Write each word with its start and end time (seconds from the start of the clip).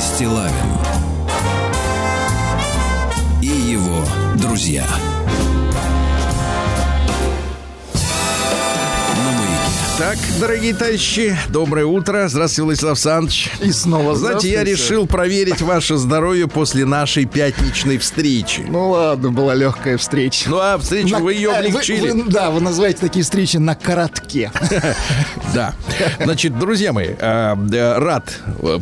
Стилавин 0.00 0.54
и 3.42 3.46
его 3.46 4.02
друзья. 4.36 4.86
Так, 9.98 10.16
дорогие 10.40 10.72
товарищи, 10.74 11.36
доброе 11.50 11.84
утро. 11.84 12.26
Здравствуйте, 12.26 12.62
Владислав 12.62 12.92
Александрович. 12.92 13.50
И 13.60 13.70
снова 13.70 14.16
Знаете, 14.16 14.50
я 14.50 14.64
решил 14.64 15.06
проверить 15.06 15.60
ваше 15.60 15.98
здоровье 15.98 16.48
после 16.48 16.86
нашей 16.86 17.26
пятничной 17.26 17.98
встречи. 17.98 18.64
Ну 18.66 18.92
ладно, 18.92 19.30
была 19.30 19.54
легкая 19.54 19.98
встреча. 19.98 20.48
Ну, 20.48 20.56
а 20.58 20.78
встречу 20.78 21.16
На- 21.16 21.18
вы 21.18 21.34
ее 21.34 21.52
облегчили. 21.52 22.12
вы- 22.12 22.30
да, 22.30 22.50
вы 22.50 22.62
называете 22.62 22.98
такие 23.00 23.22
встречи 23.22 23.58
на 23.58 23.74
коротке. 23.74 24.50
Да. 25.52 25.74
Значит, 26.22 26.58
друзья 26.58 26.92
мои, 26.94 27.08
э, 27.18 27.98
рад 27.98 28.32
э, 28.62 28.78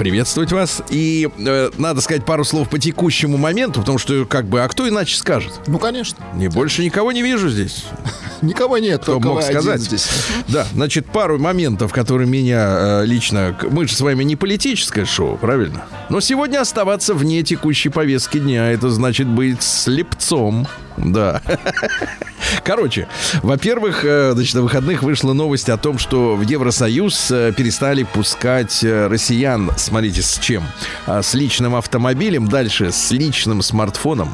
приветствовать 0.00 0.50
вас. 0.50 0.82
И 0.88 1.28
э, 1.38 1.70
надо 1.76 2.00
сказать 2.00 2.24
пару 2.24 2.42
слов 2.42 2.70
по 2.70 2.78
текущему 2.78 3.36
моменту, 3.36 3.80
потому 3.80 3.98
что, 3.98 4.24
как 4.24 4.46
бы, 4.46 4.62
а 4.62 4.68
кто 4.68 4.88
иначе 4.88 5.14
скажет? 5.14 5.52
Ну, 5.66 5.78
конечно. 5.78 6.24
Не 6.34 6.48
больше 6.48 6.82
никого 6.82 7.12
не 7.12 7.22
вижу 7.22 7.50
здесь. 7.50 7.84
Никого 8.42 8.78
нет, 8.78 9.02
Кто 9.02 9.20
мог 9.20 9.42
сказать? 9.42 9.82
здесь. 9.82 10.08
Да, 10.48 10.66
значит, 10.72 11.04
пару 11.04 11.38
моментов, 11.38 11.92
которые 11.92 12.26
меня 12.26 13.02
э, 13.02 13.04
лично... 13.04 13.54
Мы 13.70 13.86
же 13.86 13.94
с 13.94 14.00
вами 14.00 14.24
не 14.24 14.36
политическое 14.36 15.04
шоу, 15.04 15.36
правильно? 15.36 15.84
Но 16.08 16.20
сегодня 16.20 16.60
оставаться 16.60 17.12
вне 17.12 17.42
текущей 17.42 17.90
повестки 17.90 18.38
дня, 18.38 18.70
это 18.72 18.88
значит 18.88 19.26
быть 19.26 19.62
слепцом. 19.62 20.66
Да. 20.96 21.42
Короче, 22.64 23.08
во-первых, 23.42 24.04
э, 24.04 24.32
значит, 24.32 24.54
на 24.54 24.62
выходных 24.62 25.02
вышла 25.02 25.32
новость 25.32 25.68
о 25.68 25.76
том, 25.76 25.98
что 25.98 26.36
в 26.36 26.42
Евросоюз 26.42 27.30
э, 27.30 27.52
перестали 27.56 28.02
пускать 28.02 28.82
э, 28.82 29.06
россиян, 29.06 29.70
смотрите, 29.90 30.22
с 30.22 30.38
чем? 30.38 30.62
А, 31.06 31.22
С 31.22 31.34
личным 31.34 31.74
автомобилем, 31.74 32.48
дальше 32.48 32.92
с 32.92 33.10
личным 33.10 33.60
смартфоном, 33.62 34.30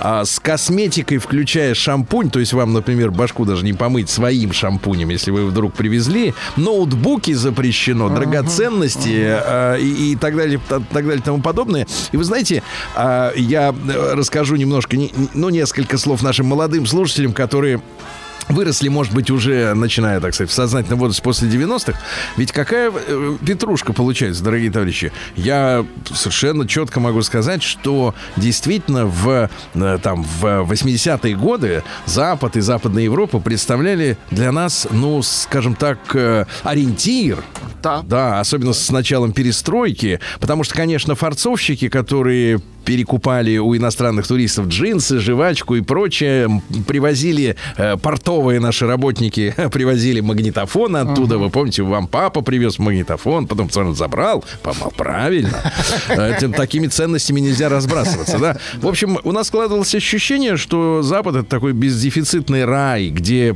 а, 0.00 0.24
с 0.24 0.38
косметикой, 0.40 1.18
включая 1.18 1.74
шампунь, 1.74 2.30
то 2.30 2.40
есть 2.40 2.52
вам, 2.52 2.72
например, 2.72 3.10
башку 3.10 3.44
даже 3.44 3.64
не 3.64 3.72
помыть 3.72 4.10
своим 4.10 4.52
шампунем, 4.52 5.08
если 5.10 5.30
вы 5.30 5.46
вдруг 5.46 5.72
привезли, 5.74 6.34
ноутбуки 6.56 7.32
запрещено, 7.32 8.08
драгоценности 8.08 9.38
э, 9.40 9.78
и, 9.80 10.12
и 10.12 10.16
так 10.16 10.36
далее, 10.36 10.60
та- 10.68 10.80
так 10.80 11.06
далее, 11.06 11.22
тому 11.22 11.40
подобное. 11.40 11.86
И 12.12 12.16
вы 12.16 12.24
знаете, 12.24 12.62
а, 12.96 13.32
я 13.36 13.72
э, 13.72 14.14
расскажу 14.14 14.56
немножко, 14.56 14.96
не- 14.96 15.12
не- 15.16 15.28
ну, 15.34 15.48
несколько 15.50 15.96
слов 15.96 16.22
нашим 16.22 16.46
молодым 16.46 16.86
слушателям, 16.86 17.32
которые 17.32 17.80
выросли, 18.48 18.88
может 18.88 19.12
быть, 19.14 19.30
уже 19.30 19.74
начиная, 19.74 20.20
так 20.20 20.34
сказать, 20.34 20.50
в 20.50 20.54
сознательном 20.54 20.98
возрасте 20.98 21.22
после 21.22 21.48
90-х. 21.48 21.98
Ведь 22.36 22.52
какая 22.52 22.92
э, 22.94 23.36
петрушка 23.44 23.92
получается, 23.92 24.42
дорогие 24.42 24.70
товарищи? 24.70 25.12
Я 25.36 25.84
совершенно 26.12 26.66
четко 26.66 27.00
могу 27.00 27.22
сказать, 27.22 27.62
что 27.62 28.14
действительно 28.36 29.06
в, 29.06 29.50
э, 29.74 29.98
там, 30.02 30.22
в 30.22 30.44
80-е 30.44 31.36
годы 31.36 31.82
Запад 32.06 32.56
и 32.56 32.60
Западная 32.60 33.04
Европа 33.04 33.38
представляли 33.40 34.16
для 34.30 34.52
нас, 34.52 34.86
ну, 34.90 35.22
скажем 35.22 35.74
так, 35.74 35.98
э, 36.14 36.46
ориентир 36.62 37.42
Да. 37.82 38.02
да, 38.04 38.40
особенно 38.40 38.72
с 38.72 38.90
началом 38.90 39.32
перестройки, 39.32 40.20
потому 40.40 40.64
что, 40.64 40.74
конечно, 40.74 41.14
форцовщики, 41.14 41.88
которые 41.88 42.60
перекупали 42.88 43.58
у 43.58 43.76
иностранных 43.76 44.26
туристов 44.26 44.68
джинсы, 44.68 45.18
жвачку 45.18 45.74
и 45.74 45.82
прочее, 45.82 46.62
привозили 46.86 47.54
э, 47.76 47.98
портовые 47.98 48.60
наши 48.60 48.86
работники, 48.86 49.54
привозили 49.72 50.20
магнитофон 50.20 50.96
оттуда, 50.96 51.36
вы 51.36 51.50
помните, 51.50 51.82
вам 51.82 52.06
папа 52.06 52.40
привез 52.40 52.78
магнитофон, 52.78 53.46
потом 53.46 53.68
сам 53.68 53.94
забрал, 53.94 54.42
помал 54.62 54.90
правильно. 54.96 55.70
Этим, 56.08 56.54
такими 56.54 56.86
ценностями 56.86 57.40
нельзя 57.40 57.68
разбрасываться, 57.68 58.38
да. 58.38 58.56
В 58.80 58.88
общем, 58.88 59.18
у 59.22 59.32
нас 59.32 59.48
складывалось 59.48 59.94
ощущение, 59.94 60.56
что 60.56 61.02
Запад 61.02 61.36
это 61.36 61.44
такой 61.44 61.74
бездефицитный 61.74 62.64
рай, 62.64 63.10
где 63.10 63.54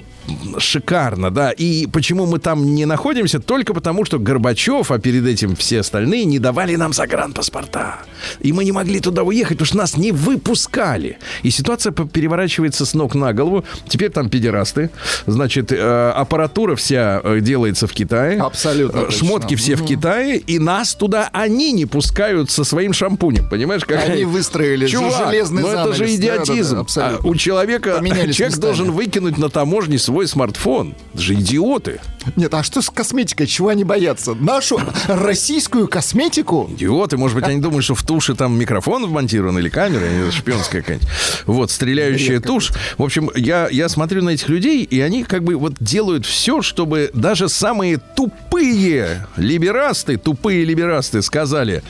шикарно, 0.58 1.30
да. 1.30 1.50
И 1.50 1.86
почему 1.86 2.26
мы 2.26 2.38
там 2.38 2.74
не 2.74 2.84
находимся? 2.84 3.40
Только 3.40 3.74
потому, 3.74 4.04
что 4.04 4.18
Горбачев, 4.18 4.90
а 4.90 4.98
перед 4.98 5.26
этим 5.26 5.56
все 5.56 5.80
остальные, 5.80 6.24
не 6.24 6.38
давали 6.38 6.76
нам 6.76 6.92
загранпаспорта. 6.92 8.00
И 8.40 8.52
мы 8.52 8.64
не 8.64 8.72
могли 8.72 9.00
туда 9.00 9.21
уехать, 9.22 9.58
потому 9.58 9.66
что 9.66 9.76
нас 9.78 9.96
не 9.96 10.12
выпускали. 10.12 11.18
И 11.42 11.50
ситуация 11.50 11.92
переворачивается 11.92 12.84
с 12.86 12.94
ног 12.94 13.14
на 13.14 13.32
голову. 13.32 13.64
Теперь 13.88 14.10
там 14.10 14.28
педерасты. 14.28 14.90
Значит, 15.26 15.72
э, 15.72 16.10
аппаратура 16.14 16.76
вся 16.76 17.20
э, 17.22 17.40
делается 17.40 17.86
в 17.86 17.92
Китае. 17.92 18.40
Абсолютно 18.40 18.98
Э, 18.98 19.04
точно. 19.06 19.18
Шмотки 19.26 19.54
все 19.54 19.76
в 19.76 19.84
Китае. 19.84 20.38
И 20.38 20.58
нас 20.58 20.94
туда 20.94 21.28
они 21.32 21.72
не 21.72 21.86
пускают 21.86 22.50
со 22.50 22.64
своим 22.64 22.92
шампунем. 22.92 23.48
Понимаешь, 23.48 23.84
как 23.84 24.08
Они 24.08 24.24
выстроили 24.24 24.86
Чувак, 24.86 25.28
железный 25.28 25.62
ну 25.62 25.68
это 25.68 25.92
же 25.92 26.14
идиотизм. 26.14 26.80
абсолютно. 26.80 27.18
А 27.24 27.28
у 27.28 27.34
человека 27.34 27.96
Поменялись 27.96 28.36
человек 28.36 28.56
местами. 28.56 28.60
должен 28.62 28.90
выкинуть 28.92 29.38
на 29.38 29.48
таможне 29.48 29.98
свой 29.98 30.26
смартфон. 30.26 30.94
Это 31.14 31.22
же 31.22 31.34
идиоты. 31.34 32.00
Нет, 32.36 32.52
а 32.54 32.62
что 32.62 32.82
с 32.82 32.90
косметикой? 32.90 33.46
Чего 33.46 33.68
они 33.68 33.84
боятся? 33.84 34.34
Нашу 34.34 34.80
российскую 35.08 35.88
косметику? 35.88 36.68
Идиоты. 36.72 37.16
Может 37.16 37.36
быть, 37.36 37.44
они 37.44 37.60
думают, 37.60 37.84
что 37.84 37.94
в 37.94 38.02
туше 38.02 38.34
там 38.34 38.58
микрофон 38.58 39.01
вмонтирован 39.06 39.58
или 39.58 39.68
камера, 39.68 40.04
или 40.06 40.30
шпионская 40.30 40.82
какая-нибудь. 40.82 41.08
Вот, 41.46 41.70
стреляющая 41.70 42.34
Редко. 42.34 42.48
тушь. 42.48 42.72
В 42.98 43.02
общем, 43.02 43.30
я, 43.34 43.68
я 43.70 43.88
смотрю 43.88 44.22
на 44.22 44.30
этих 44.30 44.48
людей, 44.48 44.84
и 44.84 45.00
они 45.00 45.24
как 45.24 45.42
бы 45.42 45.56
вот 45.56 45.74
делают 45.80 46.26
все, 46.26 46.62
чтобы 46.62 47.10
даже 47.14 47.48
самые 47.48 47.98
тупые 47.98 49.26
либерасты, 49.36 50.16
тупые 50.16 50.64
либерасты 50.64 51.22
сказали, 51.22 51.82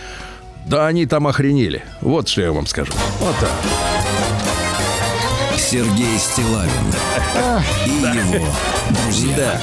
да 0.66 0.86
они 0.86 1.06
там 1.06 1.26
охренели. 1.26 1.82
Вот 2.00 2.28
что 2.28 2.42
я 2.42 2.52
вам 2.52 2.66
скажу. 2.66 2.92
Вот 3.20 3.34
так. 3.40 3.50
Сергей 5.56 6.18
Стилавин 6.18 6.70
и 7.86 7.90
его 7.90 8.46
друзья. 9.04 9.60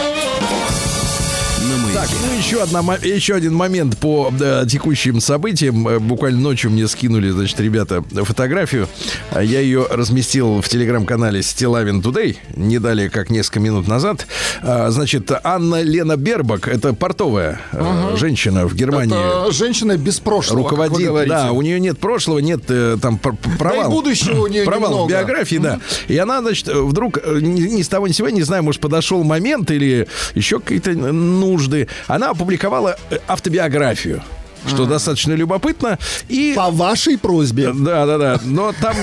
Так, 1.99 2.07
ну 2.25 2.37
еще, 2.37 2.63
одна, 2.63 2.79
еще 3.03 3.35
один 3.35 3.53
момент 3.53 3.97
по 3.97 4.31
э, 4.39 4.63
текущим 4.65 5.19
событиям. 5.19 5.85
Э, 5.85 5.99
Буквально 5.99 6.39
ночью 6.39 6.71
мне 6.71 6.87
скинули, 6.87 7.29
значит, 7.29 7.59
ребята 7.59 8.01
фотографию. 8.23 8.87
А 9.31 9.43
Я 9.43 9.59
ее 9.59 9.85
разместил 9.89 10.61
в 10.61 10.69
телеграм-канале 10.69 11.43
Стилавин 11.43 12.01
Тудей, 12.01 12.39
не 12.55 12.79
далее, 12.79 13.09
как 13.09 13.29
несколько 13.29 13.59
минут 13.59 13.89
назад. 13.89 14.27
А, 14.61 14.89
Значит, 14.91 15.29
Анна 15.43 15.81
Лена 15.81 16.15
Бербак, 16.15 16.69
это 16.69 16.93
портовая 16.93 17.59
э, 17.73 18.15
женщина 18.15 18.65
в 18.65 18.75
Германии. 18.75 19.43
Это 19.43 19.51
женщина 19.51 19.97
без 19.97 20.21
прошлого, 20.21 20.69
Руководит, 20.69 21.27
да, 21.27 21.51
у 21.51 21.61
нее 21.61 21.81
нет 21.81 21.99
прошлого, 21.99 22.39
нет 22.39 22.61
э, 22.69 22.95
там 23.01 23.17
пр- 23.17 23.35
пр- 23.35 23.57
провал. 23.57 23.91
будущего 23.91 24.43
у 24.43 24.47
нее 24.47 24.63
Провал 24.63 24.89
в 24.89 24.93
немного. 24.93 25.09
биографии, 25.11 25.57
да. 25.57 25.81
И 26.07 26.17
она, 26.17 26.39
значит, 26.39 26.69
вдруг 26.69 27.17
ни, 27.27 27.59
ни 27.75 27.81
с 27.81 27.89
того 27.89 28.07
ни 28.07 28.13
с 28.13 28.15
сего, 28.15 28.29
не 28.29 28.43
знаю, 28.43 28.63
может, 28.63 28.79
подошел 28.79 29.21
момент 29.25 29.69
или 29.69 30.07
еще 30.33 30.61
какие-то 30.61 30.91
нужды. 30.93 31.87
Она 32.07 32.29
опубликовала 32.31 32.97
э, 33.09 33.17
автобиографию. 33.27 34.21
Что 34.67 34.85
достаточно 34.85 35.31
любопытно. 35.31 35.97
И 36.27 36.51
По 36.53 36.69
вашей 36.69 37.17
просьбе. 37.17 37.71
да, 37.73 38.05
да, 38.05 38.17
да. 38.17 38.39
Но 38.43 38.73
там 38.73 38.93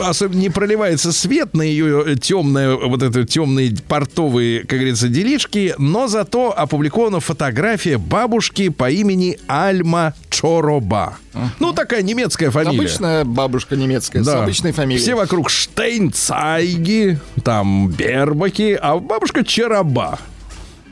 особенно 0.00 0.40
не 0.40 0.48
проливается 0.48 1.12
свет 1.12 1.52
на 1.52 1.60
ее 1.60 2.16
темные, 2.16 2.74
вот 2.78 3.02
это 3.02 3.26
темные 3.26 3.76
портовые, 3.86 4.60
как 4.60 4.78
говорится, 4.78 5.08
делишки, 5.08 5.74
но 5.76 6.06
зато 6.08 6.54
опубликована 6.56 7.20
фотография 7.20 7.98
бабушки 7.98 8.70
по 8.70 8.90
имени 8.90 9.38
Альма 9.48 10.14
Чороба. 10.30 11.18
Ну, 11.60 11.74
такая 11.74 12.00
немецкая 12.02 12.50
фамилия. 12.50 12.78
Обычная 12.78 13.24
бабушка 13.26 13.76
немецкая, 13.76 14.22
с 14.22 14.26
Да. 14.26 14.42
обычной 14.44 14.72
фамилией. 14.72 15.02
Все 15.02 15.14
вокруг 15.14 15.50
Штейнцайги, 15.50 17.18
там 17.44 17.88
Бербаки, 17.90 18.78
а 18.80 18.96
бабушка 18.96 19.44
Чараба. 19.44 20.18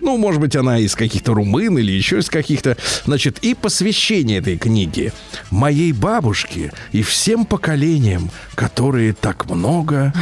Ну, 0.00 0.16
может 0.16 0.40
быть, 0.40 0.56
она 0.56 0.78
из 0.78 0.94
каких-то 0.94 1.34
румын 1.34 1.78
или 1.78 1.92
еще 1.92 2.18
из 2.18 2.28
каких-то. 2.28 2.76
Значит, 3.04 3.38
и 3.38 3.54
посвящение 3.54 4.38
этой 4.38 4.58
книги 4.58 5.12
моей 5.50 5.92
бабушке 5.92 6.72
и 6.92 7.02
всем 7.02 7.44
поколениям, 7.44 8.30
которые 8.54 9.12
так 9.12 9.48
много 9.48 10.12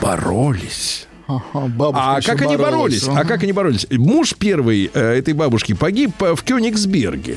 боролись. 0.00 1.07
Ага, 1.28 1.66
бабушка 1.68 2.16
А 2.16 2.20
как 2.22 2.40
они 2.40 2.56
боролись? 2.56 3.06
ага. 3.06 3.20
А 3.20 3.24
как 3.24 3.42
они 3.42 3.52
боролись? 3.52 3.86
Муж 3.90 4.34
первый 4.38 4.90
э, 4.92 5.18
этой 5.18 5.34
бабушки 5.34 5.74
погиб 5.74 6.12
в 6.18 6.42
Кёнигсберге. 6.42 7.36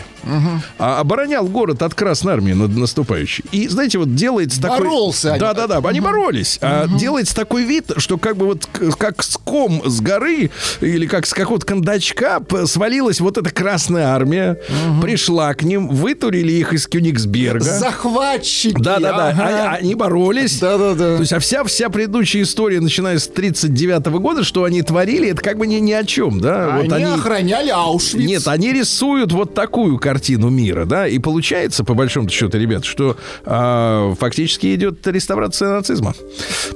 А 0.79 0.99
оборонял 0.99 1.45
город 1.45 1.81
от 1.81 1.93
Красной 1.93 2.33
Армии 2.33 2.53
над 2.53 2.75
наступающей. 2.75 3.43
И, 3.51 3.67
знаете, 3.67 3.97
вот 3.97 4.15
делается 4.15 4.61
такой... 4.61 4.79
Боролся 4.79 5.31
они. 5.31 5.39
Да-да-да, 5.41 5.81
они 5.83 5.99
боролись. 5.99 6.57
А 6.61 6.87
делается 6.87 7.35
такой 7.35 7.63
вид, 7.63 7.91
что 7.97 8.17
как 8.17 8.37
бы 8.37 8.45
вот 8.45 8.67
как 8.97 9.21
с 9.23 9.35
ком 9.35 9.81
с 9.85 9.99
горы 9.99 10.51
или 10.79 11.05
как 11.05 11.25
с 11.25 11.33
какого-то 11.33 11.65
кондачка 11.65 12.41
свалилась 12.65 13.19
вот 13.19 13.37
эта 13.37 13.49
Красная 13.49 14.07
Армия, 14.07 14.57
пришла 15.01 15.53
к 15.53 15.63
ним, 15.63 15.89
вытурили 15.89 16.53
их 16.53 16.71
из 16.71 16.87
Кёнигсберга. 16.87 17.63
Захватчики. 17.63 18.81
Да-да-да, 18.81 19.29
ага. 19.29 19.43
они, 19.43 19.87
они 19.87 19.95
боролись. 19.95 20.59
Да-да-да. 20.59 21.15
То 21.15 21.21
есть, 21.21 21.33
а 21.33 21.39
вся, 21.39 21.65
вся 21.65 21.89
предыдущая 21.89 22.43
история, 22.43 22.79
начиная 22.79 23.19
с 23.19 23.27
39 23.27 23.80
39 23.81 24.21
года, 24.21 24.43
что 24.43 24.63
они 24.63 24.83
творили, 24.83 25.29
это 25.29 25.41
как 25.41 25.57
бы 25.57 25.65
ни, 25.65 25.75
ни 25.75 25.91
о 25.91 26.03
чем, 26.03 26.39
да? 26.39 26.75
Они, 26.75 27.03
охраняли 27.03 27.69
Аушвиц. 27.69 28.27
Нет, 28.27 28.47
они 28.47 28.73
рисуют 28.73 29.31
вот 29.31 29.55
такую 29.55 29.97
картину 29.97 30.49
мира, 30.49 30.85
да, 30.85 31.07
и 31.07 31.17
получается, 31.17 31.83
по 31.83 31.95
большому 31.95 32.29
счету, 32.29 32.57
ребят, 32.57 32.85
что 32.85 33.17
а, 33.43 34.13
фактически 34.19 34.75
идет 34.75 35.05
реставрация 35.07 35.69
нацизма. 35.69 36.13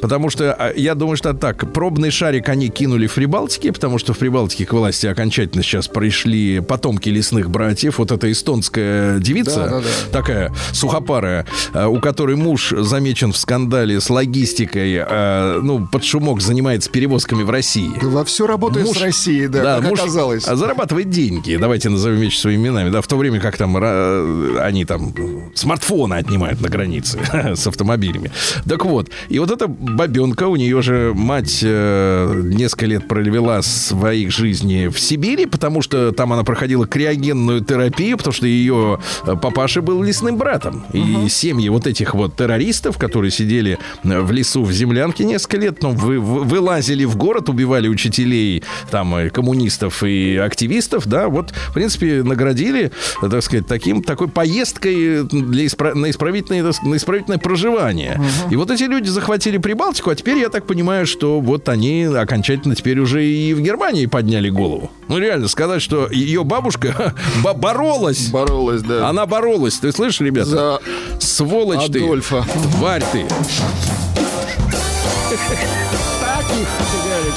Потому 0.01 0.29
что, 0.29 0.53
а, 0.53 0.73
я 0.75 0.95
думаю, 0.95 1.17
что 1.17 1.33
так, 1.33 1.71
пробный 1.73 2.09
шарик 2.09 2.49
они 2.49 2.69
кинули 2.69 3.05
в 3.05 3.13
Прибалтике, 3.13 3.71
потому 3.71 3.99
что 3.99 4.13
в 4.13 4.17
Прибалтике 4.17 4.65
к 4.65 4.73
власти 4.73 5.05
окончательно 5.05 5.63
сейчас 5.63 5.87
пришли 5.87 6.59
потомки 6.59 7.09
лесных 7.09 7.51
братьев. 7.51 7.99
Вот 7.99 8.11
эта 8.11 8.31
эстонская 8.31 9.19
девица, 9.19 9.55
Да, 9.55 9.69
да, 9.69 9.79
да. 9.79 10.11
такая 10.11 10.51
сухопарая, 10.73 11.45
а, 11.73 11.87
у 11.87 11.99
которой 11.99 12.35
муж 12.35 12.73
замечен 12.75 13.31
в 13.31 13.37
скандале 13.37 13.99
с 14.01 14.09
логистикой, 14.09 14.97
а, 14.99 15.59
ну, 15.61 15.85
под 15.85 16.03
шумок 16.03 16.41
занимается 16.41 16.89
перевозками 16.99 17.43
в 17.43 17.49
России. 17.49 17.91
Во 18.01 18.23
все 18.23 18.47
работает 18.47 18.85
Муж- 18.87 18.97
с 18.97 19.01
Россией, 19.01 19.47
да, 19.47 19.79
как 19.81 19.89
муж, 19.89 19.99
оказалось. 19.99 20.47
а, 20.47 20.55
зарабатывает 20.55 21.09
деньги. 21.09 21.57
Давайте 21.57 21.89
назовем 21.89 22.19
вещи 22.21 22.37
своими 22.39 22.61
именами. 22.67 22.89
Да, 22.89 23.01
в 23.01 23.07
то 23.07 23.17
время 23.17 23.41
как 23.41 23.57
там 23.57 23.75
они 23.75 24.85
там 24.85 25.13
смартфоны 25.53 26.13
отнимают 26.13 26.61
на 26.61 26.69
границе 26.69 27.19
с 27.55 27.67
автомобилями. 27.67 28.31
Так 28.67 28.85
вот, 28.85 29.09
и 29.27 29.39
вот 29.39 29.51
эта 29.51 29.67
бабенка, 29.67 30.47
у 30.47 30.55
нее 30.55 30.81
же 30.81 31.11
мать 31.13 31.59
э, 31.63 32.41
несколько 32.45 32.85
лет 32.85 33.07
провела 33.09 33.61
своих 33.61 34.31
жизней 34.31 34.87
в 34.87 34.97
Сибири, 34.97 35.45
потому 35.47 35.81
что 35.81 36.13
там 36.13 36.31
она 36.31 36.43
проходила 36.45 36.87
криогенную 36.87 37.59
терапию, 37.59 38.15
потому 38.17 38.33
что 38.33 38.47
ее 38.47 38.99
э, 39.27 39.35
папаша 39.35 39.81
был 39.81 40.01
лесным 40.01 40.37
братом. 40.37 40.85
И 40.93 41.27
семьи 41.27 41.67
вот 41.67 41.87
этих 41.87 42.13
вот 42.15 42.37
террористов, 42.37 42.97
которые 42.97 43.31
сидели 43.31 43.77
э, 44.05 44.21
в 44.21 44.31
лесу 44.31 44.63
в 44.63 44.71
землянке 44.71 45.25
несколько 45.25 45.57
лет, 45.57 45.81
ну, 45.83 45.89
вы, 45.89 46.19
вы- 46.21 46.45
вылазили 46.45 46.84
в 46.93 47.15
город, 47.17 47.49
убивали 47.49 47.87
учителей, 47.87 48.63
там, 48.91 49.15
э, 49.15 49.29
коммунистов 49.29 50.03
и 50.03 50.37
активистов, 50.37 51.07
да, 51.07 51.27
вот, 51.27 51.51
в 51.51 51.73
принципе, 51.73 52.23
наградили, 52.23 52.91
э, 53.21 53.29
так 53.29 53.41
сказать, 53.41 53.67
таким, 53.67 54.03
такой 54.03 54.27
поездкой 54.27 55.23
для 55.23 55.65
испра- 55.65 55.93
на, 55.95 56.09
исправительное, 56.09 56.71
на 56.83 56.95
исправительное 56.97 57.37
проживание. 57.39 58.21
И 58.51 58.55
вот 58.55 58.69
эти 58.71 58.83
люди 58.83 59.09
захватили 59.09 59.57
Прибалтику, 59.57 60.09
а 60.11 60.15
теперь 60.15 60.37
я 60.37 60.49
так 60.49 60.65
понимаю, 60.67 61.05
что 61.07 61.39
вот 61.39 61.67
они 61.69 62.03
окончательно 62.03 62.75
теперь 62.75 62.99
уже 62.99 63.25
и 63.25 63.53
в 63.53 63.61
Германии 63.61 64.05
подняли 64.05 64.49
голову. 64.49 64.91
Ну, 65.07 65.17
реально, 65.17 65.47
сказать, 65.47 65.81
что 65.81 66.07
ее 66.11 66.43
бабушка 66.43 67.15
бо- 67.43 67.53
боролась. 67.53 68.29
Боролась, 68.29 68.81
да. 68.81 69.09
Она 69.09 69.25
боролась, 69.25 69.79
ты 69.79 69.91
слышишь, 69.91 70.21
ребята? 70.21 70.49
За 70.49 70.79
Сволочь 71.19 71.89
ты. 71.91 71.99
Адольфа. 71.99 72.45
Тварь 72.77 73.03
ты. 73.11 73.25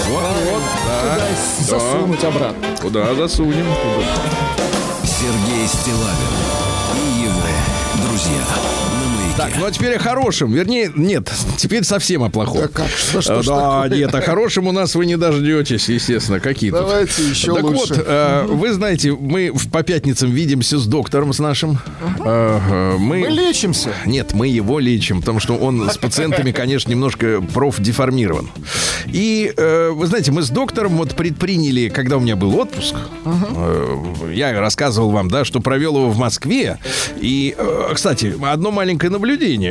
Вот, 0.07 0.23
вот, 0.23 0.63
да. 0.87 1.17
туда 1.17 1.29
Да. 1.29 1.79
засунуть 1.79 2.25
обратно. 2.25 2.69
Куда 2.81 3.15
засунем? 3.15 3.67
Сергей 5.05 5.67
Стилавин 5.67 6.68
Так, 9.39 9.53
ну 9.57 9.67
а 9.67 9.71
теперь 9.71 9.95
о 9.95 9.99
хорошем. 10.01 10.53
Вернее, 10.53 10.91
нет, 10.97 11.31
теперь 11.59 11.85
совсем 11.85 12.25
о 12.25 12.29
плохом. 12.29 12.63
Да 12.63 12.67
как? 12.67 12.89
Что, 12.89 13.21
что 13.23 13.35
Э, 13.39 13.43
ж 13.45 13.47
да, 13.47 13.83
такое? 13.85 13.99
нет, 13.99 14.13
о 14.13 14.21
хорошем 14.21 14.67
у 14.67 14.73
нас 14.73 14.97
вы 14.97 15.07
не 15.07 15.17
дождетесь, 15.17 15.89
естественно, 15.89 16.41
какие 16.41 16.71
тут. 16.73 16.81
Давайте 16.81 17.23
еще 17.23 17.55
так 17.55 17.63
лучше. 17.63 17.95
вот, 17.95 18.05
э, 18.05 18.47
вы 18.49 18.73
знаете, 18.73 19.13
мы 19.13 19.53
по 19.71 19.85
пятницам 19.85 20.33
видимся 20.33 20.77
с 20.77 20.87
доктором 20.89 21.33
с 21.33 21.39
нашим. 21.39 21.79
Э, 22.25 22.59
э, 22.69 22.97
мы... 22.99 23.19
Мы 23.21 23.29
лечимся. 23.29 23.91
Нет, 24.07 24.33
мы 24.35 24.49
его 24.49 24.81
лечим, 24.81 25.21
потому 25.21 25.39
что 25.39 25.55
он 25.57 25.89
с 25.89 25.97
пациентами, 25.97 26.51
конечно, 26.51 26.91
немножко 26.91 27.41
профдеформирован. 27.41 28.51
И, 29.07 29.53
э, 29.57 29.91
вы 29.91 30.07
знаете, 30.09 30.33
мы 30.33 30.43
с 30.43 30.51
доктором 30.51 30.97
вот 30.97 31.15
предприняли, 31.15 31.91
когда 31.91 32.17
у 32.17 32.21
меня 32.21 32.35
был 32.35 32.57
отпуск, 32.59 32.97
э, 33.25 34.33
я 34.35 34.59
рассказывал 34.59 35.11
вам, 35.11 35.29
да, 35.31 35.45
что 35.45 35.61
провел 35.61 35.95
его 35.97 36.11
в 36.11 36.19
Москве. 36.19 36.79
И, 37.21 37.55
э, 37.57 37.91
кстати, 37.95 38.35
одно 38.45 38.73
маленькое 38.73 39.11
наблюдение. 39.13 39.28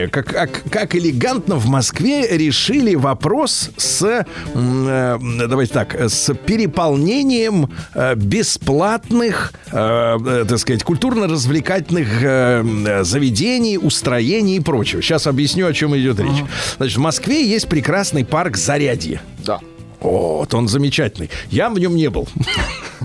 Как, 0.08 0.28
как, 0.28 0.64
как 0.70 0.96
элегантно 0.96 1.56
в 1.56 1.68
Москве 1.68 2.38
решили 2.38 2.96
вопрос 2.96 3.72
с, 3.78 4.26
э, 4.54 5.18
давайте 5.48 5.74
так, 5.74 5.96
с 5.96 6.34
переполнением 6.34 7.70
э, 7.94 8.16
бесплатных, 8.16 9.54
э, 9.72 10.46
так 10.48 10.60
сказать, 10.60 10.84
культурно-развлекательных 10.84 13.06
заведений, 13.06 13.78
устроений 13.78 14.58
и 14.58 14.60
прочего. 14.60 15.02
Сейчас 15.02 15.28
объясню, 15.28 15.68
о 15.68 15.74
чем 15.74 15.96
идет 15.98 16.20
речь. 16.20 16.44
Значит, 16.78 16.98
в 16.98 17.02
Москве 17.02 17.48
есть 17.48 17.68
прекрасный 17.68 18.26
парк 18.26 18.58
Зарядье. 18.58 19.22
Да. 19.46 19.60
Вот, 20.00 20.54
он 20.54 20.68
замечательный. 20.68 21.30
Я 21.50 21.70
в 21.70 21.80
нем 21.80 21.96
не 21.96 22.10
был. 22.10 22.28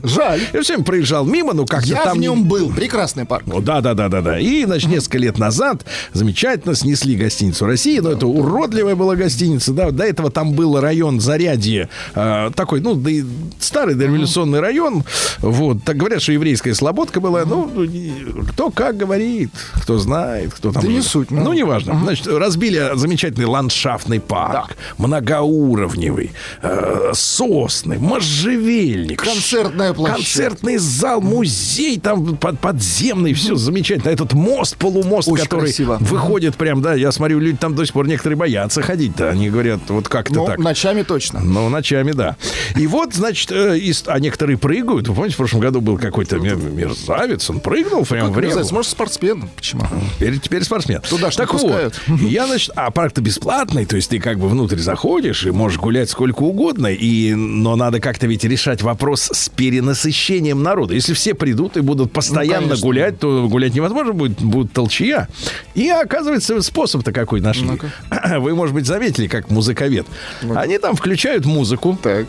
Жаль. 0.03 0.41
Я 0.53 0.63
все 0.63 0.73
время 0.75 0.85
проезжал 0.85 1.25
мимо, 1.25 1.53
но 1.53 1.65
как-то 1.67 1.87
Я 1.89 2.05
там 2.05 2.17
в 2.17 2.21
не- 2.21 2.27
нем 2.27 2.45
был. 2.45 2.71
Прекрасный 2.73 3.25
парк. 3.25 3.45
ну, 3.47 3.61
да, 3.61 3.81
да, 3.81 3.95
да, 3.95 4.09
да, 4.09 4.21
да. 4.21 4.39
И, 4.39 4.65
значит, 4.65 4.91
несколько 4.91 5.19
лет 5.19 5.39
назад 5.39 5.85
замечательно 6.13 6.75
снесли 6.75 7.15
гостиницу 7.17 7.67
России, 7.67 7.99
но 7.99 8.13
это 8.13 8.27
уродливая 8.27 8.95
была 8.95 9.17
гостиница, 9.17 9.73
да. 9.73 9.91
До 9.91 10.05
этого 10.05 10.31
там 10.31 10.53
был 10.53 10.79
район 10.81 11.21
Зарядье, 11.21 11.89
э, 12.15 12.51
такой, 12.55 12.81
ну, 12.81 12.95
да 12.95 13.11
старый 13.59 13.95
дореволюционный 13.95 14.61
район. 14.61 15.05
Вот, 15.41 15.85
так 15.85 15.97
говорят, 15.97 16.21
что 16.23 16.33
еврейская 16.33 16.75
слободка 16.75 17.21
была. 17.21 17.45
Ну, 17.45 17.71
ну, 17.75 18.45
кто 18.53 18.71
как 18.71 18.97
говорит, 18.97 19.51
кто 19.83 19.99
знает, 19.99 20.53
кто 20.55 20.73
там. 20.73 20.83
Да 20.83 20.89
не 20.89 21.01
суть, 21.01 21.31
ну. 21.31 21.43
Ну, 21.45 21.53
неважно. 21.53 21.99
Значит, 22.03 22.27
разбили 22.27 22.93
замечательный 22.95 23.47
ландшафтный 23.47 24.21
парк, 24.21 24.77
многоуровневый, 24.99 26.33
э, 26.63 26.82
сосны, 27.15 27.99
можжевельник, 27.99 29.23
Концертная 29.23 29.93
площадка. 29.93 30.23
Концертный 30.23 30.77
зал, 30.79 31.21
музей 31.21 31.99
там 32.01 32.37
под- 32.37 32.59
подземный, 32.59 33.33
все 33.35 33.55
замечательно. 33.57 34.11
Этот 34.11 34.33
мост, 34.33 34.77
полумост, 34.77 35.29
Очень 35.29 35.45
который 35.45 35.61
красиво. 35.67 35.99
выходит 36.01 36.57
прям, 36.57 36.83
да, 36.83 36.95
я 36.95 37.13
смотрю, 37.13 37.39
люди 37.39 37.57
там 37.59 37.75
до 37.75 37.85
сих 37.85 37.93
пор 37.95 38.07
некоторые 38.09 38.37
боятся 38.37 38.83
ходить-то. 38.83 39.31
Они 39.31 39.51
говорят, 39.51 39.81
вот 39.89 40.09
как-то 40.09 40.35
Ну, 40.35 40.47
так. 40.47 40.59
ночами 40.59 41.03
точно. 41.03 41.41
Ну, 41.41 41.69
ночами, 41.69 42.13
да. 42.13 42.37
И 42.77 42.87
вот, 42.87 43.15
значит, 43.15 43.51
э, 43.53 43.79
из- 43.79 44.05
а 44.07 44.19
некоторые 44.19 44.57
прыгают. 44.59 45.09
Вы 45.09 45.15
помните, 45.15 45.35
в 45.35 45.39
прошлом 45.39 45.61
году 45.61 45.81
был 45.81 45.99
какой-то 45.99 46.39
мер- 46.39 46.57
мерзавец, 46.57 47.49
он 47.51 47.61
прыгнул 47.61 48.05
прямо 48.05 48.31
в 48.31 48.35
Как 48.35 48.43
реку. 48.45 48.59
может, 48.73 48.91
спортсмен. 48.91 49.49
Почему? 49.57 49.83
Теперь, 50.17 50.39
теперь 50.39 50.65
спортсмен. 50.65 51.01
Туда 51.09 51.29
не 51.29 51.37
так 51.37 51.51
пускают. 51.51 52.01
вот, 52.07 52.21
я, 52.21 52.47
значит, 52.47 52.71
а 52.77 52.91
парк-то 52.91 53.21
бесплатный, 53.21 53.85
то 53.87 53.97
есть 53.97 54.11
ты 54.11 54.19
как 54.19 54.39
бы 54.39 54.49
внутрь 54.49 54.79
заходишь 54.79 55.45
и 55.45 55.51
можешь 55.51 55.79
гулять 55.79 56.11
сколько 56.11 56.43
угодно, 56.43 56.72
и, 56.79 57.35
но 57.35 57.77
надо 57.77 58.01
как-то 58.01 58.27
ведь 58.27 58.45
решать 58.45 58.83
вопрос 58.83 59.31
с 59.33 59.49
перенасыщением 59.49 60.63
народа. 60.63 60.95
Если 60.95 61.15
все 61.15 61.35
придут 61.35 61.77
и 61.77 61.81
будут 61.81 62.13
постоянно 62.13 62.69
конечно. 62.69 62.87
гулять, 62.87 63.19
то 63.19 63.49
гулять 63.49 63.75
невозможно 63.75 64.13
будет, 64.13 64.41
будет 64.41 64.73
толчья. 64.73 65.29
И 65.75 65.89
оказывается, 65.89 66.61
способ-то 66.63 67.13
какой 67.13 67.41
нашли. 67.41 67.71
Вы, 68.39 68.55
может 68.55 68.75
быть, 68.75 68.87
заметили, 68.87 69.27
как 69.27 69.51
музыковед. 69.51 70.07
Они 70.55 70.79
там 70.79 70.97
включают 70.97 71.45
музыку, 71.47 71.99
Так. 72.03 72.27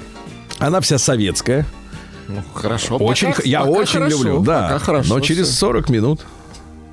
она 0.60 0.82
вся 0.82 0.98
советская. 0.98 1.66
Ну, 2.28 2.42
хорошо. 2.54 2.96
Очень, 2.98 3.30
Пока- 3.30 3.44
я 3.46 3.60
пока 3.60 3.72
очень 3.72 3.94
хорошо, 4.00 4.18
люблю, 4.18 4.40
да. 4.44 4.62
пока 4.64 4.80
хорошо 4.80 5.14
но 5.14 5.20
через 5.20 5.48
всё. 5.48 5.56
40 5.68 5.90
минут 5.90 6.22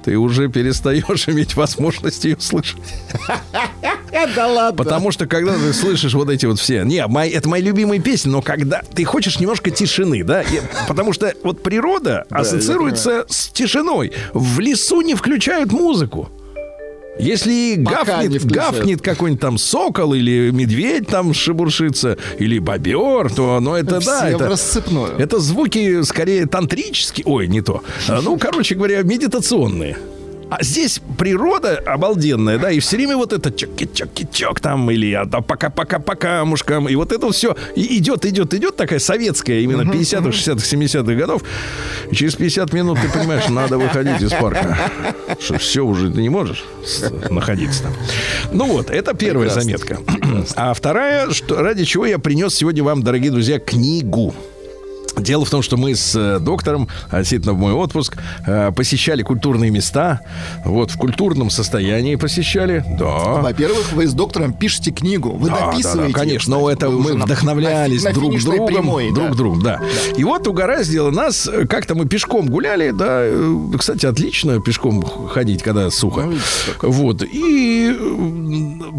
ты 0.04 0.16
уже 0.16 0.48
перестаешь 0.48 1.28
иметь 1.28 1.56
возможность 1.56 2.24
ее 2.24 2.36
слышать. 2.40 2.80
Да 4.34 4.48
ладно. 4.48 4.76
Потому 4.84 5.12
что 5.12 5.26
когда 5.26 5.54
ты 5.54 5.72
слышишь 5.72 6.14
вот 6.14 6.28
эти 6.28 6.44
вот 6.44 6.58
все... 6.58 6.82
Не, 6.82 7.06
мои, 7.06 7.30
это 7.30 7.48
мои 7.48 7.62
любимые 7.62 8.00
песни, 8.02 8.28
но 8.28 8.42
когда 8.42 8.82
ты 8.82 9.04
хочешь 9.04 9.38
немножко 9.38 9.70
тишины, 9.70 10.24
да? 10.24 10.42
И- 10.42 10.60
потому 10.88 11.12
что 11.12 11.32
вот 11.42 11.62
природа 11.62 12.26
ассоциируется 12.28 13.24
с 13.28 13.48
тишиной. 13.48 14.12
В 14.34 14.60
лесу 14.60 15.00
не 15.00 15.14
включают 15.14 15.72
музыку. 15.72 16.28
Если 17.18 17.82
Пока 17.84 18.22
не 18.22 18.28
гафнет, 18.28 18.42
включают. 18.42 18.76
гафнет 18.76 19.02
какой-нибудь 19.02 19.40
там 19.40 19.58
сокол 19.58 20.14
или 20.14 20.50
медведь 20.50 21.06
там 21.06 21.34
шебуршится, 21.34 22.16
или 22.38 22.58
бобер, 22.58 23.30
то 23.32 23.60
ну, 23.60 23.74
это 23.74 24.00
да, 24.00 24.00
Все 24.00 24.36
в 24.36 24.40
это, 24.40 24.48
рассыпную. 24.48 25.18
это 25.18 25.38
звуки 25.38 26.02
скорее 26.02 26.46
тантрические. 26.46 27.24
Ой, 27.26 27.48
не 27.48 27.60
то. 27.60 27.82
Ну, 28.22 28.38
короче 28.38 28.74
говоря, 28.74 29.02
медитационные. 29.02 29.96
А 30.50 30.62
здесь 30.62 31.00
природа 31.16 31.78
обалденная, 31.86 32.58
да, 32.58 32.72
и 32.72 32.80
все 32.80 32.96
время 32.96 33.16
вот 33.16 33.32
это 33.32 33.52
чок-чок-чок 33.52 34.58
там, 34.60 34.90
или 34.90 35.12
а, 35.12 35.24
да, 35.24 35.40
пока-пока-пока 35.40 36.44
мушкам, 36.44 36.88
и 36.88 36.96
вот 36.96 37.12
это 37.12 37.30
все 37.30 37.56
идет, 37.76 38.26
идет, 38.26 38.52
идет, 38.52 38.76
такая 38.76 38.98
советская, 38.98 39.60
именно 39.60 39.82
50-х, 39.82 40.30
60-х, 40.30 40.76
70-х 40.76 41.14
годов. 41.14 41.42
И 42.10 42.16
через 42.16 42.34
50 42.34 42.72
минут 42.72 42.98
ты 43.00 43.08
понимаешь, 43.16 43.48
надо 43.48 43.78
выходить 43.78 44.20
из 44.20 44.32
парка. 44.32 44.76
Что 45.38 45.58
все 45.58 45.84
уже 45.84 46.10
ты 46.10 46.20
не 46.20 46.28
можешь 46.28 46.64
находиться 47.30 47.84
там. 47.84 47.92
Ну 48.52 48.66
вот, 48.66 48.90
это 48.90 49.14
первая 49.14 49.48
Прекрасно, 49.48 49.78
заметка. 49.78 49.98
А 50.56 50.74
вторая, 50.74 51.30
что, 51.30 51.62
ради 51.62 51.84
чего 51.84 52.06
я 52.06 52.18
принес 52.18 52.54
сегодня 52.54 52.82
вам, 52.82 53.02
дорогие 53.02 53.30
друзья, 53.30 53.60
книгу. 53.60 54.34
Дело 55.18 55.44
в 55.44 55.50
том, 55.50 55.62
что 55.62 55.76
мы 55.76 55.94
с 55.94 56.14
э, 56.16 56.38
доктором, 56.40 56.88
действительно 57.12 57.52
в 57.52 57.58
мой 57.58 57.72
отпуск, 57.72 58.16
э, 58.46 58.72
посещали 58.72 59.22
культурные 59.22 59.70
места. 59.70 60.20
Вот, 60.64 60.90
в 60.90 60.96
культурном 60.96 61.50
состоянии 61.50 62.16
посещали. 62.16 62.84
Да. 62.98 63.40
Во-первых, 63.40 63.92
вы 63.92 64.06
с 64.06 64.12
доктором 64.12 64.52
пишете 64.52 64.90
книгу, 64.90 65.30
вы 65.30 65.48
Да, 65.48 65.70
дописываете. 65.70 66.12
да, 66.12 66.18
да, 66.18 66.24
конечно, 66.24 66.56
но 66.56 66.70
это 66.70 66.90
мы 66.90 67.14
вдохновлялись 67.14 68.02
на, 68.04 68.12
друг 68.12 68.38
другом, 68.40 68.66
прямой, 68.66 69.12
друг 69.12 69.30
да. 69.30 69.34
другом, 69.34 69.62
да. 69.62 69.80
И 70.16 70.24
вот 70.24 70.46
угораздило 70.46 71.10
нас, 71.10 71.46
э, 71.46 71.66
как-то 71.66 71.94
мы 71.94 72.06
пешком 72.06 72.48
гуляли, 72.48 72.90
да, 72.90 73.26
кстати, 73.78 74.06
отлично 74.06 74.60
пешком 74.60 75.02
ходить, 75.02 75.62
когда 75.62 75.90
сухо. 75.90 76.22
Ну, 76.22 76.36
Вот, 76.82 77.22
и 77.22 77.96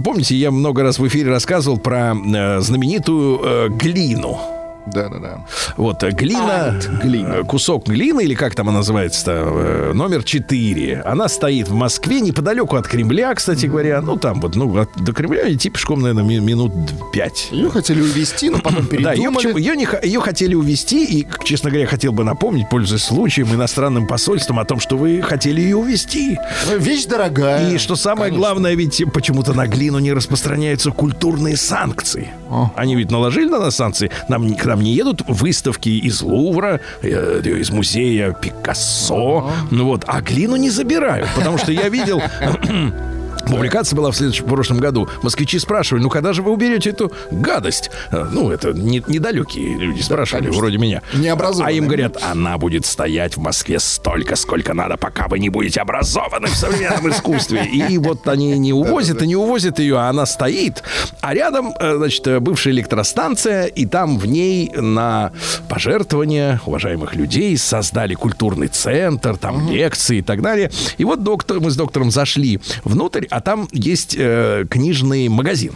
помните, 0.04 0.36
я 0.36 0.52
много 0.52 0.84
раз 0.84 1.00
в 1.00 1.08
эфире 1.08 1.30
рассказывал 1.32 1.78
про 1.78 2.16
знаменитую 2.60 3.40
э, 3.44 3.70
глину. 3.70 4.61
Да, 4.88 5.10
да, 5.10 5.20
да. 5.20 5.46
Вот, 5.78 6.04
э, 6.04 6.12
глина, 6.12 6.70
Антглина. 6.70 7.28
э, 7.36 7.44
кусок 7.44 7.86
глины, 7.88 8.22
или 8.24 8.34
как 8.34 8.56
там 8.56 8.70
она 8.70 8.80
называется-то, 8.80 9.32
э, 9.32 9.92
номер 9.94 10.24
4. 10.24 11.02
Она 11.06 11.28
стоит 11.30 11.68
в 11.70 11.74
Москве, 11.74 12.20
неподалеку 12.22 12.76
от 12.76 12.88
Кремля, 12.88 13.34
кстати 13.36 13.68
говоря. 13.68 14.02
Ну, 14.02 14.18
там 14.18 14.42
вот, 14.42 14.56
ну, 14.56 14.76
от- 14.80 14.96
до 14.96 15.14
Кремля 15.14 15.52
идти 15.54 15.70
пешком, 15.70 16.02
наверное, 16.02 16.24
ми- 16.24 16.40
минут 16.40 16.72
5. 17.14 17.50
Ее 17.52 17.70
хотели 17.70 18.02
увезти, 18.02 18.50
но 18.50 18.60
потом 18.60 18.88
Да, 18.88 19.14
ее, 19.14 19.30
передумали. 19.32 19.60
ее, 19.60 19.76
не, 19.76 19.88
ее 20.04 20.20
хотели 20.22 20.56
увезти, 20.56 21.06
и, 21.06 21.28
честно 21.44 21.70
говоря, 21.70 21.86
хотел 21.88 22.12
бы 22.12 22.24
напомнить, 22.24 22.68
пользуясь 22.70 23.04
случаем, 23.04 23.54
иностранным 23.54 24.08
посольством 24.08 24.60
о 24.60 24.66
том, 24.66 24.80
что 24.80 24.98
вы 24.98 25.22
хотели 25.22 25.62
ее 25.62 25.78
увезти. 25.78 26.38
Вещь 26.78 27.06
дорогая. 27.06 27.70
И 27.72 27.78
что 27.78 27.96
самое 27.96 28.30
Конечно. 28.32 28.40
главное, 28.40 28.74
ведь 28.74 29.04
почему-то 29.14 29.54
на 29.54 29.68
глину 29.68 30.00
не 30.00 30.12
распространяются 30.12 30.92
культурные 30.92 31.56
санкции. 31.56 32.30
О. 32.52 32.70
Они 32.76 32.96
ведь 32.96 33.12
наложили 33.12 33.50
на 33.50 33.60
нас 33.60 33.76
санкции. 33.76 34.12
Нам, 34.28 34.54
к 34.56 34.66
нам 34.66 34.82
не 34.82 34.94
едут 34.94 35.24
выставки 35.28 35.90
из 35.90 36.22
Лувра, 36.22 36.82
э, 37.02 37.42
из 37.44 37.72
музея 37.72 38.34
Пикассо. 38.34 39.50
Ну 39.72 39.86
вот, 39.86 40.04
а 40.06 40.22
глину 40.22 40.58
не 40.58 40.70
забирают, 40.70 41.30
потому 41.36 41.58
что 41.58 41.72
я 41.72 41.90
видел... 41.90 42.22
Публикация 43.52 43.96
была 43.98 44.12
в 44.12 44.16
следующем 44.16 44.46
в 44.46 44.50
прошлом 44.50 44.80
году. 44.80 45.08
Москвичи 45.22 45.60
спрашивали, 45.60 46.02
ну 46.04 46.10
когда 46.10 46.34
же 46.34 46.42
вы 46.42 46.52
уберете 46.52 46.90
эту 46.92 47.12
гадость? 47.32 47.92
Э, 48.12 48.26
Ну, 48.32 48.50
это 48.50 48.72
не- 48.74 49.04
недалекие 49.08 49.78
люди 49.78 50.02
спрашивали, 50.02 50.44
конечно. 50.46 50.60
вроде 50.62 50.78
меня. 50.78 51.02
Необразованные. 51.14 51.68
А 51.76 51.78
им 51.78 51.86
говорят, 51.88 52.18
она 52.24 52.58
будет 52.58 52.86
стоять 52.86 53.36
в 53.36 53.42
Москве 53.42 53.80
столько, 53.80 54.36
сколько 54.36 54.74
надо, 54.74 54.96
пока 54.98 55.28
вы 55.28 55.40
не 55.40 55.50
будете 55.50 55.82
образованы 55.82 56.48
в 56.48 56.56
современном 56.56 57.10
искусстве. 57.10 57.66
И 57.66 57.98
вот 57.98 58.28
они 58.28 58.58
не 58.58 58.72
увозят 58.74 59.22
и 59.22 59.28
не 59.28 59.36
увозят 59.36 59.80
ее, 59.80 59.98
а 60.00 60.10
она 60.10 60.26
стоит. 60.26 60.84
А 61.22 61.34
рядом, 61.34 61.74
э, 61.80 61.98
значит, 61.98 62.26
э, 62.28 62.40
бывшая 62.40 62.72
электростанция, 62.72 63.66
и 63.66 63.86
там 63.86 64.18
в 64.18 64.26
ней 64.28 64.72
на 64.74 65.32
пожертвования 65.68 66.62
уважаемых 66.66 67.16
людей 67.16 67.58
создали 67.58 68.14
культурный 68.14 68.68
центр, 68.68 69.36
там 69.38 69.70
лекции 69.70 70.20
и 70.20 70.22
так 70.22 70.42
далее. 70.42 70.72
И 70.98 71.04
вот 71.04 71.24
доктор, 71.24 71.60
мы 71.60 71.70
с 71.72 71.76
доктором 71.76 72.12
зашли 72.12 72.60
внутрь, 72.84 73.26
а 73.30 73.41
там 73.42 73.68
есть 73.72 74.16
э, 74.18 74.66
книжный 74.70 75.28
магазин 75.30 75.74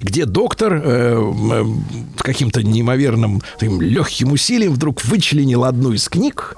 где 0.00 0.24
доктор 0.24 0.74
э, 0.74 1.32
э, 1.52 1.64
каким-то 2.18 2.62
неимоверным 2.62 3.42
таким 3.58 3.80
легким 3.80 4.32
усилием 4.32 4.72
вдруг 4.72 5.04
вычленил 5.04 5.64
одну 5.64 5.92
из 5.92 6.08
книг 6.08 6.56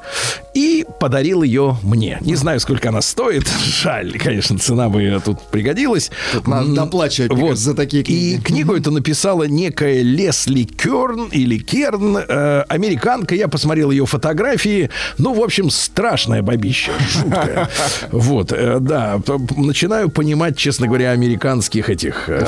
и 0.54 0.84
подарил 1.00 1.42
ее 1.42 1.76
мне. 1.82 2.18
Не 2.20 2.34
знаю, 2.34 2.60
сколько 2.60 2.90
она 2.90 3.00
стоит. 3.00 3.46
Жаль, 3.64 4.18
конечно, 4.18 4.58
цена 4.58 4.88
бы 4.88 5.20
тут 5.24 5.40
пригодилась. 5.50 6.10
Тут 6.32 6.46
надо 6.46 6.74
доплачивать, 6.74 7.30
кажется, 7.30 7.64
за 7.64 7.74
такие 7.74 8.02
книги. 8.02 8.34
И 8.34 8.38
книгу 8.38 8.74
эту 8.74 8.90
написала 8.90 9.44
некая 9.44 10.02
Лесли 10.02 10.64
Керн 10.64 11.28
или 11.28 11.58
Керн, 11.58 12.16
э, 12.16 12.64
американка. 12.68 13.34
Я 13.34 13.48
посмотрел 13.48 13.90
ее 13.90 14.06
фотографии. 14.06 14.90
Ну, 15.18 15.34
в 15.34 15.42
общем, 15.42 15.70
страшная 15.70 16.42
бабища, 16.42 16.92
жуткая. 17.10 17.68
Вот, 18.10 18.52
э, 18.52 18.78
да. 18.80 19.20
Начинаю 19.56 20.10
понимать, 20.10 20.56
честно 20.56 20.86
говоря, 20.86 21.10
американских 21.10 21.88
этих 21.88 22.28
э, 22.28 22.40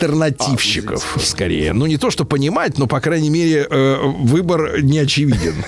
Альтернативщиков, 0.00 1.18
скорее. 1.20 1.72
Ну, 1.72 1.86
не 1.86 1.96
то, 1.96 2.10
что 2.10 2.24
понимать, 2.24 2.78
но, 2.78 2.86
по 2.86 3.00
крайней 3.00 3.30
мере, 3.30 3.66
э, 3.68 3.96
выбор 4.02 4.82
не 4.82 4.98
очевиден. 4.98 5.54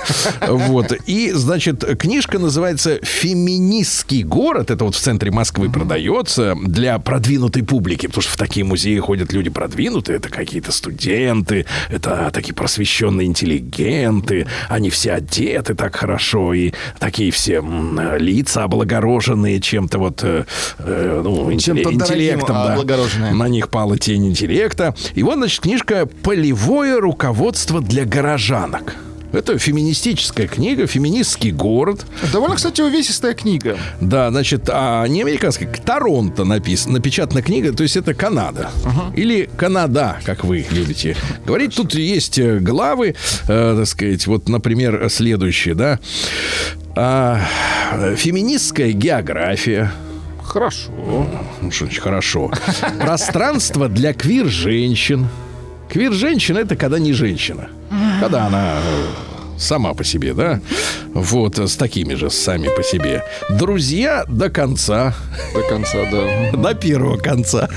Вот. 0.48 0.92
И, 1.06 1.32
значит, 1.32 1.84
книжка 1.98 2.38
называется 2.38 2.98
«Феминистский 3.02 4.22
город». 4.22 4.70
Это 4.70 4.84
вот 4.84 4.94
в 4.94 5.00
центре 5.00 5.30
Москвы 5.30 5.70
продается 5.70 6.54
для 6.64 6.98
продвинутой 6.98 7.62
публики. 7.62 8.06
Потому 8.06 8.22
что 8.22 8.32
в 8.32 8.36
такие 8.36 8.64
музеи 8.64 8.98
ходят 8.98 9.32
люди 9.32 9.50
продвинутые. 9.50 10.16
Это 10.16 10.28
какие-то 10.28 10.72
студенты, 10.72 11.66
это 11.90 12.30
такие 12.32 12.54
просвещенные 12.54 13.26
интеллигенты. 13.26 14.46
Они 14.68 14.90
все 14.90 15.12
одеты 15.12 15.74
так 15.74 15.96
хорошо. 15.96 16.54
И 16.54 16.72
такие 16.98 17.30
все 17.30 17.62
лица 18.18 18.64
облагороженные 18.64 19.60
чем-то 19.60 19.98
вот, 19.98 20.20
э, 20.22 20.44
э, 20.78 21.20
ну, 21.24 21.50
дорогим 21.50 21.52
интеллектом. 22.00 22.56
да. 22.56 22.76
На 23.32 23.48
них 23.48 23.68
пала 23.68 23.98
тень 23.98 24.21
интеллекта. 24.28 24.94
И 25.14 25.22
вот, 25.22 25.36
значит, 25.36 25.60
книжка 25.60 26.06
«Полевое 26.06 27.00
руководство 27.00 27.80
для 27.80 28.04
горожанок». 28.04 28.96
Это 29.32 29.58
феминистическая 29.58 30.46
книга, 30.46 30.86
феминистский 30.86 31.52
город. 31.52 32.04
Довольно, 32.32 32.56
кстати, 32.56 32.82
увесистая 32.82 33.32
книга. 33.32 33.78
Да, 34.00 34.30
значит, 34.30 34.68
а 34.70 35.06
не 35.06 35.22
американская, 35.22 35.68
Торонто 35.68 36.44
написана, 36.44 36.94
напечатана 36.94 37.40
книга, 37.40 37.72
то 37.72 37.82
есть 37.82 37.96
это 37.96 38.12
Канада. 38.12 38.70
Или 39.16 39.48
Канада, 39.56 40.18
как 40.24 40.44
вы 40.44 40.66
любите 40.70 41.16
говорить. 41.46 41.74
Тут 41.74 41.94
есть 41.94 42.38
э, 42.38 42.58
главы, 42.58 43.14
э, 43.48 43.76
так 43.78 43.86
сказать, 43.86 44.26
вот, 44.26 44.50
например, 44.50 45.08
следующие, 45.08 45.74
да. 45.74 45.98
А, 46.94 47.40
э, 47.94 48.16
феминистская 48.16 48.92
география. 48.92 49.90
Хорошо. 50.52 50.92
Что 51.70 51.86
значит 51.86 52.02
хорошо. 52.02 52.50
Пространство 53.00 53.88
для 53.88 54.12
квир-женщин. 54.12 55.26
Квир-женщина 55.88 56.58
это 56.58 56.76
когда 56.76 56.98
не 56.98 57.14
женщина. 57.14 57.70
Когда 58.20 58.46
она 58.46 58.74
э, 58.76 59.58
сама 59.58 59.94
по 59.94 60.04
себе, 60.04 60.34
да? 60.34 60.60
Вот, 61.14 61.58
э, 61.58 61.66
с 61.66 61.76
такими 61.76 62.12
же 62.14 62.28
сами 62.28 62.68
по 62.76 62.82
себе. 62.82 63.24
Друзья 63.48 64.24
до 64.28 64.50
конца. 64.50 65.14
До 65.54 65.62
конца, 65.62 65.98
да. 66.10 66.50
До 66.52 66.74
первого 66.74 67.16
конца. 67.16 67.70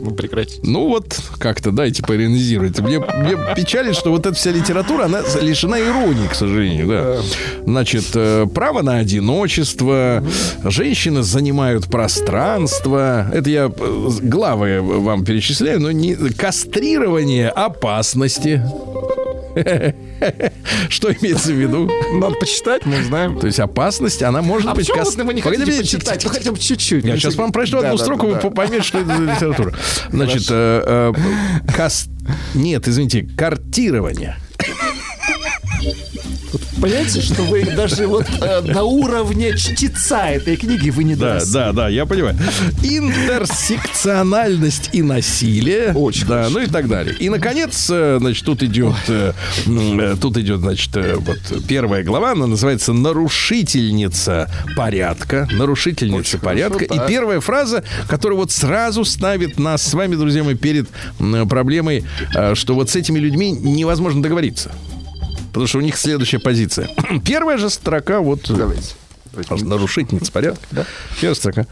Ну, 0.00 0.10
прекратите. 0.12 0.60
Ну 0.62 0.88
вот, 0.88 1.18
как-то 1.38 1.70
дайте 1.70 2.02
поиронизировать. 2.02 2.78
Мне, 2.80 2.98
мне 2.98 3.36
печалит, 3.54 3.94
что 3.96 4.10
вот 4.10 4.26
эта 4.26 4.34
вся 4.34 4.50
литература, 4.50 5.04
она 5.04 5.20
лишена 5.40 5.80
иронии, 5.80 6.26
к 6.28 6.34
сожалению, 6.34 6.88
да. 6.88 7.16
Значит, 7.64 8.06
э, 8.14 8.46
право 8.52 8.82
на 8.82 8.96
одиночество, 8.96 10.24
женщины 10.64 11.22
занимают 11.22 11.86
пространство. 11.86 13.30
Это 13.32 13.50
я 13.50 13.70
э, 13.74 14.10
главы 14.22 14.80
вам 14.80 15.24
перечисляю, 15.24 15.80
но 15.80 15.90
не 15.92 16.14
кастрирование 16.14 17.48
опасности. 17.50 18.62
Что 20.88 21.12
имеется 21.12 21.52
в 21.52 21.56
виду? 21.56 21.90
Надо 22.14 22.34
почитать, 22.36 22.84
мы 22.86 23.02
знаем. 23.02 23.38
То 23.38 23.46
есть 23.46 23.60
опасность, 23.60 24.22
она 24.22 24.42
может 24.42 24.68
А 24.70 24.74
быть... 24.74 24.86
почему 24.86 25.04
кас- 25.04 25.16
вот 25.16 25.24
вы 25.26 25.34
не 25.34 25.40
хотите 25.40 25.72
почитать? 25.78 26.24
Ну, 26.24 26.30
хотя 26.30 26.52
бы 26.52 26.58
чуть-чуть. 26.58 27.04
я 27.04 27.16
сейчас 27.16 27.34
вам 27.36 27.52
прочту 27.52 27.78
одну 27.78 27.96
строку, 27.98 28.26
вы 28.28 28.50
поймете, 28.50 28.82
что 28.82 28.98
это 28.98 29.16
за 29.16 29.22
литература. 29.22 29.74
Значит, 30.10 30.46
э, 30.50 31.12
э, 31.16 31.72
кас- 31.74 32.06
нет, 32.54 32.86
извините, 32.86 33.22
картирование. 33.36 34.36
Понимаете, 36.80 37.20
что 37.20 37.42
вы 37.42 37.64
даже 37.64 38.06
вот 38.06 38.26
э, 38.40 38.60
на 38.62 38.82
уровне 38.84 39.56
чтеца 39.56 40.28
этой 40.30 40.56
книги 40.56 40.90
вы 40.90 41.04
не 41.04 41.14
Да, 41.14 41.34
доросли. 41.34 41.52
да, 41.52 41.72
да, 41.72 41.88
я 41.88 42.06
понимаю. 42.06 42.36
Интерсекциональность 42.82 44.90
и 44.92 45.02
насилие. 45.02 45.92
Очень 45.94 46.26
Да, 46.26 46.42
хорошо. 46.44 46.58
ну 46.58 46.64
и 46.64 46.66
так 46.66 46.88
далее. 46.88 47.14
И, 47.18 47.28
наконец, 47.28 47.88
э, 47.90 48.18
значит, 48.20 48.44
тут 48.44 48.62
идет, 48.62 48.94
э, 49.08 49.32
э, 49.66 50.16
тут 50.20 50.36
идет, 50.38 50.60
значит, 50.60 50.96
э, 50.96 51.16
вот 51.16 51.38
первая 51.68 52.02
глава, 52.02 52.32
она 52.32 52.46
называется 52.46 52.92
«Нарушительница 52.92 54.50
порядка». 54.76 55.48
Нарушительница 55.52 56.38
порядка. 56.38 56.78
хорошо, 56.78 56.94
и 56.94 56.98
так. 56.98 57.08
первая 57.08 57.40
фраза, 57.40 57.84
которая 58.08 58.38
вот 58.38 58.50
сразу 58.52 59.04
ставит 59.04 59.58
нас 59.58 59.82
с 59.82 59.94
вами, 59.94 60.16
друзья 60.16 60.42
мои, 60.44 60.54
перед 60.54 60.88
м, 61.18 61.48
проблемой, 61.48 62.04
э, 62.34 62.54
что 62.54 62.74
вот 62.74 62.90
с 62.90 62.96
этими 62.96 63.18
людьми 63.18 63.50
невозможно 63.52 64.22
договориться. 64.22 64.70
Потому 65.50 65.66
что 65.66 65.78
у 65.78 65.80
них 65.80 65.96
следующая 65.96 66.38
позиция. 66.38 66.88
Первая 67.24 67.58
же 67.58 67.70
строка, 67.70 68.20
вот 68.20 68.48
э, 68.50 68.54
Давайте. 68.54 68.94
Нарушительница 69.64 70.30
порядка. 70.32 70.66
Да? 70.70 70.86
Первая 71.20 71.34
строка. 71.34 71.66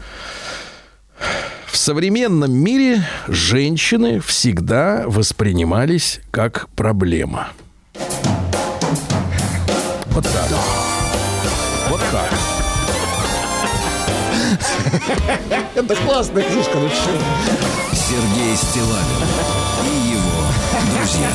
В 1.67 1.77
современном 1.77 2.51
мире 2.51 3.03
женщины 3.27 4.19
всегда 4.19 5.03
воспринимались 5.05 6.19
как 6.31 6.67
проблема. 6.75 7.49
Вот 10.07 10.23
так. 10.23 10.49
Вот 11.89 12.01
так. 12.11 12.33
Это 15.75 15.95
классная 15.95 16.43
книжка, 16.43 16.77
ну 16.77 16.89
что? 16.89 17.11
Сергей 17.93 18.55
Стилавин 18.55 19.27
и 19.85 20.11
его 20.11 20.43
друзья 20.95 21.29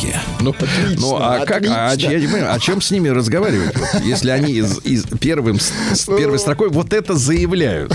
маяке. 0.00 0.20
Ну, 0.40 0.54
ну 0.98 1.16
а 1.16 1.44
как, 1.46 1.64
а, 1.66 1.94
я 1.96 2.18
не 2.18 2.26
понимаю, 2.26 2.54
о 2.54 2.58
чем 2.58 2.80
с 2.80 2.90
ними 2.90 3.08
разговаривать, 3.08 3.76
вот, 3.76 4.02
если 4.02 4.30
они 4.30 4.52
из, 4.52 4.78
из 4.84 5.04
первым, 5.20 5.58
с, 5.60 5.72
с 5.92 6.06
первой 6.06 6.38
строкой 6.38 6.68
вот 6.68 6.92
это 6.92 7.14
заявляют? 7.14 7.92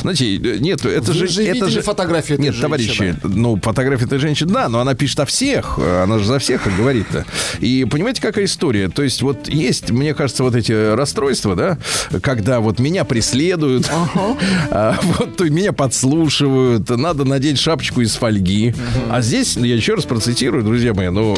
Знаете, 0.00 0.38
нет, 0.38 0.84
это 0.84 1.12
Вы 1.12 1.14
же... 1.14 1.28
же 1.28 1.44
это 1.44 1.68
же... 1.68 1.82
фотографии 1.82 2.34
этой 2.34 2.42
Нет, 2.42 2.54
женщины? 2.54 2.62
товарищи, 2.62 3.16
ну, 3.22 3.60
фотография 3.60 4.04
этой 4.06 4.18
женщины, 4.18 4.52
да, 4.52 4.68
но 4.68 4.80
она 4.80 4.94
пишет 4.94 5.20
о 5.20 5.26
всех, 5.26 5.78
она 5.78 6.18
же 6.18 6.24
за 6.24 6.38
всех 6.38 6.62
говорит-то. 6.76 7.26
И 7.60 7.84
понимаете, 7.84 8.22
какая 8.22 8.44
история? 8.46 8.88
То 8.88 9.02
есть 9.02 9.22
вот 9.22 9.48
есть, 9.48 9.90
мне 9.90 10.14
кажется, 10.14 10.42
вот 10.42 10.54
эти 10.54 10.94
расстройства, 10.94 11.54
да, 11.54 11.78
когда 12.22 12.60
вот 12.60 12.78
меня 12.78 13.04
преследуют, 13.04 13.90
а, 14.70 14.98
вот 15.18 15.36
то 15.36 15.44
меня 15.48 15.72
подслушивают, 15.72 16.88
надо 16.88 17.24
надеть 17.24 17.58
шапочку 17.58 18.00
из 18.00 18.14
фольги. 18.14 18.74
А 19.10 19.20
здесь, 19.20 19.56
я 19.56 19.74
еще 19.74 19.94
раз 19.94 20.04
процитирую, 20.04 20.64
друзья 20.64 20.94
мои, 20.94 21.10
ну, 21.10 21.36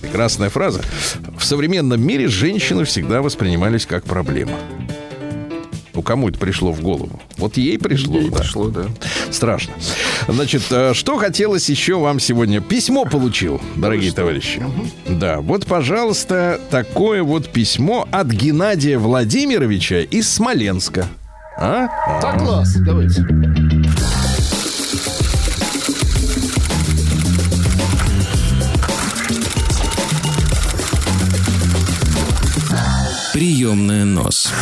прекрасная 0.00 0.48
фраза. 0.48 0.80
В 1.38 1.44
современном 1.44 2.00
мире 2.00 2.28
женщины 2.28 2.84
всегда 2.84 3.20
воспринимались 3.20 3.84
как 3.84 4.04
проблема. 4.04 4.52
Ну, 5.96 6.02
кому 6.02 6.28
это 6.28 6.38
пришло 6.38 6.72
в 6.72 6.82
голову? 6.82 7.18
Вот 7.38 7.56
ей 7.56 7.78
пришло, 7.78 8.18
Ей 8.20 8.28
да. 8.28 8.36
пришло, 8.36 8.68
да. 8.68 8.84
Страшно. 9.30 9.72
Значит, 10.28 10.64
э, 10.70 10.92
что 10.92 11.16
хотелось 11.16 11.70
еще 11.70 11.98
вам 11.98 12.20
сегодня? 12.20 12.60
Письмо 12.60 13.06
получил, 13.06 13.62
дорогие 13.76 14.12
товарищи. 14.12 14.62
Да, 15.08 15.40
вот, 15.40 15.64
пожалуйста, 15.64 16.60
такое 16.68 17.22
вот 17.22 17.48
письмо 17.48 18.06
от 18.12 18.26
Геннадия 18.26 18.98
Владимировича 18.98 20.00
из 20.00 20.28
Смоленска. 20.28 21.06
А? 21.58 21.88
Так, 22.20 22.40
класс, 22.40 22.74
давайте. 22.80 23.24
Приемная 33.32 34.04
нос. 34.04 34.52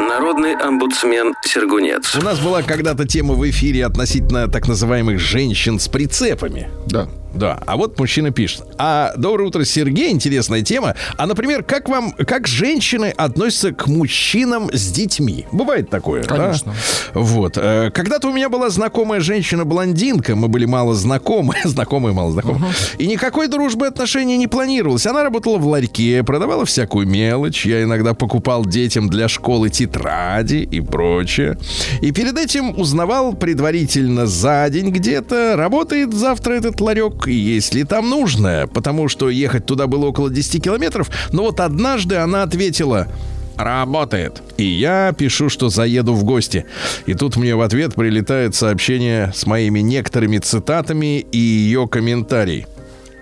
Народный 0.00 0.54
омбудсмен 0.54 1.34
Сергунец. 1.42 2.16
У 2.16 2.22
нас 2.22 2.40
была 2.40 2.62
когда-то 2.62 3.06
тема 3.06 3.34
в 3.34 3.48
эфире 3.50 3.84
относительно 3.84 4.48
так 4.48 4.66
называемых 4.66 5.18
женщин 5.18 5.78
с 5.78 5.88
прицепами. 5.88 6.70
Да. 6.86 7.06
Да, 7.34 7.60
а 7.66 7.76
вот 7.76 7.98
мужчина 7.98 8.30
пишет. 8.30 8.64
А 8.78 9.12
доброе 9.16 9.44
утро, 9.48 9.64
Сергей, 9.64 10.10
интересная 10.10 10.62
тема. 10.62 10.94
А, 11.16 11.26
например, 11.26 11.62
как 11.62 11.88
вам, 11.88 12.12
как 12.12 12.46
женщины 12.46 13.12
относятся 13.16 13.72
к 13.72 13.86
мужчинам 13.86 14.70
с 14.72 14.90
детьми? 14.90 15.46
Бывает 15.52 15.90
такое, 15.90 16.24
да? 16.24 16.36
Конечно. 16.36 16.74
Вот. 17.14 17.56
Э, 17.56 17.90
Когда-то 17.92 18.28
у 18.28 18.32
меня 18.32 18.48
была 18.48 18.70
знакомая 18.70 19.20
женщина-блондинка, 19.20 20.34
мы 20.36 20.48
были 20.48 20.64
мало 20.64 20.94
знакомы, 20.94 21.54
знакомые 21.64 22.12
мало 22.14 22.32
знакомы, 22.32 22.66
и 22.98 23.06
никакой 23.06 23.48
дружбы 23.48 23.86
отношений 23.86 24.36
не 24.36 24.46
планировалось. 24.48 25.06
Она 25.06 25.22
работала 25.22 25.58
в 25.58 25.66
ларьке, 25.66 26.22
продавала 26.24 26.64
всякую 26.64 27.06
мелочь, 27.06 27.64
я 27.66 27.82
иногда 27.82 28.14
покупал 28.14 28.64
детям 28.64 29.08
для 29.08 29.28
школы 29.28 29.70
тетради 29.70 30.56
и 30.70 30.80
прочее. 30.80 31.58
И 32.00 32.10
перед 32.12 32.36
этим 32.38 32.78
узнавал 32.78 33.34
предварительно 33.34 34.26
за 34.26 34.68
день 34.70 34.90
где-то, 34.90 35.54
работает 35.56 36.12
завтра 36.12 36.54
этот 36.54 36.80
ларек, 36.80 37.19
и 37.28 37.34
если 37.34 37.82
там 37.84 38.08
нужно, 38.08 38.68
потому 38.72 39.08
что 39.08 39.30
ехать 39.30 39.66
туда 39.66 39.86
было 39.86 40.06
около 40.06 40.30
10 40.30 40.62
километров, 40.62 41.10
но 41.32 41.42
вот 41.44 41.60
однажды 41.60 42.16
она 42.16 42.42
ответила, 42.42 43.08
Работает. 43.56 44.42
И 44.56 44.64
я 44.64 45.12
пишу, 45.12 45.50
что 45.50 45.68
заеду 45.68 46.14
в 46.14 46.24
гости. 46.24 46.64
И 47.04 47.12
тут 47.12 47.36
мне 47.36 47.54
в 47.54 47.60
ответ 47.60 47.94
прилетает 47.94 48.54
сообщение 48.54 49.32
с 49.34 49.44
моими 49.46 49.80
некоторыми 49.80 50.38
цитатами 50.38 51.18
и 51.20 51.36
ее 51.36 51.86
комментарий. 51.86 52.66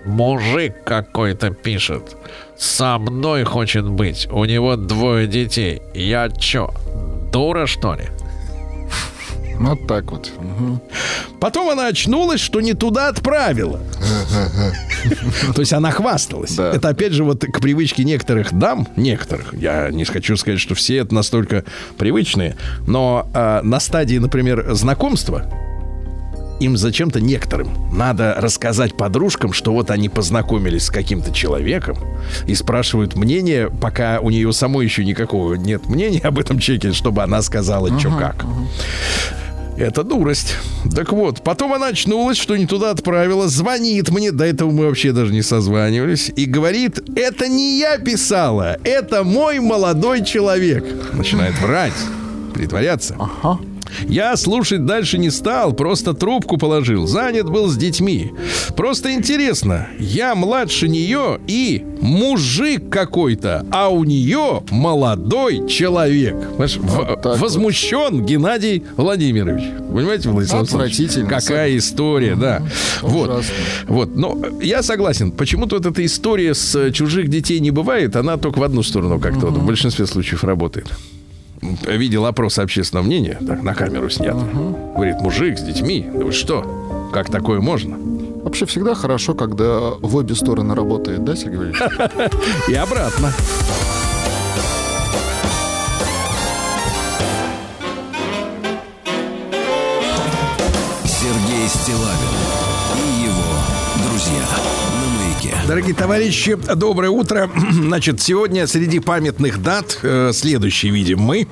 Мужик 0.05 0.75
какой-то 0.85 1.51
пишет. 1.51 2.15
Со 2.57 2.97
мной 2.97 3.43
хочет 3.43 3.85
быть. 3.85 4.29
У 4.31 4.45
него 4.45 4.77
двое 4.77 5.27
детей. 5.27 5.81
Я 5.93 6.29
чё, 6.29 6.73
дура 7.33 7.65
что 7.65 7.95
ли? 7.95 8.05
Вот 9.59 9.87
так 9.87 10.11
вот. 10.11 10.31
Потом 11.39 11.69
она 11.69 11.87
очнулась, 11.87 12.39
что 12.39 12.61
не 12.61 12.73
туда 12.73 13.09
отправила. 13.09 13.79
То 15.53 15.61
есть 15.61 15.73
она 15.73 15.91
хвасталась. 15.91 16.57
Это 16.57 16.89
опять 16.89 17.13
же 17.13 17.23
вот 17.23 17.41
к 17.41 17.59
привычке 17.59 18.03
некоторых 18.03 18.53
дам, 18.53 18.87
некоторых, 18.95 19.53
я 19.53 19.89
не 19.89 20.05
хочу 20.05 20.37
сказать, 20.37 20.59
что 20.59 20.75
все 20.75 20.97
это 20.97 21.13
настолько 21.13 21.65
привычные, 21.97 22.55
но 22.87 23.29
а, 23.33 23.61
на 23.61 23.79
стадии, 23.79 24.17
например, 24.17 24.73
знакомства 24.73 25.45
им 26.59 26.77
зачем-то 26.77 27.21
некоторым 27.21 27.69
надо 27.91 28.35
рассказать 28.37 28.95
подружкам, 28.95 29.53
что 29.53 29.71
вот 29.73 29.91
они 29.91 30.09
познакомились 30.09 30.85
с 30.85 30.89
каким-то 30.89 31.33
человеком 31.33 31.97
и 32.45 32.55
спрашивают 32.55 33.15
мнение, 33.15 33.69
пока 33.69 34.19
у 34.19 34.29
нее 34.29 34.51
самой 34.53 34.85
еще 34.85 35.05
никакого 35.05 35.53
нет 35.55 35.87
мнения 35.87 36.19
об 36.19 36.37
этом 36.37 36.59
человеке, 36.59 36.91
чтобы 36.91 37.23
она 37.23 37.41
сказала, 37.41 37.97
что 37.99 38.11
как. 38.11 38.45
Это 39.79 40.03
дурость. 40.03 40.55
Так 40.93 41.13
вот, 41.13 41.41
потом 41.41 41.73
она 41.73 41.87
очнулась, 41.87 42.37
что 42.37 42.57
не 42.57 42.65
туда 42.65 42.91
отправила, 42.91 43.47
звонит 43.47 44.09
мне, 44.09 44.33
до 44.33 44.43
этого 44.43 44.71
мы 44.71 44.87
вообще 44.87 45.13
даже 45.13 45.31
не 45.31 45.41
созванивались, 45.41 46.29
и 46.35 46.43
говорит, 46.43 46.99
это 47.17 47.47
не 47.47 47.79
я 47.79 47.97
писала, 47.97 48.77
это 48.83 49.23
мой 49.23 49.59
молодой 49.59 50.25
человек. 50.25 50.85
Начинает 51.13 51.57
врать, 51.61 51.93
притворяться. 52.53 53.15
Ага. 53.19 53.59
Я 54.07 54.37
слушать 54.37 54.85
дальше 54.85 55.17
не 55.17 55.31
стал, 55.31 55.73
просто 55.73 56.13
трубку 56.13 56.57
положил. 56.57 57.07
Занят 57.07 57.49
был 57.49 57.67
с 57.69 57.75
детьми. 57.75 58.31
Просто 58.75 59.13
интересно, 59.13 59.87
я 59.97 60.35
младше 60.35 60.87
нее 60.87 61.39
и 61.47 61.83
мужик 61.99 62.89
какой-то, 62.91 63.65
а 63.71 63.89
у 63.89 64.03
нее 64.03 64.61
молодой 64.69 65.67
человек. 65.67 66.35
Понимаешь, 66.51 66.77
в- 66.77 67.15
так 67.15 67.25
вот. 67.25 67.39
возмущен 67.39 68.23
Геннадий 68.25 68.83
Владимирович. 68.95 69.63
Понимаете, 69.91 70.29
Владислав? 70.29 70.61
Отвратительно. 70.63 71.27
Какая 71.27 71.75
история, 71.75 72.35
да. 72.35 72.61
Вот. 73.01 73.29
Ужасно. 73.29 73.55
Вот. 73.87 74.15
Но 74.15 74.37
я 74.61 74.83
согласен. 74.83 75.31
Почему-то 75.31 75.77
вот 75.77 75.87
эта 75.87 76.05
история 76.05 76.53
с 76.53 76.75
э, 76.75 76.91
чужих 76.91 77.27
детей 77.29 77.59
не 77.59 77.71
бывает. 77.71 78.15
Она 78.15 78.37
только 78.37 78.59
в 78.59 78.63
одну 78.63 78.83
сторону 78.83 79.19
как-то 79.19 79.47
вот 79.47 79.57
в 79.57 79.65
большинстве 79.65 80.05
случаев 80.05 80.43
работает. 80.43 80.87
Видел 81.61 82.25
опрос 82.25 82.59
общественного 82.59 83.05
мнения, 83.05 83.37
так, 83.45 83.61
на 83.63 83.73
камеру 83.73 84.09
снят. 84.09 84.35
Говорит, 84.95 85.19
мужик 85.21 85.57
с 85.57 85.61
детьми, 85.61 86.09
да 86.13 86.25
вы 86.25 86.31
что? 86.31 87.09
Как 87.13 87.29
такое 87.29 87.59
можно? 87.59 87.97
Вообще 88.43 88.65
всегда 88.65 88.95
хорошо, 88.95 89.33
когда 89.33 89.79
в 89.99 90.15
обе 90.15 90.35
стороны 90.35 90.73
работает, 90.73 91.23
да, 91.23 91.35
Сергей 91.35 91.57
Валерьевич? 91.57 91.81
И 92.69 92.73
обратно. 92.73 93.33
Дорогие 105.69 105.93
товарищи, 105.93 106.57
доброе 106.75 107.11
утро. 107.11 107.47
Значит, 107.71 108.19
сегодня 108.19 108.65
среди 108.65 108.97
памятных 108.97 109.61
дат 109.61 109.99
э, 110.01 110.31
следующий 110.33 110.89
видим 110.89 111.19
мы. 111.19 111.47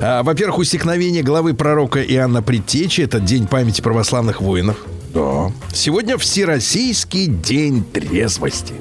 А, 0.00 0.24
во-первых, 0.24 0.58
усекновение 0.58 1.22
главы 1.22 1.54
пророка 1.54 2.02
Иоанна 2.02 2.42
Предтечи. 2.42 3.02
Это 3.02 3.20
День 3.20 3.46
памяти 3.46 3.80
православных 3.80 4.40
воинов. 4.40 4.78
Да. 5.14 5.52
Сегодня 5.72 6.18
Всероссийский 6.18 7.28
день 7.28 7.84
трезвости. 7.84 8.74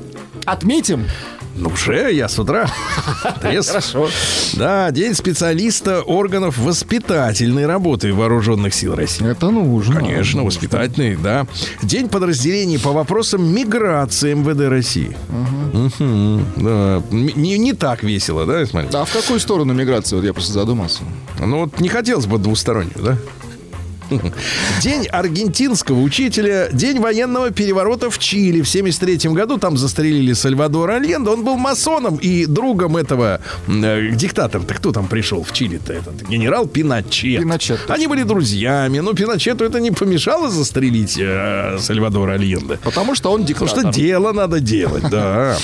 Отметим. 0.43 1.05
Ну, 1.55 1.69
уже 1.69 2.11
я 2.11 2.27
с 2.27 2.39
утра. 2.39 2.67
Хорошо. 3.41 4.09
Да, 4.53 4.89
день 4.91 5.13
специалиста 5.13 6.01
органов 6.01 6.57
воспитательной 6.57 7.65
работы 7.67 8.13
вооруженных 8.13 8.73
сил 8.73 8.95
России. 8.95 9.29
Это 9.29 9.51
нужно. 9.51 9.95
Конечно, 9.95 10.43
воспитательный, 10.43 11.15
да. 11.15 11.45
День 11.83 12.09
подразделений 12.09 12.79
по 12.79 12.91
вопросам 12.91 13.43
миграции 13.53 14.33
МВД 14.33 14.69
России. 14.69 15.15
Да. 16.57 17.01
Не, 17.11 17.57
не 17.57 17.73
так 17.73 18.03
весело, 18.03 18.45
да, 18.45 18.65
смотри? 18.65 18.89
А 18.93 19.05
в 19.05 19.13
какую 19.13 19.39
сторону 19.39 19.73
миграции? 19.73 20.15
Вот 20.15 20.25
я 20.25 20.33
просто 20.33 20.53
задумался. 20.53 21.03
Ну 21.39 21.61
вот 21.61 21.79
не 21.79 21.89
хотелось 21.89 22.25
бы 22.25 22.37
двустороннюю, 22.39 22.99
да? 22.99 23.17
День 24.81 25.07
аргентинского 25.07 25.99
учителя, 25.99 26.69
день 26.71 26.99
военного 26.99 27.51
переворота 27.51 28.09
в 28.09 28.19
Чили 28.19 28.61
в 28.61 28.69
73 28.69 29.31
году. 29.31 29.57
Там 29.57 29.77
застрелили 29.77 30.33
Сальвадора 30.33 30.95
Альенда. 30.95 31.31
Он 31.31 31.43
был 31.43 31.57
масоном 31.57 32.17
и 32.17 32.45
другом 32.45 32.97
этого 32.97 33.41
э, 33.67 34.09
диктатора-то. 34.11 34.73
Кто 34.73 34.91
там 34.91 35.07
пришел 35.07 35.43
в 35.43 35.51
Чили-то 35.53 35.93
этот? 35.93 36.27
Генерал 36.27 36.67
Пиночет. 36.67 37.39
Пиночет. 37.39 37.79
Они 37.89 38.07
были 38.07 38.23
друзьями. 38.23 38.99
Но 38.99 39.13
Пиночету 39.13 39.63
это 39.63 39.79
не 39.79 39.91
помешало 39.91 40.49
застрелить 40.49 41.17
э, 41.19 41.77
Сальвадора 41.79 42.33
Альенда. 42.33 42.79
Потому 42.83 43.15
что 43.15 43.31
он 43.31 43.45
диктатор. 43.45 43.69
Потому 43.69 43.91
что 43.91 43.99
дело 43.99 44.31
надо 44.33 44.59
делать, 44.59 45.03
да. 45.09 45.57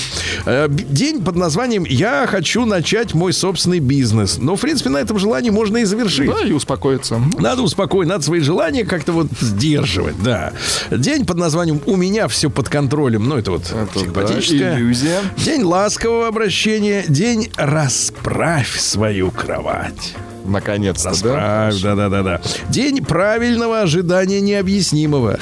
Э, 0.46 0.68
День 0.70 1.22
под 1.22 1.36
названием 1.36 1.84
«Я 1.84 2.26
хочу 2.26 2.64
начать 2.64 3.14
мой 3.14 3.32
собственный 3.32 3.80
бизнес». 3.80 4.38
Но, 4.38 4.56
в 4.56 4.60
принципе, 4.60 4.90
на 4.90 4.98
этом 4.98 5.18
желании 5.18 5.50
можно 5.50 5.78
и 5.78 5.84
завершить. 5.84 6.30
Да, 6.30 6.46
и 6.46 6.52
успокоиться. 6.52 7.20
Надо 7.38 7.62
успокоить, 7.62 8.08
надо 8.08 8.24
свои 8.24 8.39
свои 8.40 8.42
желания 8.42 8.84
как-то 8.84 9.12
вот 9.12 9.26
сдерживать, 9.40 10.22
да. 10.22 10.52
День 10.90 11.26
под 11.26 11.36
названием 11.36 11.80
«У 11.86 11.96
меня 11.96 12.28
все 12.28 12.50
под 12.50 12.68
контролем». 12.68 13.28
Ну, 13.28 13.36
это 13.36 13.50
вот 13.52 13.70
Это, 13.70 13.98
симпатическое. 13.98 14.72
да, 14.72 14.78
иллюзия. 14.78 15.20
День 15.36 15.62
ласкового 15.62 16.26
обращения. 16.28 17.04
День 17.08 17.50
«Расправь 17.56 18.78
свою 18.78 19.30
кровать». 19.30 20.14
Наконец-то, 20.44 21.10
да? 21.22 21.68
Расправь, 21.68 21.82
да-да-да-да. 21.82 22.40
День 22.68 23.04
правильного 23.04 23.80
ожидания 23.82 24.40
необъяснимого. 24.40 25.38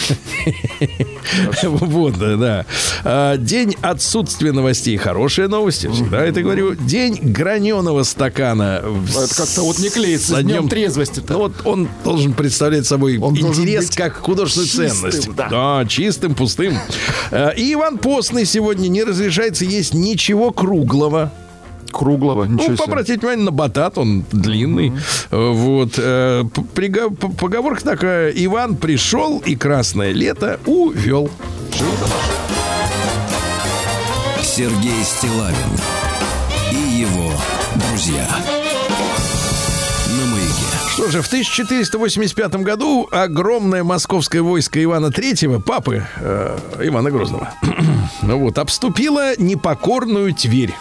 Вот, 1.63 2.19
да, 2.19 2.37
да. 2.37 2.67
А, 3.05 3.37
День 3.37 3.77
отсутствия 3.83 4.53
новостей. 4.53 4.97
Хорошие 4.97 5.49
новости. 5.49 5.89
Всегда 5.89 6.25
это 6.25 6.43
говорю. 6.43 6.75
День 6.75 7.19
граненого 7.21 8.03
стакана. 8.03 8.83
Это 9.11 9.35
как-то 9.35 9.63
вот 9.63 9.79
не 9.79 9.91
клеится 9.91 10.37
с 10.37 10.43
днем 10.43 10.69
трезвости-то. 10.69 11.33
Ну 11.35 11.39
вот 11.41 11.53
он 11.65 11.89
должен 12.05 12.33
представлять 12.33 12.87
собой 12.87 13.17
интерес 13.17 13.91
как 13.91 14.17
художественную 14.17 14.91
ценность. 14.91 15.31
да. 15.35 15.85
чистым, 15.87 16.35
пустым. 16.35 16.79
А, 17.31 17.51
И 17.51 17.75
Иван 17.75 17.99
Постный 17.99 18.45
сегодня 18.45 18.89
не 18.89 19.05
разрешается 19.05 19.65
есть 19.65 19.95
ничего 19.95 20.51
круглого. 20.51 21.33
Круглого, 21.91 22.45
ничего 22.45 22.71
Ну, 22.71 22.77
себе. 22.77 22.85
обратите 22.85 23.19
внимание 23.21 23.45
на 23.47 23.51
батат, 23.51 23.99
он 23.99 24.25
длинный. 24.31 24.93
Э, 25.31 25.53
Вот. 25.53 25.95
э, 25.99 26.43
приго- 26.75 27.11
Поговорка 27.37 27.83
такая. 27.85 28.31
Иван 28.31 28.77
пришел 28.77 29.39
и 29.39 29.57
красное 29.57 30.13
лето 30.13 30.61
увел. 30.67 31.31
Сергей 34.43 35.03
Стилавин 35.05 35.55
и 36.73 37.01
его 37.01 37.31
друзья. 37.89 38.27
На 40.09 40.27
маяке. 40.27 40.53
Что 40.91 41.11
же, 41.11 41.23
в 41.23 41.29
1485 41.29 42.57
году 42.65 43.09
огромное 43.13 43.85
московское 43.85 44.43
войско 44.43 44.83
Ивана 44.83 45.07
III, 45.07 45.61
папы 45.61 46.05
э, 46.17 46.59
Ивана 46.83 47.11
Грозного, 47.11 47.51
ну 48.23 48.39
вот, 48.41 48.59
обступило 48.59 49.37
непокорную 49.39 50.35
Тверь. 50.35 50.75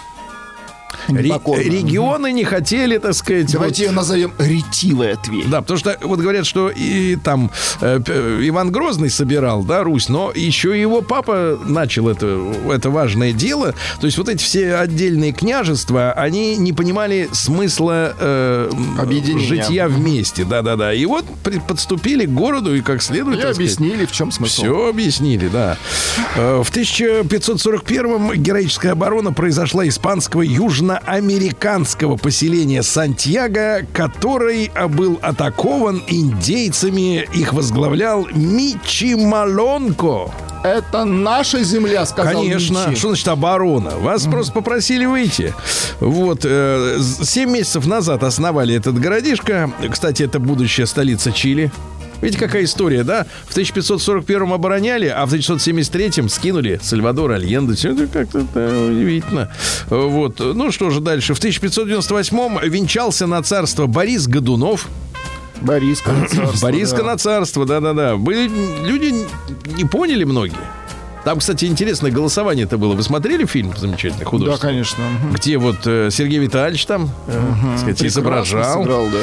Непокорную. 1.07 1.71
регионы 1.71 2.31
не 2.31 2.43
хотели, 2.43 2.97
так 2.97 3.13
сказать, 3.13 3.51
Давайте 3.51 3.83
вот- 3.83 3.89
ее 3.91 3.95
назовем 3.95 4.33
ретивая 4.37 5.15
Тверь. 5.17 5.45
Да, 5.47 5.61
потому 5.61 5.77
что 5.77 5.97
вот 6.01 6.19
говорят, 6.19 6.45
что 6.45 6.69
и 6.69 7.15
там 7.15 7.51
э, 7.81 7.99
Иван 8.43 8.71
Грозный 8.71 9.09
собирал, 9.09 9.63
да, 9.63 9.83
Русь, 9.83 10.09
но 10.09 10.31
еще 10.33 10.77
и 10.77 10.81
его 10.81 11.01
папа 11.01 11.57
начал 11.65 12.07
это, 12.09 12.39
это 12.71 12.89
важное 12.89 13.31
дело. 13.33 13.73
То 13.99 14.05
есть 14.07 14.17
вот 14.17 14.29
эти 14.29 14.43
все 14.43 14.75
отдельные 14.75 15.31
княжества, 15.33 16.11
они 16.11 16.55
не 16.57 16.73
понимали 16.73 17.29
смысла 17.31 18.13
э, 18.19 18.69
житья 19.39 19.87
вместе, 19.87 20.43
да-да-да. 20.45 20.93
И 20.93 21.05
вот 21.05 21.25
подступили 21.67 22.25
к 22.25 22.29
городу 22.33 22.75
и 22.75 22.81
как 22.81 23.01
следует... 23.01 23.39
И 23.39 23.41
так 23.41 23.53
сказать, 23.55 23.77
объяснили, 23.77 24.05
в 24.05 24.11
чем 24.11 24.31
смысл. 24.31 24.61
все 24.63 24.87
объяснили, 24.89 25.47
да. 25.47 25.77
Э, 26.35 26.61
В 26.63 26.71
1541-м 26.71 28.33
героическая 28.41 28.91
оборона 28.93 29.33
произошла 29.33 29.87
испанского 29.87 30.41
южноамериканского 30.87 32.15
поселения 32.15 32.83
Сантьяго, 32.83 33.85
который 33.93 34.71
был 34.89 35.19
атакован 35.21 36.01
индейцами. 36.07 37.27
Их 37.33 37.53
возглавлял 37.53 38.27
Мичи 38.33 39.15
Малонко. 39.15 40.31
Это 40.63 41.05
наша 41.05 41.63
земля, 41.63 42.05
сказал 42.05 42.41
Конечно. 42.41 42.85
Мичи. 42.87 42.99
Что 42.99 43.09
значит 43.09 43.27
оборона? 43.27 43.91
Вас 43.97 44.23
просто 44.23 44.53
попросили 44.53 45.05
выйти. 45.05 45.53
Вот. 45.99 46.41
э, 46.43 46.99
Семь 47.23 47.51
месяцев 47.51 47.85
назад 47.85 48.23
основали 48.23 48.75
этот 48.75 48.99
городишко. 48.99 49.71
Кстати, 49.91 50.23
это 50.23 50.39
будущая 50.39 50.85
столица 50.85 51.31
Чили. 51.31 51.71
Видите, 52.21 52.39
какая 52.39 52.63
история, 52.63 53.03
да? 53.03 53.25
В 53.45 53.51
1541 53.51 54.51
обороняли, 54.51 55.07
а 55.07 55.25
в 55.25 55.29
1973 55.29 56.27
скинули 56.29 56.79
Сальвадор 56.81 57.31
Альенде. 57.31 57.75
Все 57.75 57.93
это 57.93 58.07
как-то 58.07 58.45
да, 58.53 58.67
удивительно. 58.67 59.51
Вот. 59.89 60.39
Ну 60.39 60.71
что 60.71 60.89
же 60.89 60.99
дальше? 60.99 61.33
В 61.33 61.37
1598 61.39 62.69
венчался 62.69 63.27
на 63.27 63.41
царство 63.43 63.85
Борис 63.87 64.27
Годунов. 64.27 64.87
Борис 65.61 66.03
Бориска 66.61 67.03
на 67.03 67.17
царство, 67.17 67.65
да-да-да. 67.65 68.15
Были 68.15 68.49
люди 68.85 69.13
не 69.75 69.85
поняли 69.85 70.23
многие. 70.23 70.55
Там, 71.27 71.39
кстати, 71.39 71.65
интересное 71.65 72.09
голосование 72.09 72.63
это 72.63 72.77
было. 72.77 72.93
Вы 72.93 73.03
смотрели 73.03 73.43
фильм 73.45 73.73
замечательный 73.75 74.19
Да, 74.23 74.25
художественный? 74.29 74.71
конечно. 74.71 75.03
Мгм. 75.03 75.33
Где 75.33 75.57
вот 75.57 75.75
э, 75.85 76.07
Сергей 76.09 76.39
Витальевич 76.39 76.85
там, 76.85 77.09
э, 77.27 77.31
так 77.33 77.79
сказать, 77.79 77.97
Прекрасно 77.97 78.07
изображал. 78.07 78.81
сыграл, 78.81 79.07
да. 79.07 79.17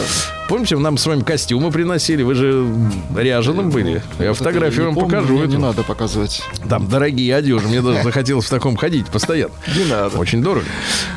Помните, 0.47 0.77
нам 0.77 0.99
с 0.99 1.07
вами 1.07 1.23
костюмы 1.23 1.71
приносили? 1.71 2.23
Вы 2.23 2.35
же 2.35 2.67
ряженым 3.17 3.71
были. 3.71 4.03
Я 4.19 4.35
фотографию 4.35 4.81
Не 4.81 4.87
вам 4.89 4.95
помню, 4.97 5.11
покажу. 5.17 5.39
мне 5.39 5.47
Не 5.47 5.57
надо 5.57 5.83
показывать. 5.83 6.43
Там 6.69 6.87
дорогие 6.87 7.35
одежды. 7.35 7.69
Мне 7.69 7.81
даже 7.81 8.03
захотелось 8.05 8.45
в 8.45 8.51
таком 8.51 8.77
ходить 8.77 9.07
постоянно. 9.07 9.55
Не 9.75 9.85
надо. 9.91 10.19
Очень 10.19 10.43
дорого. 10.43 10.67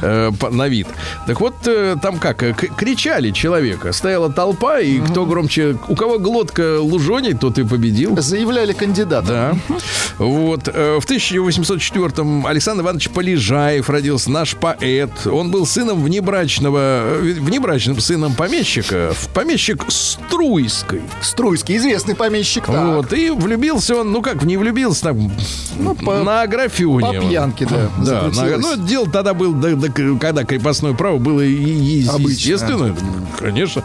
Э, 0.02 0.32
на 0.52 0.70
вид. 0.70 0.88
Так 1.28 1.42
вот, 1.42 1.56
э, 1.66 1.98
там 2.02 2.18
как? 2.20 2.42
э, 2.44 2.54
кричали 2.54 3.32
человека. 3.32 3.92
Стояла 3.92 4.32
толпа, 4.32 4.80
и 4.80 5.00
кто 5.02 5.26
громче... 5.26 5.78
У 5.90 5.96
кого 5.98 6.18
глотка 6.18 6.80
лужоней, 6.80 7.34
тот 7.34 7.60
и 7.60 7.66
победил. 7.66 8.16
Заявляли 8.22 8.72
кандидата. 8.72 9.28
Да. 9.28 9.78
Вот. 10.20 10.70
Э, 10.78 11.00
В 11.02 11.06
1804-м 11.06 12.46
Александр 12.46 12.84
Иванович 12.84 13.10
Полежаев 13.10 13.90
родился, 13.90 14.32
наш 14.32 14.56
поэт. 14.56 15.10
Он 15.26 15.52
был 15.52 15.66
сыном 15.66 16.04
внебрачного, 16.04 16.80
э, 16.80 17.34
внебрачным 17.40 18.00
сыном 18.00 18.34
помещика, 18.34 19.14
в 19.14 19.30
помещик 19.30 19.84
Струйской. 19.90 21.02
Струйский, 21.22 21.78
известный 21.78 22.16
помещик. 22.16 22.66
так. 22.66 22.96
Вот. 22.96 23.14
И 23.14 23.30
влюбился 23.30 23.96
он, 23.98 24.12
ну 24.12 24.22
как, 24.22 24.44
не 24.44 24.58
влюбился, 24.58 25.02
так, 25.04 25.16
по- 26.06 26.24
на 26.24 26.42
Аграфюне. 26.44 27.06
по 27.08 27.14
пьянке, 27.28 27.66
да, 27.66 27.90
Да, 28.04 28.30
на- 28.34 28.58
ну, 28.58 28.76
дело 28.78 29.10
тогда 29.10 29.34
было, 29.34 29.54
да- 29.56 29.76
да, 29.76 29.88
когда 30.20 30.44
крепостное 30.44 30.94
право 30.94 31.18
было 31.18 31.42
и, 31.42 31.54
и- 31.54 32.08
Обычно. 32.08 32.30
естественно, 32.30 32.96
конечно. 33.40 33.84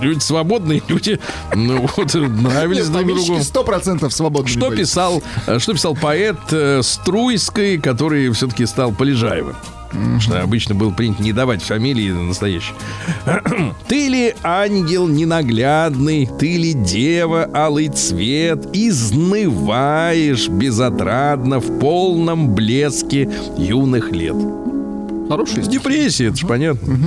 Люди 0.00 0.18
свободные, 0.20 0.82
люди, 0.88 1.18
ну 1.54 1.86
вот, 1.96 2.14
нравились 2.14 2.88
Нет, 2.88 3.06
друг 3.06 3.24
другу. 3.26 3.42
сто 3.42 3.64
процентов 3.64 4.12
свободны. 4.12 4.48
Что 4.48 4.70
писал, 4.70 5.22
э, 5.46 5.58
что 5.58 5.72
писал 5.74 5.94
поэт 5.94 6.13
э, 6.52 6.82
Струйской, 6.82 7.78
который 7.78 8.30
все-таки 8.30 8.66
стал 8.66 8.92
Полежаевым? 8.92 9.56
Что 10.18 10.42
обычно 10.42 10.74
было 10.74 10.90
принято 10.90 11.22
не 11.22 11.32
давать 11.32 11.62
фамилии 11.62 12.10
настоящие. 12.10 12.74
Ты 13.88 14.08
ли 14.08 14.34
ангел 14.42 15.06
ненаглядный, 15.06 16.28
ты 16.38 16.56
ли 16.56 16.72
дева 16.72 17.48
алый 17.54 17.88
цвет, 17.88 18.66
изнываешь 18.72 20.48
безотрадно 20.48 21.60
в 21.60 21.78
полном 21.78 22.54
блеске 22.54 23.30
юных 23.56 24.10
лет. 24.10 24.36
Хороший 25.28 25.62
С 25.64 25.68
депрессией, 25.68 26.28
это 26.28 26.38
же 26.38 26.46
понятно. 26.46 26.98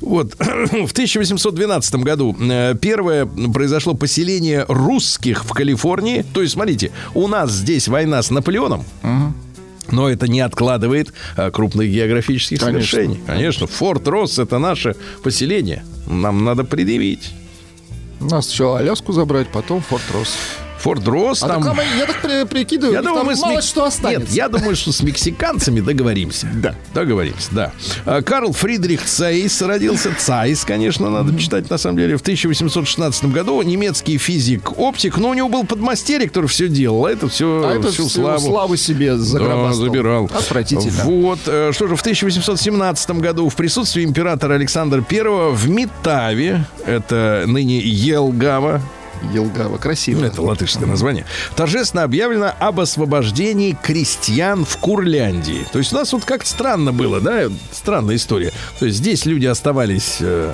Вот. 0.00 0.34
В 0.38 0.92
1812 0.92 1.94
году 1.96 2.36
э, 2.38 2.74
первое 2.80 3.26
произошло 3.26 3.94
поселение 3.94 4.64
русских 4.68 5.44
в 5.44 5.52
Калифорнии. 5.52 6.24
То 6.34 6.42
есть, 6.42 6.54
смотрите, 6.54 6.92
у 7.14 7.28
нас 7.28 7.50
здесь 7.50 7.88
война 7.88 8.22
с 8.22 8.30
Наполеоном. 8.30 8.84
Но 9.90 10.10
это 10.10 10.26
не 10.26 10.40
откладывает 10.40 11.12
а, 11.36 11.52
крупных 11.52 11.88
географических 11.88 12.58
Конечно. 12.58 12.90
совершений. 12.90 13.20
Конечно, 13.24 13.68
Форт 13.68 14.08
Росс 14.08 14.36
это 14.40 14.58
наше 14.58 14.96
поселение. 15.22 15.84
Нам 16.08 16.44
надо 16.44 16.64
предъявить. 16.64 17.32
Нас 18.18 18.46
сначала 18.46 18.80
Аляску 18.80 19.12
забрать, 19.12 19.46
потом 19.52 19.80
Форт 19.82 20.02
Росс. 20.12 20.36
Форт 20.78 21.06
Росс 21.08 21.42
А 21.42 21.48
там... 21.48 21.62
так, 21.64 21.76
я 21.98 22.06
так 22.06 22.20
при- 22.20 22.44
прикидываю, 22.44 22.94
Я 22.94 23.02
думаю, 23.02 23.18
там 23.18 23.26
мы 23.26 23.36
с 23.36 23.40
мало 23.40 23.52
мек- 23.54 23.62
что 23.64 23.84
останется. 23.84 24.20
Нет, 24.26 24.30
я 24.36 24.48
думаю, 24.48 24.76
что 24.76 24.92
с 24.92 25.02
мексиканцами 25.02 25.80
договоримся. 25.80 26.48
Да. 26.54 26.74
Договоримся, 26.94 27.48
да. 27.52 27.72
А, 28.04 28.22
Карл 28.22 28.52
Фридрих 28.52 29.04
Цейс 29.04 29.60
родился. 29.62 30.14
Цайс, 30.18 30.64
конечно, 30.64 31.10
надо 31.10 31.36
читать 31.38 31.68
на 31.70 31.78
самом 31.78 31.96
деле. 31.98 32.16
В 32.16 32.20
1816 32.20 33.24
году 33.26 33.60
немецкий 33.62 34.18
физик-оптик. 34.18 35.16
Но 35.18 35.30
у 35.30 35.34
него 35.34 35.48
был 35.48 35.64
подмастерье, 35.64 36.28
который 36.28 36.46
все 36.46 36.68
делал. 36.68 37.06
А 37.06 37.10
это 37.10 37.28
все, 37.28 37.62
А 37.66 37.74
это 37.74 37.90
всю 37.90 38.06
всю 38.08 38.20
славу. 38.20 38.40
славу 38.46 38.76
себе 38.76 39.12
Да, 39.12 39.18
загробастал. 39.18 39.84
забирал. 39.84 40.24
Отвратительно. 40.26 41.02
Вот. 41.04 41.38
э, 41.46 41.70
Что 41.72 41.88
же, 41.88 41.96
в 41.96 42.00
1817 42.00 43.10
году 43.20 43.48
в 43.48 43.56
присутствии 43.56 44.04
императора 44.04 44.54
Александра 44.54 45.04
I 45.10 45.22
в 45.54 45.68
Митаве, 45.68 46.64
это 46.86 47.44
ныне 47.46 47.78
Елгава, 47.78 48.80
Елгава, 49.32 49.78
красиво. 49.78 50.20
ну, 50.20 50.26
это 50.26 50.42
латышское 50.42 50.86
название. 50.86 51.24
Торжественно 51.54 52.02
объявлено 52.02 52.52
об 52.58 52.80
освобождении 52.80 53.76
крестьян 53.80 54.64
в 54.64 54.76
Курляндии. 54.78 55.66
То 55.72 55.78
есть 55.78 55.92
у 55.92 55.96
нас 55.96 56.12
вот 56.12 56.24
как-то 56.24 56.48
странно 56.48 56.92
было, 56.92 57.20
да? 57.20 57.44
Странная 57.72 58.16
история. 58.16 58.52
То 58.78 58.86
есть 58.86 58.98
здесь 58.98 59.26
люди 59.26 59.46
оставались 59.46 60.18
э, 60.20 60.52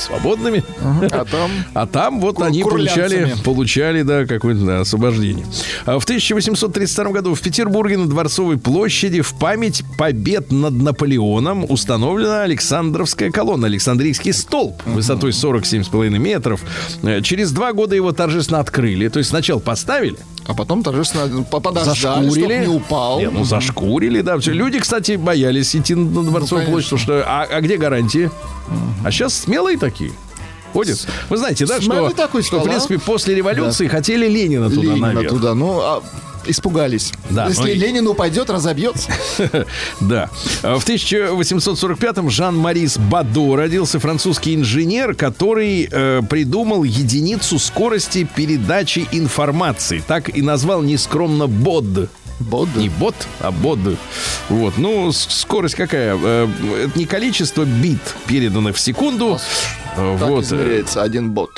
свободными. 0.00 0.64
А 0.82 1.24
там 1.24 1.50
А 1.74 1.86
там 1.86 2.20
вот 2.20 2.40
они 2.42 2.62
получали, 2.62 3.34
получали, 3.44 4.02
да, 4.02 4.26
какое-то 4.26 4.60
да, 4.64 4.80
освобождение. 4.80 5.46
А 5.84 5.98
В 5.98 6.04
1832 6.04 7.04
году 7.10 7.34
в 7.34 7.40
Петербурге 7.40 7.98
на 7.98 8.06
Дворцовой 8.08 8.58
площади 8.58 9.20
в 9.20 9.34
память 9.34 9.82
побед 9.96 10.50
над 10.52 10.74
Наполеоном 10.74 11.64
установлена 11.68 12.42
Александровская 12.42 13.30
колонна, 13.30 13.66
Александрийский 13.66 14.32
столб 14.32 14.82
высотой 14.86 15.30
47,5 15.30 16.08
метров. 16.18 16.60
Э, 17.02 17.20
Через 17.22 17.52
два 17.52 17.72
года 17.72 17.94
его 17.94 18.12
торжественно 18.12 18.60
открыли. 18.60 19.08
То 19.08 19.18
есть 19.18 19.30
сначала 19.30 19.58
поставили, 19.58 20.16
А 20.48 20.54
потом 20.54 20.82
торжественно 20.82 21.44
по- 21.44 21.60
подождали, 21.60 21.96
чтоб 21.96 22.24
зашкурили. 22.24 22.58
не 22.62 22.68
упал. 22.68 23.18
Не, 23.20 23.28
ну, 23.30 23.44
зашкурили, 23.44 24.22
да. 24.22 24.38
Все. 24.38 24.52
Люди, 24.52 24.80
кстати, 24.80 25.16
боялись 25.16 25.76
идти 25.76 25.94
на 25.94 26.22
Дворцовую 26.24 26.66
Ну, 26.66 26.72
площадь, 26.72 26.90
потому 26.90 27.02
что 27.02 27.24
а, 27.26 27.42
а 27.44 27.60
где 27.60 27.76
гарантии? 27.76 28.30
А 29.04 29.10
сейчас 29.10 29.34
смелые 29.34 29.76
такие. 29.78 30.10
Ходят. 30.72 31.06
Вы 31.28 31.36
знаете, 31.36 31.66
да, 31.66 31.80
что, 31.80 32.10
такой 32.10 32.42
что, 32.42 32.58
в 32.58 32.62
а? 32.62 32.64
принципе, 32.64 32.98
после 32.98 33.34
революции 33.34 33.86
хотели 33.88 34.26
Ленина 34.26 34.68
туда 34.70 34.82
Ленина 34.82 35.06
наверх. 35.12 35.28
туда. 35.30 35.54
Ну, 35.54 35.80
а 35.80 36.02
испугались. 36.48 37.12
Да, 37.30 37.46
Если 37.48 37.74
ну 37.74 37.80
Ленин 37.80 38.06
упадет, 38.08 38.50
разобьется. 38.50 39.10
Да. 40.00 40.30
В 40.62 40.84
1845-м 40.86 42.30
Жан-Марис 42.30 42.98
Бадо 42.98 43.56
родился 43.56 43.98
французский 44.00 44.54
инженер, 44.54 45.14
который 45.14 45.88
э, 45.90 46.22
придумал 46.28 46.84
единицу 46.84 47.58
скорости 47.58 48.28
передачи 48.34 49.06
информации. 49.12 50.02
Так 50.06 50.34
и 50.36 50.42
назвал 50.42 50.82
нескромно 50.82 51.46
БОД. 51.46 52.08
Бод. 52.40 52.68
Не 52.76 52.88
бот, 52.88 53.16
а 53.40 53.50
бод. 53.50 53.80
Вот. 54.48 54.78
Ну, 54.78 55.10
скорость 55.12 55.74
какая? 55.74 56.16
Э, 56.16 56.48
Это 56.84 56.96
не 56.98 57.04
количество 57.04 57.64
бит, 57.64 57.98
переданных 58.26 58.76
в 58.76 58.80
секунду. 58.80 59.40
Э, 59.96 60.16
Так 60.20 60.28
Вот. 60.28 60.44
измеряется 60.44 61.02
один 61.02 61.30
бот. 61.30 61.50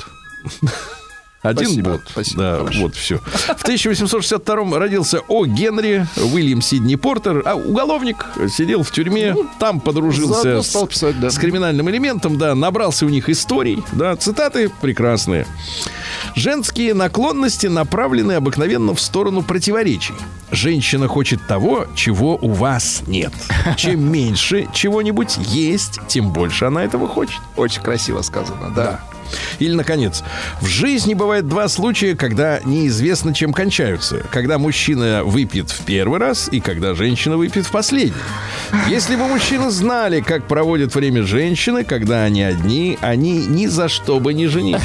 Один 1.41 1.65
Спасибо, 1.65 1.91
бот. 1.91 2.01
спасибо, 2.07 2.43
да, 2.43 2.57
хорошо. 2.59 2.81
вот 2.81 2.95
все. 2.95 3.17
В 3.17 3.63
1862 3.63 4.77
родился 4.77 5.21
О. 5.27 5.45
Генри 5.45 6.05
Уильям 6.17 6.61
Сидни 6.61 6.95
Портер, 6.95 7.41
а 7.45 7.55
уголовник 7.55 8.27
сидел 8.47 8.83
в 8.83 8.91
тюрьме, 8.91 9.35
там 9.59 9.79
подружился 9.79 10.61
с, 10.61 10.87
писать, 10.87 11.19
да. 11.19 11.31
с 11.31 11.39
криминальным 11.39 11.89
элементом, 11.89 12.37
да, 12.37 12.53
набрался 12.53 13.07
у 13.07 13.09
них 13.09 13.27
историй, 13.27 13.83
да, 13.91 14.15
цитаты 14.15 14.71
прекрасные. 14.81 15.47
Женские 16.35 16.93
наклонности 16.93 17.65
направлены 17.65 18.33
обыкновенно 18.33 18.93
в 18.93 19.01
сторону 19.01 19.41
противоречий. 19.41 20.13
Женщина 20.51 21.07
хочет 21.07 21.47
того, 21.47 21.87
чего 21.95 22.37
у 22.39 22.51
вас 22.51 23.01
нет. 23.07 23.33
Чем 23.77 24.03
меньше 24.11 24.67
чего-нибудь 24.73 25.37
есть, 25.37 25.99
тем 26.07 26.31
больше 26.31 26.65
она 26.65 26.83
этого 26.83 27.07
хочет. 27.07 27.39
Очень 27.55 27.81
красиво 27.81 28.21
сказано, 28.21 28.71
да. 28.75 28.99
Или, 29.59 29.73
наконец, 29.73 30.23
в 30.61 30.67
жизни 30.67 31.13
бывает 31.13 31.47
два 31.47 31.67
случая, 31.67 32.15
когда 32.15 32.59
неизвестно, 32.63 33.33
чем 33.33 33.53
кончаются. 33.53 34.23
Когда 34.31 34.57
мужчина 34.57 35.23
выпьет 35.23 35.69
в 35.69 35.83
первый 35.85 36.19
раз 36.19 36.49
и 36.51 36.59
когда 36.59 36.93
женщина 36.95 37.37
выпьет 37.37 37.65
в 37.65 37.71
последний. 37.71 38.13
Если 38.87 39.15
бы 39.15 39.27
мужчины 39.27 39.69
знали, 39.69 40.21
как 40.21 40.47
проводят 40.47 40.95
время 40.95 41.23
женщины, 41.23 41.83
когда 41.83 42.23
они 42.23 42.41
одни, 42.43 42.97
они 43.01 43.45
ни 43.45 43.67
за 43.67 43.89
что 43.89 44.19
бы 44.19 44.33
не 44.33 44.47
женились. 44.47 44.81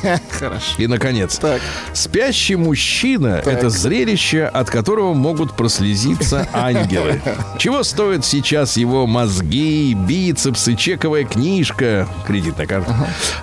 Хорошо. 0.30 0.74
И, 0.78 0.86
наконец, 0.86 1.38
Так. 1.38 1.60
спящий 1.92 2.56
мужчина– 2.56 3.42
это 3.44 3.70
зрелище, 3.70 4.44
от 4.44 4.70
которого 4.70 5.14
могут 5.14 5.56
прослезиться 5.56 6.48
ангелы. 6.52 7.20
Чего 7.58 7.82
стоят 7.82 8.24
сейчас 8.24 8.76
его 8.76 9.06
мозги, 9.06 9.94
бицепсы, 9.94 10.74
чековая 10.74 11.24
книжка, 11.24 12.08
кредитная 12.26 12.66
карта, 12.66 12.94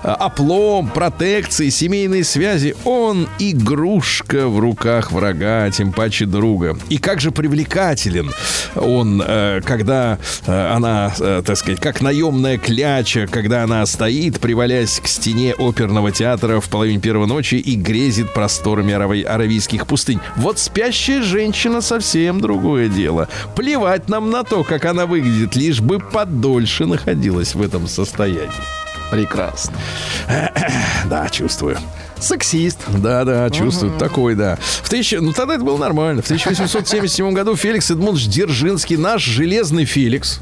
а, 0.02 0.14
оплом, 0.38 0.88
протекции, 0.88 1.68
семейные 1.68 2.22
связи. 2.22 2.76
Он 2.84 3.28
игрушка 3.40 4.46
в 4.46 4.60
руках 4.60 5.10
врага, 5.10 5.68
тем 5.70 5.92
паче 5.92 6.26
друга. 6.26 6.78
И 6.88 6.98
как 6.98 7.20
же 7.20 7.32
привлекателен 7.32 8.30
он, 8.76 9.22
э, 9.26 9.60
когда 9.64 10.18
э, 10.46 10.72
она, 10.72 11.12
э, 11.18 11.42
так 11.44 11.56
сказать, 11.56 11.80
как 11.80 12.00
наемная 12.00 12.56
кляча, 12.56 13.26
когда 13.26 13.64
она 13.64 13.84
стоит, 13.86 14.38
привалясь 14.38 15.00
к 15.00 15.08
стене 15.08 15.54
оперного 15.58 16.12
театра 16.12 16.60
в 16.60 16.68
половине 16.68 17.00
первой 17.00 17.26
ночи 17.26 17.56
и 17.56 17.74
грезит 17.74 18.32
просторами 18.32 18.92
арави- 18.92 19.24
аравийских 19.24 19.86
пустынь. 19.88 20.20
Вот 20.36 20.60
спящая 20.60 21.22
женщина 21.22 21.80
совсем 21.80 22.40
другое 22.40 22.88
дело. 22.88 23.28
Плевать 23.56 24.08
нам 24.08 24.30
на 24.30 24.44
то, 24.44 24.62
как 24.62 24.84
она 24.84 25.06
выглядит, 25.06 25.56
лишь 25.56 25.80
бы 25.80 25.98
подольше 25.98 26.86
находилась 26.86 27.54
в 27.56 27.62
этом 27.62 27.88
состоянии. 27.88 28.87
Прекрасно. 29.10 29.76
Да, 31.06 31.28
чувствую. 31.28 31.78
Сексист. 32.20 32.80
Да, 32.88 33.24
да, 33.24 33.48
чувствую. 33.50 33.96
Такой, 33.98 34.34
да. 34.34 34.58
В 34.60 34.88
тысяча... 34.88 35.20
Ну, 35.20 35.32
тогда 35.32 35.54
это 35.54 35.64
было 35.64 35.78
нормально. 35.78 36.20
В 36.20 36.24
1877 36.24 37.32
году 37.32 37.56
Феликс 37.56 37.90
Эдмундович 37.90 38.28
Дзержинский, 38.28 38.96
наш 38.96 39.22
железный 39.22 39.84
Феликс. 39.84 40.40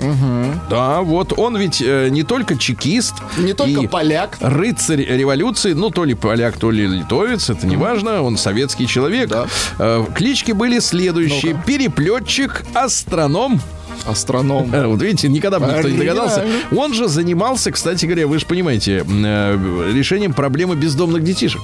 Да, 0.70 1.02
вот 1.02 1.38
он 1.38 1.56
ведь 1.56 1.82
э, 1.82 2.08
не 2.08 2.22
только 2.22 2.56
чекист. 2.56 3.14
Не 3.36 3.52
только 3.52 3.82
и 3.82 3.86
поляк. 3.86 4.38
Рыцарь 4.40 5.04
революции, 5.04 5.72
ну, 5.74 5.90
то 5.90 6.04
ли 6.04 6.14
поляк, 6.14 6.56
то 6.58 6.70
ли 6.70 6.86
литовец, 6.86 7.50
это 7.50 7.66
не 7.66 7.76
важно, 7.76 8.22
он 8.22 8.36
советский 8.36 8.86
человек. 8.86 9.28
Да. 9.28 9.46
Э, 9.78 10.04
клички 10.14 10.52
были 10.52 10.78
следующие. 10.78 11.60
Переплетчик, 11.66 12.64
астроном, 12.74 13.60
Астроном. 14.04 14.72
Э, 14.74 14.86
Вот 14.86 15.00
видите, 15.02 15.28
никогда 15.28 15.58
бы 15.58 15.66
никто 15.66 15.88
не 15.88 15.98
догадался. 15.98 16.44
Он 16.76 16.92
же 16.94 17.08
занимался, 17.08 17.70
кстати 17.72 18.06
говоря, 18.06 18.26
вы 18.26 18.38
же 18.38 18.46
понимаете, 18.46 19.04
э, 19.06 19.92
решением 19.94 20.32
проблемы 20.32 20.76
бездомных 20.76 21.22
детишек. 21.24 21.62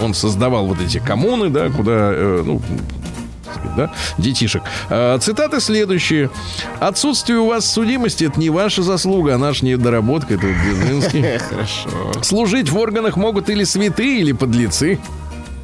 Он 0.00 0.14
создавал 0.14 0.66
вот 0.66 0.80
эти 0.80 0.98
коммуны, 0.98 1.50
да, 1.50 1.68
куда, 1.68 1.92
э, 2.12 2.42
ну, 2.44 2.60
да, 3.76 3.92
детишек. 4.18 4.62
Цитаты 5.20 5.60
следующие. 5.60 6.30
«Отсутствие 6.78 7.38
у 7.40 7.46
вас 7.46 7.70
судимости– 7.70 8.24
это 8.26 8.40
не 8.40 8.48
ваша 8.48 8.82
заслуга, 8.82 9.34
а 9.34 9.38
наша 9.38 9.64
недоработка». 9.66 10.34
Это 10.34 10.46
вот. 10.46 11.04
Хорошо. 11.50 12.22
Служить 12.22 12.70
в 12.70 12.78
органах 12.78 13.16
могут 13.16 13.50
или 13.50 13.64
святые, 13.64 14.20
или 14.20 14.32
подлецы. 14.32 14.98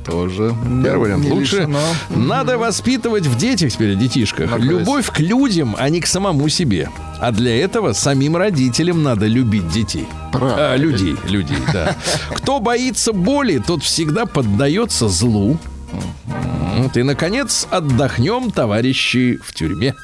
Тоже. 0.07 0.55
Первый 0.85 1.11
вариант 1.11 1.25
лучше. 1.29 1.57
лишено. 1.57 1.81
Надо 2.14 2.59
воспитывать 2.59 3.27
в 3.27 3.37
детях 3.37 3.73
теперь, 3.73 3.97
детишках, 3.97 4.51
Нравится. 4.51 4.71
любовь 4.71 5.11
к 5.11 5.19
людям, 5.19 5.75
а 5.79 5.88
не 5.88 6.01
к 6.01 6.07
самому 6.07 6.49
себе. 6.49 6.88
А 7.21 7.33
для 7.33 7.57
этого 7.61 7.92
самим 7.92 8.37
родителям 8.37 9.03
надо 9.03 9.27
любить 9.27 9.69
детей. 9.69 10.07
Правильно. 10.33 10.73
А, 10.73 10.77
людей, 10.77 11.16
людей, 11.29 11.57
да. 11.73 11.97
Кто 12.37 12.61
боится 12.61 13.12
боли, 13.12 13.62
тот 13.66 13.83
всегда 13.83 14.27
поддается 14.27 15.09
злу. 15.09 15.59
Вот, 16.77 16.96
и, 16.96 17.03
наконец, 17.03 17.66
отдохнем, 17.70 18.51
товарищи, 18.51 19.40
в 19.42 19.55
тюрьме. 19.55 19.94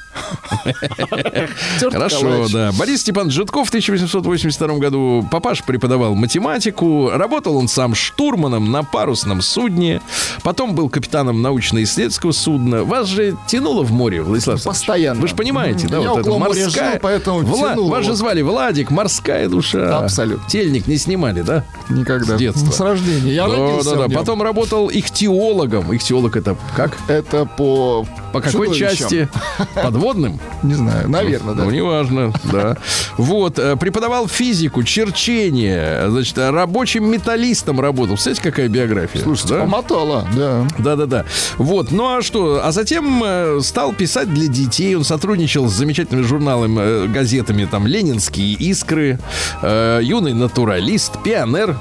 Хорошо, 1.81 2.47
да. 2.53 2.73
Борис 2.73 3.01
Степан 3.01 3.31
Житков 3.31 3.67
в 3.67 3.71
1882 3.71 4.79
году 4.79 5.27
папаш 5.31 5.65
преподавал 5.65 6.15
математику. 6.15 7.11
Работал 7.11 7.57
он 7.57 7.69
сам 7.69 7.95
штурманом 7.95 8.71
на 8.71 8.83
парусном 8.85 9.43
судне. 9.43 10.01
Потом 10.43 10.75
был 10.75 10.89
капитаном 10.89 11.43
научно-исследовательского 11.43 12.33
судна. 12.33 12.85
Вас 12.85 13.09
же 13.09 13.37
тянуло 13.47 13.83
в 13.83 13.93
море, 13.93 14.23
Владислав? 14.23 14.63
Постоянно. 14.63 15.21
Вы 15.21 15.29
же 15.29 15.35
понимаете, 15.35 15.89
да? 15.89 16.01
Вот 16.01 16.21
это 16.21 16.31
морская... 16.31 16.99
поэтому 17.01 17.43
Вла- 17.43 17.73
тянуло 17.73 17.91
Вас 17.91 18.05
же 18.05 18.15
звали 18.15 18.43
Владик, 18.43 18.91
морская 18.91 19.49
душа. 19.49 19.99
Абсолютно. 19.99 20.49
Тельник 20.49 20.87
не 20.87 20.97
снимали, 20.97 21.43
да? 21.43 21.65
Никогда. 21.89 22.37
С 22.37 22.39
детства. 22.39 22.71
С 22.71 22.81
рождения. 22.81 23.35
Я 23.35 23.47
родился 23.47 23.91
да, 23.91 23.97
да. 23.97 24.07
в 24.07 24.09
нем. 24.09 24.19
Потом 24.19 24.43
работал 24.43 24.91
ихтиологом. 24.91 25.93
Ихтиолог 26.23 26.37
это 26.37 26.57
как? 26.77 26.97
Это 27.09 27.45
по... 27.45 28.07
По 28.33 28.41
какой 28.41 28.75
части? 28.75 29.29
Подводным? 29.75 30.41
Не 30.63 30.75
знаю. 30.75 31.09
Наверное, 31.09 31.55
да. 31.55 31.65
Ну, 31.65 31.71
неважно, 31.71 32.33
да. 32.45 32.77
Вот, 33.19 33.59
э, 33.59 33.77
преподавал 33.77 34.27
физику, 34.29 34.83
черчение, 34.85 36.09
значит, 36.09 36.39
рабочим 36.39 37.11
металлистом 37.11 37.81
работал. 37.81 38.15
Представляете, 38.15 38.43
какая 38.43 38.69
биография? 38.69 39.21
Слушайте, 39.23 39.55
да? 39.55 39.61
помотала, 39.61 40.27
да. 40.35 40.67
Да-да-да. 40.79 41.25
Вот, 41.59 41.91
ну 41.91 42.17
а 42.17 42.23
что? 42.23 42.63
А 42.65 42.73
затем 42.73 43.23
э, 43.25 43.61
стал 43.63 43.93
писать 43.93 44.33
для 44.33 44.49
детей. 44.49 44.95
Он 44.95 45.05
сотрудничал 45.05 45.69
с 45.69 45.73
замечательными 45.73 46.25
журналами, 46.25 46.79
э, 46.81 47.07
газетами, 47.09 47.67
там, 47.71 47.87
«Ленинские 47.87 48.55
искры», 48.55 49.19
«Юный 49.63 50.35
натуралист», 50.35 51.23
«Пионер». 51.23 51.77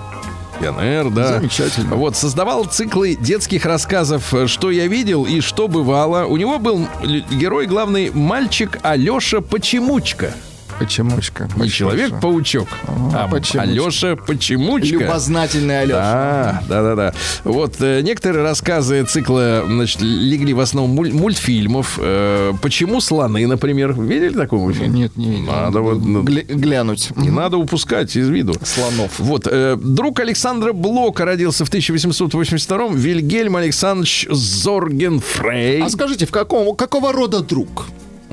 Пионер, 0.62 1.10
да. 1.10 1.40
Замечательно. 1.40 1.96
Вот, 1.96 2.16
создавал 2.16 2.66
циклы 2.66 3.16
детских 3.16 3.66
рассказов 3.66 4.34
э, 4.34 4.48
«Что 4.48 4.70
я 4.70 4.88
видел» 4.88 5.26
и 5.26 5.42
«Что 5.42 5.68
бывало». 5.68 6.26
У 6.26 6.38
него 6.38 6.60
был 6.60 6.88
герой 7.32 7.66
главный 7.66 8.12
мальчик 8.12 8.78
Алеша 8.84 9.42
Почемучка. 9.42 10.34
Почемучка. 10.82 11.48
Не 11.58 11.70
человек-паучок, 11.70 12.68
а 13.14 13.28
почемучка. 13.28 13.62
Алеша 13.62 14.16
Почемучка. 14.16 14.88
Любознательный 14.98 15.82
Алеша. 15.82 16.64
Да, 16.68 16.82
да, 16.82 16.82
да, 16.84 16.96
да. 16.96 17.14
Вот 17.44 17.76
э, 17.82 18.02
некоторые 18.02 18.44
рассказы 18.44 19.04
цикла, 19.06 19.64
значит, 19.68 20.02
легли 20.02 20.54
в 20.54 20.60
основу 20.60 20.88
муль- 20.88 21.14
мультфильмов. 21.14 22.00
Э, 22.02 22.54
Почему 22.64 23.00
слоны, 23.00 23.46
например? 23.46 23.94
Видели 23.94 24.34
такой 24.34 24.58
мультфильм? 24.58 24.94
Нет, 24.96 25.16
не 25.18 25.30
видел. 25.30 25.52
Надо 25.52 25.82
вот, 25.82 26.04
ну, 26.04 26.24
Гля- 26.24 26.52
глянуть. 26.52 27.10
не 27.16 27.30
надо 27.30 27.58
упускать 27.58 28.16
из 28.16 28.28
виду. 28.28 28.54
Слонов. 28.64 29.20
Вот, 29.20 29.48
э, 29.50 29.78
друг 29.80 30.20
Александра 30.20 30.74
Блока 30.74 31.26
родился 31.26 31.64
в 31.64 31.70
1882-м, 31.70 32.96
Вильгельм 32.96 33.56
Александрович 33.56 34.26
Зоргенфрей. 34.32 35.84
А 35.84 35.90
скажите, 35.90 36.26
в 36.26 36.32
каком, 36.32 36.76
какого 36.76 37.14
рода 37.14 37.42
друг? 37.42 37.86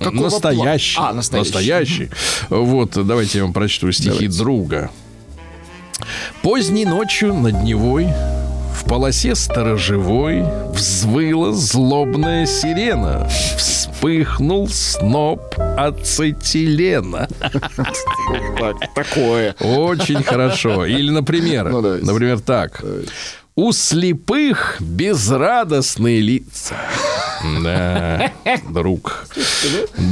Какого 0.03 0.25
настоящий. 0.25 0.99
пла- 0.99 1.09
А, 1.11 1.13
настоящий. 1.15 1.49
Настоящий. 1.53 2.11
Вот, 2.51 2.91
давайте 3.07 3.39
я 3.39 3.45
вам 3.45 3.53
прочту 3.53 3.91
стихи 3.93 4.11
Давайте. 4.11 4.39
друга. 4.39 4.91
Поздней 6.43 6.85
ночью 6.85 7.35
над 7.35 7.63
Невой 7.63 8.07
в 8.75 8.85
полосе 8.89 9.35
сторожевой 9.35 10.45
взвыла 10.73 11.53
злобная 11.53 12.47
сирена. 12.47 13.29
Вспыхнул 13.59 14.69
сноп 14.69 15.55
ацетилена. 15.59 17.29
Так, 18.59 18.77
такое. 18.95 19.55
Очень 19.61 20.23
хорошо. 20.23 20.87
Или, 20.87 21.11
например, 21.11 21.69
Ну, 21.71 21.81
например, 21.81 22.41
так. 22.41 22.83
У 23.59 23.73
слепых 23.73 24.77
безрадостные 24.79 26.21
лица. 26.21 26.77
Да, 27.61 28.31
друг. 28.71 29.27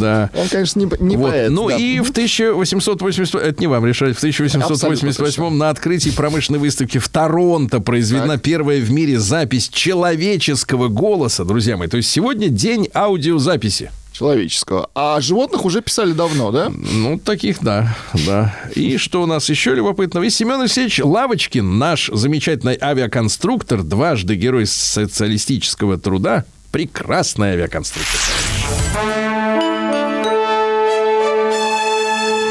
Да. 0.01 0.31
Он, 0.35 0.49
конечно, 0.49 0.81
не, 0.81 0.89
не 0.99 1.17
Вот. 1.17 1.31
поэт. 1.31 1.51
Ну 1.53 1.69
да. 1.69 1.77
и 1.77 2.01
в 2.01 2.11
1888... 2.11 3.39
Это 3.39 3.61
не 3.61 3.69
вам 3.69 3.87
решать. 3.87 4.17
В 4.17 4.19
1888 4.19 5.49
на 5.51 5.71
открытии 5.71 6.11
промышленной 6.11 6.59
выставки 6.59 6.99
в 6.99 7.09
Торонто 7.09 7.79
произведена 7.79 8.37
первая 8.37 8.81
в 8.81 8.91
мире 8.91 9.21
запись 9.21 9.69
человеческого 9.69 10.89
голоса, 10.89 11.45
друзья 11.45 11.77
мои. 11.77 11.87
То 11.87 11.99
есть 11.99 12.11
сегодня 12.11 12.49
день 12.49 12.89
аудиозаписи. 12.93 13.93
Человеческого. 14.17 14.89
А 14.95 15.21
животных 15.21 15.67
уже 15.67 15.83
писали 15.83 16.13
давно, 16.13 16.51
да? 16.51 16.71
Ну, 16.71 17.19
таких, 17.19 17.63
да, 17.63 17.95
да. 18.25 18.55
И 18.75 18.97
что 18.97 19.23
у 19.23 19.27
нас 19.27 19.51
еще 19.51 19.75
любопытного? 19.75 20.25
И 20.25 20.31
Семен 20.31 20.63
Алексеевич 20.63 21.01
Лавочкин, 21.01 21.77
наш 21.77 22.09
замечательный 22.11 22.79
авиаконструктор, 22.81 23.83
дважды 23.83 24.35
герой 24.35 24.65
социалистического 24.65 25.99
труда, 25.99 26.47
прекрасный 26.73 27.49
авиаконструктор. 27.49 28.19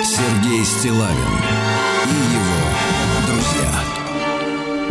Сергей 0.03 0.63
Стилавин 0.65 1.64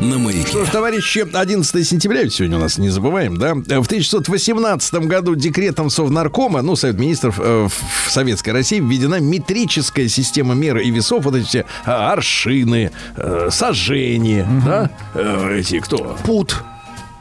На 0.04 0.18
маяке. 0.18 0.46
Что 0.46 0.64
ж, 0.66 0.68
товарищи, 0.68 1.26
11 1.32 1.88
сентября 1.88 2.24
ведь 2.24 2.34
сегодня 2.34 2.58
у 2.58 2.60
нас 2.60 2.76
не 2.76 2.90
забываем, 2.90 3.38
да? 3.38 3.54
В 3.54 3.86
1918 3.86 4.94
году 5.06 5.34
декретом 5.34 5.88
Совнаркома, 5.88 6.60
ну, 6.60 6.76
Совет 6.76 6.98
министров 6.98 7.40
э, 7.42 7.68
в 7.68 8.10
Советской 8.10 8.50
России 8.50 8.80
введена 8.80 9.18
метрическая 9.18 10.08
система 10.08 10.54
мер 10.54 10.76
и 10.76 10.90
весов, 10.90 11.24
вот 11.24 11.36
эти 11.36 11.46
все, 11.46 11.64
а, 11.86 12.12
аршины, 12.12 12.92
э, 13.16 13.48
сожжения, 13.50 14.46
да? 14.66 14.90
Э, 15.14 15.58
эти 15.58 15.80
кто? 15.80 16.18
Пут. 16.24 16.62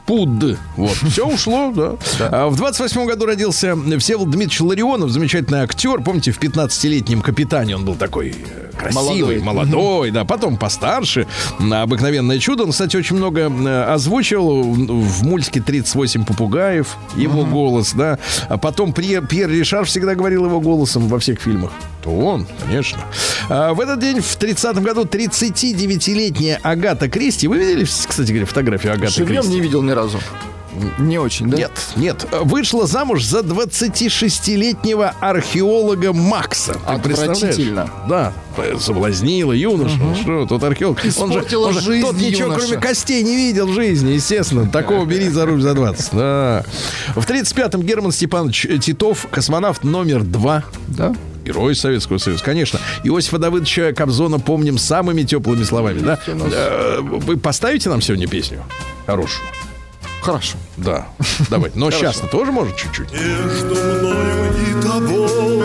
Пуд. 0.06 0.58
Вот. 0.76 0.90
Все 1.10 1.26
ушло, 1.26 1.72
да. 1.74 1.92
А 2.20 2.48
в 2.48 2.56
28 2.56 3.06
году 3.06 3.26
родился 3.26 3.74
Всеволод 3.98 4.30
Дмитриевич 4.30 4.60
Ларионов, 4.60 5.10
замечательный 5.10 5.60
актер. 5.60 6.02
Помните, 6.02 6.32
в 6.32 6.38
15-летнем 6.40 7.22
«Капитане» 7.22 7.76
он 7.76 7.84
был 7.84 7.94
такой 7.94 8.30
э, 8.30 8.70
красивый, 8.76 9.40
Молодой. 9.40 9.40
молодой, 9.40 10.10
да. 10.10 10.24
Потом 10.24 10.56
постарше. 10.56 11.26
«Обыкновенное 11.58 12.38
чудо». 12.38 12.64
Он, 12.64 12.70
кстати, 12.72 12.96
очень 12.96 13.16
много 13.16 13.42
э, 13.50 13.82
озвучивал 13.84 14.62
в 14.62 15.22
мультике 15.24 15.60
«38 15.60 16.26
попугаев». 16.26 16.96
Его 17.16 17.44
голос, 17.44 17.92
да. 17.94 18.18
А 18.48 18.58
потом 18.58 18.92
Пьер, 18.92 19.26
Пьер 19.26 19.48
Ришар 19.50 19.84
всегда 19.84 20.14
говорил 20.14 20.44
его 20.44 20.60
голосом 20.60 21.08
во 21.08 21.18
всех 21.18 21.40
фильмах. 21.40 21.70
То 22.04 22.10
он, 22.10 22.46
конечно. 22.66 22.98
А 23.48 23.72
в 23.72 23.80
этот 23.80 23.98
день, 23.98 24.20
в 24.20 24.38
30-м 24.38 24.82
году, 24.84 25.04
39-летняя 25.04 26.60
Агата 26.62 27.08
Кристи. 27.08 27.48
Вы 27.48 27.58
видели, 27.58 27.84
кстати 27.84 28.28
говоря, 28.28 28.44
фотографию 28.46 28.92
Агаты 28.92 29.12
Живьем 29.14 29.40
Кристи? 29.42 29.54
не 29.56 29.60
видел 29.60 29.82
ни 29.82 29.90
разу. 29.90 30.20
Не 30.98 31.18
очень, 31.18 31.48
да? 31.48 31.56
Нет, 31.56 31.70
нет. 31.96 32.26
Вышла 32.42 32.86
замуж 32.86 33.24
за 33.24 33.40
26-летнего 33.40 35.14
археолога 35.20 36.12
Макса. 36.12 36.74
Ты? 36.74 36.78
Отвратительно. 36.84 37.88
Да, 38.08 38.32
соблазнила 38.80 39.52
юношу. 39.52 39.96
Что, 40.20 40.46
тот 40.46 40.62
археолог. 40.64 40.98
Он 40.98 41.32
же, 41.32 41.38
Испортила 41.38 41.68
он 41.68 41.72
же 41.74 41.80
жизнь 41.80 42.06
тот 42.06 42.16
ничего, 42.16 42.48
юноше. 42.48 42.66
кроме 42.66 42.82
костей, 42.82 43.22
не 43.22 43.36
видел 43.36 43.68
в 43.68 43.72
жизни, 43.72 44.10
естественно. 44.12 44.68
Такого 44.68 45.04
бери 45.06 45.28
за 45.28 45.46
руль 45.46 45.62
за 45.62 45.74
20. 45.74 46.08
Да. 46.12 46.64
В 47.14 47.24
35-м 47.24 47.82
Герман 47.82 48.12
Степанович 48.12 48.66
Титов, 48.82 49.26
космонавт 49.30 49.84
номер 49.84 50.22
два. 50.24 50.64
Да? 50.88 51.14
Герой 51.44 51.74
Советского 51.74 52.18
Союза, 52.18 52.42
конечно. 52.42 52.80
Иосифа 53.04 53.38
Давыдовича 53.38 53.92
Кобзона 53.92 54.38
помним 54.40 54.78
самыми 54.78 55.22
теплыми 55.22 55.62
словами, 55.64 56.00
да? 56.00 56.18
Э, 56.26 56.98
Вы 57.00 57.36
поставите 57.36 57.88
нам 57.90 58.00
сегодня 58.00 58.26
песню 58.26 58.62
хорошую? 59.06 59.46
Хорошо. 60.22 60.56
Да, 60.78 61.06
давайте. 61.50 61.78
Но 61.78 61.90
сейчас-то 61.90 62.26
тоже 62.26 62.50
может 62.50 62.76
чуть-чуть. 62.76 63.12
Между 63.12 63.74
мною 63.74 64.52
и 64.54 64.82
тобою 64.82 65.64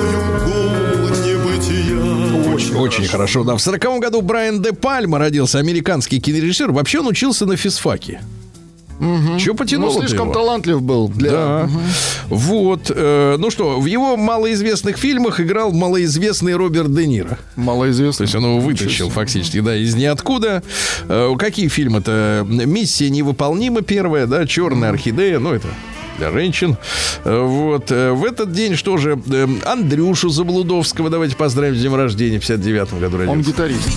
небытия. 1.25 2.53
Очень, 2.53 2.75
Очень 2.75 3.07
хорошо, 3.07 3.43
да. 3.43 3.55
В 3.55 3.59
сороковом 3.61 3.99
году 4.01 4.21
Брайан 4.21 4.61
Де 4.61 4.73
Пальма 4.73 5.17
родился, 5.17 5.59
американский 5.59 6.19
кинорежиссер. 6.19 6.71
Вообще 6.71 6.99
он 6.99 7.07
учился 7.07 7.45
на 7.45 7.55
физфаке. 7.55 8.21
Чего 8.99 9.53
Ну, 9.53 9.55
потянуло 9.55 9.99
слишком 9.99 10.31
талантлив 10.31 10.81
был 10.81 11.07
для... 11.09 11.31
Да. 11.31 11.69
Вот. 12.27 12.91
э, 12.93 13.35
ну 13.39 13.49
что, 13.49 13.79
в 13.79 13.85
его 13.85 14.17
малоизвестных 14.17 14.97
фильмах 14.97 15.39
играл 15.39 15.71
малоизвестный 15.71 16.55
Роберт 16.55 16.93
Де 16.93 17.07
Ниро. 17.07 17.29
То 17.29 17.37
Малоизвестный. 17.61 18.25
есть 18.25 18.35
он 18.35 18.43
его 18.43 18.59
вытащил 18.59 19.09
фактически, 19.09 19.61
да, 19.61 19.75
из 19.75 19.95
ниоткуда. 19.95 20.61
Э, 21.07 21.33
какие 21.39 21.67
фильмы-то? 21.69 22.45
«Миссия 22.49 23.09
невыполнима» 23.09 23.81
первая, 23.81 24.27
да, 24.27 24.45
«Черная 24.45 24.89
орхидея», 24.89 25.39
ну, 25.39 25.53
это 25.53 25.67
для 26.17 26.31
женщин. 26.31 26.75
Э, 27.23 27.41
Вот. 27.45 27.91
э, 27.91 28.11
В 28.11 28.25
этот 28.25 28.51
день 28.51 28.75
что 28.75 28.97
же? 28.97 29.17
э, 29.31 29.47
Андрюшу 29.65 30.27
Заблудовского 30.29 31.09
давайте 31.09 31.35
поздравим 31.37 31.75
с 31.75 31.79
днем 31.79 31.95
рождения 31.95 32.37
в 32.39 32.41
59 32.41 32.93
году 32.99 33.17
родился. 33.17 33.31
Он 33.31 33.41
гитарист. 33.41 33.87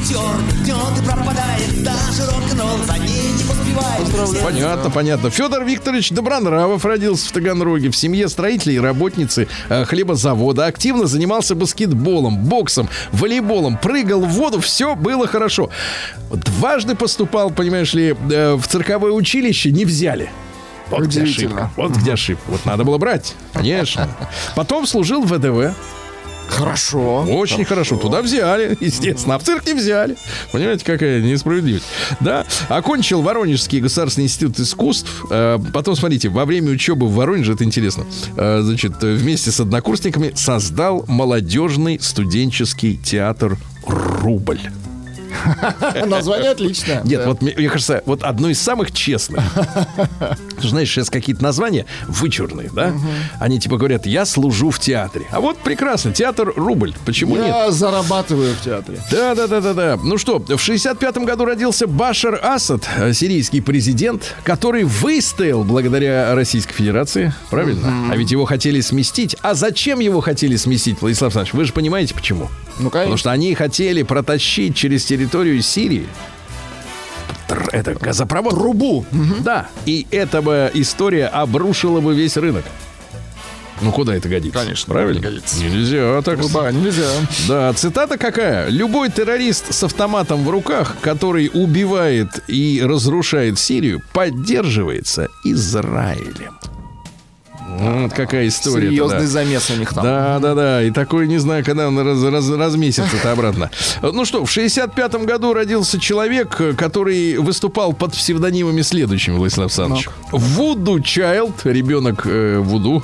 Понятно, 4.42 4.90
понятно. 4.90 5.30
Федор 5.30 5.64
Викторович 5.64 6.10
Добронравов 6.10 6.84
родился 6.84 7.28
в 7.28 7.32
Таганроге 7.32 7.90
в 7.90 7.96
семье 7.96 8.28
строителей 8.28 8.76
и 8.76 8.78
работницы 8.78 9.48
э, 9.68 9.84
хлебозавода. 9.84 10.66
Активно 10.66 11.06
занимался 11.06 11.54
баскетболом, 11.54 12.38
боксом, 12.38 12.88
волейболом, 13.12 13.76
прыгал 13.76 14.20
в 14.20 14.28
воду. 14.30 14.60
Все 14.60 14.94
было 14.94 15.26
хорошо. 15.26 15.70
Дважды 16.30 16.94
поступал, 16.94 17.50
понимаешь 17.50 17.94
ли, 17.94 18.14
э, 18.30 18.54
в 18.54 18.66
цирковое 18.66 19.12
училище, 19.12 19.70
не 19.70 19.84
взяли. 19.84 20.30
Вот 20.90 21.02
где 21.06 21.22
ошибка. 21.22 21.70
Вот 21.76 21.92
где 21.92 22.12
ошибка. 22.12 22.42
Вот 22.48 22.64
надо 22.64 22.84
было 22.84 22.98
брать. 22.98 23.34
Конечно. 23.54 24.08
Потом 24.54 24.86
служил 24.86 25.22
в 25.22 25.32
ВДВ. 25.32 25.74
Хорошо. 26.52 27.22
Очень 27.28 27.64
хорошо. 27.64 27.96
Туда 27.96 28.20
взяли, 28.20 28.76
естественно. 28.80 29.36
А 29.36 29.38
в 29.38 29.42
цирк 29.42 29.66
не 29.66 29.72
взяли. 29.74 30.16
Понимаете, 30.52 30.84
какая 30.84 31.22
несправедливость. 31.22 31.86
Да. 32.20 32.44
Окончил 32.68 33.22
Воронежский 33.22 33.80
государственный 33.80 34.26
институт 34.26 34.60
искусств. 34.60 35.24
Э, 35.30 35.58
Потом, 35.72 35.96
смотрите, 35.96 36.28
во 36.28 36.44
время 36.44 36.70
учебы 36.70 37.06
в 37.06 37.14
Воронеже, 37.14 37.54
это 37.54 37.64
интересно, 37.64 38.04
э, 38.36 38.60
значит, 38.62 39.02
вместе 39.02 39.50
с 39.50 39.60
однокурсниками 39.60 40.32
создал 40.34 41.04
молодежный 41.08 41.98
студенческий 42.00 42.98
театр 42.98 43.56
«Рубль». 43.86 44.60
Название 46.06 46.50
отличное. 46.50 47.02
Нет, 47.04 47.26
вот 47.26 47.42
мне, 47.42 47.52
кажется, 47.68 48.02
вот 48.06 48.22
одно 48.22 48.48
из 48.48 48.60
самых 48.60 48.92
честных. 48.92 49.42
Знаешь, 50.62 50.90
сейчас 50.90 51.10
какие-то 51.10 51.42
названия 51.42 51.86
вычурные, 52.06 52.70
да? 52.72 52.92
Они 53.38 53.58
типа 53.58 53.76
говорят, 53.76 54.06
я 54.06 54.24
служу 54.24 54.70
в 54.70 54.78
театре. 54.78 55.26
А 55.30 55.40
вот 55.40 55.58
прекрасно, 55.58 56.12
театр 56.12 56.52
«Рубль». 56.56 56.94
Почему 57.04 57.36
нет? 57.36 57.46
Я 57.46 57.70
зарабатываю 57.70 58.54
в 58.54 58.60
театре. 58.60 58.98
Да, 59.10 59.34
да, 59.34 59.46
да, 59.46 59.60
да, 59.60 59.74
да. 59.74 59.98
Ну 60.02 60.18
что, 60.18 60.38
в 60.38 60.50
65-м 60.50 61.24
году 61.24 61.44
родился 61.44 61.86
Башар 61.86 62.38
Асад, 62.42 62.88
э, 62.96 63.12
сирийский 63.12 63.60
президент, 63.60 64.34
который 64.44 64.84
выстоял 64.84 65.64
благодаря 65.64 66.34
Российской 66.34 66.74
Федерации. 66.74 67.32
Правильно? 67.50 68.10
А 68.10 68.16
ведь 68.16 68.30
его 68.30 68.44
хотели 68.44 68.80
сместить. 68.80 69.36
А 69.42 69.54
зачем 69.54 70.00
его 70.00 70.20
хотели 70.20 70.56
сместить, 70.56 71.00
Владислав 71.00 71.28
Александрович? 71.28 71.54
Вы 71.54 71.64
же 71.64 71.72
понимаете, 71.72 72.14
почему? 72.14 72.48
Ну, 72.78 72.90
Потому 72.90 72.90
конечно. 72.90 73.16
что 73.16 73.30
они 73.30 73.54
хотели 73.54 74.02
протащить 74.02 74.74
через 74.76 75.04
территорию 75.04 75.60
Сирии 75.62 76.06
это 77.72 77.94
газопровод. 77.94 78.54
Трубу. 78.54 79.04
Да. 79.40 79.68
И 79.86 80.06
эта 80.10 80.42
бы 80.42 80.70
история 80.74 81.26
обрушила 81.26 82.00
бы 82.00 82.14
весь 82.14 82.36
рынок. 82.36 82.64
Ну, 83.80 83.90
куда 83.90 84.14
это 84.14 84.28
годится? 84.28 84.60
Конечно, 84.60 84.92
правильно? 84.92 85.18
не 85.18 85.20
годится. 85.24 85.58
Нельзя 85.64 86.22
так. 86.22 86.38
Ба, 86.52 86.70
нельзя. 86.70 87.08
Да, 87.48 87.72
цитата 87.72 88.16
какая? 88.16 88.68
Любой 88.68 89.10
террорист 89.10 89.74
с 89.74 89.82
автоматом 89.82 90.44
в 90.44 90.50
руках, 90.50 90.96
который 91.00 91.50
убивает 91.52 92.44
и 92.46 92.80
разрушает 92.84 93.58
Сирию, 93.58 94.00
поддерживается 94.12 95.28
Израилем. 95.44 96.58
Вот 97.78 98.12
какая 98.12 98.48
история. 98.48 98.88
Серьезный 98.88 99.26
замес 99.26 99.70
у 99.70 99.76
них 99.76 99.92
там. 99.94 100.04
Да, 100.04 100.38
да, 100.38 100.54
да. 100.54 100.82
И 100.82 100.90
такой, 100.90 101.26
не 101.28 101.38
знаю, 101.38 101.64
когда 101.64 101.88
он 101.88 101.98
раз, 101.98 102.22
раз- 102.22 102.48
разместится 102.50 103.16
это 103.16 103.32
обратно. 103.32 103.70
Ну 104.02 104.24
что, 104.24 104.44
в 104.44 104.50
65-м 104.56 105.24
году 105.26 105.52
родился 105.54 105.98
человек, 105.98 106.60
который 106.76 107.38
выступал 107.38 107.92
под 107.92 108.12
псевдонимами 108.12 108.82
следующими, 108.82 109.36
Владислав 109.36 109.66
Александрович. 109.66 110.08
Вуду 110.30 111.00
Чайлд, 111.00 111.64
ребенок 111.64 112.22
э, 112.26 112.58
Вуду. 112.58 113.02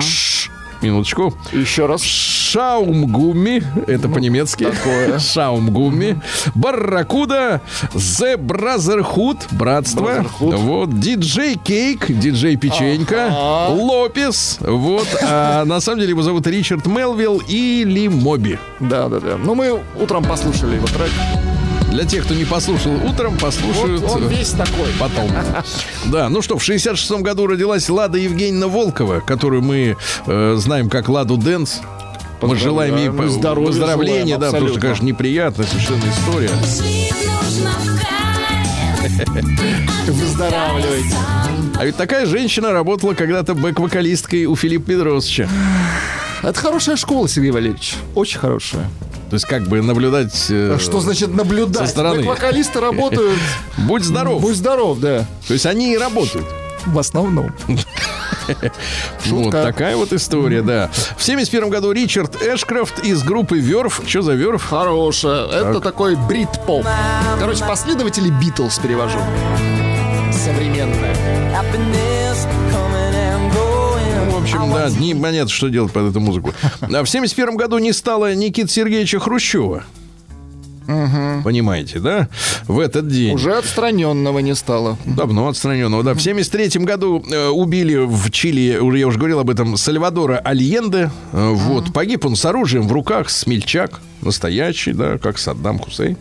Ш- 0.00 0.50
Минуточку. 0.84 1.34
Еще 1.52 1.86
раз. 1.86 2.02
Шаумгуми, 2.02 3.62
это 3.86 4.08
по-немецки. 4.08 4.64
такое. 4.64 5.18
Шаумгуми. 5.18 6.20
Барракуда. 6.54 7.60
The 7.94 8.36
Brotherhood, 8.36 9.38
братство. 9.52 10.20
Brotherhood. 10.20 10.56
Вот. 10.56 11.00
Диджей 11.00 11.56
Кейк, 11.56 12.06
диджей 12.08 12.56
Печенька. 12.56 13.26
Ага. 13.30 13.74
Лопес. 13.74 14.58
Вот. 14.60 15.08
А 15.22 15.64
на 15.64 15.80
самом 15.80 16.00
деле 16.00 16.10
его 16.10 16.22
зовут 16.22 16.46
Ричард 16.46 16.86
Мелвилл 16.86 17.38
или 17.48 18.08
Моби. 18.08 18.58
Да, 18.80 19.08
да, 19.08 19.20
да. 19.20 19.36
Ну, 19.36 19.54
мы 19.54 19.80
утром 20.00 20.24
послушали 20.24 20.76
его 20.76 20.86
трек. 20.86 21.10
Для 21.94 22.04
тех, 22.04 22.24
кто 22.24 22.34
не 22.34 22.44
послушал 22.44 22.92
утром, 23.08 23.38
послушают 23.38 24.00
Вот 24.00 24.16
он 24.16 24.24
э, 24.24 24.28
весь 24.28 24.50
такой. 24.50 24.88
потом. 24.98 25.30
Да, 26.06 26.28
ну 26.28 26.42
что, 26.42 26.58
в 26.58 26.68
66-м 26.68 27.22
году 27.22 27.46
родилась 27.46 27.88
Лада 27.88 28.18
Евгеньевна 28.18 28.66
Волкова, 28.66 29.20
которую 29.20 29.62
мы 29.62 29.96
э, 30.26 30.54
знаем 30.58 30.90
как 30.90 31.08
Ладу 31.08 31.36
Дэнс. 31.36 31.82
Мы 32.42 32.56
желаем 32.56 32.96
ей 32.96 33.28
здоровья 33.28 33.68
выздоровления, 33.68 34.34
желаем, 34.34 34.40
да, 34.40 34.50
потому 34.50 34.68
что, 34.70 34.80
конечно, 34.80 35.04
неприятная 35.04 35.66
совершенно 35.66 36.02
история. 36.10 36.50
Выздоравливайте. 40.12 41.16
А 41.76 41.84
ведь 41.84 41.96
такая 41.96 42.26
женщина 42.26 42.72
работала 42.72 43.14
когда-то 43.14 43.54
бэк-вокалисткой 43.54 44.46
у 44.46 44.56
Филиппа 44.56 44.86
Петросовича. 44.88 45.48
Это 46.42 46.58
хорошая 46.58 46.96
школа, 46.96 47.28
Сергей 47.28 47.52
Валерьевич. 47.52 47.94
Очень 48.16 48.40
хорошая. 48.40 48.90
То 49.30 49.34
есть 49.34 49.46
как 49.46 49.62
бы 49.66 49.80
наблюдать... 49.82 50.46
э, 50.50 50.78
Что 50.80 51.00
значит 51.00 51.34
наблюдать? 51.34 51.86
со 51.86 51.92
стороны. 51.92 52.22
Вокалисты 52.22 52.80
работают. 52.80 53.38
Будь 53.78 54.04
здоров. 54.04 54.40
Будь 54.40 54.56
здоров, 54.56 54.98
да. 55.00 55.26
То 55.48 55.54
есть 55.54 55.66
они 55.66 55.92
и 55.92 55.98
работают. 55.98 56.46
В 56.86 56.98
основном. 56.98 57.52
Вот 59.26 59.52
такая 59.52 59.96
вот 59.96 60.12
история, 60.12 60.60
да. 60.60 60.90
В 61.16 61.22
71 61.22 61.70
году 61.70 61.92
Ричард 61.92 62.42
Эшкрафт 62.42 63.02
из 63.02 63.22
группы 63.22 63.58
Верф. 63.58 64.02
Что 64.06 64.20
за 64.20 64.32
Верф? 64.34 64.64
Хорошая. 64.64 65.46
Это 65.46 65.80
такой 65.80 66.14
брит-поп. 66.14 66.86
Короче, 67.38 67.64
последователи 67.64 68.28
Битлз 68.28 68.78
перевожу. 68.80 69.18
Современная. 70.30 71.14
Да, 74.74 74.90
не 74.90 75.14
понятно, 75.14 75.50
что 75.50 75.68
делать 75.68 75.92
под 75.92 76.10
эту 76.10 76.20
музыку. 76.20 76.52
А 76.80 77.02
в 77.04 77.08
71 77.08 77.56
году 77.56 77.78
не 77.78 77.92
стало 77.92 78.34
Никиты 78.34 78.68
Сергеевича 78.68 79.20
Хрущева. 79.20 79.84
Понимаете, 81.44 81.98
да? 81.98 82.28
В 82.66 82.78
этот 82.78 83.08
день. 83.08 83.34
Уже 83.34 83.56
отстраненного 83.56 84.38
не 84.40 84.54
стало. 84.54 84.96
Давно 85.04 85.48
отстраненного, 85.48 86.02
да. 86.02 86.14
В 86.14 86.20
73 86.20 86.80
году 86.84 87.24
э, 87.30 87.48
убили 87.48 87.96
в 87.96 88.30
Чили, 88.30 88.78
уже 88.78 88.98
я 88.98 89.06
уже 89.06 89.18
говорил 89.18 89.40
об 89.40 89.50
этом, 89.50 89.76
Сальвадора 89.76 90.38
Альенде. 90.38 91.10
Э, 91.32 91.50
Вот. 91.52 91.92
Погиб 91.92 92.24
он 92.24 92.36
с 92.36 92.44
оружием 92.44 92.86
в 92.88 92.92
руках, 92.92 93.30
смельчак. 93.30 94.00
Настоящий, 94.22 94.92
да, 94.94 95.18
как 95.18 95.38
Саддам 95.38 95.78
Хусейн. 95.78 96.16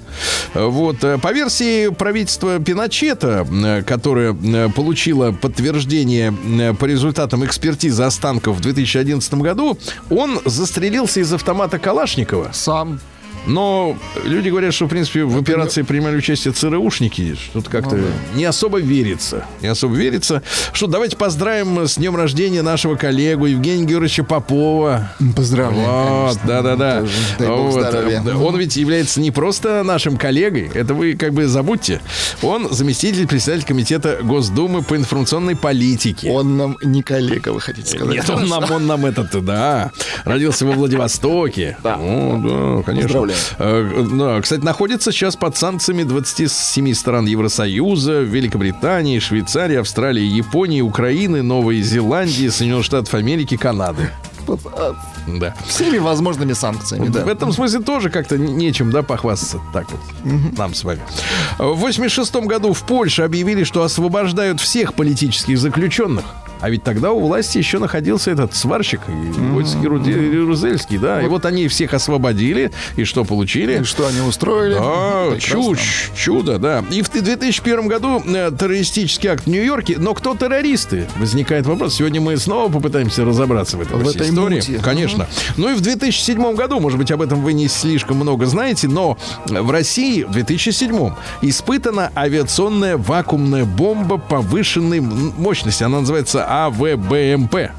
Э, 0.53 0.65
Вот. 0.65 1.03
э, 1.03 1.17
По 1.17 1.31
версии 1.33 1.89
правительства 1.89 2.59
Пиночета, 2.59 3.47
э, 3.49 3.83
которое 3.83 4.33
получило 4.69 5.31
подтверждение 5.31 6.33
по 6.79 6.85
результатам 6.85 7.45
экспертизы 7.45 8.03
останков 8.03 8.57
в 8.57 8.61
2011 8.61 9.33
году, 9.35 9.77
он 10.09 10.39
застрелился 10.45 11.19
из 11.21 11.31
автомата 11.33 11.79
Калашникова. 11.79 12.49
Сам. 12.53 12.99
Но 13.45 13.97
люди 14.23 14.49
говорят, 14.49 14.73
что, 14.73 14.85
в 14.85 14.89
принципе, 14.89 15.23
в 15.23 15.37
операции 15.37 15.81
принимали 15.81 16.15
участие 16.15 16.53
ЦРУшники. 16.53 17.35
Что-то 17.35 17.69
как-то 17.69 17.99
не 18.35 18.45
особо 18.45 18.79
верится. 18.79 19.45
Не 19.61 19.67
особо 19.67 19.95
верится. 19.95 20.41
Что, 20.71 20.87
давайте 20.87 21.17
поздравим 21.17 21.87
с 21.87 21.97
днем 21.97 22.15
рождения 22.15 22.61
нашего 22.61 22.95
коллегу 22.95 23.45
Евгения 23.45 23.85
Георгиевича 23.85 24.23
Попова. 24.23 25.11
Поздравляю. 25.35 26.27
Вот, 26.27 26.39
да-да-да. 26.45 27.05
Бог 27.39 27.73
Вот, 27.73 27.93
э, 27.93 28.35
Он 28.35 28.57
ведь 28.57 28.75
является 28.77 29.19
не 29.19 29.31
просто 29.31 29.83
нашим 29.83 30.17
коллегой, 30.17 30.69
это 30.73 30.93
вы 30.93 31.13
как 31.13 31.33
бы 31.33 31.47
забудьте. 31.47 32.01
Он 32.41 32.73
заместитель 32.73 33.27
председателя 33.27 33.67
комитета 33.67 34.19
Госдумы 34.21 34.83
по 34.83 34.95
информационной 34.95 35.55
политике. 35.55 36.29
Он 36.29 36.57
нам 36.57 36.77
не 36.83 37.01
коллега, 37.01 37.49
вы 37.49 37.59
хотите 37.61 37.89
сказать? 37.89 38.15
Нет, 38.15 38.29
он 38.29 38.47
нам, 38.47 38.71
он 38.71 38.87
нам 38.87 39.05
этот, 39.05 39.43
да. 39.43 39.91
Родился 40.23 40.65
во 40.65 40.73
Владивостоке. 40.73 41.77
Да. 41.83 41.97
О, 41.99 42.77
да, 42.77 42.83
конечно. 42.83 43.07
Поздравляю. 43.07 43.32
Э, 43.59 44.05
да, 44.11 44.41
кстати, 44.41 44.61
находится 44.61 45.11
сейчас 45.11 45.35
под 45.35 45.57
санкциями 45.57 46.03
27 46.03 46.93
стран 46.93 47.25
Евросоюза, 47.25 48.21
Великобритании, 48.21 49.19
Швейцарии, 49.19 49.77
Австралии, 49.77 50.23
Японии, 50.23 50.81
Украины, 50.81 51.41
Новой 51.41 51.81
Зеландии, 51.81 52.47
Соединенных 52.49 52.85
Штатов 52.85 53.13
Америки, 53.13 53.57
Канады. 53.57 54.09
Да. 55.25 55.55
Всеми 55.67 55.99
возможными 55.99 56.53
санкциями, 56.53 57.07
В 57.07 57.11
да. 57.11 57.31
этом 57.31 57.53
смысле 57.53 57.79
тоже 57.79 58.09
как-то 58.09 58.37
нечем, 58.37 58.91
да, 58.91 59.01
похвастаться. 59.01 59.61
Так 59.71 59.87
вот, 59.89 60.01
нам 60.57 60.73
с 60.73 60.83
вами. 60.83 60.99
В 61.57 61.75
86 61.75 62.35
году 62.35 62.73
в 62.73 62.83
Польше 62.83 63.21
объявили, 63.23 63.63
что 63.63 63.83
освобождают 63.83 64.59
всех 64.59 64.95
политических 64.95 65.57
заключенных. 65.57 66.25
А 66.63 66.69
ведь 66.69 66.81
тогда 66.81 67.11
у 67.11 67.19
власти 67.19 67.57
еще 67.57 67.77
находился 67.77 68.31
этот 68.31 68.55
сварщик, 68.55 69.01
Войцех 69.51 69.83
Ярузельский, 69.83 70.97
да. 70.97 71.21
И 71.21 71.27
вот 71.27 71.43
они 71.45 71.67
всех 71.67 71.93
освободили. 71.93 72.71
И 72.95 73.03
что 73.03 73.25
получили? 73.25 73.81
И 73.81 73.83
что 73.83 74.07
они 74.07 74.21
устроили? 74.21 74.77
А, 74.79 75.31
Прекрасно. 75.31 75.75
чушь, 75.75 76.11
чудо, 76.15 76.59
да. 76.59 76.81
И 76.89 77.01
в 77.01 77.11
2001 77.11 77.89
году 77.89 78.23
э, 78.25 78.49
террористический 78.57 79.29
акт 79.29 79.43
в 79.43 79.47
Нью-Йорке. 79.47 79.97
Но 79.97 80.13
кто 80.13 80.35
террористы? 80.35 81.05
Возникает 81.17 81.65
вопрос. 81.65 81.95
Сегодня 81.95 82.21
мы 82.21 82.37
снова 82.37 82.71
попытаемся 82.71 83.25
разобраться 83.25 83.75
в, 83.75 83.81
этом 83.81 83.99
В 83.99 84.07
этой 84.07 84.29
истории. 84.29 84.55
мути. 84.55 84.79
Конечно. 84.81 85.27
Ну 85.57 85.69
и 85.69 85.73
в 85.73 85.81
2007 85.81 86.55
году, 86.55 86.79
может 86.79 86.97
быть, 86.97 87.11
об 87.11 87.21
этом 87.21 87.41
вы 87.41 87.51
не 87.51 87.67
слишком 87.67 88.15
много 88.15 88.45
знаете, 88.45 88.87
но 88.87 89.17
в 89.47 89.69
России 89.69 90.23
в 90.23 90.31
2007 90.31 91.11
испытана 91.41 92.09
авиационная 92.15 92.95
вакуумная 92.95 93.65
бомба 93.65 94.17
повышенной 94.17 95.01
мощности. 95.01 95.83
Она 95.83 95.99
называется 95.99 96.52
АВБМП. 96.53 97.71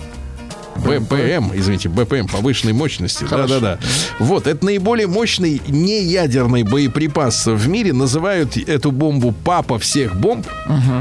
БПМ, 0.76 1.52
извините, 1.54 1.88
БПМ 1.88 2.26
повышенной 2.26 2.72
мощности. 2.72 3.24
Да-да-да. 3.30 3.78
Вот, 4.18 4.48
это 4.48 4.64
наиболее 4.64 5.06
мощный 5.06 5.62
неядерный 5.68 6.64
боеприпас 6.64 7.46
в 7.46 7.68
мире. 7.68 7.92
Называют 7.92 8.56
эту 8.56 8.90
бомбу 8.90 9.32
папа 9.32 9.78
всех 9.78 10.16
бомб. 10.16 10.44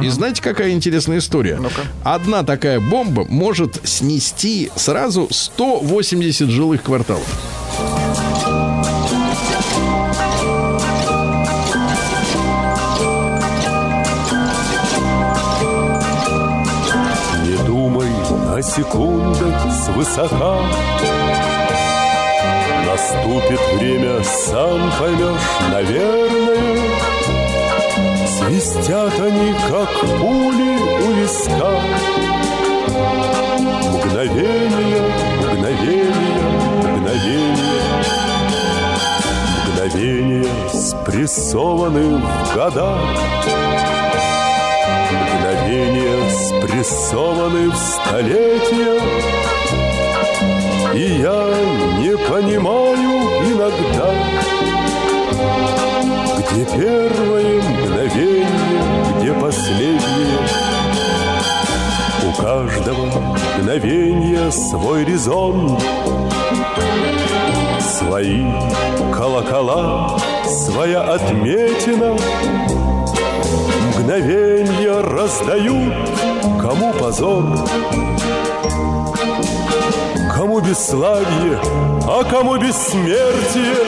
И 0.04 0.10
знаете, 0.10 0.44
какая 0.44 0.72
интересная 0.72 1.18
история? 1.18 1.60
Одна 2.04 2.44
такая 2.44 2.80
бомба 2.80 3.26
может 3.28 3.82
снести 3.84 4.70
сразу 4.76 5.28
180 5.32 6.50
жилых 6.50 6.84
кварталов. 6.84 7.28
Секундах 18.64 19.72
свысока. 19.74 20.62
Наступит 22.88 23.60
время, 23.76 24.24
сам 24.24 24.92
поймешь, 25.00 25.60
наверное 25.72 26.34
Свистят 28.28 29.20
они, 29.20 29.54
как 29.70 29.90
пули 30.20 30.78
у 31.02 31.12
виска. 31.12 31.74
Мгновение, 33.94 35.02
мгновение, 35.40 36.14
мгновение 36.84 37.84
Мгновение 39.68 40.46
спрессованы 40.72 42.18
в 42.18 42.56
года 42.56 42.96
Мгновения 42.96 43.63
спрессованы 46.34 47.70
в 47.70 47.76
столетия 47.76 49.00
И 50.96 51.22
я 51.22 51.54
не 52.00 52.18
понимаю 52.18 53.14
иногда 53.52 54.10
Где 56.38 56.66
первое 56.66 57.62
мгновение, 57.62 58.48
где 59.20 59.34
последнее. 59.34 60.40
У 62.26 62.42
каждого 62.42 63.06
мгновения 63.06 64.52
свой 64.52 65.06
резон 65.06 65.80
Свои 67.80 68.46
колокола, 69.14 70.18
своя 70.48 71.02
отметина 71.02 72.18
Мгновенья 73.88 75.02
раздают, 75.02 75.94
кому 76.62 76.94
позор 76.94 77.44
Кому 80.36 80.60
бесславие, 80.60 81.60
а 82.08 82.24
кому 82.24 82.58
бессмертие. 82.58 83.88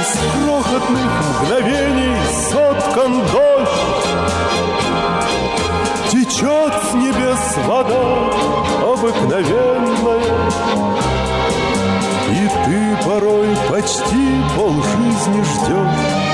Из 0.00 0.18
крохотных 0.32 1.10
мгновений 1.42 2.16
соткан 2.50 3.12
дождь 3.32 4.04
Течет 6.10 6.74
с 6.90 6.94
небес 6.94 7.56
вода 7.66 8.64
обыкновенная. 8.92 10.50
И 12.30 12.48
ты 12.64 13.04
порой 13.04 13.48
почти 13.70 14.42
полжизни 14.56 15.42
ждешь 15.42 16.33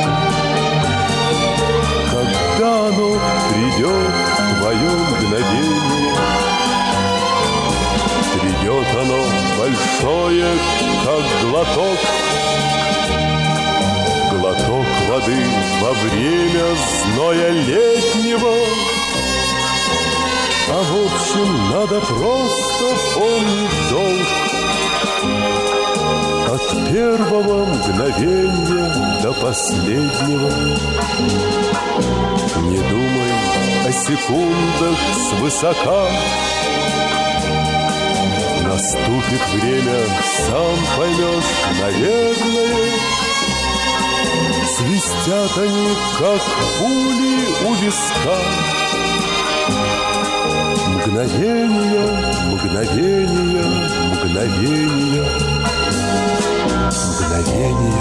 оно 2.90 3.18
придет, 3.50 4.14
твое 4.58 4.90
мгновение. 4.90 6.14
Придет 8.34 8.88
оно 9.00 9.20
большое, 9.58 10.50
как 11.04 11.24
глоток. 11.48 11.98
Глоток 14.32 14.86
воды 15.08 15.40
во 15.80 15.92
время 15.92 16.66
зноя 17.14 17.50
летнего. 17.50 18.54
А 20.72 20.82
в 20.82 20.94
общем 21.04 21.48
надо 21.70 22.00
просто 22.00 22.86
помнить 23.14 23.78
долг. 23.90 24.28
От 26.52 26.64
первого 26.92 27.56
мгновения 27.66 28.88
до 29.22 29.32
последнего 29.34 30.50
Не 32.62 32.76
думай 32.76 33.32
о 33.86 33.92
секундах 33.92 34.98
свысока. 35.28 36.08
Наступит 38.64 39.42
время, 39.52 39.98
сам 40.46 40.76
поймешь, 40.96 41.52
наверное. 41.80 42.90
Свистят 44.76 45.58
они, 45.58 45.88
как 46.18 46.42
пули 46.78 47.34
у 47.66 47.74
виска. 47.74 48.38
Мгновения, 50.88 52.10
мгновения, 52.52 53.68
мгновения 54.12 55.28
Мгновения 57.20 58.00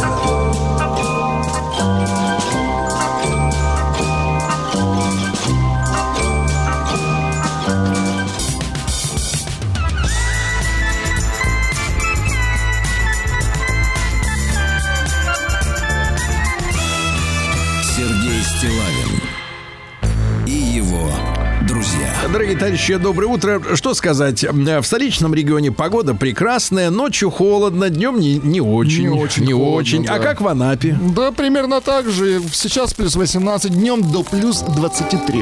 Дорогие 22.32 22.56
товарищи, 22.56 22.96
доброе 22.98 23.26
утро. 23.26 23.60
Что 23.74 23.96
сказать? 23.96 24.44
В 24.44 24.84
столичном 24.84 25.34
регионе 25.34 25.72
погода 25.72 26.14
прекрасная, 26.14 26.92
ночью 26.92 27.32
холодно, 27.32 27.90
днем 27.90 28.20
не, 28.20 28.38
не 28.38 28.62
очень. 28.62 29.04
Не 29.04 29.10
очень 29.10 29.46
Не 29.46 29.54
холодно, 29.54 29.76
очень. 29.76 30.06
А 30.06 30.20
да. 30.20 30.20
как 30.20 30.42
в 30.42 30.48
Анапе? 30.48 30.96
Да, 31.16 31.32
примерно 31.32 31.82
так 31.82 32.08
же. 32.10 32.40
Сейчас 32.54 32.94
плюс 32.94 33.16
18, 33.16 33.72
днем 33.72 34.12
до 34.12 34.22
плюс 34.22 34.62
23. 34.62 35.40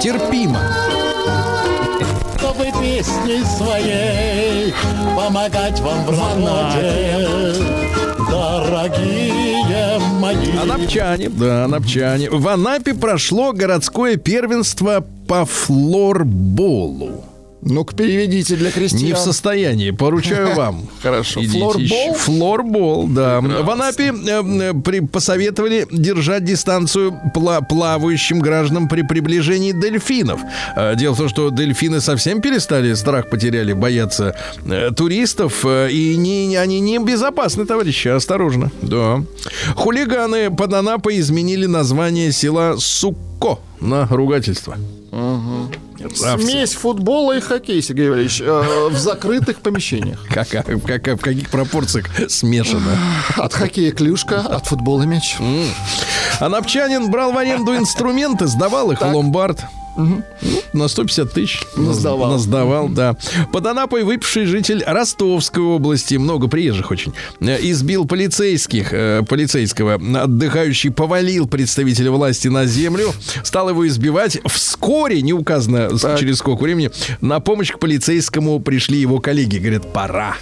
Терпимо. 0.00 0.60
чтобы 2.38 2.66
песней 2.80 3.44
своей 3.56 4.72
помогать 5.16 5.80
вам 5.80 6.04
в 6.04 6.10
работе, 6.10 7.54
дорогие 8.30 9.57
мои. 10.18 10.36
Анапчане, 10.60 11.28
да, 11.28 11.64
анапчане. 11.64 12.28
В 12.30 12.48
Анапе 12.48 12.94
прошло 12.94 13.52
городское 13.52 14.16
первенство 14.16 15.04
по 15.26 15.44
флорболу. 15.44 17.24
Ну-ка, 17.60 17.94
переведите 17.96 18.54
для 18.56 18.70
крестьян. 18.70 19.02
Не 19.04 19.12
в 19.14 19.18
состоянии, 19.18 19.90
поручаю 19.90 20.54
вам. 20.54 20.88
Хорошо. 21.02 21.40
Идите 21.42 21.58
Флорбол? 21.58 21.82
ищи. 21.84 22.12
Флорбол, 22.16 23.08
да. 23.08 23.40
В 23.40 23.70
Анапе 23.70 24.12
э, 24.12 24.42
э, 24.42 24.72
при- 24.74 25.00
посоветовали 25.00 25.86
держать 25.90 26.44
дистанцию 26.44 27.18
пла- 27.34 27.64
плавающим 27.68 28.38
гражданам 28.38 28.88
при 28.88 29.02
приближении 29.02 29.72
дельфинов. 29.72 30.40
Э, 30.76 30.94
Дело 30.96 31.14
в 31.14 31.18
том, 31.18 31.28
что 31.28 31.50
дельфины 31.50 32.00
совсем 32.00 32.40
перестали, 32.40 32.94
страх 32.94 33.28
потеряли, 33.28 33.72
бояться 33.72 34.36
э, 34.64 34.90
туристов, 34.96 35.64
э, 35.64 35.90
и 35.90 36.16
не, 36.16 36.56
они 36.56 36.78
не 36.80 36.98
безопасны, 36.98 37.66
товарищи, 37.66 38.08
осторожно. 38.08 38.70
Да. 38.82 39.22
Хулиганы 39.74 40.50
под 40.54 40.72
Анапой 40.74 41.18
изменили 41.18 41.66
название 41.66 42.30
села 42.32 42.76
Сукко 42.78 43.58
на 43.80 44.06
ругательство. 44.06 44.76
В- 45.10 45.70
Смесь 46.14 46.74
футбола 46.74 47.36
и 47.36 47.40
хоккея, 47.40 47.82
Сергей 47.82 48.08
Валерьевич, 48.08 48.40
э, 48.40 48.88
в 48.90 48.96
закрытых 48.98 49.60
помещениях. 49.60 50.24
Как, 50.32 50.48
как, 50.48 50.66
как- 50.66 51.18
в 51.18 51.22
каких 51.22 51.50
пропорциях 51.50 52.06
смешано? 52.28 52.96
От 53.36 53.52
хоккея 53.54 53.92
клюшка, 53.92 54.40
от 54.40 54.66
футбола 54.66 55.02
мяч. 55.02 55.36
Анапчанин 56.40 57.10
брал 57.10 57.32
в 57.32 57.38
аренду 57.38 57.76
инструменты, 57.76 58.46
сдавал 58.46 58.92
их 58.92 59.00
в 59.00 59.04
ломбард. 59.14 59.60
Ну, 59.98 60.22
на 60.72 60.86
150 60.88 61.32
тысяч. 61.32 61.62
Насдавал. 61.76 62.30
Насдавал, 62.30 62.88
да. 62.88 63.16
Под 63.52 63.66
Анапой 63.66 64.04
выпивший 64.04 64.44
житель 64.46 64.84
Ростовской 64.86 65.62
области, 65.62 66.14
много 66.14 66.46
приезжих 66.46 66.90
очень, 66.92 67.12
э, 67.40 67.58
избил 67.62 68.06
полицейских, 68.06 68.92
э, 68.92 69.22
полицейского. 69.28 69.94
Отдыхающий 69.94 70.90
повалил 70.90 71.48
представителя 71.48 72.12
власти 72.12 72.46
на 72.48 72.64
землю, 72.66 73.12
стал 73.42 73.70
его 73.70 73.86
избивать. 73.88 74.38
Вскоре, 74.46 75.20
не 75.22 75.32
указано 75.32 75.90
Так. 75.98 76.18
через 76.20 76.38
сколько 76.38 76.62
времени, 76.62 76.90
на 77.20 77.40
помощь 77.40 77.72
к 77.72 77.78
полицейскому 77.80 78.60
пришли 78.60 78.98
его 78.98 79.18
коллеги. 79.18 79.58
Говорят, 79.58 79.92
пора. 79.92 80.36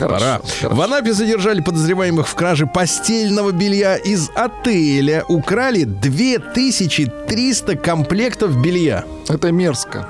Пора. 0.00 0.40
В 0.62 0.80
Анапе 0.80 1.12
задержали 1.12 1.60
подозреваемых 1.60 2.26
в 2.26 2.34
краже 2.34 2.66
постельного 2.66 3.52
белья 3.52 3.96
из 3.96 4.30
отеля. 4.34 5.24
Украли 5.28 5.84
2300 5.84 7.76
комплектов 7.76 8.60
белья. 8.64 9.04
Это 9.28 9.52
мерзко. 9.52 10.08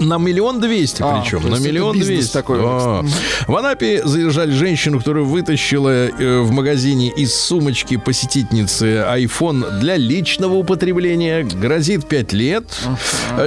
На 0.00 0.16
миллион 0.16 0.60
двести 0.60 1.02
А, 1.04 1.20
причем. 1.20 1.46
На 1.50 1.56
миллион 1.56 1.98
двести. 1.98 2.32
такой. 2.32 2.58
Да. 2.58 3.02
В 3.46 3.54
Анапе 3.54 4.00
задержали 4.02 4.50
женщину, 4.52 4.98
которая 4.98 5.24
вытащила 5.24 6.06
э, 6.08 6.40
в 6.40 6.50
магазине 6.52 7.10
из 7.10 7.34
сумочки 7.34 7.98
посетительницы 7.98 9.04
iPhone 9.14 9.78
для 9.80 9.96
личного 9.98 10.54
употребления. 10.54 11.42
Грозит 11.44 12.06
5 12.08 12.32
лет. 12.32 12.64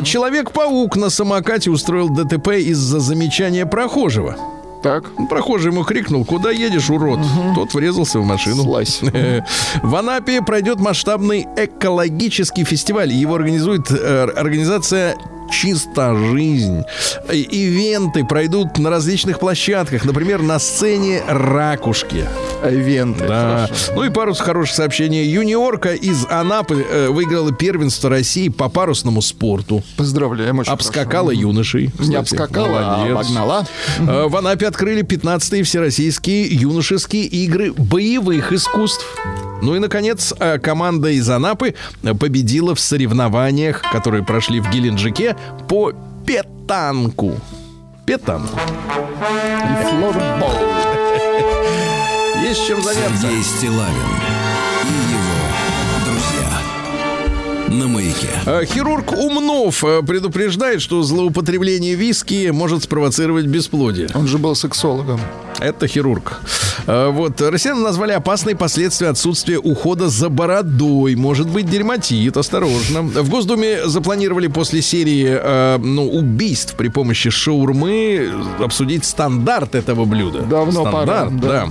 Человек-паук 0.03 0.95
на 0.95 1.09
самокате 1.09 1.71
устроил 1.71 2.09
ДТП 2.09 2.49
из-за 2.49 2.99
замечания 2.99 3.65
прохожего. 3.65 4.37
Так, 4.81 5.05
Прохожий 5.29 5.71
ему 5.71 5.83
крикнул, 5.83 6.25
куда 6.25 6.49
едешь, 6.49 6.89
урод? 6.89 7.19
Тот 7.55 7.73
врезался 7.73 8.19
в 8.19 8.25
машину. 8.25 8.63
слазь. 8.63 9.01
В 9.83 9.95
Анапе 9.95 10.41
пройдет 10.41 10.79
масштабный 10.79 11.47
экологический 11.55 12.63
фестиваль. 12.63 13.11
Его 13.11 13.35
организует 13.35 13.91
э, 13.91 14.23
организация 14.35 15.15
«Чиста 15.51 16.15
жизнь». 16.15 16.83
И- 17.31 17.41
Ивенты 17.51 18.25
пройдут 18.25 18.77
на 18.77 18.89
различных 18.89 19.39
площадках. 19.39 20.05
Например, 20.05 20.41
на 20.41 20.57
сцене 20.59 21.21
«Ракушки». 21.27 22.25
Ивенты. 22.63 23.27
Да. 23.27 23.67
хорошо. 23.67 23.91
Ну 23.95 24.03
и 24.03 24.09
пару 24.09 24.33
хороших 24.33 24.75
сообщений. 24.75 25.25
Юниорка 25.25 25.93
из 25.93 26.25
Анапы 26.29 26.85
э, 26.89 27.09
выиграла 27.09 27.51
первенство 27.51 28.09
России 28.09 28.49
по 28.49 28.69
парусному 28.69 29.21
спорту. 29.21 29.83
Поздравляем, 29.97 30.59
очень 30.59 30.71
Обскакала 30.71 31.31
юношей. 31.31 31.87
хорошо. 31.87 32.03
Не 32.11 32.21
кстати. 32.23 32.41
обскакала, 32.41 32.79
а 32.79 32.97
Молодец. 32.97 33.11
обогнала. 33.17 33.67
Э, 33.99 34.27
В 34.27 34.35
Анапе 34.37 34.67
открыли 34.67 35.03
15-е 35.03 35.63
всероссийские 35.63 36.47
юношеские 36.47 37.23
игры 37.25 37.73
боевых 37.73 38.53
искусств. 38.53 39.05
Ну 39.63 39.75
и, 39.75 39.79
наконец, 39.79 40.33
э, 40.39 40.57
команда 40.59 41.09
из 41.09 41.29
Анапы 41.29 41.75
победила 42.19 42.73
в 42.73 42.79
соревнованиях, 42.79 43.81
которые 43.91 44.23
прошли 44.23 44.59
в 44.59 44.69
Геленджике 44.71 45.35
по 45.67 45.93
петанку. 46.25 47.33
Петанку. 48.05 48.57
И 48.57 49.83
флорбол. 49.83 50.53
Есть 52.43 52.67
чем 52.67 52.81
заняться. 52.81 53.21
Сергей 53.21 53.43
Стилавин 53.43 54.30
на 57.71 57.87
маяке. 57.87 58.27
А, 58.45 58.65
Хирург 58.65 59.13
Умнов 59.13 59.83
э, 59.83 60.01
предупреждает, 60.01 60.81
что 60.81 61.01
злоупотребление 61.03 61.95
виски 61.95 62.49
может 62.51 62.83
спровоцировать 62.83 63.45
бесплодие. 63.45 64.09
Он 64.13 64.27
же 64.27 64.37
был 64.37 64.55
сексологом. 64.55 65.19
Это 65.59 65.87
хирург. 65.87 66.41
А, 66.87 67.11
Вот, 67.11 67.39
россияне 67.41 67.79
назвали 67.81 68.11
опасные 68.11 68.55
последствия 68.55 69.09
отсутствия 69.09 69.57
ухода 69.57 70.09
за 70.09 70.29
бородой. 70.29 71.15
Может 71.15 71.47
быть 71.47 71.69
дерматит, 71.69 72.35
осторожно. 72.35 73.01
В 73.03 73.29
Госдуме 73.29 73.87
запланировали 73.87 74.47
после 74.47 74.81
серии 74.81 75.27
э, 75.29 75.77
ну, 75.77 76.09
убийств 76.09 76.75
при 76.75 76.89
помощи 76.89 77.29
шаурмы 77.29 78.31
обсудить 78.59 79.05
стандарт 79.05 79.75
этого 79.75 80.05
блюда. 80.05 80.41
Давно 80.41 80.81
Стандарт, 80.81 81.05
пора, 81.05 81.29
да. 81.29 81.69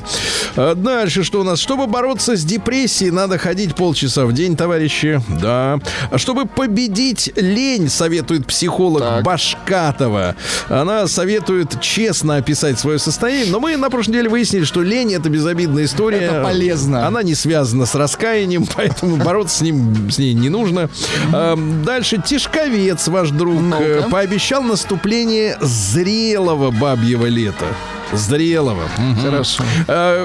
да. 0.56 0.74
Дальше 0.74 1.24
что 1.24 1.40
у 1.40 1.44
нас? 1.44 1.58
Чтобы 1.60 1.86
бороться 1.86 2.36
с 2.36 2.44
депрессией, 2.44 3.10
надо 3.10 3.38
ходить 3.38 3.74
полчаса 3.74 4.24
в 4.24 4.32
день, 4.32 4.56
товарищи. 4.56 5.20
Да. 5.40 5.78
Чтобы 6.16 6.46
победить 6.46 7.32
лень, 7.36 7.88
советует 7.88 8.46
психолог 8.46 9.02
Так. 9.02 9.24
Башкатова. 9.24 10.36
Она 10.68 11.06
советует 11.06 11.80
честно 11.80 12.36
описать 12.36 12.78
свое 12.78 12.98
состояние, 12.98 13.50
но 13.50 13.60
мы 13.60 13.76
на 13.76 13.90
прошлой 13.90 14.12
неделе 14.12 14.28
выяснили, 14.28 14.64
что 14.64 14.82
лень 14.82 15.14
это 15.14 15.28
безобидная 15.28 15.84
история. 15.84 16.18
Это 16.18 16.42
полезно. 16.42 17.06
Она 17.06 17.22
не 17.22 17.34
связана 17.34 17.86
с 17.86 17.94
раскаянием, 17.94 18.66
поэтому 18.76 19.16
бороться 19.16 19.58
с 19.58 19.60
ним 19.60 20.10
с 20.10 20.18
ней 20.18 20.34
не 20.34 20.48
нужно. 20.48 20.88
А, 21.32 21.56
Дальше 21.84 22.20
Тишковец, 22.24 23.08
ваш 23.08 23.30
друг, 23.30 23.60
э, 23.80 24.02
пообещал 24.10 24.62
наступление 24.62 25.56
зрелого 25.60 26.70
бабьего 26.70 27.26
лета. 27.26 27.66
Зрелого. 28.12 28.82
Мгм. 28.98 29.20
Хорошо. 29.22 29.64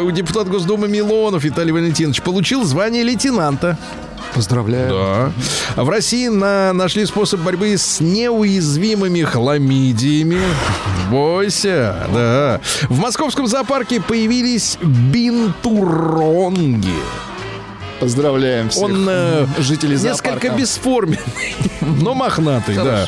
У 0.04 0.12
депутата 0.12 0.50
Госдумы 0.50 0.88
Милонов 0.88 1.44
Виталий 1.44 1.72
Валентинович 1.72 2.22
получил 2.22 2.64
звание 2.64 3.04
лейтенанта. 3.04 3.78
Поздравляю. 4.36 4.90
Да. 4.90 5.32
А 5.78 5.84
в 5.86 5.90
России 5.90 6.28
на, 6.28 6.74
нашли 6.74 7.06
способ 7.06 7.40
борьбы 7.40 7.78
с 7.78 8.02
неуязвимыми 8.02 9.22
хламидиями. 9.24 10.42
Бойся, 11.10 12.06
да. 12.14 12.60
В 12.90 13.00
московском 13.00 13.48
зоопарке 13.48 14.02
появились 14.02 14.78
бинтуронги. 14.84 16.90
Поздравляем 18.00 18.70
всех 18.70 18.84
Он 18.84 19.06
э, 19.08 19.46
жителей 19.58 19.94
несколько 19.94 20.32
зоопарка. 20.32 20.50
бесформенный, 20.50 21.56
но 22.02 22.14
мохнатый, 22.14 22.76
да. 22.76 23.08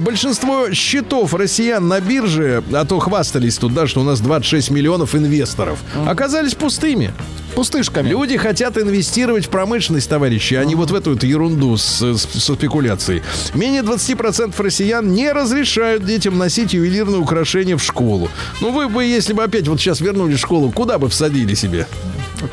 Большинство 0.00 0.70
счетов 0.70 1.34
россиян 1.34 1.88
на 1.88 2.00
бирже, 2.00 2.62
а 2.72 2.84
то 2.84 3.00
хвастались 3.00 3.58
тут, 3.58 3.74
да, 3.74 3.88
что 3.88 4.00
у 4.00 4.04
нас 4.04 4.20
26 4.20 4.70
миллионов 4.70 5.16
инвесторов, 5.16 5.80
оказались 6.06 6.54
пустыми. 6.54 7.12
Пустышками. 7.54 8.08
Люди 8.08 8.36
хотят 8.36 8.78
инвестировать 8.78 9.46
в 9.46 9.48
промышленность, 9.48 10.08
товарищи, 10.08 10.54
а 10.54 10.64
не 10.64 10.74
вот 10.74 10.90
в 10.90 10.94
эту 10.94 11.10
вот 11.10 11.22
ерунду 11.24 11.76
с, 11.76 12.00
с- 12.02 12.20
со 12.42 12.54
спекуляцией. 12.54 13.22
Менее 13.54 13.82
20% 13.82 14.54
россиян 14.62 15.12
не 15.12 15.32
разрешают 15.32 16.04
детям 16.04 16.38
носить 16.38 16.72
ювелирные 16.72 17.18
украшения 17.20 17.76
в 17.76 17.82
школу. 17.82 18.28
Ну, 18.60 18.70
вы 18.72 18.88
бы, 18.88 19.04
если 19.04 19.32
бы 19.32 19.42
опять 19.42 19.66
вот 19.68 19.80
сейчас 19.80 20.00
вернули 20.00 20.34
в 20.34 20.38
школу, 20.38 20.70
куда 20.70 20.98
бы 20.98 21.08
всадили 21.08 21.54
себе? 21.54 21.86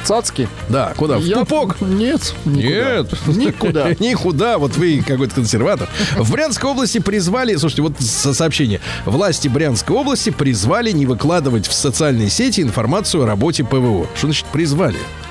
Цацки. 0.03 0.49
Да, 0.67 0.93
куда? 0.97 1.19
В 1.19 1.23
Я- 1.23 1.37
пупок? 1.37 1.79
Нет. 1.79 2.33
никуда. 2.45 2.95
Нет. 2.97 3.13
Никуда. 3.27 3.93
Никуда. 3.99 4.57
Вот 4.57 4.75
вы 4.77 5.03
какой-то 5.05 5.35
консерватор. 5.35 5.87
В 6.17 6.31
Брянской 6.31 6.69
области 6.71 6.97
призвали, 6.97 7.55
слушайте, 7.55 7.83
вот 7.83 7.93
со- 7.99 8.33
сообщение. 8.33 8.81
Власти 9.05 9.47
Брянской 9.47 9.95
области 9.95 10.31
призвали 10.31 10.89
не 10.91 11.05
выкладывать 11.05 11.67
в 11.67 11.73
социальные 11.73 12.29
сети 12.31 12.61
информацию 12.61 13.23
о 13.23 13.27
работе 13.27 13.63
ПВО. 13.63 14.07
Что 14.17 14.27
значит 14.27 14.45
призвали? 14.51 14.84
звали– 14.85 14.99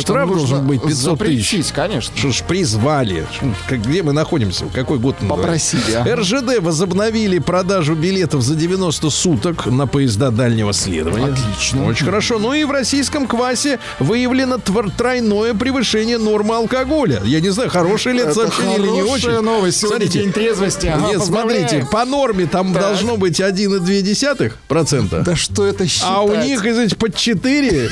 Штраф 0.00 0.28
нужно 0.28 0.48
должен 0.48 0.66
быть 0.66 0.82
500 0.82 1.18
тысяч. 1.18 1.72
конечно. 1.72 2.16
Что 2.16 2.30
ж, 2.32 2.42
призвали. 2.48 3.26
Где 3.70 4.02
мы 4.02 4.12
находимся? 4.12 4.64
Какой 4.72 4.98
год? 4.98 5.16
называется? 5.20 5.76
Попросили. 5.76 5.94
ага. 5.96 6.16
РЖД 6.16 6.58
возобновили 6.60 7.38
продажу 7.38 7.94
билетов 7.94 8.42
за 8.42 8.54
90 8.54 9.10
суток 9.10 9.66
на 9.66 9.86
поезда 9.86 10.30
дальнего 10.30 10.72
следования. 10.72 11.32
Отлично. 11.32 11.86
Очень 11.86 12.06
хорошо. 12.06 12.38
Ну 12.38 12.52
и 12.54 12.64
в 12.64 12.70
российском 12.70 13.26
квасе 13.26 13.78
выявлено 13.98 14.58
тройное 14.58 15.54
превышение 15.54 16.18
нормы 16.18 16.54
алкоголя. 16.56 17.20
Я 17.24 17.40
не 17.40 17.50
знаю, 17.50 17.70
хорошее 17.70 18.14
ли 18.16 18.20
это 18.22 18.30
Это 18.30 18.40
сообщение 18.40 18.78
или 18.78 18.88
не 18.88 19.02
очень. 19.02 19.40
новость. 19.40 19.78
Сегодня 19.80 20.06
Смотрите. 20.06 20.20
день 20.24 20.32
трезвости. 20.32 20.86
Ага, 20.86 21.06
Нет, 21.08 21.22
смотрите, 21.24 21.86
по 21.90 22.04
норме 22.04 22.46
там 22.46 22.72
Так. 22.72 22.82
должно 22.82 23.16
быть 23.16 23.40
1,2%. 23.40 24.52
процента. 24.68 25.20
Да 25.20 25.36
что 25.36 25.66
это 25.66 25.86
считать? 25.86 26.08
А 26.10 26.22
у 26.22 26.34
них, 26.34 26.64
извините, 26.64 26.96
под 26.96 27.14
4 27.16 27.90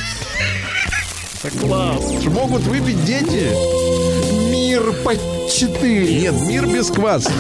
Класс. 1.49 2.27
могут 2.27 2.63
выпить 2.65 3.03
дети. 3.07 3.49
Мир 4.51 4.93
по 5.03 5.15
4. 5.15 6.21
Нет, 6.21 6.35
мир 6.43 6.67
без 6.67 6.91
кваса. 6.91 7.33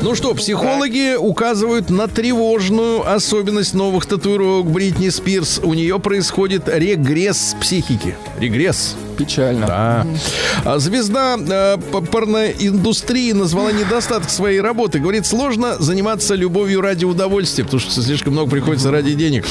Ну 0.00 0.16
что, 0.16 0.34
психологи 0.34 1.14
указывают 1.14 1.88
на 1.88 2.08
тревожную 2.08 3.08
особенность 3.08 3.74
новых 3.74 4.06
татуировок 4.06 4.66
Бритни 4.66 5.08
Спирс. 5.10 5.60
У 5.62 5.72
нее 5.74 6.00
происходит 6.00 6.64
регресс 6.66 7.54
психики. 7.60 8.16
Регресс. 8.40 8.96
Печально. 9.24 9.66
Да. 9.66 10.06
А 10.64 10.78
Звезда 10.78 11.36
э, 11.38 11.76
порноиндустрии 12.10 13.32
назвала 13.32 13.72
недостаток 13.72 14.30
своей 14.30 14.60
работы. 14.60 14.98
Говорит, 14.98 15.26
сложно 15.26 15.76
заниматься 15.78 16.34
любовью 16.34 16.80
ради 16.80 17.04
удовольствия, 17.04 17.64
потому 17.64 17.80
что 17.80 18.02
слишком 18.02 18.32
много 18.32 18.50
приходится 18.50 18.90
ради 18.90 19.14
денег. 19.14 19.46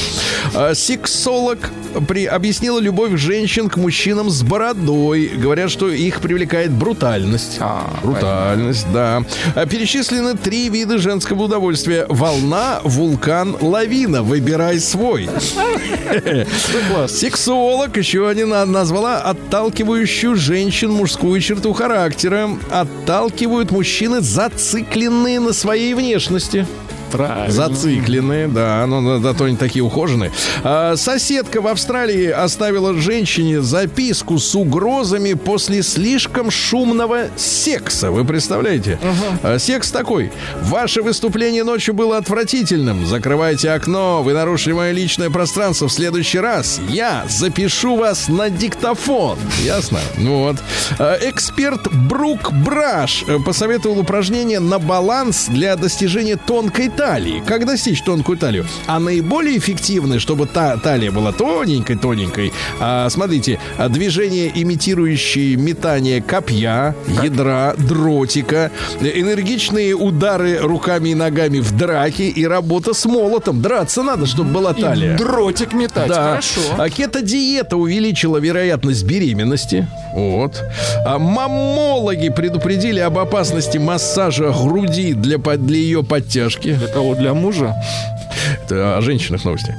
А 0.54 0.74
Сексолог 0.76 1.60
при... 2.08 2.26
объяснила 2.26 2.80
любовь 2.80 3.18
женщин 3.20 3.70
к 3.70 3.78
мужчинам 3.78 4.30
с 4.30 4.44
бородой. 4.44 5.28
Говорят, 5.36 5.72
что 5.72 5.90
их 5.90 6.20
привлекает 6.22 6.72
брутальность. 6.72 7.58
А, 7.60 7.90
брутальность, 8.04 8.88
да. 8.92 9.24
А 9.56 9.66
Перечислены 9.66 10.36
три 10.36 10.70
вида 10.70 10.98
женского 10.98 11.44
удовольствия. 11.44 12.06
Волна, 12.10 12.82
вулкан, 12.84 13.56
лавина. 13.62 14.24
Выбирай 14.24 14.80
свой. 14.80 15.30
Сексолог 17.08 17.98
еще 17.98 18.28
один 18.28 18.50
на- 18.50 18.66
назвала 18.66 19.22
отталкивающую 19.62 20.36
женщин 20.36 20.92
мужскую 20.92 21.40
черту 21.40 21.72
характера. 21.74 22.50
Отталкивают 22.72 23.70
мужчины, 23.70 24.20
зацикленные 24.20 25.40
на 25.40 25.54
своей 25.54 25.94
внешности. 25.94 26.66
Правильно. 27.12 27.52
Зацикленные, 27.52 28.48
да, 28.48 28.86
но 28.88 29.20
зато 29.20 29.46
они 29.46 29.58
такие 29.58 29.84
ухоженные. 29.84 30.32
А, 30.64 30.96
соседка 30.96 31.62
в 31.62 31.68
Австралии 31.68 32.30
оставила 32.30 32.94
женщине 32.96 33.62
записку 33.62 34.40
с 34.40 34.56
угрозами 34.56 35.34
после 35.34 35.84
слишком 35.84 36.52
шумного 36.52 37.26
секса. 37.36 38.12
Вы 38.12 38.26
представляете? 38.26 39.00
А, 39.44 39.60
секс 39.60 39.92
такой. 39.92 40.32
Ваше 40.64 41.02
выступление 41.02 41.64
ночью 41.64 41.94
было 41.94 42.18
отвратительным. 42.18 43.06
Закрывайте 43.06 43.72
окно. 43.72 44.24
Вы 44.24 44.34
нарушили 44.34 44.74
мое 44.74 44.92
личное 44.92 45.30
пространство. 45.30 45.88
В 45.88 45.92
следующий 45.92 46.40
раз 46.40 46.80
я 46.90 47.26
запишу 47.30 47.96
вас 47.96 48.28
на 48.28 48.50
диктофон. 48.50 49.38
Ясно? 49.64 50.00
Ну 50.18 50.40
вот. 50.40 50.58
А, 51.00 51.18
Эксперт 51.22 51.92
Брук 51.94 52.52
Браш 52.54 53.24
э, 53.28 53.38
посоветовал 53.40 54.00
упражнение 54.00 54.60
на 54.60 54.80
баланс 54.80 55.48
для 55.48 55.76
достижения 55.76 56.36
тонкой 56.36 56.90
талии. 57.02 57.42
Как 57.48 57.66
достичь 57.66 58.04
тонкую 58.04 58.38
талию? 58.38 58.64
А 58.86 59.00
наиболее 59.00 59.58
эффективное, 59.58 60.20
чтобы 60.20 60.46
та 60.46 60.78
талия 60.78 61.12
была 61.12 61.32
тоненькой-тоненькой, 61.32 62.54
а, 62.80 63.10
смотрите, 63.10 63.60
а, 63.80 63.90
движения, 63.90 64.52
имитирующие 64.54 65.56
метание 65.56 66.22
копья, 66.22 66.96
ядра, 67.24 67.74
дротика, 67.76 68.70
э, 69.00 69.20
энергичные 69.20 69.96
удары 69.96 70.58
руками 70.60 71.10
и 71.10 71.16
ногами 71.16 71.60
в 71.60 71.76
драке 71.76 72.28
и 72.30 72.46
работа 72.46 72.94
с 72.94 73.04
молотом. 73.06 73.64
Драться 73.64 74.04
надо, 74.04 74.28
чтобы 74.28 74.52
была 74.52 74.72
И 74.74 74.82
талия. 74.82 75.18
дротик 75.18 75.74
метать. 75.74 76.08
Да. 76.08 76.30
Хорошо. 76.34 76.62
А 76.78 76.88
кето-диета 76.88 77.78
увеличила 77.78 78.38
вероятность 78.38 79.06
беременности. 79.06 79.88
Вот. 80.14 80.62
А 81.04 81.18
маммологи 81.18 82.30
предупредили 82.30 83.00
об 83.00 83.18
опасности 83.18 83.80
массажа 83.80 84.52
груди 84.52 85.14
для, 85.14 85.38
для 85.40 85.78
ее 85.78 86.04
подтяжки. 86.04 86.78
Кого? 86.94 87.16
Для 87.16 87.34
мужа? 87.34 87.76
Это 88.66 88.98
о 88.98 89.02
женщинах 89.02 89.44
новости. 89.46 89.76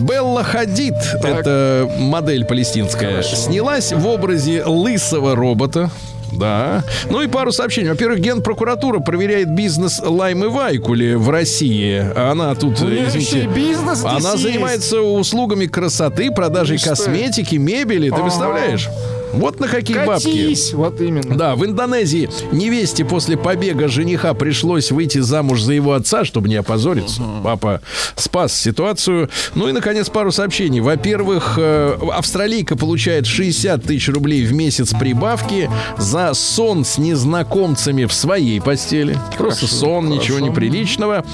Белла 0.00 0.42
Хадид, 0.42 0.94
это 1.22 1.88
модель 1.98 2.44
палестинская, 2.44 3.22
снялась 3.22 3.92
в 3.92 4.06
образе 4.06 4.64
лысого 4.64 5.36
робота. 5.36 5.90
Да. 6.32 6.84
Ну 7.08 7.22
и 7.22 7.26
пару 7.26 7.50
сообщений. 7.50 7.88
Во-первых, 7.88 8.20
Генпрокуратура 8.20 9.00
проверяет 9.00 9.50
бизнес 9.50 10.00
Лаймы 10.04 10.48
Вайкули 10.48 11.14
в 11.14 11.28
России. 11.28 12.04
Она 12.16 12.54
тут, 12.54 12.80
У 12.80 12.84
нее 12.86 13.08
извините, 13.08 13.48
бизнес 13.52 14.04
она 14.04 14.30
есть. 14.32 14.42
занимается 14.42 15.00
услугами 15.00 15.66
красоты, 15.66 16.30
продажей 16.30 16.78
косметики, 16.78 17.56
мебели. 17.56 18.10
Ты 18.10 18.22
представляешь? 18.22 18.88
Вот 19.32 19.60
на 19.60 19.68
какие 19.68 20.04
бабки. 20.04 20.24
Катись, 20.24 20.72
вот 20.72 21.00
именно. 21.00 21.36
Да, 21.36 21.54
в 21.54 21.64
Индонезии 21.64 22.28
невесте 22.52 23.04
после 23.04 23.36
побега 23.36 23.88
жениха 23.88 24.34
пришлось 24.34 24.90
выйти 24.90 25.18
замуж 25.18 25.62
за 25.62 25.74
его 25.74 25.92
отца, 25.92 26.24
чтобы 26.24 26.48
не 26.48 26.56
опозориться. 26.56 27.22
Папа 27.44 27.80
спас 28.16 28.54
ситуацию. 28.54 29.30
Ну 29.54 29.68
и, 29.68 29.72
наконец, 29.72 30.08
пару 30.08 30.32
сообщений. 30.32 30.80
Во-первых, 30.80 31.54
э, 31.58 31.96
австралийка 32.12 32.76
получает 32.76 33.26
60 33.26 33.84
тысяч 33.84 34.08
рублей 34.08 34.44
в 34.44 34.52
месяц 34.52 34.92
прибавки 34.98 35.70
за 35.96 36.34
сон 36.34 36.84
с 36.84 36.98
незнакомцами 36.98 38.04
в 38.04 38.12
своей 38.12 38.60
постели. 38.60 39.18
Просто 39.38 39.66
сон, 39.66 40.08
ничего 40.08 40.38
неприличного. 40.40 41.24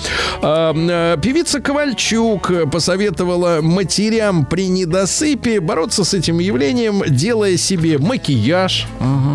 Э, 0.43 1.17
Певица 1.23 1.61
Ковальчук 1.61 2.71
посоветовала 2.71 3.61
матерям 3.63 4.45
при 4.45 4.69
недосыпе 4.69 5.61
бороться 5.61 6.05
с 6.05 6.15
этим 6.15 6.39
явлением, 6.39 7.03
делая 7.09 7.57
себе 7.57 7.86
макияж. 7.95 8.87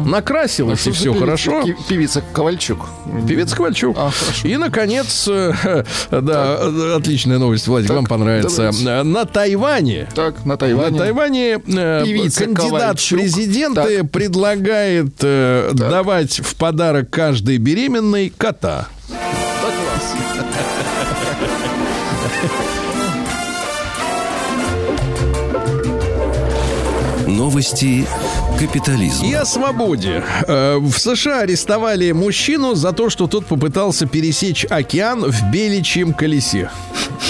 Накрасилась, 0.06 0.80
и 0.80 0.82
Что 0.82 0.92
за 0.92 0.96
все 0.98 1.12
певица- 1.14 1.20
хорошо. 1.20 1.64
Певица 1.88 2.24
Ковальчук. 2.34 2.86
Певец 3.28 3.54
Ковальчук. 3.54 3.96
А, 3.98 4.12
хорошо. 4.12 4.48
И, 4.48 4.58
наконец, 4.58 5.28
э, 5.30 5.54
да, 6.12 6.58
э, 6.60 6.96
отличная 6.98 7.38
новость, 7.38 7.68
Владик, 7.68 7.88
Так, 7.88 7.96
вам 7.98 8.06
понравится. 8.06 8.58
давайте. 8.72 8.86
Э, 8.86 9.04
На 9.04 9.26
Тайване 9.26 10.10
Так, 10.14 10.46
на 10.46 10.58
Тайване. 10.58 10.92
на 10.92 10.98
Тайване 10.98 11.52
э, 11.66 12.04
Певица 12.06 12.46
кандидат 12.46 13.00
в 13.00 13.10
президенты 13.10 14.00
Так. 14.02 14.12
предлагает 14.12 15.14
э, 15.22 15.72
давать 15.74 16.40
в 16.40 16.56
подарок 16.56 17.10
каждой 17.10 17.58
беременной 17.58 18.34
кота. 18.36 18.88
Новости 27.28 28.06
капитализма. 28.62 29.28
И 29.28 29.34
о 29.34 29.46
свободе. 29.46 30.24
Э, 30.48 30.78
В 30.78 30.98
США 30.98 31.40
арестовали 31.42 32.12
мужчину 32.12 32.76
за 32.76 32.94
то, 32.94 33.10
что 33.10 33.28
тот 33.28 33.46
попытался 33.46 34.06
пересечь 34.06 34.66
океан 34.70 35.24
в 35.32 35.52
беличьем 35.52 36.14
колесе. 36.14 36.70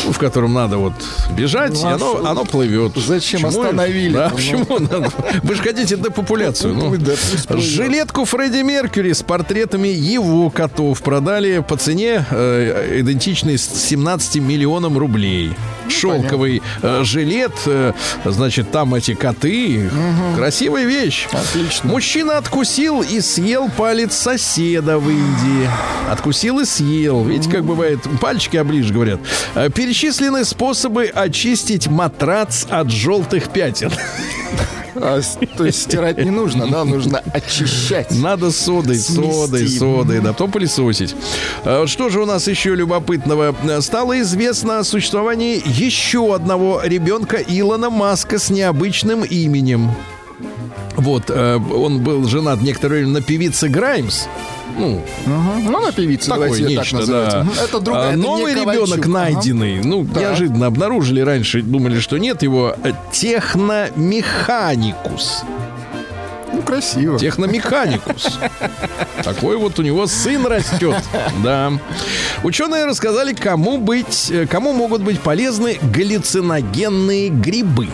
В 0.10 0.18
котором 0.18 0.54
надо 0.54 0.78
вот 0.78 0.94
бежать, 1.36 1.74
Ну, 1.74 1.86
а 1.88 1.94
оно, 1.96 1.98
что- 2.18 2.26
оно 2.28 2.46
плывет. 2.46 2.94
Зачем 2.96 3.42
Почему- 3.42 3.62
остановили? 3.64 4.14
Да, 4.14 4.30
Ну. 4.30 4.36
почему 4.36 4.80
надо? 4.80 5.12
Вы 5.44 5.56
же 5.56 5.62
хотите 5.62 5.96
депопуляцию. 5.98 6.74
Ну, 6.76 6.90
Ну, 6.90 6.98
да, 6.98 7.14
жилетку 7.60 8.26
Фредди 8.26 8.62
Меркьюри 8.64 9.12
с 9.14 9.22
портретами 9.22 9.88
его 9.90 10.50
котов 10.50 11.02
продали 11.02 11.64
по 11.68 11.78
цене 11.78 12.26
э, 12.32 13.00
идентичной 13.02 13.58
с 13.58 13.68
17 13.68 14.40
миллионам 14.40 14.98
рублей. 14.98 15.54
Шелковый 15.90 16.62
э, 16.82 17.04
жилет, 17.04 17.52
э, 17.66 17.94
значит, 18.26 18.72
там 18.72 18.96
эти 18.96 19.14
коты. 19.14 19.90
Красивая 20.36 20.86
вещь. 20.86 21.28
Отлично. 21.32 21.90
Мужчина 21.90 22.38
откусил 22.38 23.02
и 23.02 23.20
съел 23.20 23.70
палец 23.76 24.14
соседа 24.16 25.00
в 25.00 25.10
Индии. 25.10 25.70
Откусил 26.10 26.60
и 26.60 26.66
съел. 26.66 27.24
Видите, 27.24 27.50
как 27.52 27.64
бывает, 27.66 28.00
пальчики 28.22 28.58
оближь, 28.58 28.90
говорят. 28.92 29.20
Э, 29.82 29.84
Перечислены 29.84 30.46
способы 30.46 31.06
очистить 31.06 31.88
матрац 31.88 32.66
от 32.70 32.92
желтых 32.92 33.50
пятен. 33.50 33.92
А, 34.94 35.22
то 35.58 35.66
есть 35.66 35.82
стирать 35.84 36.18
не 36.24 36.30
нужно, 36.30 36.68
да, 36.68 36.84
нужно 36.84 37.24
очищать. 37.34 38.12
Надо 38.12 38.52
содой, 38.52 38.98
Смести. 38.98 39.32
содой, 39.32 39.68
содой, 39.68 40.20
да, 40.20 40.34
потом 40.34 40.52
пылесосить. 40.52 41.16
А, 41.64 41.88
Что 41.88 42.10
же 42.10 42.22
у 42.22 42.26
нас 42.26 42.48
еще 42.48 42.76
любопытного? 42.76 43.56
Стало 43.80 44.20
известно 44.22 44.80
о 44.80 44.84
существовании 44.84 45.62
еще 45.66 46.36
одного 46.36 46.82
ребенка 46.84 47.38
Илона 47.38 47.90
Маска 47.90 48.38
с 48.38 48.50
необычным 48.52 49.24
именем. 49.24 49.90
Вот, 50.96 51.30
э, 51.30 51.56
он 51.56 52.04
был 52.04 52.28
женат 52.28 52.62
некоторое 52.62 52.98
время 52.98 53.14
на 53.14 53.22
певице 53.22 53.70
Граймс. 53.70 54.26
Ну, 54.78 55.02
Мгм. 55.26 55.72
Ну, 55.72 55.80
на 55.86 55.92
певице, 55.92 56.30
такое 56.30 56.48
давайте 56.50 56.64
её 56.66 56.76
так 56.78 56.86
нечто, 56.86 56.98
называть. 56.98 57.32
да. 57.32 57.46
Это 57.64 57.80
другая, 57.80 58.10
А, 58.10 58.14
это 58.14 58.18
Новый 58.18 58.54
ребенок 58.54 59.00
Ага. 59.00 59.10
найденный. 59.10 59.82
Ну, 59.84 60.06
Так. 60.06 60.18
неожиданно 60.22 60.66
обнаружили 60.68 61.22
раньше, 61.22 61.62
думали, 61.62 62.00
что 62.00 62.18
нет 62.18 62.44
его. 62.44 62.76
э, 62.84 62.92
Техномеханикус. 63.12 65.44
Ну, 66.54 66.62
красиво. 66.64 67.18
Техномеханикус. 67.18 68.38
Такой 69.24 69.56
вот 69.58 69.80
у 69.80 69.84
него 69.84 70.06
сын 70.08 70.46
растет. 70.46 70.98
Да. 71.44 71.72
Ученые 72.44 72.86
рассказали, 72.86 73.34
кому 73.34 73.78
быть, 73.78 74.30
э, 74.32 74.46
кому 74.48 74.74
могут 74.74 75.02
быть 75.02 75.20
полезны 75.22 75.80
галлюциногенные 75.82 77.30
грибы. 77.30 77.88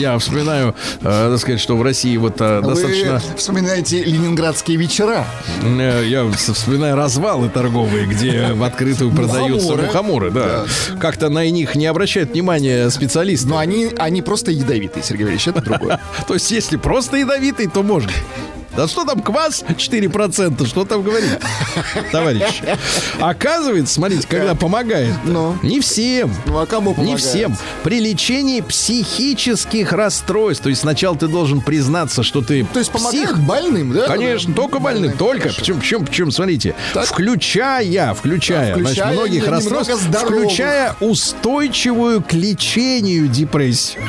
Я 0.00 0.18
вспоминаю, 0.18 0.74
э, 1.02 1.28
так 1.30 1.38
сказать, 1.38 1.60
что 1.60 1.76
в 1.76 1.82
России 1.82 2.16
вот 2.16 2.36
э, 2.40 2.62
достаточно... 2.62 3.20
Вы 3.32 3.36
вспоминаете 3.36 4.02
ленинградские 4.02 4.78
вечера. 4.78 5.26
Э, 5.62 6.02
Я 6.06 6.26
вспоминаю 6.30 6.96
развалы 6.96 7.50
торговые, 7.50 8.06
где 8.06 8.52
в 8.54 8.62
открытую 8.62 9.12
продаются 9.12 9.72
Мухоморы. 9.76 9.86
мухоморы. 9.86 10.30
Да. 10.30 10.64
Как-то 10.98 11.28
на 11.28 11.48
них 11.50 11.74
не 11.74 11.84
обращают 11.84 12.30
внимания 12.30 12.88
специалисты. 12.88 13.48
Но 13.48 13.58
они, 13.58 13.90
они 13.98 14.22
просто 14.22 14.50
ядовитые, 14.50 15.02
Сергей 15.02 15.24
Валерьевич, 15.24 15.48
это 15.48 15.60
другое. 15.60 16.00
То 16.26 16.32
есть, 16.32 16.50
если 16.50 16.78
просто 16.78 17.18
ядовитый, 17.18 17.66
то 17.66 17.82
можно. 17.82 18.10
Да 18.76 18.86
что 18.86 19.04
там, 19.04 19.20
квас 19.20 19.64
4%, 19.68 20.66
что 20.66 20.84
там 20.84 21.02
говорить, 21.02 21.30
товарищ? 22.12 22.62
Оказывается, 23.20 23.92
смотрите, 23.94 24.26
когда 24.28 24.54
помогает, 24.54 25.12
Ну. 25.24 25.58
не 25.62 25.80
всем, 25.80 26.32
Ну, 26.46 26.58
а 26.58 26.66
кому 26.66 26.90
не 26.90 26.94
помогает? 26.96 27.20
всем. 27.20 27.56
При 27.82 27.98
лечении 28.00 28.60
психических 28.60 29.92
расстройств. 29.92 30.62
То 30.62 30.68
есть 30.68 30.82
сначала 30.82 31.16
ты 31.16 31.26
должен 31.26 31.60
признаться, 31.62 32.22
что 32.22 32.42
ты 32.42 32.64
То 32.72 32.78
есть 32.78 32.90
помогает 32.92 33.26
псих. 33.30 33.38
больным, 33.40 33.92
да? 33.92 34.06
Конечно, 34.06 34.54
только 34.54 34.78
больным, 34.78 35.12
только. 35.16 35.48
Хорошо. 35.48 35.58
Причем, 35.60 35.80
причем, 35.80 36.06
причем, 36.06 36.30
смотрите, 36.30 36.74
Так. 36.94 37.06
включая, 37.06 38.14
включая, 38.14 38.68
Да, 38.68 38.74
включая 38.74 38.94
значит, 38.94 39.14
многих 39.14 39.48
расстройств, 39.48 39.94
включая 40.24 40.96
устойчивую 41.00 42.22
к 42.22 42.32
лечению 42.32 43.26
депрессию. 43.28 44.02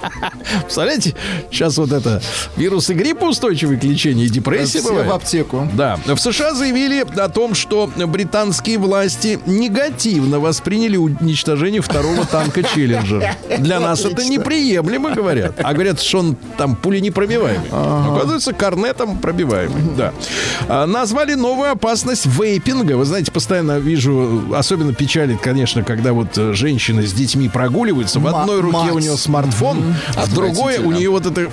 Представляете, 0.62 1.14
сейчас 1.50 1.76
вот 1.78 1.92
это 1.92 2.22
вирус 2.56 2.90
и 2.90 2.94
грипп 2.94 3.22
устойчивый 3.22 3.78
к 3.78 3.84
лечению 3.84 4.26
и 4.26 4.28
депрессии 4.28 4.78
Все 4.78 4.88
бывает. 4.88 5.08
в 5.08 5.12
аптеку. 5.12 5.68
Да, 5.74 5.98
в 6.06 6.18
США 6.18 6.54
заявили 6.54 7.04
о 7.18 7.28
том, 7.28 7.54
что 7.54 7.90
британские 7.96 8.78
власти 8.78 9.38
негативно 9.46 10.40
восприняли 10.40 10.96
уничтожение 10.96 11.80
второго 11.80 12.24
танка 12.24 12.62
Челленджер. 12.74 13.34
Для 13.58 13.80
нас 13.80 14.04
это 14.04 14.24
неприемлемо, 14.24 15.10
говорят. 15.10 15.54
А 15.62 15.72
говорят, 15.72 16.00
что 16.00 16.18
он 16.20 16.36
там 16.56 16.76
пули 16.76 17.00
непробиваемый. 17.00 17.68
Оказывается, 17.70 18.52
корнетом 18.52 19.18
пробиваемый. 19.18 19.82
Да. 19.96 20.12
А, 20.68 20.86
назвали 20.86 21.34
новую 21.34 21.72
опасность 21.72 22.26
вейпинга. 22.26 22.96
Вы 22.96 23.04
знаете, 23.04 23.32
постоянно 23.32 23.78
вижу, 23.78 24.54
особенно 24.54 24.92
печалит, 24.94 25.40
конечно, 25.40 25.82
когда 25.82 26.12
вот 26.12 26.36
э, 26.36 26.52
женщины 26.52 27.06
с 27.06 27.12
детьми 27.12 27.48
прогуливаются. 27.48 28.20
В 28.20 28.26
одной 28.26 28.60
руке 28.60 28.90
у 28.92 28.98
нее 28.98 29.16
смартфон, 29.16 29.94
а 30.16 30.26
в 30.26 30.34
другой 30.34 30.78
у 30.78 30.92
нее 30.92 31.10
вот 31.10 31.26
эта 31.26 31.50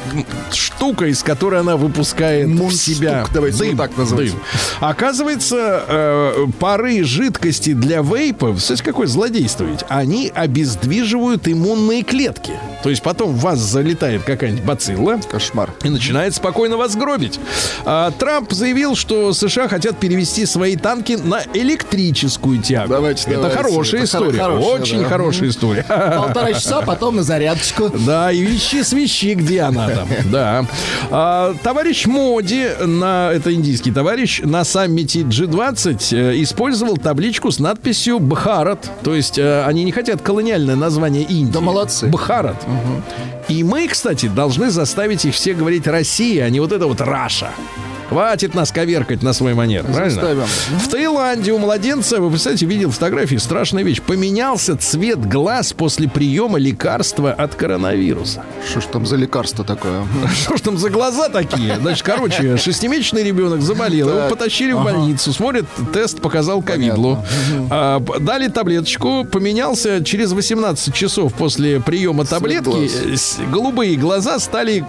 штука, 0.51 1.05
из 1.05 1.23
которой 1.23 1.59
она 1.61 1.77
выпускает 1.77 2.47
в 2.47 2.71
себя 2.71 3.25
давайте 3.33 3.57
дым. 3.59 3.77
так 3.77 3.91
дым. 3.95 4.29
Оказывается, 4.79 5.83
э, 5.87 6.45
пары 6.59 7.03
жидкости 7.03 7.73
для 7.73 8.01
вейпов, 8.01 8.57
кстати, 8.57 8.81
какое 8.81 9.07
злодейство 9.07 9.63
ведь, 9.63 9.83
они 9.89 10.31
обездвиживают 10.33 11.47
иммунные 11.47 12.03
клетки. 12.03 12.53
То 12.83 12.89
есть 12.89 13.01
потом 13.01 13.33
в 13.33 13.39
вас 13.39 13.59
залетает 13.59 14.23
какая-нибудь 14.23 14.63
бацилла, 14.63 15.19
Кошмар. 15.29 15.71
и 15.83 15.89
начинает 15.89 16.35
спокойно 16.35 16.77
вас 16.77 16.95
гробить. 16.95 17.39
А, 17.83 18.11
Трамп 18.11 18.51
заявил, 18.51 18.95
что 18.95 19.33
США 19.33 19.67
хотят 19.67 19.97
перевести 19.97 20.45
свои 20.45 20.75
танки 20.75 21.13
на 21.21 21.41
электрическую 21.53 22.61
тягу. 22.61 22.89
Давайте, 22.89 23.23
это 23.23 23.33
давайте. 23.41 23.57
хорошая 23.57 24.01
Это 24.01 24.05
история. 24.05 24.39
хоро- 24.39 24.41
хорошая, 24.43 24.81
Очень 24.81 25.01
да. 25.01 25.09
хорошая 25.09 25.49
история. 25.49 25.83
Полтора 25.83 26.53
часа, 26.53 26.81
потом 26.81 27.15
на 27.17 27.23
зарядочку. 27.23 27.89
Да, 28.05 28.24
и 28.31 28.41
вещи 28.41 28.81
свищи, 28.83 29.33
где 29.33 29.61
она 29.61 29.89
там. 29.89 30.07
Да. 30.31 30.65
А, 31.11 31.53
товарищ 31.63 32.05
Моди, 32.07 32.67
на, 32.79 33.31
это 33.31 33.53
индийский 33.53 33.91
товарищ, 33.91 34.41
на 34.43 34.63
саммите 34.63 35.21
G20 35.21 36.15
э, 36.15 36.41
использовал 36.41 36.97
табличку 36.97 37.51
с 37.51 37.59
надписью 37.59 38.19
Бхарат. 38.19 38.89
То 39.03 39.13
есть 39.13 39.37
э, 39.37 39.63
они 39.65 39.83
не 39.83 39.91
хотят 39.91 40.21
колониальное 40.21 40.75
название 40.75 41.23
Индии. 41.23 41.51
Да 41.51 41.61
молодцы. 41.61 42.07
Бхарат. 42.07 42.65
И 43.47 43.63
мы, 43.63 43.87
кстати, 43.87 44.27
должны 44.27 44.71
заставить 44.71 45.25
их 45.25 45.35
все 45.35 45.53
говорить 45.53 45.87
Россия, 45.87 46.45
а 46.45 46.49
не 46.49 46.59
вот 46.59 46.71
это 46.71 46.87
вот 46.87 47.01
Раша. 47.01 47.51
Хватит 48.09 48.53
нас 48.53 48.71
коверкать 48.71 49.23
на 49.23 49.33
свой 49.33 49.53
манер, 49.53 49.83
правильно? 49.83 50.09
Заставим. 50.09 50.45
В 50.79 50.87
Таиланде 50.89 51.51
у 51.53 51.57
младенца, 51.57 52.19
вы 52.21 52.29
представляете, 52.29 52.65
видел 52.67 52.91
фотографии, 52.91 53.37
страшная 53.37 53.83
вещь. 53.83 54.01
Поменялся 54.01 54.77
цвет 54.77 55.25
глаз 55.27 55.73
после 55.73 56.07
приема 56.07 56.59
лекарства 56.59 57.31
от 57.33 57.55
коронавируса. 57.55 58.43
Что 58.69 58.81
ж 58.81 58.85
там 58.85 59.05
за 59.05 59.15
лекарство 59.15 59.65
такое? 59.65 60.03
Что 60.43 60.57
ж 60.57 60.61
там 60.61 60.77
за 60.77 60.89
глаза 60.89 61.29
такие? 61.29 61.77
Значит, 61.77 62.03
короче, 62.05 62.57
шестимесячный 62.57 63.23
ребенок 63.23 63.61
заболел, 63.61 64.09
его 64.09 64.29
потащили 64.29 64.73
в 64.73 64.83
больницу. 64.83 65.33
Смотрит, 65.33 65.65
тест 65.93 66.21
показал 66.21 66.61
ковидлу. 66.61 67.23
А, 67.71 67.99
дали 68.19 68.47
таблеточку, 68.49 69.25
поменялся 69.25 70.03
через 70.03 70.31
18 70.31 70.93
часов 70.93 71.33
после 71.33 71.79
приема 71.79 72.25
таблетки. 72.25 72.89
э, 73.13 73.45
Голубые 73.51 73.95
глаза 73.95 74.39
стали 74.39 74.85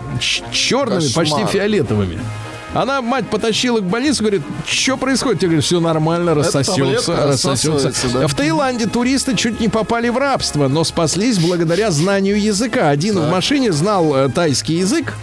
черными, 0.53 1.12
почти 1.14 1.45
фиолетовыми. 1.47 2.19
Она, 2.77 3.01
мать, 3.03 3.29
потащила 3.29 3.81
к 3.81 3.85
больнице, 3.85 4.20
говорит, 4.20 4.43
что 4.66 4.97
происходит? 4.97 5.43
Я 5.43 5.49
говорю, 5.49 5.62
все 5.62 5.81
нормально, 5.81 6.35
рассосется, 6.35 7.16
рассосется. 7.16 8.09
да. 8.12 8.27
В 8.27 8.35
Таиланде 8.35 8.87
туристы 8.87 9.35
чуть 9.35 9.61
не 9.61 9.68
попали 9.68 10.09
в 10.09 10.18
рабство, 10.18 10.68
но 10.68 10.85
спаслись 10.85 11.39
благодаря 11.39 11.91
знанию 11.91 12.41
языка. 12.41 12.91
Один 12.91 13.18
в 13.18 13.31
машине 13.31 13.72
знал 13.72 14.14
э, 14.14 14.29
тайский 14.29 14.79
язык 14.79 15.14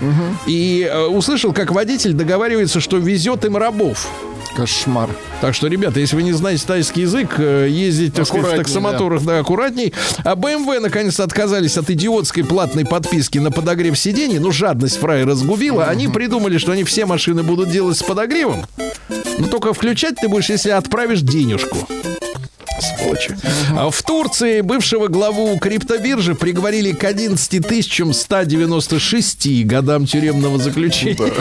и 0.47 0.89
э, 0.91 1.05
услышал, 1.05 1.53
как 1.53 1.71
водитель 1.71 2.13
договаривается, 2.13 2.79
что 2.79 2.97
везет 2.97 3.45
им 3.45 3.57
рабов. 3.57 4.07
Кошмар. 4.55 5.09
Так 5.41 5.53
что, 5.53 5.67
ребята, 5.67 5.99
если 5.99 6.15
вы 6.15 6.23
не 6.23 6.31
знаете 6.31 6.63
тайский 6.65 7.03
язык, 7.03 7.35
э, 7.37 7.67
ездить, 7.69 8.13
так 8.13 8.27
сказать, 8.27 8.53
в 8.53 8.55
таксомоторах, 8.57 9.23
да, 9.23 9.39
аккуратней. 9.39 9.93
А 10.23 10.35
BMW 10.35 10.79
наконец 10.79 11.19
отказались 11.19 11.77
от 11.77 11.89
идиотской 11.89 12.43
платной 12.43 12.85
подписки 12.85 13.39
на 13.39 13.51
подогрев 13.51 13.97
сидений. 13.97 14.39
Ну, 14.39 14.51
жадность 14.51 14.97
фрай 14.97 15.23
разгубила. 15.23 15.85
Они 15.85 16.07
придумали, 16.07 16.57
что 16.57 16.71
они 16.71 16.83
все 16.83 17.05
машины 17.05 17.43
будут 17.43 17.69
делать 17.69 17.97
с 17.97 18.03
подогревом. 18.03 18.65
Но 19.37 19.47
только 19.47 19.73
включать 19.73 20.15
ты 20.15 20.27
будешь, 20.27 20.49
если 20.49 20.69
отправишь 20.69 21.21
денежку. 21.21 21.77
Сволочи. 22.79 23.35
А 23.77 23.89
в 23.89 24.01
Турции 24.03 24.61
бывшего 24.61 25.07
главу 25.07 25.57
криптобиржи 25.59 26.35
приговорили 26.35 26.91
к 26.91 27.03
11 27.03 27.61
196 28.13 29.65
годам 29.65 30.05
тюремного 30.05 30.57
заключения. 30.57 31.13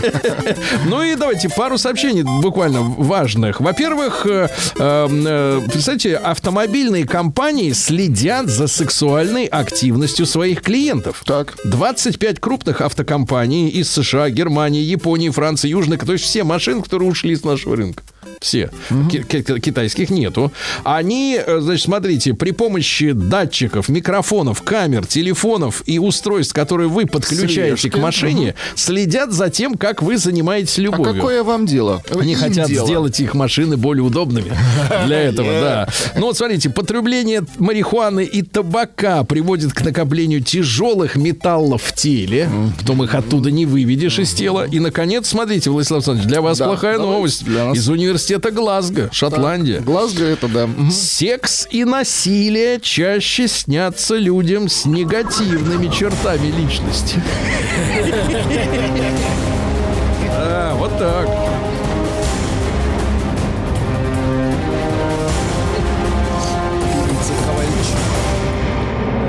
Ну 0.86 1.02
и 1.02 1.14
давайте 1.16 1.48
пару 1.48 1.78
сообщений 1.78 2.22
буквально 2.22 2.82
важных. 2.82 3.60
Во-первых, 3.60 4.26
э, 4.26 4.48
э, 4.78 5.60
представьте, 5.72 6.16
автомобильные 6.16 7.06
компании 7.06 7.72
следят 7.72 8.48
за 8.48 8.66
сексуальной 8.66 9.46
активностью 9.46 10.26
своих 10.26 10.62
клиентов. 10.62 11.22
Так. 11.24 11.54
25 11.64 12.40
крупных 12.40 12.80
автокомпаний 12.80 13.68
из 13.68 13.90
США, 13.90 14.30
Германии, 14.30 14.82
Японии, 14.82 15.30
Франции, 15.30 15.68
Южной, 15.68 15.98
то 15.98 16.12
есть 16.12 16.24
все 16.24 16.44
машины, 16.44 16.82
которые 16.82 17.10
ушли 17.10 17.36
с 17.36 17.44
нашего 17.44 17.76
рынка. 17.76 18.02
Все. 18.40 18.70
Ки- 19.10 19.22
китайских 19.60 20.10
нету. 20.10 20.52
Они, 20.82 21.21
э, 21.30 21.60
значит, 21.60 21.84
смотрите, 21.84 22.34
при 22.34 22.50
помощи 22.50 23.12
датчиков, 23.12 23.88
микрофонов, 23.88 24.62
камер, 24.62 25.06
телефонов 25.06 25.82
и 25.86 25.98
устройств, 25.98 26.54
которые 26.54 26.88
вы 26.88 27.06
подключаете 27.06 27.76
Слежки. 27.76 27.88
к 27.90 27.98
машине, 27.98 28.54
следят 28.74 29.32
за 29.32 29.50
тем, 29.50 29.74
как 29.74 30.02
вы 30.02 30.16
занимаетесь 30.18 30.78
А 30.78 30.82
любовью. 30.82 31.14
какое 31.14 31.42
вам 31.42 31.66
дело? 31.66 32.02
Они 32.18 32.32
Им 32.32 32.38
хотят 32.38 32.68
дело. 32.68 32.86
сделать 32.86 33.20
их 33.20 33.34
машины 33.34 33.76
более 33.76 34.02
удобными 34.02 34.52
для 35.06 35.20
этого, 35.20 35.48
да. 35.52 35.88
Ну 36.16 36.26
вот 36.26 36.36
смотрите, 36.36 36.70
потребление 36.70 37.44
марихуаны 37.58 38.24
и 38.24 38.42
табака 38.42 39.24
приводит 39.24 39.72
к 39.72 39.82
накоплению 39.82 40.42
тяжелых 40.42 41.16
металлов 41.16 41.82
в 41.82 41.92
теле. 41.94 42.48
Потом 42.78 43.02
их 43.04 43.14
оттуда 43.14 43.50
не 43.50 43.66
выведешь 43.66 44.18
из 44.18 44.32
тела. 44.32 44.66
И, 44.70 44.78
наконец, 44.78 45.28
смотрите, 45.28 45.70
Владислав 45.70 45.98
Александрович, 45.98 46.28
для 46.28 46.40
вас 46.40 46.58
плохая 46.58 46.98
новость. 46.98 47.42
Из 47.74 47.88
университета 47.88 48.50
Глазго, 48.50 49.08
Шотландия. 49.12 49.80
Глазго 49.80 50.24
это 50.24 50.48
да. 50.48 50.68
Секс 51.14 51.68
и 51.70 51.84
насилие 51.84 52.80
чаще 52.80 53.46
снятся 53.46 54.14
людям 54.14 54.70
с 54.70 54.86
негативными 54.86 55.88
чертами 55.88 56.46
личности. 56.46 57.22
Да, 60.30 60.72
вот 60.74 60.98
так. 60.98 61.28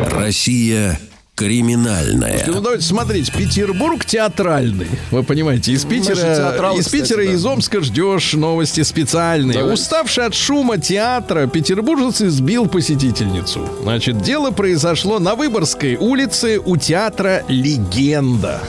Россия 0.10 0.98
криминальная. 1.36 2.44
Ну, 2.48 2.62
давайте 2.62 2.86
смотреть. 2.86 3.32
Петербург 3.34 4.06
театральный. 4.06 4.88
Вы 5.12 5.24
понимаете, 5.24 5.72
из 5.72 5.82
же 5.82 5.88
Питера, 5.88 6.16
театралы, 6.16 6.80
из 6.80 6.86
кстати, 6.86 7.02
Питера 7.02 7.24
и 7.24 7.28
да. 7.28 7.34
из 7.34 7.46
Омска 7.46 7.82
ждешь 7.82 8.34
новости 8.34 8.84
специальные. 8.84 9.58
Давайте. 9.58 9.82
Уставший 9.82 10.26
от 10.26 10.36
шума 10.36 10.78
театра, 10.78 11.48
петербуржец 11.48 12.22
избил 12.22 12.68
посетительницу. 12.68 13.68
Значит, 13.82 14.22
дело 14.22 14.52
произошло 14.52 15.20
на 15.20 15.36
Выборгской 15.36 15.96
улице 15.96 16.60
у 16.64 16.78
театра 16.78 17.44
«Легенда». 17.48 18.62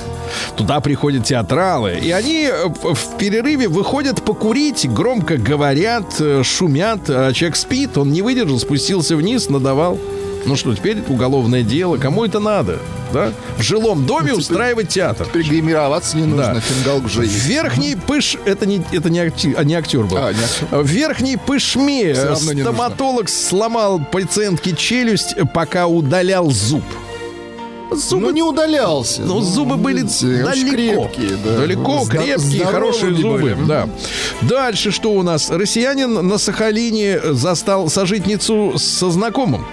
Туда 0.56 0.80
приходят 0.80 1.24
театралы, 1.24 1.98
и 2.02 2.10
они 2.10 2.48
э, 2.50 2.66
в 2.68 3.16
перерыве 3.18 3.68
выходят 3.68 4.22
покурить, 4.24 4.88
громко 4.88 5.36
говорят, 5.36 6.14
э, 6.20 6.42
шумят, 6.42 7.00
а 7.08 7.32
человек 7.32 7.56
спит, 7.56 7.96
он 7.98 8.12
не 8.12 8.22
выдержал, 8.22 8.58
спустился 8.58 9.16
вниз, 9.16 9.48
надавал. 9.48 9.98
Ну 10.46 10.56
что, 10.56 10.74
теперь 10.74 11.02
уголовное 11.08 11.62
дело, 11.62 11.96
кому 11.96 12.22
это 12.24 12.38
надо? 12.38 12.78
Да? 13.14 13.32
В 13.56 13.62
жилом 13.62 14.04
доме 14.04 14.34
устраивать 14.34 14.88
театр. 14.90 15.26
Теперь 15.26 15.48
гримироваться 15.48 16.16
не 16.18 16.24
нужно, 16.26 16.54
Да. 16.54 16.60
фингалк 16.60 17.08
же 17.08 17.20
В 17.20 17.22
есть. 17.24 17.46
верхней 17.46 17.96
пыш... 17.96 18.36
Это 18.44 18.66
не, 18.66 18.82
это 18.92 19.08
не, 19.08 19.20
акти- 19.20 19.54
а, 19.56 19.64
не 19.64 19.74
актер 19.74 20.02
был. 20.04 20.18
А, 20.18 20.32
не 20.32 20.40
актер. 20.44 20.66
В 20.82 20.86
верхней 20.86 21.36
пышме 21.38 22.14
стоматолог 22.14 23.28
сломал 23.30 24.00
пациентке 24.12 24.74
челюсть, 24.76 25.34
пока 25.54 25.86
удалял 25.86 26.50
зуб. 26.50 26.84
Зубы, 27.92 28.22
Ну 28.22 28.30
не 28.32 28.42
удалялся. 28.42 29.22
ну, 29.22 29.40
зубы 29.40 29.76
были 29.76 30.00
видите, 30.02 30.42
далеко. 30.44 30.70
крепкие. 31.08 31.36
да. 31.44 31.56
Далеко, 31.58 32.04
крепкие, 32.08 32.64
хорошие 32.64 33.14
зубы. 33.14 33.38
были. 33.38 33.56
Да. 33.66 33.88
Дальше 34.42 34.90
что 34.90 35.12
у 35.12 35.22
нас? 35.22 35.50
Россиянин 35.50 36.26
на 36.26 36.38
Сахалине 36.38 37.20
застал 37.34 37.88
сожитницу 37.88 38.74
со 38.78 39.10
знакомым 39.10 39.64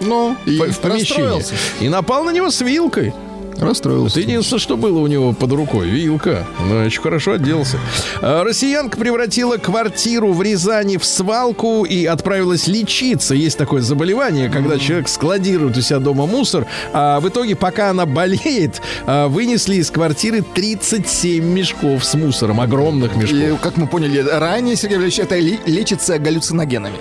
Ну, 0.00 0.36
и 0.46 0.58
в 0.58 0.78
помещении. 0.78 1.42
И 1.80 1.88
напал 1.88 2.22
на 2.24 2.30
него 2.30 2.50
с 2.50 2.60
вилкой. 2.60 3.12
Расстроился. 3.60 4.20
Это 4.20 4.28
единственное, 4.28 4.60
что 4.60 4.76
было 4.76 4.98
у 4.98 5.06
него 5.06 5.32
под 5.32 5.52
рукой. 5.52 5.88
Вилка. 5.88 6.46
Ну, 6.60 6.84
очень 6.84 7.00
хорошо 7.00 7.32
отделался. 7.32 7.78
А, 8.22 8.44
Россиянка 8.44 8.98
превратила 8.98 9.56
квартиру 9.56 10.32
в 10.32 10.42
Рязани 10.42 10.96
в 10.96 11.04
свалку 11.04 11.84
и 11.84 12.04
отправилась 12.06 12.66
лечиться. 12.68 13.34
Есть 13.34 13.58
такое 13.58 13.82
заболевание, 13.82 14.48
когда 14.48 14.78
человек 14.78 15.08
складирует 15.08 15.76
у 15.76 15.80
себя 15.80 15.98
дома 15.98 16.26
мусор, 16.26 16.66
а 16.92 17.20
в 17.20 17.28
итоге, 17.28 17.56
пока 17.56 17.90
она 17.90 18.06
болеет, 18.06 18.80
а, 19.06 19.28
вынесли 19.28 19.76
из 19.76 19.90
квартиры 19.90 20.42
37 20.42 21.44
мешков 21.44 22.04
с 22.04 22.14
мусором. 22.14 22.60
Огромных 22.60 23.16
мешков. 23.16 23.38
И, 23.38 23.56
как 23.62 23.76
мы 23.76 23.86
поняли 23.86 24.20
ранее, 24.20 24.76
Сергей 24.76 24.98
Валерьевич, 24.98 25.18
это 25.18 25.38
лечится 25.38 26.18
галлюциногенами. 26.18 26.98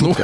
Ну, 0.00 0.14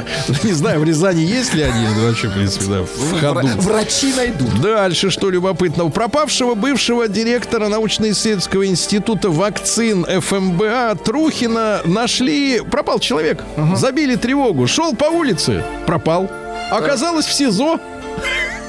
не 0.43 0.53
знаю, 0.53 0.79
в 0.79 0.83
Рязани 0.83 1.21
есть 1.21 1.53
ли 1.53 1.63
они 1.63 1.85
вообще, 2.01 2.27
в 2.29 2.33
принципе, 2.33 2.65
да, 2.65 2.81
в 2.83 3.19
ходу. 3.19 3.47
Вра- 3.47 3.61
Врачи 3.61 4.13
найдут. 4.15 4.61
Дальше, 4.61 5.09
что 5.09 5.29
любопытного. 5.29 5.89
Пропавшего 5.89 6.55
бывшего 6.55 7.07
директора 7.07 7.67
научно-исследовательского 7.69 8.65
института 8.67 9.29
вакцин 9.29 10.05
ФМБА 10.05 10.95
Трухина 11.03 11.81
нашли. 11.85 12.61
Пропал 12.61 12.99
человек. 12.99 13.43
Забили 13.75 14.15
тревогу. 14.15 14.67
Шел 14.67 14.95
по 14.95 15.05
улице. 15.05 15.63
Пропал. 15.85 16.29
Оказалось 16.71 17.25
в 17.25 17.33
СИЗО. 17.33 17.79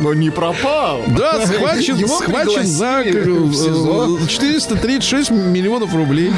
Но 0.01 0.13
не 0.13 0.31
пропал. 0.31 1.01
Да, 1.17 1.47
схвачен, 1.47 1.97
Его 1.97 2.19
схвачен 2.19 2.67
за 2.67 3.01
пригласили 3.05 3.31
в 3.31 3.55
СИЗО. 3.55 4.19
э, 4.25 4.27
436 4.27 5.31
миллионов 5.31 5.95
рублей. 5.95 6.33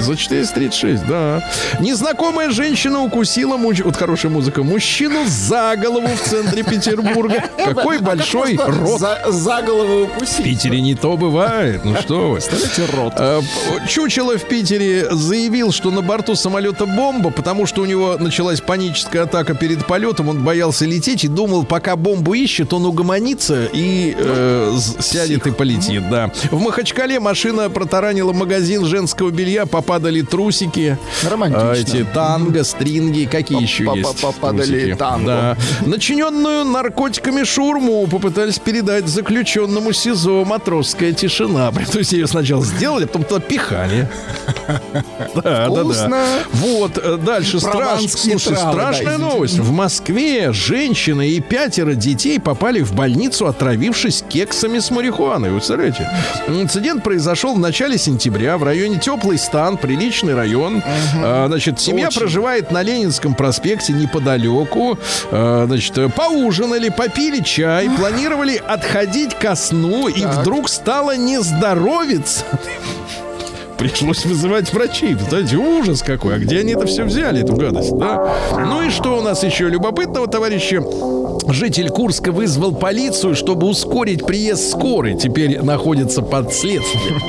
За 0.00 0.16
436, 0.16 1.06
да. 1.06 1.42
Незнакомая 1.80 2.50
женщина 2.50 3.00
укусила 3.00 3.56
муж... 3.56 3.80
Вот 3.80 3.96
хорошая 3.96 4.30
мужика. 4.32 4.62
Мужчину 4.62 5.24
за 5.26 5.76
голову 5.76 6.08
в 6.08 6.28
центре 6.28 6.62
Петербурга. 6.62 7.44
Какой 7.56 7.98
большой 7.98 8.54
Просто 8.54 8.80
рот. 8.80 9.00
За, 9.00 9.18
за 9.30 9.62
голову 9.62 10.06
В 10.06 10.16
укусить. 10.16 10.44
Питере 10.44 10.80
не 10.80 10.94
то 10.94 11.16
бывает. 11.16 11.84
Ну 11.84 11.94
что 12.00 12.30
вы. 12.30 12.40
Представляете, 12.40 12.96
рот. 12.96 13.12
Э, 13.16 13.40
Чучело 13.88 14.36
в 14.38 14.44
Питере 14.44 15.08
заявил, 15.10 15.72
что 15.72 15.90
на 15.90 16.02
борту 16.02 16.34
самолета 16.34 16.86
бомба, 16.86 17.30
потому 17.30 17.66
что 17.66 17.82
у 17.82 17.84
него 17.86 18.16
началась 18.18 18.60
паническая 18.60 19.22
атака 19.22 19.54
перед 19.54 19.86
полетом. 19.86 20.28
Он 20.28 20.42
боялся 20.42 20.84
лететь 20.84 21.24
и 21.24 21.28
думал, 21.28 21.64
пока 21.64 21.96
бомбу 21.96 22.34
ищет, 22.34 22.72
он 22.72 22.84
угомонится 22.86 23.66
и 23.72 24.14
э, 24.18 24.76
сядет 25.00 25.46
и 25.46 25.50
полетит. 25.50 26.08
Да. 26.10 26.30
В 26.50 26.60
Махачкале 26.60 27.20
машина 27.20 27.70
протаранила 27.70 28.32
магазин 28.32 28.84
женского 28.84 29.30
белья, 29.30 29.66
попав 29.66 29.83
попадали 29.84 30.22
трусики, 30.22 30.96
Романтично. 31.28 31.70
а, 31.70 31.74
эти 31.74 32.04
танго, 32.14 32.64
стринги, 32.64 33.28
какие 33.30 33.60
еще 33.62 33.90
есть? 33.94 34.20
попадали 34.20 34.94
танго. 34.94 35.26
Да. 35.26 35.56
Начиненную 35.86 36.64
наркотиками 36.64 37.44
шурму 37.44 38.06
попытались 38.06 38.58
передать 38.58 39.06
заключенному 39.06 39.92
СИЗО 39.92 40.44
матросская 40.44 41.12
тишина. 41.12 41.70
То 41.92 41.98
есть 41.98 42.12
ее 42.12 42.26
сначала 42.26 42.64
сделали, 42.64 43.04
а 43.04 43.06
потом 43.06 43.24
туда 43.24 43.40
пихали. 43.40 44.08
Да, 45.34 45.68
да, 45.68 45.82
да. 46.08 46.24
Вот, 46.52 46.96
э, 46.96 47.18
дальше 47.18 47.58
страш... 47.58 47.74
Прованские 47.74 48.38
Слушай, 48.38 48.56
страшная 48.56 49.18
новость. 49.18 49.58
В 49.58 49.72
Москве 49.72 50.52
женщина 50.52 51.22
и 51.22 51.40
пятеро 51.40 51.94
детей 51.94 52.38
попали 52.40 52.80
в 52.82 52.94
больницу, 52.94 53.46
отравившись 53.46 54.24
кексами 54.28 54.78
с 54.78 54.90
марихуаной. 54.90 55.50
Вы 55.50 55.56
представляете? 55.56 56.08
Инцидент 56.48 57.02
произошел 57.02 57.54
в 57.54 57.58
начале 57.58 57.98
сентября 57.98 58.56
в 58.56 58.62
районе 58.62 58.98
Теплый 58.98 59.38
Стан, 59.74 59.76
приличный 59.76 60.34
район. 60.34 60.82
А, 61.22 61.46
Значит, 61.48 61.80
семья 61.80 62.08
Очень. 62.08 62.20
проживает 62.20 62.70
на 62.70 62.82
Ленинском 62.82 63.34
проспекте 63.34 63.92
неподалеку. 63.92 64.98
А, 65.30 65.64
Значит, 65.66 66.14
поужинали, 66.14 66.88
попили 66.88 67.40
чай, 67.42 67.88
планировали 67.90 68.56
отходить 68.56 69.34
ко 69.38 69.54
сну, 69.54 70.08
и 70.08 70.20
Так. 70.20 70.38
вдруг 70.38 70.68
стало 70.68 71.16
не 71.16 71.40
здоровиться. 71.42 72.44
Пришлось 73.78 74.24
вызывать 74.24 74.72
врачей. 74.72 75.14
Знаете, 75.14 75.56
ужас 75.56 76.02
какой. 76.02 76.36
А 76.36 76.38
где 76.38 76.60
они 76.60 76.72
это 76.72 76.86
все 76.86 77.04
взяли, 77.04 77.42
эту 77.42 77.54
гадость, 77.54 77.96
да? 77.96 78.36
Ну 78.52 78.82
и 78.82 78.90
что 78.90 79.18
у 79.18 79.22
нас 79.22 79.42
еще 79.42 79.68
любопытного, 79.68 80.26
товарищи? 80.26 80.82
Житель 81.52 81.90
Курска 81.90 82.32
вызвал 82.32 82.72
полицию, 82.72 83.34
чтобы 83.34 83.66
ускорить 83.66 84.24
приезд 84.26 84.70
скорой. 84.70 85.14
Теперь 85.14 85.60
находится 85.62 86.22
под 86.22 86.52
следствием. 86.52 87.20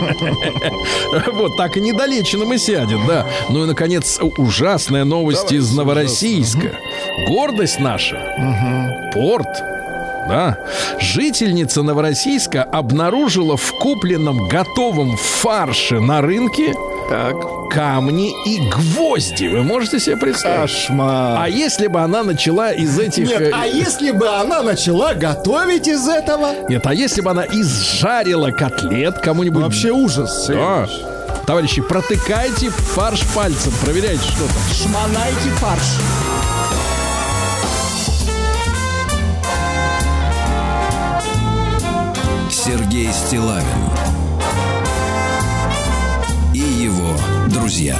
Вот 1.36 1.58
так 1.58 1.78
и 1.78 1.82
недолеченным 1.82 2.54
и 2.54 2.58
сядет, 2.58 3.00
да. 3.08 3.26
Ну 3.50 3.64
и, 3.64 3.68
наконец, 3.68 4.20
ужасная 4.38 5.04
новость 5.04 5.52
из 5.52 5.72
Новороссийска. 5.74 6.72
Гордость 7.28 7.80
наша. 7.80 9.12
Порт. 9.14 9.48
Да. 10.28 10.58
Жительница 11.00 11.84
Новороссийска 11.84 12.64
обнаружила 12.64 13.58
в 13.58 13.72
купленном 13.80 14.48
готовом 14.48 15.18
фарше 15.18 16.00
на 16.00 16.22
рынке 16.22 16.74
Так. 17.10 17.70
камни 17.70 18.32
и 18.46 18.70
гвозди. 18.70 19.48
Вы 19.48 19.64
можете 19.64 20.00
себе 20.00 20.18
представить? 20.18 20.72
Кошмар. 20.72 21.38
А 21.42 21.48
если 21.48 21.88
бы 21.88 22.00
она 22.02 22.24
начала 22.24 22.72
из 22.72 22.98
этих... 22.98 23.28
Нет, 23.28 23.42
э, 23.42 23.52
а 23.54 23.66
если 23.68 24.12
бы 24.12 24.28
она 24.28 24.64
начала 24.64 25.14
готовить 25.14 25.88
из 25.88 26.08
этого? 26.08 26.54
Нет, 26.70 26.86
а 26.88 26.94
если 26.94 27.22
бы 27.22 27.32
она 27.32 27.46
изжарила 27.46 28.52
котлет 28.52 29.20
кому-нибудь... 29.20 29.64
Вообще 29.64 29.92
ужас. 29.92 30.48
Да. 30.48 30.88
Товарищи, 31.46 31.82
протыкайте 31.82 32.70
фарш 32.70 33.22
пальцем, 33.36 33.72
проверяйте, 33.84 34.24
что 34.24 34.48
там. 34.48 34.74
Шмонайте 34.74 35.50
фарш. 35.60 35.84
Сергей 42.66 43.14
Стилавин 43.14 43.64
и 46.52 46.58
его 46.58 47.16
друзья. 47.54 47.96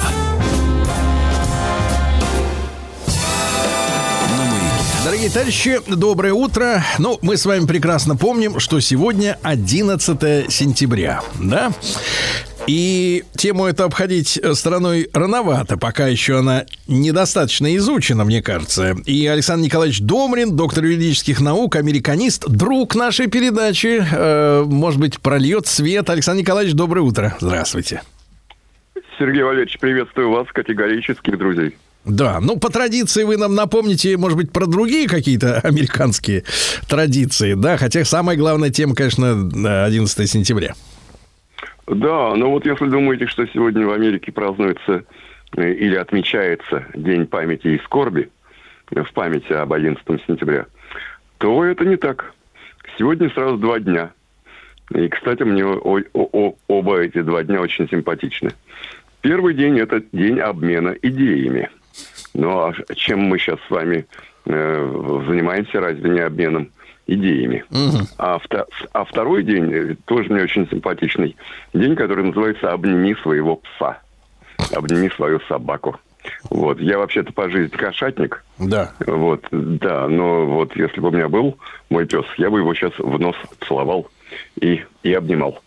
Дорогие 5.04 5.30
товарищи, 5.30 5.80
доброе 5.86 6.32
утро. 6.32 6.84
Ну, 6.98 7.16
мы 7.22 7.36
с 7.36 7.46
вами 7.46 7.64
прекрасно 7.64 8.16
помним, 8.16 8.58
что 8.58 8.80
сегодня 8.80 9.38
11 9.42 10.52
сентября, 10.52 11.22
да? 11.40 11.72
И 12.66 13.22
тему 13.36 13.66
это 13.66 13.84
обходить 13.84 14.38
э, 14.42 14.54
стороной 14.54 15.08
рановато, 15.12 15.76
пока 15.76 16.08
еще 16.08 16.38
она 16.38 16.64
недостаточно 16.88 17.76
изучена, 17.76 18.24
мне 18.24 18.42
кажется. 18.42 18.96
И 19.04 19.26
Александр 19.26 19.66
Николаевич 19.66 20.00
Домрин, 20.00 20.56
доктор 20.56 20.84
юридических 20.84 21.40
наук, 21.40 21.76
американист, 21.76 22.48
друг 22.48 22.96
нашей 22.96 23.28
передачи, 23.28 24.04
э, 24.10 24.64
может 24.66 24.98
быть, 24.98 25.20
прольет 25.20 25.66
свет. 25.66 26.10
Александр 26.10 26.42
Николаевич, 26.42 26.74
доброе 26.74 27.02
утро. 27.02 27.36
Здравствуйте. 27.40 28.02
Сергей 29.18 29.44
Валерьевич, 29.44 29.78
приветствую 29.78 30.30
вас, 30.30 30.48
категорических 30.52 31.38
друзей. 31.38 31.76
Да, 32.04 32.38
ну 32.40 32.56
по 32.56 32.70
традиции 32.70 33.24
вы 33.24 33.36
нам 33.36 33.54
напомните, 33.54 34.16
может 34.16 34.38
быть, 34.38 34.52
про 34.52 34.66
другие 34.66 35.08
какие-то 35.08 35.58
американские 35.64 36.44
традиции, 36.88 37.54
да, 37.54 37.76
хотя 37.76 38.04
самая 38.04 38.36
главная 38.36 38.70
тема, 38.70 38.94
конечно, 38.94 39.50
да, 39.50 39.84
11 39.84 40.30
сентября. 40.30 40.74
Да, 41.86 42.34
ну 42.34 42.50
вот 42.50 42.66
если 42.66 42.86
думаете, 42.86 43.26
что 43.26 43.46
сегодня 43.46 43.86
в 43.86 43.92
Америке 43.92 44.32
празднуется 44.32 45.04
э, 45.56 45.72
или 45.72 45.94
отмечается 45.94 46.84
День 46.94 47.26
памяти 47.26 47.68
и 47.68 47.78
скорби, 47.78 48.28
э, 48.90 49.02
в 49.02 49.12
памяти 49.12 49.52
об 49.52 49.72
11 49.72 50.02
сентября, 50.26 50.66
то 51.38 51.64
это 51.64 51.84
не 51.84 51.96
так. 51.96 52.32
Сегодня 52.98 53.30
сразу 53.30 53.56
два 53.58 53.78
дня. 53.78 54.10
И, 54.94 55.08
кстати, 55.08 55.42
мне 55.42 55.64
о- 55.64 56.00
о- 56.12 56.54
оба 56.68 56.98
эти 57.00 57.22
два 57.22 57.42
дня 57.44 57.60
очень 57.60 57.88
симпатичны. 57.88 58.50
Первый 59.20 59.54
день– 59.54 59.78
это 59.80 60.02
день 60.12 60.38
обмена 60.40 60.94
идеями. 61.02 61.68
Ну, 62.34 62.50
а 62.58 62.74
чем 62.94 63.20
мы 63.20 63.38
сейчас 63.38 63.58
с 63.66 63.70
вами 63.70 64.06
э, 64.44 65.22
занимаемся, 65.28 65.80
разве 65.80 66.10
не 66.10 66.20
обменом 66.20 66.70
идеями? 67.06 67.64
А, 68.18 68.38
вто- 68.38 68.66
а 68.92 69.04
второй 69.04 69.42
день, 69.42 69.72
э, 69.72 69.96
тоже 70.04 70.32
мне 70.32 70.42
очень 70.42 70.68
симпатичный, 70.68 71.36
день, 71.74 71.94
который 71.96 72.24
называется 72.24 72.72
«Обними 72.72 73.14
своего 73.22 73.56
пса». 73.56 73.98
«Обними 74.74 75.10
свою 75.10 75.40
собаку». 75.48 75.98
Вот. 76.50 76.80
Я 76.80 76.98
вообще-то 76.98 77.32
по 77.32 77.48
жизни 77.48 77.76
кошатник. 77.76 78.44
Да. 78.58 78.92
Вот, 79.06 79.46
да, 79.50 80.08
но 80.08 80.46
вот 80.46 80.74
если 80.76 81.00
бы 81.00 81.08
у 81.08 81.12
меня 81.12 81.28
был 81.28 81.56
мой 81.88 82.06
пес, 82.06 82.24
я 82.36 82.50
бы 82.50 82.58
его 82.58 82.74
сейчас 82.74 82.92
в 82.98 83.18
нос 83.20 83.36
целовал 83.68 84.08
и, 84.60 84.82
и 85.04 85.12
обнимал. 85.12 85.60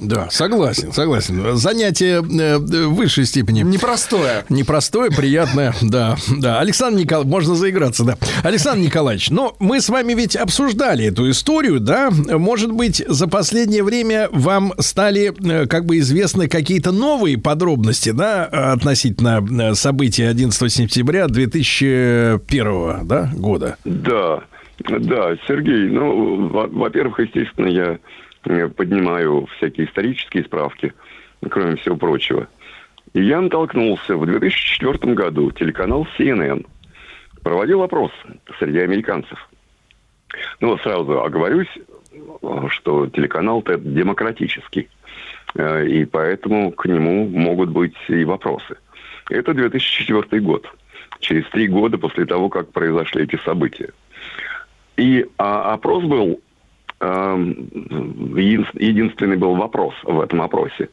Да, 0.00 0.28
согласен, 0.30 0.92
согласен. 0.92 1.56
Занятие 1.56 2.16
э, 2.16 2.58
в 2.58 2.94
высшей 2.94 3.26
степени. 3.26 3.62
Непростое. 3.62 4.44
Непростое, 4.48 5.10
приятное, 5.10 5.72
да, 5.82 6.16
да. 6.36 6.58
Александр 6.58 7.00
Николаевич, 7.00 7.30
можно 7.30 7.54
заиграться, 7.54 8.04
да. 8.04 8.16
Александр 8.42 8.84
Николаевич, 8.84 9.30
но 9.30 9.54
мы 9.60 9.80
с 9.80 9.88
вами 9.88 10.14
ведь 10.14 10.34
обсуждали 10.34 11.06
эту 11.06 11.30
историю, 11.30 11.78
да? 11.78 12.10
Может 12.10 12.72
быть, 12.72 13.04
за 13.06 13.28
последнее 13.28 13.84
время 13.84 14.28
вам 14.32 14.72
стали 14.80 15.32
э, 15.32 15.66
как 15.66 15.86
бы 15.86 15.98
известны 15.98 16.48
какие-то 16.48 16.90
новые 16.90 17.38
подробности, 17.38 18.10
да, 18.10 18.44
относительно 18.46 19.46
э, 19.48 19.74
событий 19.74 20.24
11 20.24 20.72
сентября 20.72 21.28
2001 21.28 23.06
да, 23.06 23.30
года? 23.36 23.76
Да, 23.84 24.42
да, 24.78 25.36
Сергей, 25.46 25.88
ну, 25.88 26.48
во- 26.48 26.66
во-первых, 26.66 27.20
естественно, 27.20 27.68
я 27.68 27.98
поднимаю 28.44 29.46
всякие 29.56 29.86
исторические 29.86 30.44
справки, 30.44 30.92
кроме 31.48 31.76
всего 31.76 31.96
прочего. 31.96 32.48
И 33.12 33.22
я 33.22 33.40
натолкнулся 33.40 34.16
в 34.16 34.26
2004 34.26 35.14
году, 35.14 35.50
телеканал 35.52 36.06
CNN 36.18 36.66
проводил 37.42 37.82
опрос 37.82 38.10
среди 38.58 38.80
американцев. 38.80 39.38
Ну, 40.60 40.76
сразу 40.78 41.22
оговорюсь, 41.22 41.68
э, 42.12 42.66
что 42.70 43.06
телеканал-то 43.06 43.76
демократический, 43.76 44.88
э, 45.54 45.86
и 45.86 46.04
поэтому 46.06 46.72
к 46.72 46.86
нему 46.86 47.28
могут 47.28 47.70
быть 47.70 47.94
и 48.08 48.24
вопросы. 48.24 48.76
Это 49.30 49.54
2004 49.54 50.40
год, 50.42 50.66
через 51.20 51.46
три 51.50 51.68
года 51.68 51.98
после 51.98 52.24
того, 52.24 52.48
как 52.48 52.72
произошли 52.72 53.24
эти 53.24 53.36
события. 53.44 53.90
И 54.96 55.26
а, 55.38 55.74
опрос 55.74 56.04
был, 56.04 56.40
единственный 57.00 59.36
был 59.36 59.56
вопрос 59.56 59.94
в 60.04 60.20
этом 60.20 60.40
опросе. 60.40 60.88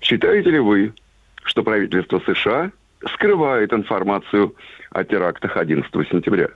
Считаете 0.00 0.50
ли 0.50 0.58
вы, 0.58 0.92
что 1.44 1.62
правительство 1.62 2.20
США 2.26 2.72
скрывает 3.14 3.72
информацию 3.72 4.56
о 4.90 5.04
терактах 5.04 5.56
11 5.56 5.92
сентября? 6.10 6.48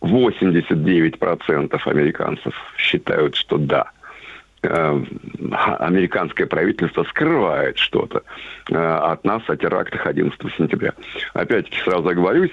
89% 0.00 1.80
американцев 1.86 2.54
считают, 2.76 3.36
что 3.36 3.58
да. 3.58 3.90
Э, 4.62 5.02
Американское 5.78 6.46
правительство 6.46 7.04
скрывает 7.04 7.78
что-то 7.78 8.22
э, 8.70 8.76
от 8.76 9.24
нас 9.24 9.42
о 9.48 9.56
терактах 9.56 10.06
11 10.06 10.38
сентября. 10.56 10.92
Опять-таки 11.34 11.78
сразу 11.80 12.08
оговорюсь, 12.08 12.52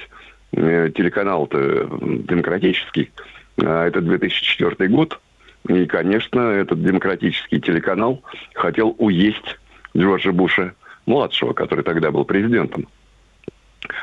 э, 0.51 0.89
телеканал-то 0.95 1.89
демократический, 2.27 3.11
это 3.57 4.01
2004 4.01 4.89
год, 4.89 5.19
и, 5.67 5.85
конечно, 5.85 6.39
этот 6.39 6.83
демократический 6.83 7.59
телеканал 7.59 8.21
хотел 8.53 8.95
уесть 8.97 9.57
Джорджа 9.95 10.31
Буша 10.31 10.73
младшего, 11.05 11.53
который 11.53 11.83
тогда 11.83 12.11
был 12.11 12.25
президентом. 12.25 12.87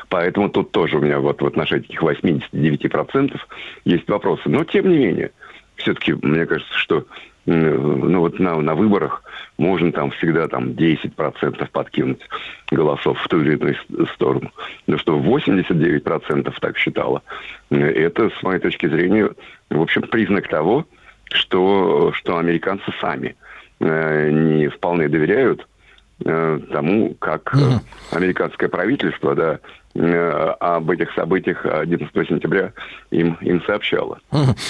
Поэтому 0.09 0.49
тут 0.49 0.71
тоже 0.71 0.97
у 0.97 1.01
меня 1.01 1.19
вот 1.19 1.41
в 1.41 1.45
отношении 1.45 1.85
этих 1.85 2.01
89% 2.03 3.39
есть 3.85 4.07
вопросы. 4.09 4.43
Но, 4.45 4.63
тем 4.63 4.89
не 4.89 4.97
менее, 4.97 5.31
все-таки, 5.81 6.13
мне 6.13 6.45
кажется, 6.45 6.73
что 6.77 7.05
ну 7.45 8.19
вот 8.19 8.39
на, 8.39 8.59
на 8.61 8.75
выборах 8.75 9.23
можно 9.57 9.91
там 9.91 10.11
всегда 10.11 10.47
там 10.47 10.69
10% 10.69 11.69
подкинуть 11.71 12.21
голосов 12.69 13.19
в 13.19 13.27
ту 13.27 13.41
или 13.41 13.57
иную 13.57 13.75
сторону. 14.13 14.51
Но 14.87 14.97
что 14.97 15.17
89% 15.17 16.53
так 16.61 16.77
считало, 16.77 17.23
это, 17.69 18.29
с 18.29 18.43
моей 18.43 18.59
точки 18.59 18.87
зрения, 18.87 19.29
в 19.69 19.81
общем, 19.81 20.03
признак 20.03 20.47
того, 20.49 20.85
что, 21.31 22.11
что 22.13 22.37
американцы 22.37 22.91
сами 22.99 23.35
э, 23.79 24.29
не 24.29 24.67
вполне 24.67 25.07
доверяют 25.09 25.67
э, 26.23 26.59
тому, 26.71 27.15
как 27.15 27.53
угу. 27.53 27.81
американское 28.11 28.69
правительство, 28.69 29.33
да, 29.33 29.53
Э, 29.53 29.57
об 29.93 30.89
этих 30.89 31.13
событиях 31.13 31.65
11 31.65 32.13
сентября 32.27 32.73
им, 33.11 33.37
им 33.41 33.61
сообщала. 33.65 34.19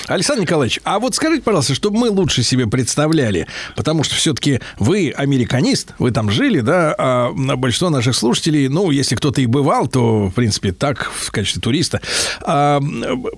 Александр 0.07 0.41
Николаевич, 0.41 0.80
а 0.84 0.99
вот 0.99 1.15
скажите, 1.15 1.43
пожалуйста, 1.43 1.76
чтобы 1.76 1.97
мы 1.97 2.09
лучше 2.09 2.43
себе 2.43 2.67
представляли, 2.67 3.47
потому 3.76 4.03
что 4.03 4.15
все-таки 4.15 4.59
вы 4.80 5.13
американист, 5.15 5.93
вы 5.99 6.11
там 6.11 6.30
жили, 6.30 6.61
да, 6.61 6.95
а 6.97 7.32
большинство 7.34 7.89
наших 7.89 8.15
слушателей, 8.15 8.67
ну, 8.67 8.91
если 8.91 9.15
кто-то 9.15 9.41
и 9.41 9.45
бывал, 9.45 9.88
то, 9.88 10.28
в 10.28 10.34
принципе, 10.34 10.72
так, 10.72 11.11
в 11.11 11.32
качестве 11.32 11.61
туриста. 11.61 12.01
А, 12.41 12.82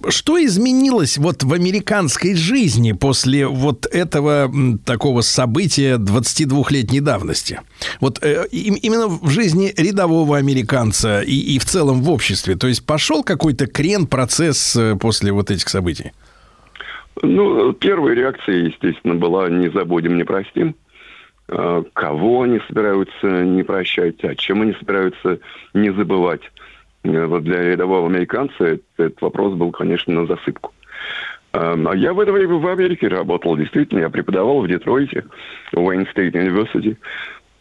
что 0.10 0.44
изменилось 0.44 1.18
вот 1.18 1.44
в 1.44 1.54
американской 1.54 2.36
жизни 2.36 2.94
после 2.94 3.48
вот 3.48 3.86
этого 3.86 4.52
такого 4.86 5.22
события 5.22 5.96
22-летней 5.98 7.02
давности? 7.02 7.62
Вот 8.00 8.20
э, 8.22 8.46
именно 8.52 9.08
в 9.08 9.30
жизни 9.30 9.74
рядового 9.76 10.38
американца 10.38 11.22
и, 11.22 11.36
и 11.36 11.60
в 11.60 11.66
целом 11.74 12.02
в 12.02 12.10
обществе? 12.10 12.56
То 12.56 12.68
есть 12.68 12.86
пошел 12.86 13.24
какой-то 13.24 13.66
крен, 13.66 14.06
процесс 14.06 14.76
э, 14.76 14.96
после 14.96 15.32
вот 15.32 15.50
этих 15.50 15.68
событий? 15.70 16.12
Ну, 17.22 17.74
первая 17.74 18.16
реакция, 18.16 18.66
естественно, 18.66 19.16
была 19.16 19.50
«не 19.50 19.70
забудем, 19.70 20.18
не 20.18 20.24
простим». 20.24 20.76
А, 21.50 21.84
кого 21.94 22.44
они 22.44 22.60
собираются 22.68 23.44
не 23.44 23.64
прощать, 23.64 24.24
а 24.24 24.36
чем 24.36 24.62
они 24.62 24.74
собираются 24.74 25.40
не 25.74 25.92
забывать? 25.92 26.42
Э, 27.04 27.26
вот 27.26 27.44
для 27.44 27.64
рядового 27.64 28.08
американца 28.08 28.80
этот 28.98 29.22
вопрос 29.22 29.54
был, 29.56 29.72
конечно, 29.72 30.14
на 30.14 30.28
засыпку. 30.28 30.74
А, 31.54 31.74
а 31.74 31.96
я 31.96 32.14
в 32.14 32.20
это 32.20 32.32
время 32.32 32.56
в 32.56 32.68
Америке 32.68 33.08
работал, 33.08 33.58
действительно. 33.58 34.00
Я 34.00 34.10
преподавал 34.10 34.62
в 34.62 34.68
Детройте, 34.68 35.26
в 35.72 35.78
State 35.78 36.34
University, 36.34 36.98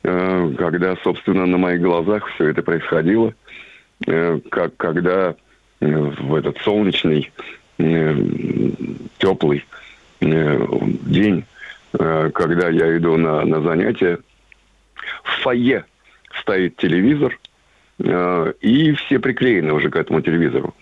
э, 0.02 0.54
когда, 0.58 0.96
собственно, 1.02 1.46
на 1.46 1.58
моих 1.58 1.80
глазах 1.80 2.26
все 2.34 2.48
это 2.48 2.62
происходило. 2.62 3.34
Э, 4.06 4.40
как 4.50 4.76
когда 4.76 5.34
э, 5.80 5.86
в 5.86 6.34
этот 6.34 6.58
солнечный, 6.58 7.30
э, 7.78 8.16
теплый 9.18 9.64
день, 10.20 11.44
когда 11.90 12.68
я 12.68 12.96
иду 12.96 13.16
на, 13.16 13.44
на 13.44 13.60
занятия, 13.60 14.20
в 15.24 15.42
фойе 15.42 15.84
стоит 16.40 16.76
телевизор, 16.76 17.36
и 17.98 18.92
все 18.92 19.18
приклеены 19.18 19.72
уже 19.72 19.90
к 19.90 19.96
этому 19.96 20.20
телевизору. 20.20 20.74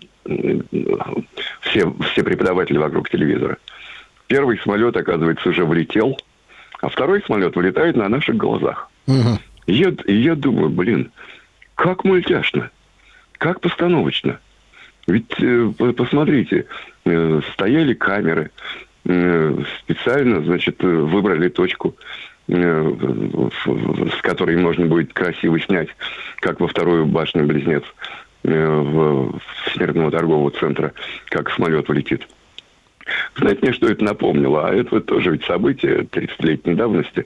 Все, 1.63 1.91
все 2.13 2.23
преподаватели 2.23 2.77
вокруг 2.77 3.09
телевизора. 3.09 3.57
Первый 4.27 4.59
самолет, 4.59 4.95
оказывается, 4.95 5.49
уже 5.49 5.65
влетел, 5.65 6.21
а 6.83 6.91
второй 6.91 7.23
самолет 7.23 7.57
вылетает 7.57 7.97
на 7.97 8.11
наших 8.11 8.37
глазах. 8.37 8.91
Угу. 9.07 9.39
Я, 9.69 9.95
я 10.07 10.35
думаю, 10.35 10.69
блин, 10.69 11.11
как 11.77 12.05
мультяшно. 12.05 12.71
Как 13.41 13.63
постановочно? 13.63 14.39
Ведь 15.07 15.33
э, 15.41 15.73
посмотрите, 15.97 16.67
э, 17.07 17.41
стояли 17.55 17.95
камеры, 17.95 18.51
э, 19.07 19.59
специально, 19.79 20.43
значит, 20.43 20.83
выбрали 20.83 21.49
точку, 21.49 21.97
с 22.47 24.23
которой 24.23 24.57
можно 24.57 24.85
будет 24.87 25.15
красиво 25.15 25.59
снять, 25.61 25.89
как 26.41 26.61
во 26.61 26.69
вторую 26.69 27.07
башню 27.07 27.47
Близнец 27.47 27.85
в 28.43 29.39
Всемирного 29.67 30.11
торгового 30.11 30.51
центра, 30.51 30.93
как 31.29 31.51
самолет 31.53 31.89
вылетит. 31.89 32.27
Знаете 33.37 33.61
мне, 33.63 33.73
что 33.73 33.87
это 33.87 34.05
напомнило? 34.05 34.69
А 34.69 34.75
это 34.75 35.01
тоже 35.01 35.31
ведь 35.31 35.45
событие 35.45 36.01
30-летней 36.01 36.75
давности. 36.75 37.25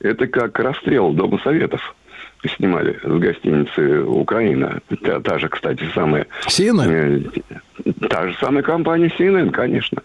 Это 0.00 0.26
как 0.26 0.58
расстрел 0.58 1.14
Дома 1.14 1.40
Советов 1.42 1.96
снимали 2.56 2.98
с 3.02 3.18
гостиницы 3.18 4.02
«Украина». 4.02 4.80
Та, 5.02 5.20
та 5.20 5.38
же, 5.38 5.48
кстати, 5.48 5.84
самая... 5.94 6.26
CNN? 6.46 7.30
Э, 7.84 7.92
та 8.08 8.28
же 8.28 8.36
самая 8.40 8.62
компания 8.62 9.10
CNN, 9.18 9.50
конечно. 9.50 10.02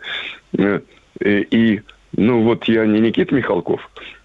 Э, 0.57 0.79
и, 1.21 1.81
ну 2.17 2.41
вот 2.41 2.65
я 2.65 2.85
не 2.85 2.99
Никита 2.99 3.35
Михалков, 3.35 3.81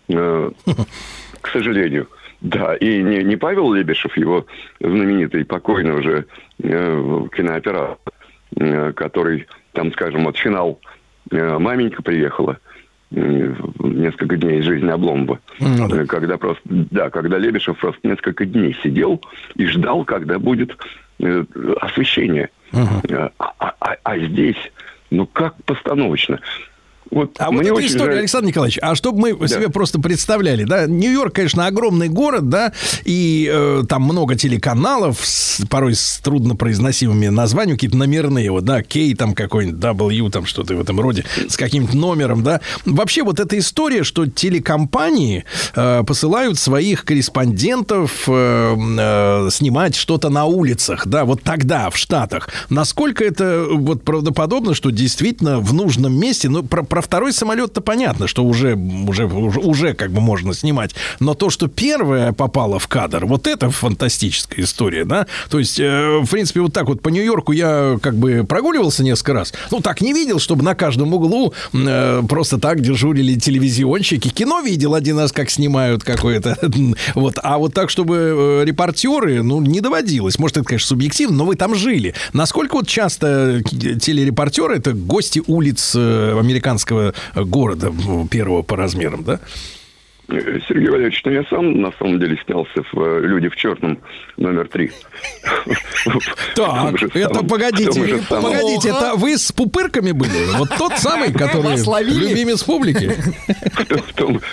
э, 0.08 0.50
к 1.40 1.48
сожалению. 1.48 2.08
Да, 2.40 2.76
и 2.76 3.02
не, 3.02 3.24
не 3.24 3.36
Павел 3.36 3.72
Лебешев, 3.72 4.16
его 4.16 4.46
знаменитый, 4.80 5.44
покойный 5.44 5.98
уже 5.98 6.26
э, 6.62 7.26
кинооператор, 7.36 7.98
э, 8.56 8.92
который, 8.92 9.46
там, 9.72 9.92
скажем, 9.92 10.24
вот 10.24 10.36
финал 10.36 10.78
э, 11.30 11.58
«Маменька 11.58 12.02
приехала», 12.02 12.58
несколько 13.10 14.36
дней 14.36 14.60
из 14.60 14.64
жизни 14.64 14.90
Обломова. 14.90 15.40
Ну, 15.60 15.88
да. 15.88 16.04
Когда 16.04 16.36
просто, 16.36 16.62
да, 16.64 17.10
когда 17.10 17.38
Лебешев 17.38 17.78
просто 17.78 18.06
несколько 18.06 18.44
дней 18.44 18.76
сидел 18.82 19.22
и 19.54 19.66
ждал, 19.66 20.04
когда 20.04 20.38
будет 20.38 20.76
э, 21.20 21.44
освещение. 21.80 22.50
Угу. 22.72 23.30
А, 23.38 23.74
а, 23.80 23.96
а 24.02 24.18
здесь, 24.18 24.72
ну 25.10 25.26
как 25.26 25.54
постановочно. 25.64 26.40
Вот 27.10 27.36
а 27.38 27.50
вот 27.50 27.64
эта 27.64 27.86
история, 27.86 28.12
жаль... 28.12 28.18
Александр 28.20 28.48
Николаевич, 28.48 28.78
а 28.82 28.94
чтобы 28.94 29.20
мы 29.20 29.34
да. 29.34 29.48
себе 29.48 29.68
просто 29.68 30.00
представляли, 30.00 30.64
да, 30.64 30.86
Нью-Йорк, 30.86 31.34
конечно, 31.34 31.66
огромный 31.66 32.08
город, 32.08 32.48
да, 32.48 32.72
и 33.04 33.50
э, 33.50 33.84
там 33.88 34.02
много 34.02 34.34
телеканалов, 34.36 35.18
с, 35.22 35.64
порой 35.66 35.94
с 35.94 36.18
труднопроизносимыми 36.22 37.28
названиями, 37.28 37.76
какие-то 37.76 37.96
номерные, 37.96 38.50
вот, 38.50 38.64
да, 38.64 38.82
Кей 38.82 39.14
там 39.14 39.34
какой-нибудь, 39.34 39.80
W 39.80 40.30
там 40.30 40.44
что-то 40.46 40.74
в 40.74 40.80
этом 40.80 41.00
роде, 41.00 41.24
с 41.48 41.56
каким-то 41.56 41.96
номером, 41.96 42.42
да. 42.42 42.60
Вообще 42.84 43.22
вот 43.22 43.40
эта 43.40 43.58
история, 43.58 44.04
что 44.04 44.26
телекомпании 44.26 45.44
э, 45.74 46.02
посылают 46.06 46.58
своих 46.58 47.04
корреспондентов 47.04 48.24
э, 48.28 48.76
э, 48.76 49.48
снимать 49.50 49.94
что-то 49.94 50.28
на 50.28 50.44
улицах, 50.44 51.06
да, 51.06 51.24
вот 51.24 51.42
тогда 51.42 51.88
в 51.90 51.96
Штатах, 51.96 52.50
насколько 52.68 53.24
это 53.24 53.66
вот 53.70 54.02
правдоподобно, 54.02 54.74
что 54.74 54.90
действительно 54.90 55.58
в 55.58 55.72
нужном 55.72 56.18
месте, 56.18 56.48
ну, 56.48 56.62
про, 56.62 56.82
про 56.98 57.02
второй 57.02 57.32
самолет-то 57.32 57.80
понятно, 57.80 58.26
что 58.26 58.44
уже, 58.44 58.74
уже, 58.74 59.26
уже, 59.26 59.60
уже 59.60 59.94
как 59.94 60.10
бы 60.10 60.20
можно 60.20 60.52
снимать. 60.52 60.96
Но 61.20 61.34
то, 61.34 61.48
что 61.48 61.68
первое 61.68 62.32
попало 62.32 62.80
в 62.80 62.88
кадр, 62.88 63.24
вот 63.24 63.46
это 63.46 63.70
фантастическая 63.70 64.64
история, 64.64 65.04
да? 65.04 65.28
То 65.48 65.60
есть, 65.60 65.78
э, 65.78 66.18
в 66.18 66.28
принципе, 66.28 66.60
вот 66.60 66.72
так 66.72 66.88
вот 66.88 67.00
по 67.00 67.08
Нью-Йорку 67.08 67.52
я 67.52 67.98
как 68.02 68.16
бы 68.16 68.44
прогуливался 68.48 69.04
несколько 69.04 69.32
раз. 69.32 69.54
Ну, 69.70 69.80
так 69.80 70.00
не 70.00 70.12
видел, 70.12 70.40
чтобы 70.40 70.64
на 70.64 70.74
каждом 70.74 71.14
углу 71.14 71.54
э, 71.72 72.22
просто 72.28 72.58
так 72.58 72.80
дежурили 72.80 73.38
телевизионщики. 73.38 74.28
Кино 74.28 74.60
видел 74.60 74.94
один 74.94 75.20
раз, 75.20 75.30
как 75.30 75.50
снимают 75.50 76.02
какое-то. 76.02 76.58
вот. 77.14 77.38
А 77.40 77.58
вот 77.58 77.74
так, 77.74 77.90
чтобы 77.90 78.16
э, 78.16 78.64
репортеры, 78.64 79.44
ну, 79.44 79.60
не 79.60 79.80
доводилось. 79.80 80.36
Может, 80.40 80.56
это, 80.56 80.66
конечно, 80.66 80.88
субъективно, 80.88 81.36
но 81.36 81.44
вы 81.44 81.54
там 81.54 81.76
жили. 81.76 82.14
Насколько 82.32 82.74
вот 82.74 82.88
часто 82.88 83.62
телерепортеры 83.62 84.78
это 84.78 84.94
гости 84.94 85.40
улиц 85.46 85.92
э, 85.94 86.32
американского 86.88 86.88
российского 86.88 87.12
города 87.34 87.92
первого 88.30 88.62
по 88.62 88.76
размерам, 88.76 89.24
да? 89.24 89.40
Сергей 90.28 90.90
Валерьевич, 90.90 91.22
ну 91.24 91.32
я 91.32 91.42
сам 91.44 91.80
на 91.80 91.90
самом 91.92 92.20
деле 92.20 92.38
снялся 92.44 92.82
в 92.92 93.00
э, 93.00 93.20
«Люди 93.22 93.48
в 93.48 93.56
черном» 93.56 93.98
номер 94.36 94.68
три. 94.68 94.90
Так, 96.54 97.02
это 97.14 97.42
погодите, 97.44 98.20
погодите, 98.28 98.90
это 98.90 99.14
вы 99.16 99.38
с 99.38 99.50
пупырками 99.52 100.12
были? 100.12 100.56
Вот 100.58 100.68
тот 100.76 100.92
самый, 100.98 101.32
который 101.32 101.76
любимец 102.04 102.62
публики? 102.62 103.10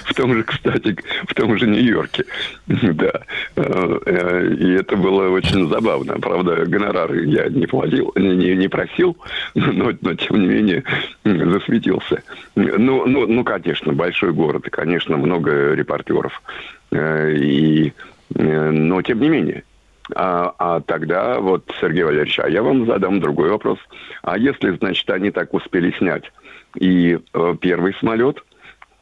В 0.05 0.13
том 0.13 0.33
же, 0.33 0.43
кстати, 0.43 0.95
в 1.27 1.33
том 1.33 1.57
же 1.57 1.67
Нью-Йорке. 1.67 2.23
Да. 2.67 3.11
Э, 3.55 4.55
и 4.57 4.71
это 4.73 4.95
было 4.95 5.29
очень 5.29 5.69
забавно. 5.69 6.13
Правда, 6.19 6.65
гонорары 6.65 7.25
я 7.25 7.49
не 7.49 7.65
платил, 7.67 8.13
не, 8.15 8.67
просил, 8.69 9.17
но, 9.55 9.91
но 10.01 10.13
тем 10.13 10.39
не 10.39 10.47
менее 10.47 10.83
засветился. 11.23 12.23
Ну, 12.55 13.05
ну, 13.05 13.27
ну, 13.27 13.43
конечно, 13.43 13.91
большой 13.93 14.31
город, 14.31 14.67
и, 14.67 14.69
конечно, 14.69 15.17
много 15.17 15.64
репортеров. 15.73 16.41
Э, 16.91 17.31
и, 17.33 17.93
э, 18.35 18.69
но 18.71 19.01
тем 19.01 19.19
не 19.19 19.29
менее. 19.29 19.63
А, 20.13 20.53
а 20.59 20.81
тогда 20.81 21.39
вот, 21.39 21.63
Сергей 21.81 22.03
Валерьевич, 22.03 22.39
а 22.39 22.47
я 22.47 22.61
вам 22.61 22.85
задам 22.85 23.19
другой 23.19 23.49
вопрос. 23.49 23.79
А 24.21 24.37
если, 24.37 24.71
значит, 24.77 25.09
они 25.09 25.31
так 25.31 25.53
успели 25.53 25.91
снять 25.97 26.31
и 26.75 27.17
э, 27.33 27.55
первый 27.59 27.95
самолет, 27.95 28.43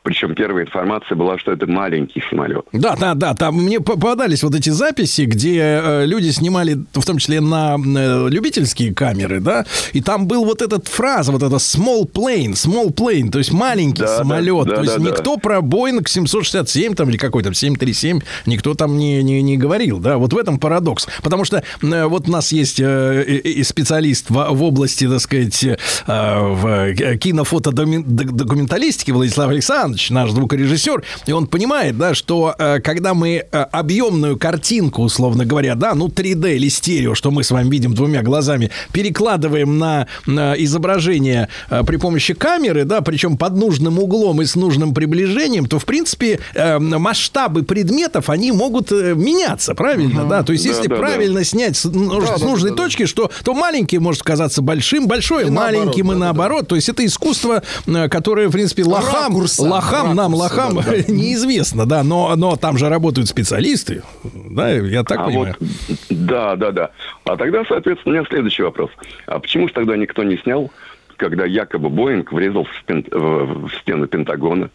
Причем 0.03 0.35
первая 0.35 0.65
информация 0.65 1.15
была, 1.15 1.39
что 1.39 1.51
это 1.53 1.65
маленький 1.65 2.21
самолет. 2.29 2.65
Да, 2.73 2.95
да, 2.99 3.13
да. 3.13 3.33
Там 3.35 3.55
мне 3.55 3.79
по- 3.79 3.93
попадались 3.93 4.43
вот 4.43 4.53
эти 4.53 4.69
записи, 4.69 5.21
где 5.21 5.59
э, 5.61 6.05
люди 6.05 6.29
снимали, 6.29 6.77
в 6.93 7.05
том 7.05 7.17
числе 7.19 7.39
на 7.39 7.77
э, 7.77 8.27
любительские 8.29 8.93
камеры, 8.93 9.39
да, 9.39 9.65
и 9.93 10.01
там 10.01 10.27
был 10.27 10.43
вот 10.43 10.61
этот 10.61 10.89
фраза, 10.89 11.31
вот 11.31 11.41
это 11.41 11.55
small 11.55 12.05
plane, 12.11 12.51
small 12.53 12.93
plane, 12.93 13.31
то 13.31 13.37
есть 13.37 13.53
маленький 13.53 14.01
Да, 14.01 14.07
да, 14.07 14.17
самолет. 14.17 14.67
да, 14.67 14.75
то 14.75 14.81
есть 14.81 14.97
да, 14.97 14.99
да. 15.03 15.09
никто 15.09 15.37
про 15.37 15.59
Boeing 15.59 16.05
767 16.05 16.95
там 16.95 17.09
или 17.09 17.15
какой 17.17 17.41
там 17.43 17.53
737 17.53 18.19
никто 18.45 18.73
там 18.73 18.97
не, 18.97 19.23
не, 19.23 19.41
не 19.41 19.57
говорил, 19.57 19.99
да. 19.99 20.17
Вот 20.17 20.33
в 20.33 20.37
этом 20.37 20.59
парадокс. 20.59 21.07
Потому 21.21 21.45
что 21.45 21.63
э, 21.81 22.05
вот 22.05 22.27
у 22.27 22.31
нас 22.31 22.51
есть 22.51 22.75
специалист 22.75 24.29
в, 24.29 24.33
в 24.33 24.63
области, 24.63 25.07
так 25.07 25.21
сказать, 25.21 25.65
в 26.07 26.93
кинофотодокументалистики 27.17 29.11
Владислав 29.11 29.49
Александрович, 29.49 29.92
наш 30.09 30.31
звукорежиссер, 30.31 31.03
и 31.25 31.31
он 31.31 31.47
понимает, 31.47 31.97
да, 31.97 32.13
что 32.13 32.55
э, 32.57 32.79
когда 32.79 33.13
мы 33.13 33.45
э, 33.49 33.57
объемную 33.71 34.37
картинку, 34.37 35.03
условно 35.03 35.45
говоря, 35.45 35.75
да, 35.75 35.93
ну 35.95 36.07
3D 36.07 36.55
или 36.55 36.69
стерео, 36.69 37.15
что 37.15 37.31
мы 37.31 37.43
с 37.43 37.51
вами 37.51 37.69
видим 37.69 37.93
двумя 37.93 38.21
глазами, 38.21 38.71
перекладываем 38.91 39.77
на, 39.77 40.07
на 40.25 40.53
изображение 40.55 41.49
э, 41.69 41.83
при 41.85 41.97
помощи 41.97 42.33
камеры, 42.33 42.85
да, 42.85 43.01
причем 43.01 43.37
под 43.37 43.55
нужным 43.55 43.99
углом 43.99 44.41
и 44.41 44.45
с 44.45 44.55
нужным 44.55 44.93
приближением, 44.93 45.65
то, 45.65 45.79
в 45.79 45.85
принципе, 45.85 46.39
масштабы 46.55 47.63
предметов, 47.63 48.29
они 48.29 48.51
могут 48.51 48.91
меняться, 48.91 49.75
правильно, 49.75 50.25
да? 50.25 50.43
То 50.43 50.53
есть, 50.53 50.65
Да, 50.65 50.69
если 50.69 50.87
да, 50.87 50.95
да. 50.95 51.01
правильно 51.01 51.43
снять 51.43 51.77
с, 51.77 51.85
ну, 51.85 52.21
Да, 52.21 52.37
с 52.37 52.41
да, 52.41 52.47
нужной 52.47 52.71
да, 52.71 52.77
да. 52.77 52.83
точки, 52.83 53.05
что 53.05 53.31
то 53.43 53.53
маленький 53.53 53.99
может 53.99 54.23
казаться 54.23 54.61
большим, 54.61 55.07
большой 55.07 55.47
И 55.47 55.49
маленьким 55.49 55.83
наоборот, 55.83 55.95
и 55.97 56.01
да, 56.03 56.13
да, 56.13 56.19
наоборот. 56.19 56.67
То 56.67 56.75
есть 56.75 56.89
это 56.89 57.05
искусство, 57.05 57.63
которое, 58.09 58.47
в 58.47 58.51
принципе, 58.51 58.83
лохам, 58.83 59.33
Ракурса, 59.33 59.63
лохам 59.63 59.82
нам, 60.13 60.33
лохам 60.33 60.75
да, 60.75 60.83
да. 60.83 60.91
неизвестно, 61.13 61.85
да, 61.85 62.03
но, 62.03 62.35
но 62.35 62.55
там 62.55 62.77
же 62.77 62.89
работают 62.89 63.27
специалисты, 63.27 64.03
да, 64.23 64.71
я 64.71 65.03
так 65.03 65.19
а 65.19 65.23
понимаю. 65.25 65.55
вот, 65.59 65.69
да, 66.09 66.55
да, 66.55 66.71
да. 66.71 66.91
А 67.25 67.37
тогда, 67.37 67.63
соответственно, 67.67 68.15
у 68.15 68.17
меня 68.17 68.27
следующий 68.29 68.63
вопрос. 68.63 68.91
А 69.25 69.39
почему 69.39 69.67
же 69.67 69.73
тогда 69.73 69.95
никто 69.97 70.23
не 70.23 70.37
снял, 70.37 70.71
когда 71.17 71.45
якобы 71.45 71.89
Боинг 71.89 72.31
врезался 72.31 72.71
в, 72.71 72.83
пен- 72.85 73.05
в 73.11 73.69
стену 73.81 74.07
Пентагона? 74.07 74.69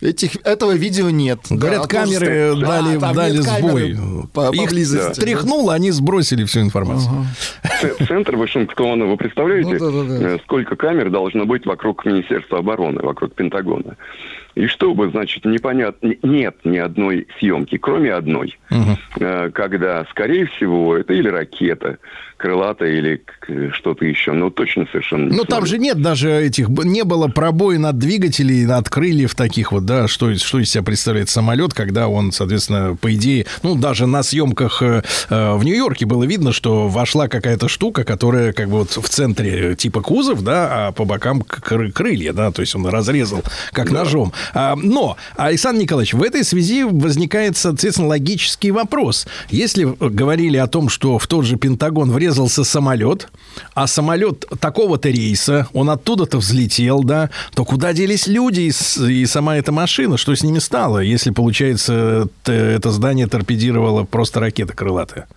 Этих, 0.00 0.36
этого 0.44 0.72
видео 0.72 1.08
нет. 1.10 1.40
Говорят, 1.48 1.82
Да, 1.82 1.88
камеры 1.88 2.26
тоже- 2.50 2.60
дали, 2.66 2.94
Да, 2.96 3.00
там 3.00 3.14
дали 3.16 3.36
сбой. 3.38 3.60
камеры 3.94 3.96
по- 4.32 4.50
Их 4.54 4.60
поблизости. 4.68 5.20
тряхнуло, 5.20 5.72
они 5.72 5.90
сбросили 5.90 6.44
всю 6.44 6.60
информацию. 6.60 7.26
Ц- 7.80 8.04
Центр 8.06 8.36
Вашингтона, 8.36 9.06
вы 9.06 9.16
представляете, 9.16 9.72
Ну, 9.72 9.78
да, 9.78 9.90
да, 9.90 10.18
да. 10.18 10.28
э, 10.34 10.38
сколько 10.44 10.76
камер 10.76 11.08
должно 11.10 11.46
быть 11.46 11.64
вокруг 11.64 12.04
Министерства 12.04 12.58
обороны, 12.58 13.00
вокруг 13.02 13.34
Пентагона? 13.34 13.96
И 14.54 14.66
чтобы, 14.68 15.10
значит, 15.10 15.44
непонятно, 15.44 16.14
нет 16.22 16.56
ни 16.64 16.78
одной 16.78 17.26
съемки, 17.38 17.76
кроме 17.78 18.12
одной, 18.12 18.58
э, 19.18 19.50
когда, 19.50 20.04
скорее 20.10 20.46
всего, 20.46 20.96
это 20.96 21.12
или 21.14 21.28
ракета 21.28 21.98
крылатая, 22.36 22.90
или 22.92 23.22
что-то 23.72 24.04
еще, 24.04 24.32
но 24.32 24.50
точно 24.50 24.86
совершенно 24.90 25.34
Ну, 25.34 25.44
там 25.44 25.64
же 25.66 25.78
нет 25.78 26.00
даже 26.02 26.30
этих, 26.30 26.68
не 26.68 27.04
было 27.04 27.28
пробоин 27.28 27.86
от 27.86 27.98
двигателей, 27.98 28.66
от 28.66 28.88
крыльев 28.90 29.34
таких 29.34 29.72
вот, 29.72 29.84
да, 29.86 30.06
что, 30.08 30.30
из- 30.30 30.42
что 30.42 30.58
из 30.58 30.70
себя 30.70 30.82
представляет 30.82 31.28
самолет, 31.30 31.72
когда 31.74 32.08
он, 32.08 32.32
соответственно, 32.32 32.96
по 33.00 33.14
идее, 33.14 33.46
ну, 33.62 33.74
даже 33.74 34.06
на 34.06 34.22
съемках 34.22 34.82
э, 34.82 35.02
э, 35.30 35.54
в 35.54 35.64
Нью-Йорке 35.64 36.06
было 36.06 36.24
видно, 36.24 36.52
что 36.52 36.88
вошла 36.88 37.28
какая-то 37.28 37.68
штука, 37.68 38.04
которая 38.04 38.52
как 38.52 38.68
бы 38.68 38.78
вот 38.78 38.90
в 38.90 39.08
центре 39.08 39.72
э, 39.72 39.74
типа 39.74 40.02
кузов, 40.02 40.42
да, 40.42 40.88
а 40.88 40.92
по 40.92 41.04
бокам 41.04 41.40
кры- 41.42 41.90
крылья, 41.92 42.32
да, 42.32 42.50
то 42.50 42.60
есть 42.62 42.74
он 42.74 42.86
разрезал 42.86 43.42
как 43.72 43.90
ножом. 43.90 44.32
А, 44.54 44.76
но, 44.76 45.16
Александр 45.36 45.82
Николаевич, 45.82 46.14
в 46.14 46.22
этой 46.22 46.44
связи 46.44 46.82
возникает, 46.84 47.56
соответственно, 47.56 48.08
логический 48.08 48.70
вопрос. 48.70 49.26
Если 49.50 49.86
э, 49.88 50.08
говорили 50.10 50.56
о 50.56 50.66
том, 50.66 50.88
что 50.88 51.18
в 51.18 51.26
тот 51.26 51.44
же 51.44 51.56
Пентагон 51.56 52.10
врезался 52.26 52.64
самолет, 52.64 53.28
а 53.74 53.86
самолет 53.86 54.44
такого-то 54.60 55.08
рейса, 55.08 55.68
он 55.72 55.90
оттуда-то 55.90 56.38
взлетел, 56.38 57.04
да, 57.04 57.30
то 57.54 57.64
куда 57.64 57.92
делись 57.92 58.26
люди 58.26 58.62
и, 58.62 59.12
и 59.12 59.26
сама 59.26 59.56
эта 59.56 59.70
машина? 59.70 60.16
Что 60.16 60.34
с 60.34 60.42
ними 60.42 60.58
стало, 60.58 60.98
если, 60.98 61.30
получается, 61.30 62.28
это 62.44 62.90
здание 62.90 63.28
торпедировала 63.28 64.04
просто 64.04 64.40
ракета 64.40 64.74
крылатая? 64.74 65.28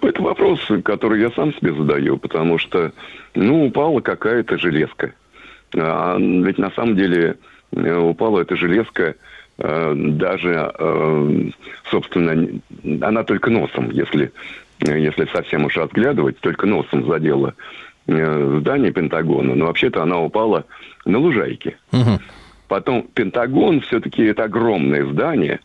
Это 0.00 0.22
вопрос, 0.22 0.60
который 0.84 1.20
я 1.20 1.30
сам 1.32 1.52
себе 1.54 1.74
задаю, 1.74 2.16
потому 2.16 2.58
что, 2.58 2.92
ну, 3.34 3.66
упала 3.66 4.00
какая-то 4.00 4.56
железка. 4.56 5.14
А 5.76 6.16
ведь 6.18 6.58
на 6.58 6.70
самом 6.70 6.94
деле 6.94 7.36
э, 7.72 7.96
упала 7.96 8.40
эта 8.40 8.54
железка 8.56 9.16
э, 9.58 9.94
даже, 9.96 10.72
э, 10.78 11.50
собственно, 11.90 12.60
она 13.04 13.24
только 13.24 13.50
носом, 13.50 13.90
если, 13.90 14.32
если 14.92 15.26
совсем 15.32 15.64
уж 15.64 15.76
разглядывать, 15.76 16.38
только 16.40 16.66
носом 16.66 17.06
задела 17.06 17.54
э, 18.06 18.58
здание 18.60 18.92
Пентагона. 18.92 19.54
Но 19.54 19.66
вообще-то 19.66 20.02
она 20.02 20.20
упала 20.20 20.64
на 21.04 21.18
лужайке. 21.18 21.76
Потом 22.68 23.02
Пентагон 23.14 23.80
все-таки 23.80 24.24
это 24.24 24.44
огромное 24.44 25.06
здание, 25.06 25.60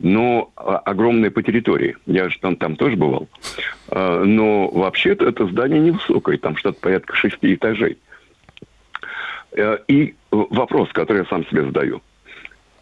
но 0.00 0.50
а, 0.56 0.78
огромное 0.78 1.30
по 1.30 1.42
территории. 1.42 1.96
Я 2.06 2.28
же 2.28 2.38
там, 2.40 2.56
там 2.56 2.74
тоже 2.76 2.96
бывал. 2.96 3.28
А, 3.88 4.24
Но 4.24 4.68
вообще-то 4.68 5.26
это 5.28 5.46
здание 5.46 5.80
невысокое, 5.80 6.38
там 6.38 6.56
что-то 6.56 6.80
порядка 6.80 7.14
шести 7.14 7.54
этажей. 7.54 7.98
Э, 9.52 9.78
И 9.88 10.14
вопрос, 10.30 10.88
который 10.92 11.18
я 11.18 11.24
сам 11.26 11.46
себе 11.46 11.64
задаю. 11.64 12.02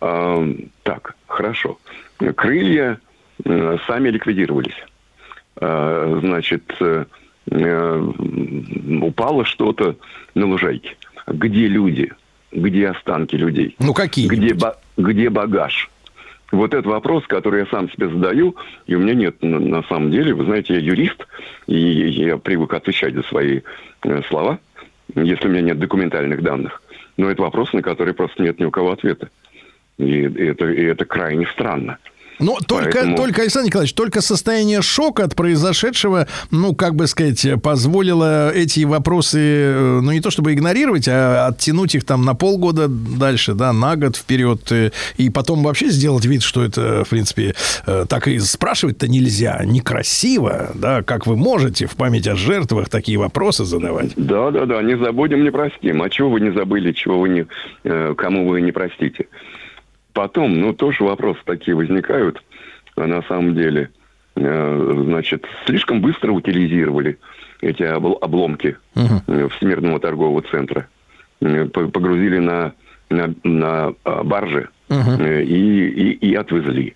Так, 0.00 1.14
хорошо. 1.26 1.78
Крылья 2.16 2.98
э, 3.44 3.76
сами 3.86 4.08
ликвидировались. 4.08 4.76
А, 5.56 6.18
Значит, 6.22 6.62
э, 6.80 7.04
э, 7.50 8.10
упало 9.02 9.44
что-то 9.44 9.96
на 10.34 10.46
лужайке. 10.46 10.96
Где 11.26 11.66
люди? 11.66 12.12
Где 12.52 12.88
останки 12.88 13.36
людей? 13.36 13.76
Ну, 13.78 13.94
какие? 13.94 14.26
Где, 14.28 14.54
ба- 14.54 14.78
где 14.96 15.30
багаж? 15.30 15.90
Вот 16.52 16.74
это 16.74 16.88
вопрос, 16.88 17.24
который 17.28 17.60
я 17.60 17.66
сам 17.66 17.88
себе 17.90 18.08
задаю, 18.08 18.56
и 18.86 18.96
у 18.96 18.98
меня 18.98 19.14
нет 19.14 19.40
на, 19.42 19.60
на 19.60 19.82
самом 19.84 20.10
деле, 20.10 20.34
вы 20.34 20.44
знаете, 20.44 20.74
я 20.74 20.80
юрист, 20.80 21.26
и 21.68 21.76
я 21.78 22.38
привык 22.38 22.74
отвечать 22.74 23.14
за 23.14 23.22
свои 23.22 23.60
э, 24.02 24.22
слова, 24.28 24.58
если 25.14 25.46
у 25.46 25.50
меня 25.50 25.62
нет 25.62 25.78
документальных 25.78 26.42
данных. 26.42 26.82
Но 27.16 27.30
это 27.30 27.42
вопрос, 27.42 27.72
на 27.72 27.82
который 27.82 28.14
просто 28.14 28.42
нет 28.42 28.58
ни 28.58 28.64
у 28.64 28.70
кого 28.72 28.90
ответа. 28.90 29.28
И, 29.98 30.22
это, 30.22 30.68
и 30.70 30.82
это 30.82 31.04
крайне 31.04 31.46
странно. 31.46 31.98
Ну, 32.40 32.56
только, 32.66 32.90
Поэтому- 32.92 33.16
только, 33.16 33.42
Александр 33.42 33.66
Николаевич, 33.68 33.94
только 33.94 34.20
состояние 34.20 34.82
шока 34.82 35.24
от 35.24 35.36
произошедшего, 35.36 36.26
ну, 36.50 36.74
как 36.74 36.94
бы 36.94 37.06
сказать, 37.06 37.46
позволило 37.62 38.50
эти 38.50 38.84
вопросы, 38.84 39.38
э, 39.38 40.00
ну, 40.02 40.10
не 40.12 40.20
то 40.20 40.30
чтобы 40.30 40.52
игнорировать, 40.54 41.06
а 41.08 41.48
оттянуть 41.48 41.94
их 41.94 42.04
там 42.04 42.24
на 42.24 42.34
полгода 42.34 42.88
дальше, 42.88 43.54
да, 43.54 43.72
на 43.72 43.96
год 43.96 44.16
вперед, 44.16 44.60
э, 44.72 44.90
и 45.18 45.30
потом 45.30 45.62
вообще 45.62 45.90
сделать 45.90 46.24
вид, 46.24 46.42
что 46.42 46.64
это, 46.64 47.04
в 47.04 47.08
принципе, 47.10 47.54
э, 47.86 48.06
так 48.08 48.26
и 48.28 48.38
спрашивать-то 48.38 49.08
нельзя, 49.08 49.60
некрасиво, 49.64 50.70
да, 50.74 51.02
как 51.02 51.26
вы 51.26 51.36
можете 51.36 51.86
в 51.86 51.96
память 51.96 52.26
о 52.26 52.36
жертвах 52.36 52.88
такие 52.88 53.18
вопросы 53.18 53.64
задавать. 53.64 54.12
Да, 54.16 54.50
да, 54.50 54.66
да, 54.66 54.82
не 54.82 54.96
забудем, 54.96 55.44
не 55.44 55.50
простим. 55.50 56.02
А 56.02 56.08
чего 56.08 56.30
вы 56.30 56.40
не 56.40 56.52
забыли, 56.52 56.92
чего 56.92 57.20
вы 57.20 57.28
не, 57.28 57.46
кому 58.14 58.48
вы 58.48 58.60
не 58.62 58.72
простите? 58.72 59.26
Потом, 60.12 60.60
ну, 60.60 60.72
тоже 60.72 61.04
вопросы 61.04 61.40
такие 61.44 61.76
возникают. 61.76 62.42
А 62.96 63.06
на 63.06 63.22
самом 63.22 63.54
деле, 63.54 63.90
э, 64.36 65.02
значит, 65.04 65.46
слишком 65.66 66.00
быстро 66.00 66.32
утилизировали 66.32 67.18
эти 67.60 67.82
обл- 67.82 68.18
обломки 68.20 68.76
э, 69.26 69.48
Всемирного 69.56 70.00
торгового 70.00 70.42
центра. 70.42 70.86
Э, 71.40 71.66
по- 71.66 71.88
Погрузили 71.88 72.38
на, 72.38 72.72
на, 73.08 73.34
на 73.44 73.94
а, 74.04 74.22
баржи 74.24 74.68
э, 75.20 75.42
и, 75.42 75.88
и, 75.88 76.30
и 76.30 76.34
отвезли 76.34 76.94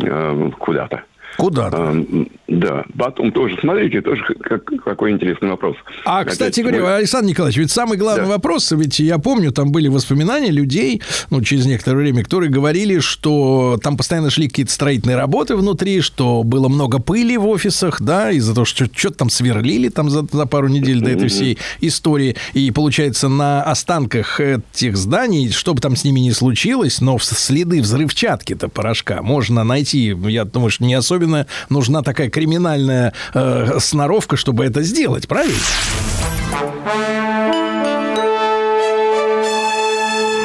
э, 0.00 0.50
куда-то. 0.58 1.02
Куда-то. 1.36 1.76
А, 1.76 2.04
Да, 2.48 2.84
потом 2.96 3.32
тоже, 3.32 3.56
смотрите, 3.60 4.00
тоже 4.00 4.22
как, 4.40 4.64
какой 4.84 5.10
интересный 5.12 5.50
вопрос. 5.50 5.76
А, 6.04 6.24
кстати 6.24 6.60
говоря, 6.60 6.82
мы- 6.82 6.94
Александр 6.96 7.30
Николаевич, 7.30 7.58
ведь 7.58 7.70
самый 7.70 7.98
главный 7.98 8.24
Да. 8.24 8.30
вопрос, 8.30 8.70
ведь 8.72 9.00
я 9.00 9.18
помню, 9.18 9.50
там 9.50 9.72
были 9.72 9.88
воспоминания 9.88 10.50
людей, 10.50 11.02
ну, 11.30 11.42
через 11.42 11.66
некоторое 11.66 11.98
время, 11.98 12.22
которые 12.22 12.50
говорили, 12.50 13.00
что 13.00 13.78
там 13.82 13.96
постоянно 13.96 14.30
шли 14.30 14.48
какие-то 14.48 14.72
строительные 14.72 15.16
работы 15.16 15.56
внутри, 15.56 16.00
что 16.00 16.44
было 16.44 16.68
много 16.68 17.00
пыли 17.00 17.36
в 17.36 17.46
офисах, 17.48 18.00
да, 18.00 18.30
из-за 18.30 18.54
того, 18.54 18.64
что 18.64 18.86
что-то 18.92 19.16
там 19.18 19.30
сверлили 19.30 19.88
там 19.88 20.08
за, 20.08 20.24
за 20.30 20.46
пару 20.46 20.68
недель 20.68 21.00
до 21.00 21.10
этой 21.10 21.28
всей 21.28 21.58
истории. 21.80 22.36
И, 22.54 22.70
получается, 22.70 23.28
на 23.28 23.62
останках 23.62 24.38
этих 24.40 24.96
зданий, 24.96 25.50
что 25.50 25.74
бы 25.74 25.80
там 25.80 25.96
с 25.96 26.04
ними 26.04 26.20
ни 26.20 26.30
случилось, 26.30 27.00
но 27.00 27.18
следы 27.18 27.80
взрывчатки-то 27.82 28.68
порошка 28.68 29.20
можно 29.22 29.64
найти. 29.64 30.16
Я 30.28 30.44
думаю, 30.44 30.70
что 30.70 30.84
не 30.84 30.94
особенно 30.94 31.25
нужна 31.68 32.02
такая 32.02 32.30
криминальная 32.30 33.12
э, 33.34 33.78
сноровка, 33.80 34.36
чтобы 34.36 34.64
это 34.64 34.82
сделать, 34.82 35.28
правильно? 35.28 35.58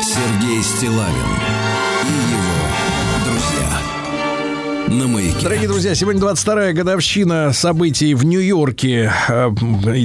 Сергей 0.01 0.61
Стилавин 0.63 1.50
На 4.91 5.07
маяке. 5.07 5.37
Дорогие 5.41 5.69
друзья, 5.69 5.95
сегодня 5.95 6.21
22-я 6.21 6.73
годовщина 6.73 7.53
событий 7.53 8.13
в 8.13 8.25
Нью-Йорке 8.25 9.09
э, 9.29 9.49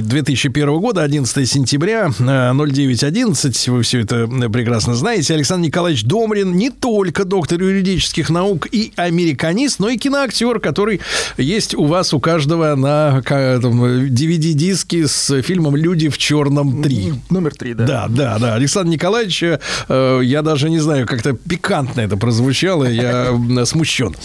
2001 0.01 0.79
года, 0.79 1.03
11 1.03 1.49
сентября, 1.49 2.09
э, 2.17 2.53
0911. 2.53 3.67
Вы 3.67 3.81
все 3.81 3.99
это 3.99 4.27
прекрасно 4.27 4.95
знаете. 4.95 5.33
Александр 5.33 5.67
Николаевич 5.67 6.05
Домрин 6.05 6.55
не 6.55 6.69
только 6.69 7.25
доктор 7.25 7.61
юридических 7.61 8.29
наук 8.29 8.69
и 8.71 8.93
американист, 8.95 9.79
но 9.79 9.89
и 9.89 9.97
киноактер, 9.97 10.61
который 10.61 11.01
есть 11.35 11.75
у 11.75 11.83
вас 11.83 12.13
у 12.13 12.21
каждого 12.21 12.73
на 12.75 13.19
DVD-диске 13.19 15.09
с 15.09 15.41
фильмом 15.41 15.75
«Люди 15.75 16.07
в 16.07 16.17
черном 16.17 16.81
3». 16.81 17.13
Номер 17.29 17.53
три, 17.53 17.73
да. 17.73 17.85
Да, 17.85 18.07
да, 18.07 18.39
да. 18.39 18.55
Александр 18.55 18.91
Николаевич, 18.91 19.43
э, 19.43 20.21
я 20.23 20.41
даже 20.41 20.69
не 20.69 20.79
знаю, 20.79 21.05
как-то 21.05 21.33
пикантно 21.33 21.99
это 21.99 22.15
прозвучало, 22.15 22.85
я 22.85 23.37
смущен. 23.65 24.15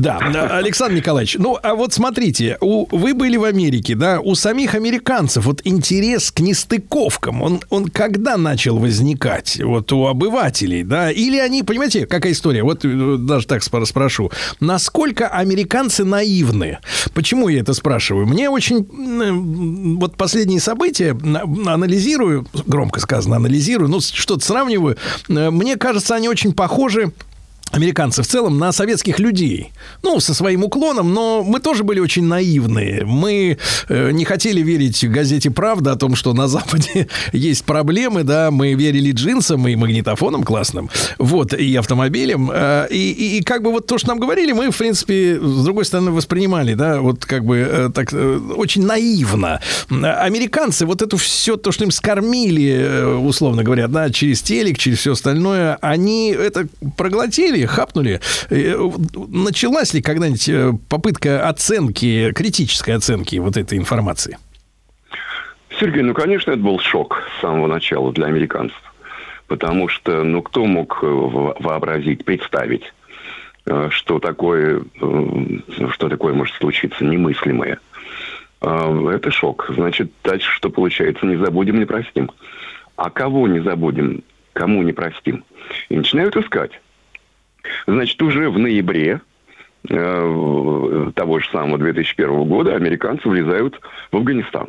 Да, 0.00 0.18
э, 0.22 0.58
Александр 0.58 0.96
Николаевич, 0.96 1.36
ну, 1.38 1.58
а 1.62 1.74
вот 1.74 1.92
смотрите, 1.92 2.56
у, 2.60 2.86
вы 2.96 3.12
были 3.12 3.36
в 3.36 3.44
Америке, 3.44 3.94
да, 3.94 4.20
у 4.20 4.34
самих 4.34 4.74
американцев 4.74 5.44
вот 5.44 5.60
интерес 5.64 6.30
к 6.30 6.40
нестыковкам, 6.40 7.42
он, 7.42 7.60
он 7.68 7.88
когда 7.88 8.36
начал 8.38 8.78
возникать? 8.78 9.60
Вот 9.62 9.92
у 9.92 10.06
обывателей, 10.06 10.84
да? 10.84 11.10
Или 11.10 11.38
они, 11.38 11.62
понимаете, 11.62 12.06
какая 12.06 12.32
история? 12.32 12.62
Вот 12.62 12.84
э, 12.84 13.16
даже 13.18 13.46
так 13.46 13.62
спро- 13.62 13.84
спрошу. 13.84 14.30
Насколько 14.58 15.28
американцы 15.28 16.04
наивны? 16.04 16.78
Почему 17.12 17.48
я 17.48 17.60
это 17.60 17.74
спрашиваю? 17.74 18.26
Мне 18.26 18.48
очень... 18.48 18.86
Вот 19.98 20.16
последние 20.16 20.60
события 20.60 21.12
на- 21.12 21.42
анализирую, 21.74 22.46
громко 22.66 23.00
сказано, 23.00 23.36
анализирую, 23.36 23.88
ну, 23.90 24.00
что-то 24.00 24.44
сравниваю. 24.44 24.96
Э, 25.28 25.50
Мне 25.50 25.76
кажется, 25.76 26.14
они 26.14 26.28
очень 26.28 26.52
похожи 26.54 27.12
американцы 27.70 28.22
в 28.22 28.26
целом 28.26 28.58
на 28.58 28.72
советских 28.72 29.18
людей. 29.18 29.72
Ну, 30.02 30.20
со 30.20 30.34
своим 30.34 30.64
уклоном, 30.64 31.14
но 31.14 31.42
мы 31.42 31.60
тоже 31.60 31.84
были 31.84 32.00
очень 32.00 32.24
наивные. 32.24 33.04
Мы 33.04 33.58
э, 33.88 34.10
не 34.10 34.24
хотели 34.24 34.60
верить 34.60 35.08
газете 35.08 35.50
«Правда» 35.50 35.92
о 35.92 35.96
том, 35.96 36.14
что 36.14 36.32
на 36.32 36.48
Западе 36.48 37.08
есть 37.32 37.64
проблемы, 37.64 38.24
да, 38.24 38.50
мы 38.50 38.74
верили 38.74 39.12
джинсам 39.12 39.66
и 39.68 39.76
магнитофонам 39.76 40.42
классным, 40.42 40.90
вот, 41.18 41.54
и 41.54 41.76
автомобилям. 41.76 42.50
Э, 42.52 42.86
и, 42.90 43.12
и, 43.12 43.38
и 43.38 43.42
как 43.42 43.62
бы 43.62 43.70
вот 43.70 43.86
то, 43.86 43.98
что 43.98 44.08
нам 44.08 44.18
говорили, 44.18 44.52
мы, 44.52 44.70
в 44.70 44.76
принципе, 44.76 45.38
с 45.40 45.64
другой 45.64 45.84
стороны, 45.84 46.10
воспринимали, 46.10 46.74
да, 46.74 47.00
вот 47.00 47.24
как 47.24 47.44
бы 47.44 47.58
э, 47.58 47.90
так 47.94 48.12
э, 48.12 48.40
очень 48.56 48.84
наивно. 48.84 49.60
Американцы 49.90 50.86
вот 50.86 51.02
это 51.02 51.16
все, 51.16 51.56
то, 51.56 51.72
что 51.72 51.84
им 51.84 51.90
скормили, 51.90 52.72
э, 52.72 53.14
условно 53.14 53.62
говоря, 53.62 53.88
да, 53.88 54.10
через 54.10 54.42
телек, 54.42 54.78
через 54.78 54.98
все 54.98 55.12
остальное, 55.12 55.76
они 55.80 56.30
это 56.30 56.66
проглотили, 56.96 57.59
хапнули. 57.66 58.20
Э, 58.50 58.90
Началась 59.28 59.94
ли 59.94 60.02
когда-нибудь 60.02 60.48
э, 60.48 60.72
попытка 60.88 61.48
оценки, 61.48 62.32
критической 62.32 62.94
оценки 62.94 63.36
вот 63.36 63.56
этой 63.56 63.78
информации? 63.78 64.38
Сергей, 65.78 66.02
ну, 66.02 66.14
конечно, 66.14 66.50
это 66.50 66.60
был 66.60 66.78
шок 66.78 67.22
с 67.36 67.40
самого 67.40 67.66
начала 67.66 68.12
для 68.12 68.26
американцев. 68.26 68.80
Потому 69.46 69.88
что, 69.88 70.22
ну, 70.22 70.42
кто 70.42 70.64
мог 70.64 70.98
э, 71.02 71.06
во- 71.06 71.56
вообразить, 71.58 72.24
представить, 72.24 72.92
что 73.90 74.18
такое, 74.18 74.82
что 74.96 76.08
такое 76.08 76.32
может 76.32 76.54
случиться 76.56 77.04
немыслимое. 77.04 77.78
Это 78.60 79.30
шок. 79.30 79.66
Значит, 79.68 80.10
дальше 80.24 80.50
что 80.52 80.70
получается? 80.70 81.26
Не 81.26 81.36
забудем, 81.36 81.78
не 81.78 81.84
простим. 81.84 82.30
А 82.96 83.10
кого 83.10 83.46
не 83.48 83.60
забудем, 83.60 84.22
кому 84.54 84.82
не 84.82 84.92
простим? 84.92 85.44
И 85.88 85.96
начинают 85.96 86.36
искать. 86.36 86.72
Значит, 87.86 88.20
уже 88.22 88.50
в 88.50 88.58
ноябре 88.58 89.20
э, 89.88 91.10
того 91.14 91.38
же 91.38 91.48
самого 91.50 91.78
2001 91.78 92.44
года 92.44 92.74
американцы 92.74 93.28
влезают 93.28 93.80
в 94.10 94.16
Афганистан. 94.16 94.68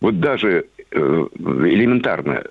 Вот 0.00 0.20
даже 0.20 0.66
э, 0.90 0.96
элементарно 0.96 2.44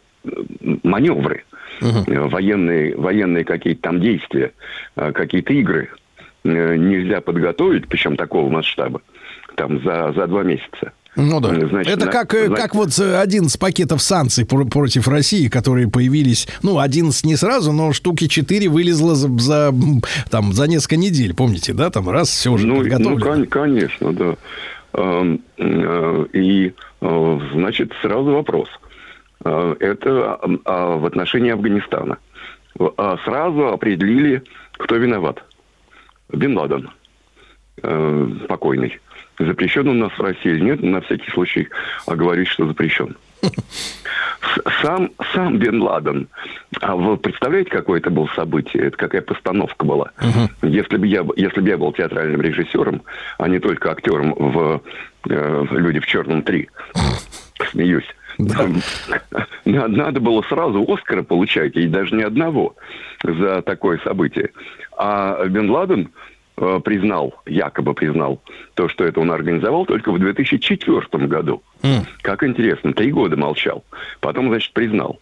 маневры, 0.84 1.44
э, 1.82 2.20
военные, 2.28 2.96
военные 2.96 3.44
какие-то 3.44 3.82
там 3.82 4.02
действия, 4.02 4.54
э, 4.96 5.12
какие-то 5.12 5.54
игры 5.54 5.90
нельзя 6.44 7.22
подготовить, 7.22 7.88
причем 7.88 8.18
такого 8.18 8.50
масштаба, 8.50 9.02
там 9.56 9.82
за, 9.82 10.12
за 10.14 10.28
два 10.28 10.44
месяца. 10.44 10.92
Ну 11.16 11.40
да. 11.40 11.50
Значит, 11.68 11.94
это 11.94 12.06
на- 12.08 12.12
как, 12.12 12.34
э, 12.34 12.48
значит- 12.48 12.64
как 12.64 12.76
вот 12.76 12.98
э, 13.00 13.18
один 13.20 13.46
из 13.46 13.56
пакетов 13.58 14.02
санкций 14.02 14.46
пр- 14.46 14.66
против 14.66 15.08
России, 15.08 15.48
которые 15.48 15.88
появились, 15.90 16.48
ну, 16.64 16.80
один 16.80 17.12
с- 17.12 17.24
не 17.24 17.36
сразу, 17.36 17.72
но 17.72 17.94
штуки 17.94 18.28
четыре 18.28 18.68
вылезло 18.68 19.14
за, 19.16 19.28
за, 19.40 19.74
там, 20.32 20.54
за 20.54 20.68
несколько 20.68 20.96
недель, 20.98 21.36
помните, 21.36 21.74
да? 21.74 21.90
Там 21.92 22.10
раз, 22.10 22.30
все 22.30 22.52
уже 22.52 22.66
Ну, 22.66 22.76
ну, 22.76 22.80
подготовлено. 22.82 23.20
кон- 23.26 23.46
конечно, 23.46 24.14
да. 24.14 24.36
Эм, 24.94 25.42
э, 25.58 26.26
И, 26.34 26.74
э, 27.02 27.40
значит, 27.54 27.92
сразу 28.02 28.26
вопрос. 28.32 28.70
Э, 29.46 29.76
Это 29.80 30.40
э, 30.42 30.58
а, 30.66 30.98
в 30.98 31.06
отношении 31.06 31.52
Афганистана. 31.52 32.18
А 32.98 33.18
Сразу 33.24 33.68
определили, 33.68 34.42
кто 34.74 34.96
виноват. 34.96 35.44
Бен 36.32 36.58
Ладен, 36.58 36.90
э, 37.84 38.28
покойный. 38.48 39.00
Запрещен 39.40 39.88
у 39.88 39.94
нас 39.94 40.12
в 40.12 40.22
России 40.22 40.52
или 40.52 40.60
нет, 40.62 40.82
на 40.84 41.02
всякий 41.02 41.32
случай 41.32 41.68
оговорюсь, 42.06 42.48
что 42.50 42.68
запрещен. 42.68 43.16
Сам, 44.82 45.10
сам 45.34 45.58
Бен 45.58 45.82
Ладен, 45.82 46.28
а 46.82 46.96
вы 46.96 47.18
представляете, 47.18 47.72
какое 47.72 48.00
это 48.00 48.10
было 48.10 48.28
событие? 48.36 48.88
Это 48.88 48.98
какая 48.98 49.22
постановка 49.22 49.86
была? 49.86 50.12
Если 50.62 50.98
бы 50.98 51.08
я, 51.08 51.26
если 51.36 51.62
бы 51.62 51.70
я 51.70 51.78
был 51.78 51.92
театральным 51.94 52.42
режиссером, 52.42 53.02
а 53.40 53.48
не 53.48 53.60
только 53.60 53.92
актером 53.92 54.34
в 54.38 54.82
э, 55.30 55.66
«Люди 55.72 56.00
в 56.00 56.06
черном 56.06 56.42
3», 56.42 56.68
смеюсь, 57.72 58.06
на- 59.66 59.88
надо 59.88 60.20
было 60.20 60.42
сразу 60.44 60.86
Оскара 60.88 61.24
получать, 61.24 61.76
и 61.76 61.88
даже 61.88 62.14
не 62.16 62.24
одного, 62.24 62.76
за 63.24 63.62
такое 63.62 63.98
событие. 64.00 64.52
А 64.98 65.46
Бен 65.48 65.70
Ладен 65.70 66.10
признал, 66.56 67.34
якобы 67.46 67.94
признал, 67.94 68.42
то, 68.76 68.88
что 68.88 69.04
это 69.06 69.20
он 69.20 69.32
организовал 69.32 69.86
только 69.86 70.12
в 70.12 70.20
2004 70.20 71.26
году. 71.28 71.62
Как 72.22 72.44
интересно, 72.44 72.94
три 72.94 73.12
года 73.12 73.36
молчал. 73.38 73.84
Потом, 74.20 74.50
значит, 74.50 74.72
признал. 74.74 75.20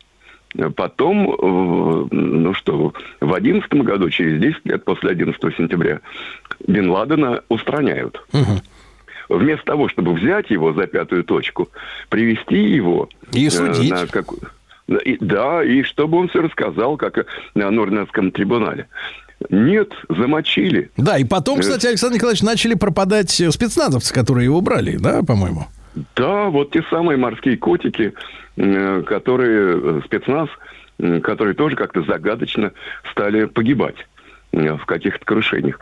Э, 0.57 0.69
Потом, 0.69 1.29
э, 1.31 2.07
ну 2.11 2.53
что, 2.53 2.93
в 3.21 3.27
2011 3.27 3.73
году, 3.83 4.09
через 4.09 4.39
10 4.41 4.65
лет 4.65 4.83
после 4.83 5.11
11 5.11 5.41
сентября, 5.57 6.01
Бен 6.67 6.89
Ладена 6.89 7.41
устраняют. 7.49 8.21
Вместо 9.29 9.65
того, 9.65 9.87
чтобы 9.87 10.13
взять 10.13 10.49
его 10.49 10.73
за 10.73 10.87
пятую 10.87 11.23
точку, 11.23 11.69
привести 12.09 12.57
его... 12.57 13.07
И 13.31 13.47
э, 13.47 13.49
судить. 13.49 13.91
на 13.91 14.07
какую- 14.07 14.41
да, 15.21 15.63
и 15.63 15.83
чтобы 15.83 16.17
он 16.17 16.27
все 16.27 16.41
рассказал, 16.41 16.97
как 16.97 17.17
э, 17.19 17.25
на 17.55 17.71
Норненском 17.71 18.31
трибунале. 18.31 18.89
Нет, 19.49 19.91
замочили. 20.09 20.91
Да, 20.97 21.17
и 21.17 21.23
потом, 21.23 21.59
Э. 21.59 21.61
кстати, 21.61 21.87
Александр 21.87 22.15
Николаевич, 22.15 22.43
начали 22.43 22.73
пропадать 22.75 23.39
э, 23.41 23.51
спецназовцы, 23.51 24.13
которые 24.13 24.45
его 24.45 24.61
брали, 24.61 24.97
да, 24.97 25.23
по-моему? 25.23 25.65
Да, 26.15 26.45
вот 26.45 26.71
те 26.71 26.83
самые 26.89 27.17
морские 27.17 27.57
котики, 27.57 28.13
э, 28.57 29.03
которые 29.05 30.01
спецназ, 30.05 30.49
которые 31.23 31.55
тоже 31.55 31.75
как-то 31.75 32.03
загадочно 32.03 32.71
стали 33.11 33.45
погибать 33.45 33.95
в 34.51 34.85
каких-то 34.85 35.25
крушениях. 35.25 35.79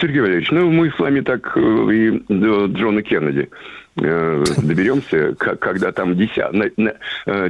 Сергей 0.00 0.20
Валерьевич, 0.20 0.50
ну 0.50 0.70
мы 0.70 0.90
с 0.90 0.98
вами 0.98 1.20
так 1.20 1.56
и 1.56 2.22
Джона 2.30 3.02
Кеннеди 3.02 3.48
доберемся, 3.96 5.34
когда 5.36 5.90
там 5.92 6.14
деся- 6.14 6.52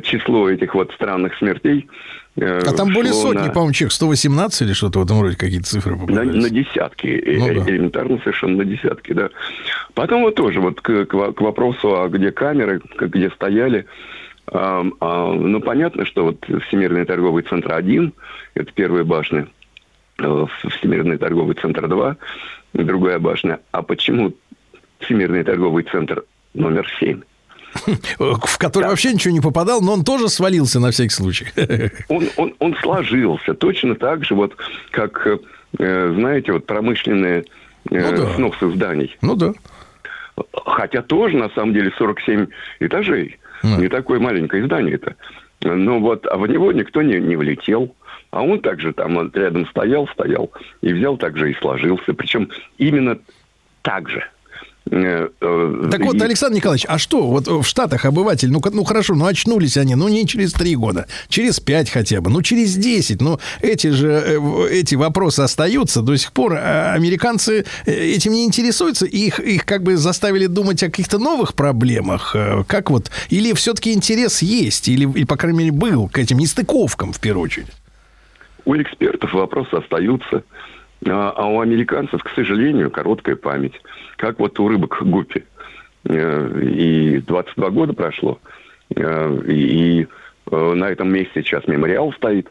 число 0.02 0.48
этих 0.48 0.74
вот 0.74 0.92
странных 0.92 1.36
смертей. 1.36 1.88
Э, 2.36 2.60
А 2.66 2.72
там 2.72 2.92
более 2.92 3.12
шло 3.12 3.22
сотни, 3.32 3.46
на- 3.46 3.52
по-моему, 3.52 3.72
человек, 3.72 3.92
118 3.92 4.62
или 4.62 4.72
что-то 4.72 5.00
в 5.00 5.04
этом 5.04 5.20
роде, 5.22 5.36
какие-то 5.36 5.66
цифры 5.66 5.94
на, 5.96 6.00
попадались. 6.00 6.42
на 6.42 6.50
десятки, 6.50 7.06
э, 7.06 7.38
Ну 7.38 7.46
да. 7.64 7.70
элементарно 7.70 8.18
совершенно 8.18 8.58
на 8.58 8.64
десятки, 8.64 9.12
да. 9.12 9.30
Потом 9.94 10.22
вот 10.22 10.34
тоже 10.34 10.60
вот 10.60 10.80
к, 10.80 11.06
к 11.06 11.32
к 11.32 11.40
вопросу, 11.40 12.00
а 12.00 12.08
где 12.08 12.30
камеры, 12.32 12.80
где 12.98 13.30
стояли. 13.30 13.86
А, 14.52 14.84
а, 15.00 15.32
ну, 15.32 15.60
понятно, 15.60 16.04
что 16.06 16.24
вот 16.24 16.44
Всемирный 16.68 17.04
торговый 17.04 17.42
центр 17.42 17.72
1, 17.72 18.12
это 18.54 18.70
первая 18.72 19.02
башня, 19.04 19.48
э, 20.18 20.46
Всемирный 20.78 21.18
торговый 21.18 21.56
центр 21.56 21.88
2, 21.88 22.16
другая 22.74 23.18
башня. 23.18 23.58
А 23.72 23.82
почему 23.82 24.34
Всемирный 25.00 25.42
торговый 25.42 25.82
центр 25.84 26.24
номер 26.54 26.86
7? 27.00 27.22
В 28.18 28.58
который 28.58 28.88
вообще 28.88 29.12
ничего 29.12 29.32
не 29.32 29.40
попадал, 29.40 29.80
но 29.80 29.92
он 29.92 30.04
тоже 30.04 30.28
свалился 30.28 30.80
на 30.80 30.90
всякий 30.90 31.14
случай. 31.14 31.46
он, 32.08 32.28
он, 32.36 32.54
он 32.58 32.76
сложился 32.82 33.54
точно 33.54 33.94
так 33.94 34.24
же, 34.24 34.34
вот 34.34 34.56
как, 34.90 35.26
э, 35.78 36.14
знаете, 36.14 36.52
вот 36.52 36.66
промышленные 36.66 37.44
э, 37.90 38.10
Ну 38.10 38.16
да. 38.16 38.34
сносы 38.34 38.70
зданий. 38.70 39.16
Ну 39.22 39.36
да. 39.36 39.52
Хотя 40.66 41.02
тоже, 41.02 41.36
на 41.36 41.48
самом 41.50 41.72
деле, 41.72 41.92
47 41.96 42.46
этажей. 42.80 43.38
Ну. 43.62 43.80
Не 43.80 43.88
такое 43.88 44.20
маленькое 44.20 44.64
здание 44.66 44.96
это. 44.96 45.16
Но 45.62 45.98
вот, 45.98 46.26
а 46.26 46.36
в 46.36 46.46
него 46.46 46.72
никто 46.72 47.02
не, 47.02 47.18
не 47.20 47.36
влетел. 47.36 47.94
А 48.30 48.42
он 48.42 48.60
также 48.60 48.92
там 48.92 49.16
он 49.16 49.30
рядом 49.34 49.66
стоял, 49.68 50.06
стоял 50.08 50.50
и 50.82 50.92
взял 50.92 51.16
также 51.16 51.50
и 51.50 51.54
сложился. 51.54 52.12
Причем 52.12 52.50
именно 52.76 53.18
так 53.82 54.08
же. 54.10 54.26
Э, 54.90 55.28
э, 55.40 55.88
Так 55.90 56.00
вот, 56.02 56.20
Александр 56.22 56.56
Николаевич, 56.56 56.86
а 56.88 56.98
что, 56.98 57.26
вот 57.26 57.48
в 57.48 57.64
Штатах 57.64 58.04
обыватель, 58.04 58.50
ну, 58.50 58.62
ну 58.72 58.84
хорошо, 58.84 59.14
ну 59.14 59.26
очнулись 59.26 59.76
они, 59.76 59.96
ну 59.96 60.08
не 60.08 60.26
через 60.26 60.52
три 60.52 60.76
года, 60.76 61.06
через 61.28 61.58
пять 61.58 61.90
хотя 61.90 62.20
бы, 62.20 62.30
ну 62.30 62.40
через 62.42 62.76
десять, 62.76 63.20
ну 63.20 63.40
эти 63.60 63.88
же, 63.88 64.08
э, 64.08 64.68
эти 64.70 64.94
вопросы 64.94 65.40
остаются 65.40 66.02
до 66.02 66.16
сих 66.16 66.32
пор, 66.32 66.54
а 66.54 66.92
американцы 66.94 67.64
э, 67.84 67.92
этим 67.92 68.32
не 68.32 68.44
интересуются, 68.44 69.06
их, 69.06 69.40
их 69.40 69.64
как 69.64 69.82
бы 69.82 69.96
заставили 69.96 70.46
думать 70.46 70.82
о 70.84 70.86
каких-то 70.86 71.18
новых 71.18 71.54
проблемах, 71.54 72.36
э, 72.36 72.62
как 72.68 72.90
вот, 72.90 73.10
или 73.28 73.54
все-таки 73.54 73.92
интерес 73.92 74.40
есть, 74.42 74.88
или, 74.88 75.10
или, 75.10 75.24
по 75.24 75.36
крайней 75.36 75.58
мере, 75.58 75.72
был 75.72 76.08
к 76.08 76.18
этим 76.18 76.38
нестыковкам 76.38 77.12
в 77.12 77.20
первую 77.20 77.44
очередь. 77.44 77.72
У 78.64 78.76
экспертов 78.76 79.32
вопросы 79.32 79.74
остаются, 79.74 80.44
а, 81.04 81.32
а 81.36 81.46
у 81.46 81.60
американцев, 81.60 82.22
к 82.22 82.30
сожалению, 82.30 82.90
короткая 82.90 83.36
память. 83.36 83.80
Как 84.16 84.38
вот 84.38 84.58
у 84.58 84.68
рыбок 84.68 84.98
гуппи. 85.02 85.44
Э, 86.08 86.60
И 86.62 87.18
22 87.18 87.70
года 87.70 87.92
прошло, 87.92 88.38
э, 88.94 89.38
и 89.46 90.06
э, 90.50 90.72
на 90.74 90.84
этом 90.90 91.12
месте 91.12 91.42
сейчас 91.42 91.66
мемориал 91.66 92.12
стоит. 92.12 92.50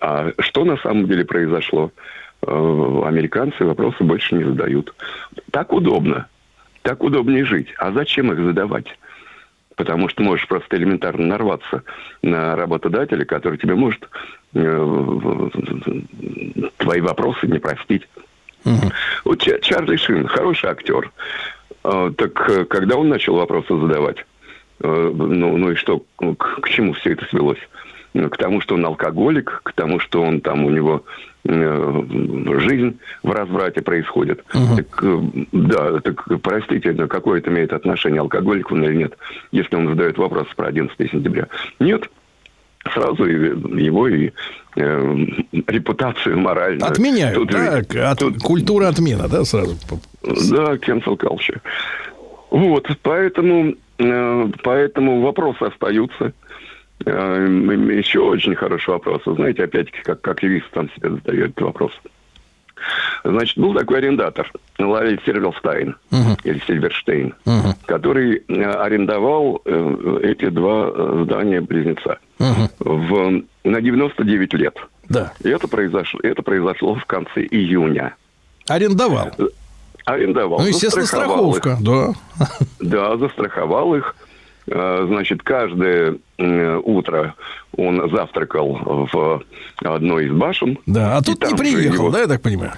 А 0.00 0.32
что 0.40 0.64
на 0.64 0.76
самом 0.78 1.06
деле 1.06 1.24
произошло? 1.24 1.90
Американцы 2.40 3.64
вопросы 3.64 4.04
больше 4.04 4.36
не 4.36 4.44
задают. 4.44 4.94
Так 5.50 5.72
удобно. 5.72 6.28
Так 6.82 7.02
удобнее 7.02 7.44
жить. 7.44 7.74
А 7.78 7.90
зачем 7.90 8.32
их 8.32 8.38
задавать? 8.38 8.86
Потому 9.74 10.08
что 10.08 10.22
можешь 10.22 10.46
просто 10.46 10.76
элементарно 10.76 11.26
нарваться 11.26 11.82
на 12.22 12.54
работодателя, 12.54 13.24
который 13.24 13.58
тебе 13.58 13.74
может 13.74 14.08
твои 16.78 17.00
вопросы 17.00 17.46
не 17.46 17.58
простить. 17.58 18.08
Вот 19.24 19.40
Ча- 19.40 19.58
Чарли 19.60 19.96
Шин, 19.96 20.26
хороший 20.26 20.70
актер. 20.70 21.10
А, 21.84 22.10
так 22.10 22.50
э, 22.50 22.64
когда 22.64 22.96
он 22.96 23.08
начал 23.08 23.36
вопросы 23.36 23.78
задавать, 23.78 24.18
э, 24.80 25.12
ну, 25.14 25.56
ну 25.56 25.70
и 25.70 25.74
что, 25.76 26.02
к, 26.16 26.60
к 26.60 26.68
чему 26.68 26.92
все 26.94 27.12
это 27.12 27.24
свелось? 27.26 27.58
К 28.14 28.36
тому, 28.36 28.60
что 28.60 28.74
он 28.74 28.84
алкоголик, 28.84 29.60
к 29.62 29.72
тому, 29.74 30.00
что 30.00 30.22
он 30.22 30.40
там 30.40 30.64
у 30.64 30.70
него 30.70 31.04
э, 31.44 32.02
жизнь 32.58 32.98
в 33.22 33.30
разврате 33.30 33.80
происходит. 33.80 34.42
Так, 34.76 35.02
э, 35.02 35.18
да, 35.52 36.00
так 36.00 36.26
простите, 36.42 36.92
какое 37.06 37.38
это 37.40 37.50
имеет 37.50 37.72
отношение, 37.72 38.20
алкоголик 38.20 38.72
он 38.72 38.82
или 38.84 38.94
нет, 38.96 39.16
если 39.52 39.76
он 39.76 39.88
задает 39.88 40.18
вопрос 40.18 40.48
про 40.56 40.66
11 40.66 41.10
сентября? 41.10 41.46
Нет. 41.78 42.10
Сразу 42.94 43.24
его 43.24 44.08
и 44.08 44.30
э, 44.76 45.16
репутацию 45.66 46.38
моральную. 46.38 46.86
Отменяют, 46.90 47.34
Тут 47.34 47.50
да, 47.50 47.78
от- 48.10 48.18
тут- 48.18 48.38
культура 48.42 48.88
отмена, 48.88 49.28
да, 49.28 49.44
сразу. 49.44 49.76
да, 50.22 50.74
cancel 50.76 51.16
culture. 51.16 51.60
Вот, 52.50 52.88
поэтому, 53.02 53.74
э, 53.98 54.46
поэтому 54.62 55.20
вопросы 55.20 55.62
остаются. 55.62 56.32
Э, 57.04 57.46
еще 57.98 58.20
очень 58.20 58.54
хороший 58.54 58.90
вопрос. 58.90 59.22
Вы 59.26 59.34
Знаете, 59.34 59.64
опять-таки, 59.64 60.02
как, 60.02 60.20
как 60.20 60.42
юрист 60.42 60.66
сам 60.72 60.88
себе 60.96 61.10
задает 61.10 61.60
вопрос. 61.60 61.92
Значит, 63.24 63.58
был 63.58 63.74
такой 63.74 63.98
арендатор, 63.98 64.50
Ларри 64.78 65.18
Сильверстайн, 65.24 65.96
или 66.44 66.62
Сильверштейн, 66.66 67.34
который 67.86 68.42
э, 68.48 68.62
арендовал 68.62 69.60
э, 69.64 70.20
эти 70.22 70.48
два 70.48 70.90
э, 70.92 71.22
здания-близнеца 71.24 72.18
в, 72.38 73.42
на 73.64 73.80
99 73.80 74.54
лет. 74.54 74.76
Да. 75.08 75.32
И 75.42 75.48
это 75.48 75.68
произошло, 75.68 76.20
это 76.22 76.42
произошло 76.42 76.94
в 76.94 77.04
конце 77.06 77.42
июня. 77.42 78.14
Арендовал. 78.68 79.30
Арендовал. 80.04 80.60
Ну, 80.60 80.66
естественно, 80.66 81.04
застраховал 81.04 81.50
их. 81.50 81.56
страховка, 81.58 81.84
да. 81.84 82.48
Да, 82.80 83.16
застраховал 83.16 83.94
их. 83.94 84.14
Э, 84.70 85.04
Значит, 85.08 85.42
каждое 85.42 86.16
утро 86.84 87.34
он 87.76 88.10
завтракал 88.10 89.08
в 89.12 89.42
одной 89.84 90.26
из 90.26 90.32
башен. 90.32 90.78
Да, 90.86 91.16
а 91.16 91.22
тут 91.22 91.42
не 91.46 91.56
приехал, 91.56 91.94
его- 92.06 92.10
да, 92.10 92.20
я 92.20 92.26
так 92.26 92.42
понимаю? 92.42 92.72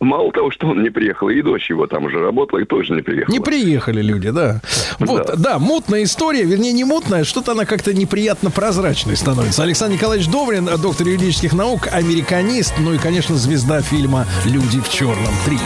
Мало 0.00 0.32
того, 0.32 0.50
что 0.50 0.66
он 0.68 0.82
не 0.82 0.90
приехал, 0.90 1.28
и 1.30 1.40
дочь 1.40 1.70
его 1.70 1.86
там 1.86 2.04
уже 2.04 2.20
работала, 2.20 2.58
и 2.60 2.64
тоже 2.64 2.92
не 2.94 3.00
приехала. 3.00 3.32
Не 3.32 3.40
приехали 3.40 4.02
люди, 4.02 4.30
да. 4.30 4.60
Вот, 4.98 5.26
Да. 5.28 5.36
да, 5.36 5.58
мутная 5.58 6.02
история, 6.02 6.42
вернее, 6.42 6.72
не 6.72 6.84
мутная, 6.84 7.24
что-то 7.24 7.52
она 7.52 7.64
как-то 7.64 7.94
неприятно 7.94 8.50
прозрачной 8.50 9.16
становится. 9.16 9.62
Александр 9.62 9.94
Николаевич 9.96 10.28
Добрин, 10.28 10.68
доктор 10.82 11.06
юридических 11.06 11.52
наук, 11.54 11.88
американист, 11.90 12.74
ну 12.78 12.92
и, 12.92 12.98
конечно, 12.98 13.36
звезда 13.36 13.80
фильма 13.82 14.26
«Люди 14.44 14.80
в 14.80 14.90
черном 14.90 15.32
3». 15.46 15.58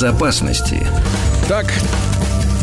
Безопасности. 0.00 0.82
Так, 1.46 1.66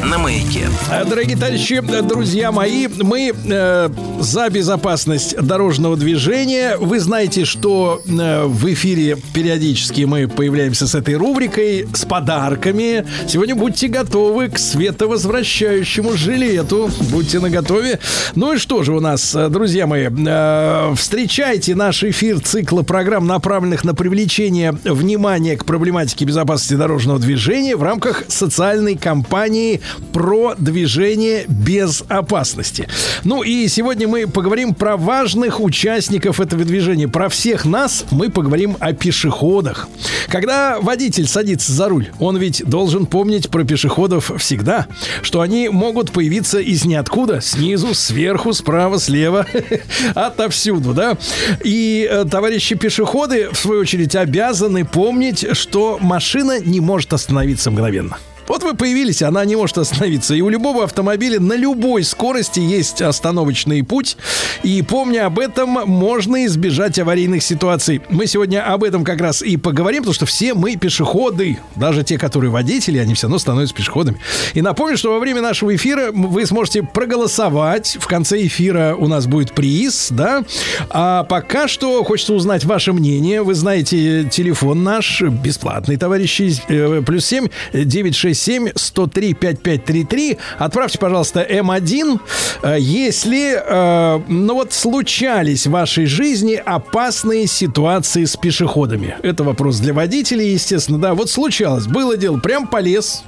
На 0.04 0.18
маяке. 0.18 0.68
Э, 0.92 1.06
Дорогие 1.06 1.38
товарищи, 1.38 1.84
э, 1.88 2.02
друзья 2.02 2.52
мои, 2.52 2.88
мы 2.88 3.32
э, 3.32 3.90
за 4.20 4.50
безопасность 4.50 5.36
дорожного 5.38 5.96
движения. 5.96 6.78
Вы 6.78 7.00
знаете, 7.00 7.46
что 7.46 8.02
э, 8.06 8.46
в 8.46 8.74
эфире 8.74 9.18
периодически 9.34 10.02
мы 10.02 10.28
появляемся 10.28 10.88
с 10.88 10.96
этой 10.96 11.16
рубрикой, 11.16 11.88
с 11.94 12.06
подарками. 12.06 13.06
Сегодня 13.28 13.56
будьте 13.56 13.88
готовы 13.88 14.50
к 14.50 14.58
световозвращающему 14.58 16.14
жилету. 16.14 16.90
Будьте 17.12 17.40
наготове. 17.40 18.00
Ну 18.36 18.54
и 18.54 18.58
что 18.58 18.84
же 18.84 18.94
у 18.94 19.00
нас, 19.00 19.36
э, 19.36 19.50
друзья 19.50 19.88
мои, 19.88 20.08
э, 20.10 20.94
встречайте 20.96 21.76
наш 21.76 22.04
эфир 22.04 22.40
цикла 22.40 22.84
программ, 22.84 23.28
направленных 23.28 23.84
на 23.84 23.94
привлечение 23.94 24.72
внимания 24.84 25.58
к 25.58 25.66
проблематике 25.66 26.26
безопасности 26.26 26.74
дорожного 26.74 27.20
движения 27.20 27.76
в 27.76 27.84
рамках 27.84 28.24
социальной 28.28 28.96
кампании 28.96 29.82
про 30.12 30.56
движение 30.58 31.46
без 31.48 32.04
опасности. 32.08 32.88
Ну 33.24 33.44
и 33.44 33.68
сегодня 33.68 34.07
мы 34.08 34.28
поговорим 34.28 34.74
про 34.74 34.98
важных 34.98 35.60
участников 35.60 36.40
этого 36.40 36.64
движения. 36.64 37.08
Про 37.08 37.30
всех 37.30 37.66
нас 37.66 38.06
мы 38.12 38.30
поговорим 38.30 38.78
о 38.80 38.94
пешеходах. 38.94 39.88
Когда 40.28 40.80
водитель 40.80 41.28
садится 41.28 41.72
за 41.72 41.90
руль, 41.90 42.10
он 42.20 42.38
ведь 42.38 42.64
должен 42.66 43.06
помнить 43.06 43.50
про 43.50 43.64
пешеходов 43.64 44.32
всегда, 44.38 44.88
что 45.22 45.42
они 45.42 45.70
могут 45.70 46.12
появиться 46.12 46.60
из 46.60 46.86
ниоткуда, 46.86 47.42
снизу, 47.42 47.94
сверху, 47.94 48.54
справа, 48.54 49.00
слева, 49.00 49.46
отовсюду, 50.16 50.94
да? 50.94 51.18
И 51.64 52.08
э, 52.10 52.26
товарищи 52.30 52.76
пешеходы, 52.76 53.50
в 53.52 53.58
свою 53.58 53.82
очередь, 53.82 54.16
обязаны 54.16 54.86
помнить, 54.86 55.46
что 55.56 55.98
машина 56.02 56.60
не 56.60 56.80
может 56.80 57.14
остановиться 57.14 57.72
мгновенно. 57.72 58.18
Вот 58.48 58.64
вы 58.64 58.76
появились, 58.76 59.22
она 59.22 59.44
не 59.46 59.56
может 59.56 59.78
остановиться. 59.78 60.34
И 60.34 60.42
у 60.42 60.50
любого 60.50 60.84
автомобиля 60.86 61.40
на 61.40 61.54
любой 61.54 62.04
скорости 62.04 62.60
есть 62.60 63.02
остановочный 63.02 63.84
путь. 63.84 64.18
И 64.64 64.82
помня 64.82 65.26
об 65.26 65.40
этом, 65.40 65.70
можно 65.70 66.46
избежать 66.46 66.98
аварийных 66.98 67.44
ситуаций. 67.44 68.02
Мы 68.10 68.26
сегодня 68.26 68.66
об 68.66 68.84
этом 68.84 69.04
как 69.04 69.20
раз 69.20 69.42
и 69.42 69.58
поговорим, 69.58 70.04
потому 70.04 70.14
что 70.14 70.26
все 70.26 70.54
мы 70.54 70.78
пешеходы. 70.78 71.60
Даже 71.76 72.04
те, 72.04 72.18
которые 72.18 72.50
водители, 72.50 72.98
они 73.00 73.16
все 73.16 73.28
равно 73.28 73.40
становятся 73.40 73.76
пешеходами. 73.76 74.20
И 74.54 74.62
напомню, 74.62 74.98
что 74.98 75.12
во 75.12 75.20
время 75.20 75.42
нашего 75.42 75.76
эфира 75.76 76.12
вы 76.14 76.46
сможете 76.46 76.84
проголосовать. 76.84 77.98
В 78.00 78.08
конце 78.08 78.46
эфира 78.46 78.96
у 78.98 79.08
нас 79.08 79.28
будет 79.28 79.54
приз, 79.54 80.08
да. 80.12 80.44
А 80.90 81.24
пока 81.26 81.68
что 81.68 82.04
хочется 82.04 82.34
узнать 82.34 82.64
ваше 82.64 82.94
мнение. 82.94 83.42
Вы 83.42 83.56
знаете 83.56 84.24
телефон 84.32 84.84
наш, 84.84 85.22
бесплатный, 85.22 85.98
товарищи, 85.98 86.54
э, 86.70 87.02
плюс 87.06 87.26
7 87.26 87.48
967 87.74 88.37
103 88.38 89.34
5533. 89.34 90.38
Отправьте, 90.58 90.98
пожалуйста, 90.98 91.42
М1. 91.42 92.20
Э, 92.64 92.78
Если, 92.80 93.56
э, 93.56 94.22
ну 94.28 94.54
вот, 94.54 94.74
случались 94.74 95.68
в 95.68 95.72
вашей 95.72 96.06
жизни 96.06 96.56
опасные 96.56 97.48
ситуации 97.48 98.26
с 98.26 98.36
пешеходами. 98.38 99.18
Это 99.24 99.44
вопрос 99.44 99.80
для 99.80 99.94
водителей, 99.94 100.54
естественно, 100.54 101.00
да. 101.00 101.14
Вот 101.14 101.30
случалось, 101.30 101.88
было 101.88 102.18
дело, 102.18 102.38
прям 102.38 102.68
полез 102.68 103.24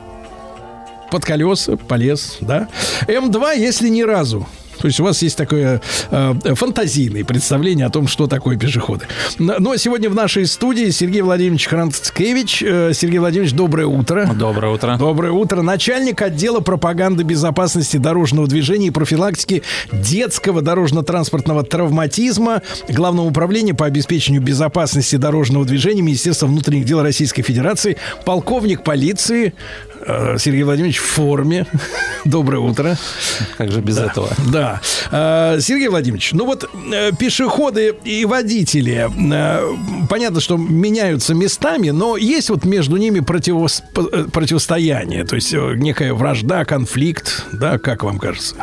под 1.11 1.25
колеса, 1.25 1.75
полез, 1.75 2.37
да. 2.41 2.67
М2, 3.07 3.57
если 3.57 3.89
ни 3.89 4.03
разу. 4.03 4.47
То 4.79 4.87
есть 4.87 4.99
у 4.99 5.03
вас 5.03 5.21
есть 5.21 5.37
такое 5.37 5.81
э, 6.11 6.33
фантазийное 6.55 7.23
представление 7.23 7.85
о 7.85 7.89
том, 7.89 8.07
что 8.07 8.27
такое 8.27 8.57
пешеходы. 8.57 9.05
Но 9.37 9.55
но 9.59 9.75
сегодня 9.77 10.09
в 10.09 10.15
нашей 10.15 10.47
студии 10.47 10.89
Сергей 10.89 11.21
Владимирович 11.21 11.67
Хранцкевич. 11.67 12.63
Э, 12.63 12.91
Сергей 12.93 13.19
Владимирович, 13.19 13.53
доброе 13.53 13.85
утро. 13.85 14.27
Доброе 14.33 14.73
утро. 14.73 14.95
Доброе 14.97 15.31
утро. 15.31 15.61
Начальник 15.61 16.21
отдела 16.21 16.59
пропаганды 16.59 17.23
безопасности 17.23 17.97
дорожного 17.97 18.47
движения 18.47 18.87
и 18.87 18.89
профилактики 18.89 19.61
детского 19.91 20.61
дорожно-транспортного 20.61 21.63
травматизма 21.63 22.63
Главного 22.87 23.27
управления 23.27 23.73
по 23.73 23.85
обеспечению 23.85 24.41
безопасности 24.41 25.17
дорожного 25.17 25.65
движения 25.65 26.01
Министерства 26.01 26.47
внутренних 26.47 26.85
дел 26.85 27.03
Российской 27.03 27.43
Федерации, 27.43 27.97
полковник 28.25 28.83
полиции 28.83 29.53
Сергей 30.37 30.63
Владимирович 30.63 30.97
в 30.97 31.05
форме. 31.05 31.65
Доброе 32.25 32.59
утро. 32.59 32.97
Как 33.57 33.71
же 33.71 33.81
без 33.81 33.95
Да, 33.97 34.05
этого? 34.05 34.29
Да. 34.51 34.81
Э, 35.11 35.59
Сергей 35.61 35.87
Владимирович, 35.87 36.31
ну 36.33 36.45
вот 36.45 36.69
э, 36.93 37.11
пешеходы 37.17 37.95
и 38.03 38.25
водители, 38.25 39.09
э, 39.33 40.05
понятно, 40.09 40.39
что 40.41 40.57
меняются 40.57 41.33
местами, 41.33 41.89
но 41.89 42.17
есть 42.17 42.49
вот 42.49 42.65
между 42.65 42.97
ними 42.97 43.19
противос- 43.19 43.81
э, 43.95 44.25
противостояние, 44.31 45.25
то 45.25 45.35
есть 45.35 45.53
э, 45.53 45.73
некая 45.75 46.13
вражда, 46.13 46.65
конфликт, 46.65 47.45
да, 47.51 47.77
как 47.77 48.03
вам 48.03 48.19
кажется? 48.19 48.55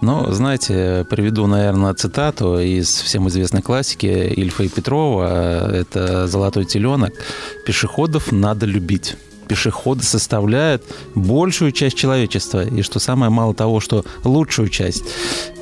Ну, 0.00 0.30
знаете, 0.30 1.04
приведу, 1.10 1.46
наверное, 1.48 1.92
цитату 1.92 2.60
из 2.60 2.88
всем 2.88 3.26
известной 3.28 3.62
классики 3.62 4.06
Ильфа 4.06 4.62
и 4.62 4.68
Петрова. 4.68 5.72
Это 5.74 6.28
«Золотой 6.28 6.64
теленок». 6.66 7.12
«Пешеходов 7.66 8.30
надо 8.30 8.64
любить». 8.64 9.16
Пешеходы 9.48 10.02
составляют 10.02 10.84
большую 11.14 11.72
часть 11.72 11.96
человечества. 11.96 12.64
И 12.64 12.82
что 12.82 12.98
самое 12.98 13.30
мало 13.30 13.54
того, 13.54 13.80
что 13.80 14.04
лучшую 14.24 14.68
часть. 14.68 15.04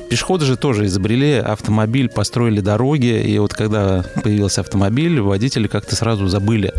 Пешеходы 0.09 0.45
же 0.45 0.55
тоже 0.55 0.85
изобрели 0.85 1.33
автомобиль, 1.33 2.09
построили 2.09 2.61
дороги. 2.61 3.21
И 3.21 3.37
вот 3.39 3.53
когда 3.53 4.03
появился 4.23 4.61
автомобиль, 4.61 5.19
водители 5.19 5.67
как-то 5.67 5.95
сразу 5.95 6.27
забыли 6.27 6.73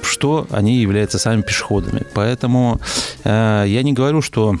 что 0.00 0.46
они 0.50 0.78
являются 0.78 1.18
сами 1.18 1.42
пешеходами. 1.42 2.02
Поэтому 2.14 2.80
э, 3.24 3.64
я 3.66 3.82
не 3.82 3.92
говорю, 3.92 4.22
что 4.22 4.56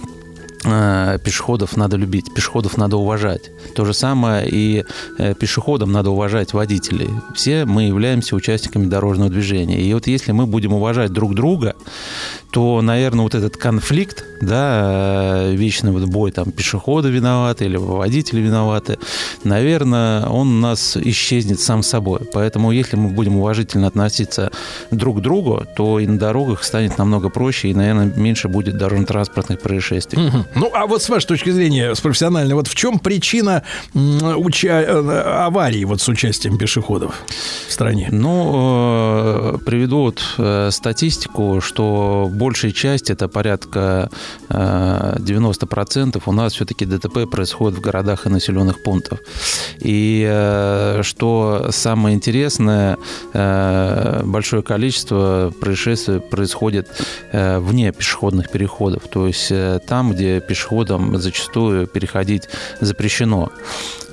пешеходов 0.62 1.76
надо 1.76 1.96
любить, 1.96 2.34
пешеходов 2.34 2.76
надо 2.76 2.96
уважать. 2.96 3.50
То 3.74 3.84
же 3.84 3.94
самое 3.94 4.48
и 4.48 4.84
э, 5.18 5.34
пешеходам 5.34 5.92
надо 5.92 6.10
уважать 6.10 6.52
водителей. 6.52 7.10
Все 7.34 7.64
мы 7.64 7.84
являемся 7.84 8.34
участниками 8.34 8.86
дорожного 8.86 9.30
движения. 9.30 9.80
И 9.80 9.94
вот 9.94 10.06
если 10.06 10.32
мы 10.32 10.46
будем 10.46 10.72
уважать 10.72 11.12
друг 11.12 11.34
друга, 11.34 11.76
то, 12.50 12.80
наверное, 12.80 13.22
вот 13.22 13.34
этот 13.34 13.56
конфликт, 13.56 14.24
да, 14.40 15.50
э, 15.50 15.54
вечный 15.54 15.92
вот 15.92 16.04
бой, 16.04 16.32
там, 16.32 16.50
пешеходы 16.50 17.10
виноваты 17.10 17.66
или 17.66 17.76
водители 17.76 18.40
виноваты, 18.40 18.98
наверное, 19.44 20.26
он 20.26 20.48
у 20.48 20.60
нас 20.60 20.96
исчезнет 20.96 21.60
сам 21.60 21.82
собой. 21.82 22.20
Поэтому, 22.32 22.72
если 22.72 22.96
мы 22.96 23.10
будем 23.10 23.36
уважительно 23.36 23.86
относиться 23.86 24.50
друг 24.90 25.18
к 25.18 25.20
другу, 25.20 25.64
то 25.76 26.00
и 26.00 26.06
на 26.06 26.18
дорогах 26.18 26.64
станет 26.64 26.98
намного 26.98 27.28
проще, 27.28 27.68
и, 27.68 27.74
наверное, 27.74 28.12
меньше 28.16 28.48
будет 28.48 28.76
дорожно-транспортных 28.78 29.60
происшествий. 29.60 30.18
Ну, 30.54 30.70
а 30.74 30.86
вот 30.86 31.02
с 31.02 31.08
вашей 31.08 31.26
точки 31.26 31.50
зрения, 31.50 31.94
с 31.94 32.00
профессиональной, 32.00 32.54
вот 32.54 32.68
в 32.68 32.74
чем 32.74 32.98
причина 32.98 33.62
уча- 33.94 34.82
э, 34.82 35.44
аварий 35.44 35.84
вот 35.84 36.00
с 36.00 36.08
участием 36.08 36.58
пешеходов 36.58 37.14
в 37.68 37.72
стране? 37.72 38.08
Ну, 38.10 39.54
э, 39.54 39.58
приведу 39.64 39.98
вот 39.98 40.22
э, 40.38 40.70
статистику, 40.72 41.60
что 41.60 42.28
большая 42.32 42.72
часть, 42.72 43.10
это 43.10 43.28
порядка 43.28 44.10
э, 44.48 45.16
90% 45.18 46.22
у 46.24 46.32
нас 46.32 46.54
все-таки 46.54 46.86
ДТП 46.86 47.30
происходит 47.30 47.78
в 47.78 47.82
городах 47.82 48.26
и 48.26 48.30
населенных 48.30 48.82
пунктах. 48.82 49.20
И 49.80 50.24
что 51.02 51.68
самое 51.70 52.16
интересное, 52.16 52.98
большое 53.32 54.62
количество 54.62 55.52
происшествий 55.60 56.20
происходит 56.20 56.88
вне 57.32 57.92
пешеходных 57.92 58.50
переходов, 58.50 59.02
то 59.10 59.26
есть 59.26 59.52
там, 59.86 60.12
где 60.12 60.37
пешеходам 60.40 61.18
зачастую 61.18 61.86
переходить 61.86 62.48
запрещено. 62.80 63.50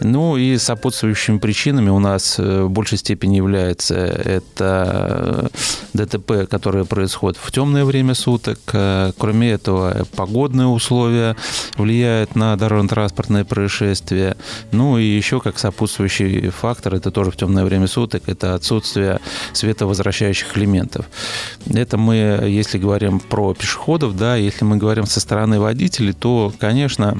Ну 0.01 0.35
и 0.35 0.57
сопутствующими 0.57 1.37
причинами 1.37 1.89
у 1.89 1.99
нас 1.99 2.37
э, 2.37 2.63
в 2.63 2.69
большей 2.69 2.97
степени 2.97 3.37
является 3.37 3.95
это 3.95 5.49
э, 5.93 6.05
ДТП, 6.05 6.49
которые 6.49 6.85
происходят 6.85 7.37
в 7.41 7.51
темное 7.51 7.85
время 7.85 8.13
суток. 8.13 8.59
Э, 8.73 9.13
Кроме 9.17 9.51
этого, 9.51 10.05
погодные 10.15 10.67
условия 10.67 11.35
влияют 11.77 12.35
на 12.35 12.55
дорожно-транспортные 12.57 13.45
происшествия. 13.45 14.35
Ну 14.71 14.97
и 14.97 15.05
еще 15.05 15.39
как 15.39 15.59
сопутствующий 15.59 16.49
фактор, 16.49 16.95
это 16.95 17.11
тоже 17.11 17.31
в 17.31 17.37
темное 17.37 17.63
время 17.63 17.87
суток, 17.87 18.23
это 18.27 18.55
отсутствие 18.55 19.19
световозвращающих 19.53 20.57
элементов. 20.57 21.05
Это 21.73 21.97
мы, 21.97 22.15
если 22.47 22.77
говорим 22.77 23.19
про 23.19 23.53
пешеходов, 23.53 24.17
да, 24.17 24.35
если 24.35 24.65
мы 24.65 24.75
говорим 24.75 25.05
со 25.05 25.21
стороны 25.21 25.59
водителей, 25.59 26.13
то, 26.19 26.51
конечно, 26.59 27.17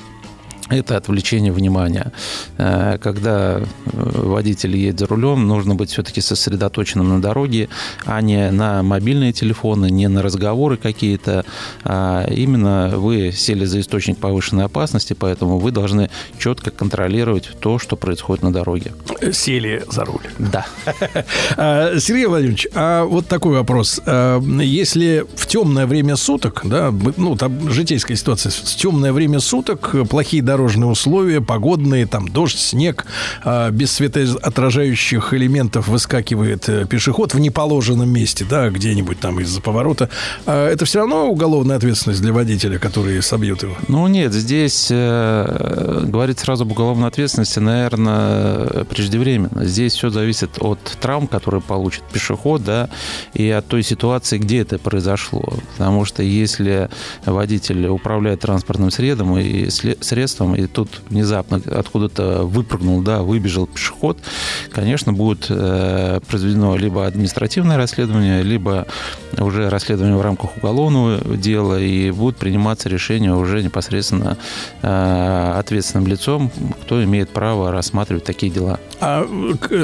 это 0.69 0.97
отвлечение 0.97 1.51
внимания. 1.51 2.11
Э, 2.57 2.97
Когда 3.01 3.59
э, 3.59 3.63
водитель 3.85 4.75
едет 4.75 4.99
за 4.99 5.07
рулем, 5.07 5.47
нужно 5.47 5.75
быть 5.75 5.91
все-таки 5.91 6.21
сосредоточенным 6.21 7.09
на 7.09 7.21
дороге, 7.21 7.69
а 8.05 8.21
не 8.21 8.49
на 8.51 8.81
мобильные 8.83 9.31
телефоны, 9.33 9.89
не 9.91 10.07
на 10.07 10.21
разговоры 10.21 10.77
какие-то. 10.77 11.45
А 11.83 12.25
именно 12.29 12.93
вы 12.95 13.31
сели 13.31 13.65
за 13.65 13.79
источник 13.79 14.17
повышенной 14.17 14.65
опасности, 14.65 15.13
поэтому 15.13 15.59
вы 15.59 15.71
должны 15.71 16.09
четко 16.39 16.71
контролировать 16.71 17.49
то, 17.59 17.77
что 17.79 17.95
происходит 17.95 18.43
на 18.43 18.51
дороге. 18.51 18.93
Сели 19.31 19.83
за 19.89 20.05
руль. 20.05 20.27
Да. 20.39 20.65
А, 21.57 21.97
Сергей 21.99 22.25
Владимирович, 22.25 22.67
а 22.73 23.05
вот 23.05 23.27
такой 23.27 23.53
вопрос. 23.53 24.01
А, 24.05 24.39
Если 24.41 25.25
в 25.35 25.47
темное 25.47 25.85
время 25.85 26.15
суток, 26.15 26.61
да, 26.63 26.93
ну, 27.17 27.35
там 27.35 27.71
житейская 27.71 28.17
ситуация, 28.17 28.51
в 28.51 28.75
темное 28.75 29.13
время 29.13 29.39
суток, 29.39 29.93
э, 29.93 30.05
плохие 30.05 30.41
дорожные 30.55 30.89
условия, 30.89 31.41
погодные, 31.41 32.05
там 32.05 32.29
дождь, 32.29 32.57
снег, 32.57 33.05
а, 33.43 33.71
без 33.71 33.91
светоотражающих 33.91 35.33
элементов 35.33 35.89
выскакивает 35.89 36.69
э, 36.69 36.85
пешеход 36.85 37.33
в 37.33 37.39
неположенном 37.39 38.09
месте, 38.09 38.45
да, 38.49 38.69
где-нибудь 38.69 39.19
там 39.19 39.41
из-за 39.41 39.59
поворота, 39.59 40.09
а 40.45 40.69
это 40.69 40.85
все 40.85 40.99
равно 40.99 41.27
уголовная 41.27 41.75
ответственность 41.75 42.21
для 42.21 42.31
водителя, 42.31 42.79
который 42.79 43.21
собьет 43.21 43.63
его? 43.63 43.75
Ну 43.89 44.07
нет, 44.07 44.31
здесь 44.31 44.87
э, 44.89 46.03
говорить 46.05 46.39
сразу 46.39 46.63
об 46.63 46.71
уголовной 46.71 47.09
ответственности, 47.09 47.59
наверное, 47.59 48.85
преждевременно. 48.85 49.65
Здесь 49.65 49.93
все 49.93 50.09
зависит 50.09 50.51
от 50.61 50.79
травм, 51.01 51.27
которые 51.27 51.59
получит 51.61 52.03
пешеход, 52.13 52.63
да, 52.63 52.89
и 53.33 53.49
от 53.49 53.67
той 53.67 53.83
ситуации, 53.83 54.37
где 54.37 54.61
это 54.61 54.79
произошло. 54.79 55.43
Потому 55.73 56.05
что 56.05 56.23
если 56.23 56.89
водитель 57.25 57.87
управляет 57.87 58.39
транспортным 58.39 58.89
средством 58.89 59.37
и, 59.37 59.65
сле- 59.65 59.97
средством, 60.45 60.55
и 60.55 60.67
тут 60.67 61.01
внезапно 61.09 61.61
откуда-то 61.65 62.43
выпрыгнул, 62.43 63.01
да, 63.01 63.21
выбежал 63.21 63.67
пешеход, 63.67 64.17
конечно, 64.71 65.13
будет 65.13 65.47
э, 65.49 66.19
произведено 66.27 66.75
либо 66.75 67.05
административное 67.05 67.77
расследование, 67.77 68.43
либо 68.43 68.87
уже 69.37 69.69
расследование 69.69 70.17
в 70.17 70.21
рамках 70.21 70.57
уголовного 70.57 71.37
дела, 71.37 71.79
и 71.79 72.11
будут 72.11 72.37
приниматься 72.37 72.89
решения 72.89 73.33
уже 73.33 73.63
непосредственно 73.63 74.37
э, 74.81 75.53
ответственным 75.57 76.07
лицом, 76.07 76.51
кто 76.81 77.03
имеет 77.03 77.29
право 77.29 77.71
рассматривать 77.71 78.23
такие 78.23 78.51
дела. 78.51 78.79
А 78.99 79.27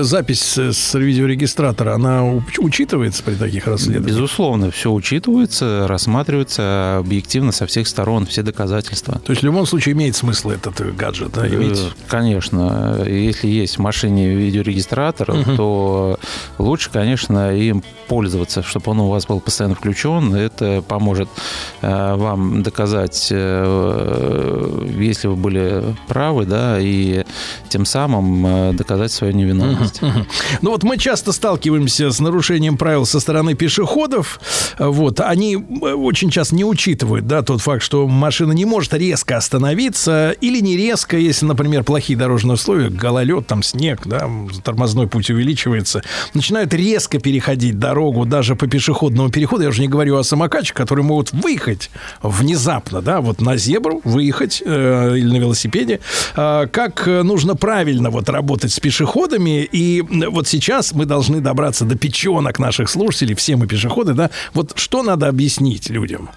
запись 0.02 0.42
с, 0.42 0.74
с 0.74 0.98
видеорегистратора, 0.98 1.96
она 1.96 2.22
уч- 2.22 2.60
учитывается 2.60 3.24
при 3.24 3.36
таких 3.36 3.68
расследованиях? 3.68 4.08
Безусловно, 4.08 4.72
все 4.72 4.92
учитывается, 4.92 5.86
рассматривается 5.88 6.98
объективно 7.00 7.52
со 7.52 7.66
всех 7.66 7.88
сторон, 7.88 8.26
все 8.26 8.44
доказательства. 8.44 9.20
То 9.26 9.32
есть 9.32 9.42
в 9.42 9.46
любом 9.46 9.66
случае 9.66 9.94
имеет 9.94 10.16
смысл 10.16 10.51
этот 10.52 10.96
гаджет 10.96 11.32
да, 11.34 11.48
иметь? 11.48 11.80
Э, 11.80 11.90
Конечно. 12.08 13.04
Если 13.06 13.48
есть 13.48 13.78
в 13.78 13.82
машине 13.82 14.36
видеорегистратор, 14.36 15.34
то 15.56 16.20
лучше, 16.58 16.90
конечно, 16.92 17.56
им 17.56 17.84
пользоваться, 18.08 18.62
чтобы 18.62 18.92
он 18.92 19.00
у 19.00 19.10
вас 19.10 19.26
был 19.26 19.40
постоянно 19.40 19.76
включен. 19.76 20.36
Это 20.36 20.84
поможет 20.86 21.30
э, 21.82 22.16
вам 22.16 22.62
доказать, 22.62 23.30
э, 23.32 24.88
если 24.98 25.28
вы 25.28 25.36
были 25.36 25.84
правы, 26.08 26.46
да, 26.46 26.78
и 26.80 27.24
тем 27.70 27.86
самым 27.86 28.76
доказать 28.76 29.12
свою 29.12 29.34
невиновность. 29.34 30.02
Ну 30.62 30.72
вот 30.72 30.84
мы 30.84 30.98
часто 30.98 31.32
сталкиваемся 31.32 32.12
с 32.12 32.20
нарушением 32.20 32.78
правил 32.78 33.06
со 33.06 33.20
стороны 33.20 33.54
пешеходов. 33.56 34.40
Вот, 34.78 35.20
они 35.20 35.56
очень 35.56 36.30
часто 36.30 36.56
не 36.56 36.66
учитывают, 36.66 37.28
да, 37.28 37.42
тот 37.42 37.62
факт, 37.62 37.82
что 37.82 38.08
машина 38.08 38.52
не 38.52 38.66
может 38.66 38.94
резко 38.94 39.38
остановиться 39.38 40.36
или 40.42 40.60
не 40.60 40.76
резко, 40.76 41.18
если, 41.18 41.46
например, 41.46 41.84
плохие 41.84 42.18
дорожные 42.18 42.56
условия, 42.56 42.90
гололед, 42.90 43.48
там 43.48 43.64
снег, 43.64 44.02
да, 44.06 44.30
тормозной 44.64 45.08
путь 45.08 45.30
увеличивается, 45.30 46.02
начинают 46.34 46.74
резко 46.74 47.20
переходить 47.20 47.80
дорогу 47.80 48.26
даже 48.26 48.56
по 48.56 48.68
пешеходному 48.68 49.30
переходу. 49.30 49.64
Я 49.64 49.70
уже 49.70 49.82
не 49.82 49.88
говорю 49.88 50.18
о 50.18 50.24
самокатчиках, 50.24 50.78
которые 50.78 51.06
могут 51.06 51.32
выехать 51.32 51.90
внезапно, 52.22 53.02
да, 53.02 53.22
вот 53.22 53.42
на 53.42 53.58
зебру 53.58 54.02
выехать 54.04 54.62
э, 54.66 55.18
или 55.18 55.28
на 55.28 55.38
велосипеде. 55.38 56.00
А, 56.36 56.68
как 56.68 57.08
э, 57.08 57.24
нужно 57.24 57.56
правильно 57.56 58.10
вот 58.10 58.30
работать 58.30 58.72
с 58.72 58.80
пешеходами. 58.80 59.64
И 59.64 60.02
м, 60.02 60.32
вот 60.32 60.48
сейчас 60.48 60.94
мы 60.94 61.06
должны 61.06 61.42
добраться 61.42 61.86
до 61.86 61.96
печенок 61.96 62.60
наших 62.60 62.90
слушателей, 62.90 63.36
все 63.36 63.56
мы 63.56 63.68
пешеходы, 63.68 64.14
да. 64.14 64.30
Вот 64.54 64.74
что 64.76 65.04
надо 65.04 65.28
объяснить 65.28 65.90
людям? 65.90 66.30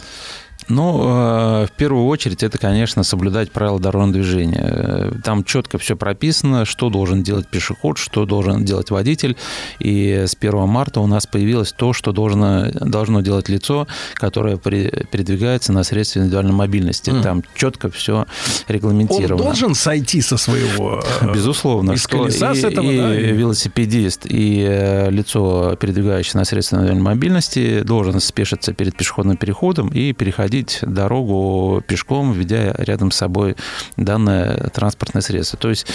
Ну, 0.68 1.02
э, 1.04 1.66
в 1.66 1.72
первую 1.76 2.06
очередь, 2.06 2.42
это, 2.42 2.56
конечно, 2.58 3.02
соблюдать 3.02 3.50
правила 3.52 3.78
дорожного 3.78 4.14
движения. 4.14 4.60
Э, 4.62 5.12
Там 5.22 5.44
четко 5.44 5.78
все 5.78 5.94
прописано, 5.96 6.64
что 6.64 6.88
должен 6.88 7.22
делать 7.22 7.46
пешеход, 7.48 7.98
что 7.98 8.24
должен 8.24 8.64
делать 8.64 8.90
водитель. 8.90 9.36
И 9.78 10.24
с 10.26 10.34
1 10.34 10.66
марта 10.66 11.00
у 11.00 11.06
нас 11.06 11.26
появилось 11.26 11.72
то, 11.72 11.92
что 11.92 12.12
должно, 12.12 12.66
должно 12.72 13.20
делать 13.20 13.48
лицо, 13.48 13.86
которое 14.14 14.56
при- 14.56 14.90
передвигается 15.10 15.72
на 15.72 15.84
средстве 15.84 16.22
индивидуальной 16.22 16.52
мобильности. 16.54 17.12
Там 17.22 17.42
четко 17.54 17.90
все 17.90 18.20
Он 18.20 18.26
регламентировано. 18.68 19.42
должен 19.42 19.74
сойти 19.74 20.22
со 20.22 20.36
своего... 20.38 21.02
э, 21.20 21.32
Безусловно, 21.34 21.92
из 21.92 22.06
колеса 22.06 22.52
и, 22.52 22.56
с 22.56 22.64
этого, 22.64 22.90
и 22.90 22.96
да, 22.98 23.14
и- 23.20 23.32
велосипедист, 23.32 24.22
и 24.24 25.08
лицо, 25.10 25.76
передвигающееся 25.78 26.38
на 26.38 26.44
средства 26.44 26.76
индивидуальной 26.76 27.04
мобильности, 27.04 27.80
должен 27.82 28.18
спешиться 28.20 28.72
перед 28.72 28.96
пешеходным 28.96 29.36
переходом 29.36 29.88
и 29.88 30.12
переходить 30.14 30.53
дорогу 30.82 31.82
пешком, 31.86 32.32
ведя 32.32 32.74
рядом 32.78 33.10
с 33.10 33.16
собой 33.16 33.56
данное 33.96 34.70
транспортное 34.70 35.22
средство. 35.22 35.58
То 35.58 35.70
есть 35.70 35.86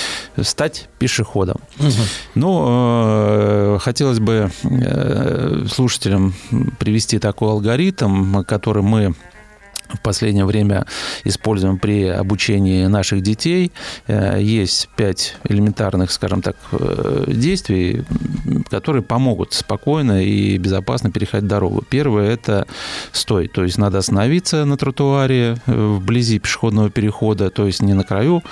стать 0.42 0.90
пешеходом. 1.00 1.58
Ну, 2.36 2.66
э, 2.70 3.78
хотелось 3.82 4.20
бы 4.20 4.52
э, 4.64 5.66
слушателям 5.72 6.34
привести 6.80 7.20
такой 7.20 7.50
алгоритм, 7.50 8.44
который 8.44 8.84
мы 8.84 9.16
в 9.90 10.02
последнее 10.02 10.46
время 10.46 10.86
используем 11.24 11.78
при 11.78 12.06
обучении 12.06 12.86
наших 12.86 13.22
детей. 13.22 13.72
Э, 14.08 14.38
Есть 14.40 14.90
пять 14.96 15.38
элементарных, 15.44 16.12
скажем 16.12 16.42
так, 16.42 16.56
э, 16.72 17.26
действий, 17.28 18.04
которые 18.70 19.04
помогут 19.04 19.54
спокойно 19.54 20.24
и 20.24 20.58
безопасно 20.58 21.12
переходить 21.12 21.48
дорогу. 21.48 21.84
Первое– 21.90 22.30
это 22.34 22.68
стой, 23.12 23.48
то 23.48 23.64
есть 23.64 23.78
надо 23.78 23.98
остановиться 23.98 24.66
на 24.66 24.78
тротуаре 24.78 25.58
э, 25.66 25.96
вблизи 25.98 26.40
пешеходного 26.40 26.90
перехода, 26.90 27.50
то 27.50 27.66
есть 27.66 27.82
не 27.82 27.94
на 27.94 28.04
краю 28.04 28.44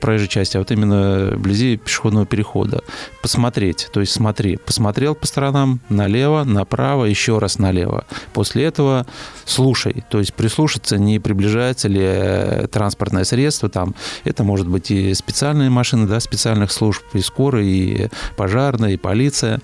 проезжей 0.00 0.28
части, 0.28 0.56
а 0.56 0.60
вот 0.60 0.70
именно 0.70 1.32
вблизи 1.36 1.76
пешеходного 1.76 2.26
перехода. 2.26 2.82
Посмотреть, 3.22 3.88
то 3.92 4.00
есть 4.00 4.12
смотри, 4.12 4.56
посмотрел 4.56 5.14
по 5.14 5.26
сторонам, 5.26 5.80
налево, 5.88 6.44
направо, 6.44 7.04
еще 7.04 7.38
раз 7.38 7.58
налево. 7.58 8.04
После 8.32 8.64
этого 8.64 9.06
слушай, 9.44 10.04
то 10.10 10.18
есть 10.18 10.34
прислушаться, 10.66 10.98
не 10.98 11.18
приближается 11.18 11.88
ли 11.88 12.00
э, 12.02 12.66
транспортное 12.70 13.24
средство 13.24 13.68
там. 13.68 13.94
Это 14.24 14.42
может 14.42 14.66
быть 14.66 14.90
и 14.90 15.14
специальные 15.14 15.70
машины, 15.70 16.06
да, 16.06 16.20
специальных 16.20 16.72
служб, 16.72 17.02
и 17.14 17.20
скорая, 17.20 17.62
и 17.62 18.08
пожарная, 18.36 18.92
и 18.92 18.96
полиция. 18.96 19.60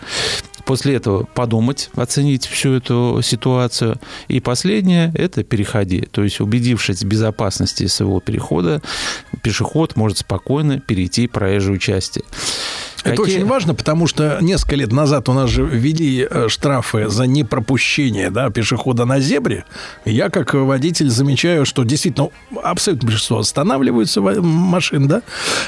После 0.65 0.95
этого 0.95 1.25
подумать, 1.25 1.91
оценить 1.97 2.47
всю 2.47 2.75
эту 2.75 3.21
ситуацию. 3.23 3.99
И 4.29 4.41
последнее– 4.41 5.13
это 5.17 5.43
переходи. 5.43 6.03
То 6.03 6.23
есть, 6.23 6.41
убедившись 6.41 7.03
в 7.03 7.07
безопасности 7.07 7.89
своего 7.89 8.21
перехода, 8.21 8.81
пешеход 9.43 9.97
может 9.97 10.19
спокойно 10.19 10.79
перейти 10.79 11.27
проезжую 11.27 11.79
часть. 11.79 12.21
Это 13.05 13.17
Какие- 13.17 13.39
очень 13.39 13.47
важно, 13.47 13.75
потому 13.75 14.07
что 14.07 14.39
несколько 14.41 14.77
лет 14.77 14.93
назад 14.93 15.29
у 15.29 15.33
нас 15.33 15.51
же 15.51 15.65
ввели 15.65 16.27
э, 16.29 16.49
штрафы 16.49 17.09
за 17.09 17.27
непропущение 17.27 18.31
да, 18.31 18.51
пешехода 18.51 19.05
на 19.05 19.19
зебре. 19.19 19.65
Я, 20.05 20.31
как 20.31 20.55
водитель, 20.55 21.11
замечаю, 21.11 21.65
что 21.67 21.83
действительно 21.83 22.29
абсолютно 22.63 23.07
большинство 23.09 23.39
останавливаются 23.39 24.21
машин, 24.21 25.09
да. 25.09 25.23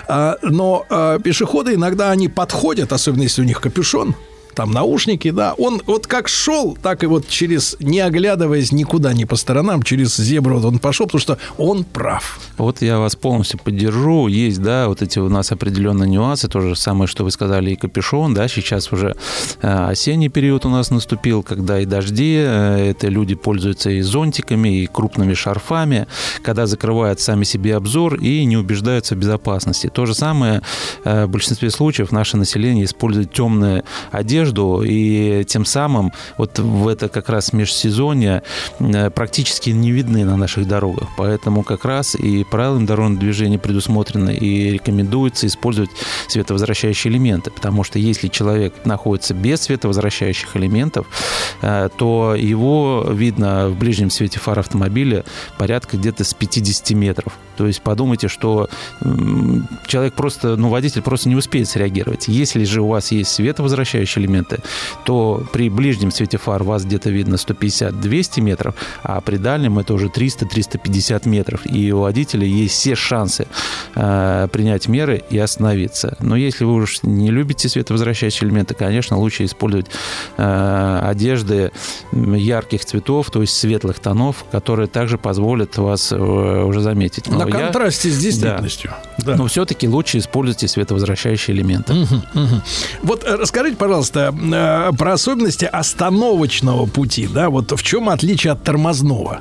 А, 0.07 0.37
но 0.43 0.87
а, 0.89 1.19
пешеходы 1.19 1.75
иногда 1.75 2.11
они 2.11 2.29
подходят, 2.29 2.93
особенно 2.93 3.23
если 3.23 3.43
у 3.43 3.45
них 3.45 3.61
капюшон, 3.61 4.15
там 4.55 4.73
наушники, 4.73 5.31
да, 5.31 5.55
он 5.55 5.83
вот 5.87 6.07
как 6.07 6.29
шел, 6.29 6.77
так 6.83 7.03
и 7.05 7.07
вот 7.07 7.29
через, 7.29 7.77
не 7.81 8.01
оглядываясь 8.01 8.73
никуда, 8.73 9.13
ни 9.13 9.25
по 9.25 9.37
сторонам, 9.37 9.83
через 9.83 10.17
зебру 10.17 10.59
вот 10.59 10.65
он 10.65 10.79
пошел, 10.79 11.07
потому 11.07 11.21
что 11.21 11.39
он 11.59 11.85
прав. 11.85 12.39
Вот 12.57 12.83
я 12.83 12.99
вас 12.99 13.17
полностью 13.17 13.59
поддержу. 13.59 14.29
Есть, 14.29 14.63
да, 14.63 14.89
вот 14.89 15.03
эти 15.03 15.19
у 15.19 15.29
нас 15.29 15.53
определенные 15.53 16.09
нюансы. 16.09 16.49
То 16.49 16.61
же 16.61 16.77
самое, 16.77 17.07
что 17.07 17.25
вы 17.25 17.31
сказали, 17.31 17.71
и 17.71 17.77
капюшон, 17.77 18.35
да, 18.35 18.49
сейчас 18.49 18.93
уже 18.93 19.17
э, 19.63 19.87
осенний 19.91 20.29
период 20.29 20.65
у 20.67 20.69
нас 20.69 20.91
наступил, 20.91 21.43
когда 21.43 21.81
и 21.81 21.85
дожди, 21.85 22.37
э, 22.37 22.91
это 22.91 23.09
люди 23.09 23.35
пользуются 23.35 23.91
и 23.91 24.01
зонтиками, 24.03 24.83
и 24.83 24.87
крупными 24.87 25.35
шарфами, 25.35 26.07
когда 26.43 26.67
закрывают 26.67 27.21
сами 27.21 27.45
себе 27.45 27.77
обзор 27.77 28.15
и 28.15 28.45
не 28.45 28.57
убеждаются 28.57 29.15
в 29.15 29.19
безопасности. 29.19 29.91
То 29.93 30.07
же 30.07 30.15
самое 30.15 30.63
э, 31.05 31.27
в 31.27 31.31
большинстве 31.31 31.71
случаев 31.71 32.13
наше 32.13 32.37
население 32.37 32.85
использует 32.85 33.33
темную 33.33 33.85
одежду, 34.11 34.44
одежду, 34.45 34.83
и 34.83 35.45
тем 35.45 35.65
самым 35.65 36.13
вот 36.37 36.59
в 36.59 36.89
это 36.89 37.09
как 37.09 37.29
раз 37.29 37.53
межсезонье 37.53 38.43
э, 38.79 39.11
практически 39.11 39.71
не 39.71 39.91
видны 39.91 40.25
на 40.25 40.37
наших 40.37 40.67
дорогах. 40.69 41.09
Поэтому 41.17 41.63
как 41.63 41.85
раз 41.85 42.15
и 42.15 42.45
правилами 42.45 42.87
дорожного 42.87 43.21
движения 43.21 43.59
предусмотрено 43.59 44.31
и 44.31 44.71
рекомендуется 44.73 45.47
использовать 45.47 45.91
световозвращающие 46.29 47.13
элементы, 47.13 47.51
потому 47.51 47.85
что 47.85 47.99
если 47.99 48.29
человек 48.29 48.75
находится 48.85 49.35
без 49.35 49.63
световозвращающих 49.63 50.57
элементов, 50.57 51.07
э, 51.63 51.89
то 51.97 52.35
его 52.37 53.07
видно 53.11 53.69
в 53.69 53.79
ближнем 53.79 54.11
свете 54.11 54.39
фар 54.39 54.59
автомобиля 54.59 55.25
порядка 55.59 55.97
где-то 55.97 56.25
с 56.25 56.35
50 56.35 56.91
метров. 56.91 57.33
То 57.57 57.67
есть 57.67 57.83
подумайте, 57.83 58.29
что 58.29 58.69
человек 59.87 60.15
просто, 60.15 60.57
ну, 60.57 60.69
водитель 60.69 61.03
просто 61.03 61.29
не 61.29 61.37
успеет 61.37 61.69
среагировать. 61.69 62.29
Если 62.29 62.65
же 62.65 62.83
у 62.83 62.89
вас 62.89 63.13
есть 63.13 63.31
световозвращающие 63.31 64.23
элементы, 64.35 64.61
то 65.05 65.45
при 65.53 65.69
ближнем 65.69 66.11
свете 66.11 66.39
фар 66.39 66.63
вас 66.65 66.85
где-то 66.85 67.11
видно 67.11 67.37
150-200 67.37 68.41
метров, 68.41 68.75
а 69.03 69.21
при 69.21 69.37
дальнем 69.37 69.79
это 69.79 69.95
уже 69.95 70.07
300-350 70.07 71.29
метров. 71.29 71.61
И 71.65 71.93
у 71.93 72.01
водителя 72.01 72.47
есть 72.47 72.75
все 72.75 72.95
шансы 72.95 73.47
э, 73.95 74.49
принять 74.53 74.89
меры 74.89 75.23
и 75.31 75.39
остановиться. 75.39 76.17
Но 76.21 76.37
если 76.37 76.65
вы 76.65 76.75
уж 76.75 77.03
не 77.03 77.31
любите 77.31 77.69
световозвращающие 77.69 78.49
элементы, 78.49 78.75
конечно, 78.75 79.17
лучше 79.19 79.45
использовать 79.45 79.87
э, 80.37 81.01
одежды 81.05 81.71
ярких 82.13 82.85
цветов, 82.85 83.31
то 83.31 83.41
есть 83.41 83.57
светлых 83.57 83.99
тонов, 83.99 84.45
которые 84.51 84.87
также 84.89 85.19
позволят 85.19 85.77
вас 85.79 86.13
э, 86.13 86.17
уже 86.17 86.81
заметить. 86.81 87.29
Но 87.29 87.39
На 87.45 87.49
я- 87.49 87.65
контрасте 87.65 88.11
с 88.11 88.15
Да. 88.17 88.21
действительностью. 88.21 88.91
Да. 89.19 89.37
Но 89.37 89.47
все-таки 89.47 89.89
лучше 89.89 90.19
используйте 90.19 90.69
световозвращающие 90.69 91.57
элементы. 91.57 91.95
Вот 93.03 93.25
э, 93.25 93.37
расскажите, 93.37 93.77
пожалуйста, 93.77 94.24
э, 94.33 94.93
про 94.97 95.13
особенности 95.13 95.65
остановочного 95.65 96.87
пути, 96.87 97.27
да, 97.27 97.51
вот 97.51 97.73
в 97.73 97.83
чем 97.83 98.09
отличие 98.09 98.53
от 98.53 98.63
тормозного? 98.65 99.41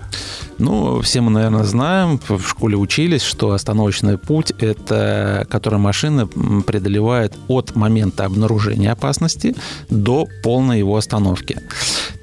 Ну, 0.60 1.02
все 1.02 1.22
мы, 1.22 1.32
наверное, 1.32 1.64
знаем, 1.64 2.20
в 2.28 2.48
школе 2.48 2.78
учились, 2.78 3.24
что 3.24 3.52
остановочный 3.52 4.18
путь– 4.18 4.52
это 4.60 5.46
который 5.50 5.80
машина 5.80 6.28
преодолевает 6.28 7.34
от 7.48 7.76
момента 7.76 8.26
обнаружения 8.26 8.92
опасности 8.92 9.56
до 9.90 10.28
полной 10.44 10.80
его 10.80 10.96
остановки. 10.96 11.60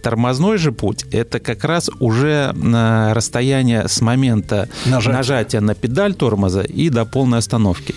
Тормозной 0.03 0.59
же 0.59 0.73
путь– 0.73 1.05
это 1.13 1.41
как 1.41 1.65
раз 1.65 1.91
уже 2.01 2.53
на 2.55 3.13
расстояние 3.15 3.87
с 3.89 4.01
момента 4.01 4.69
Нажатия. 4.87 5.13
нажатия 5.13 5.61
на 5.61 5.75
педаль 5.75 6.15
тормоза 6.15 6.63
и 6.63 6.89
до 6.89 7.05
полной 7.05 7.39
остановки. 7.39 7.95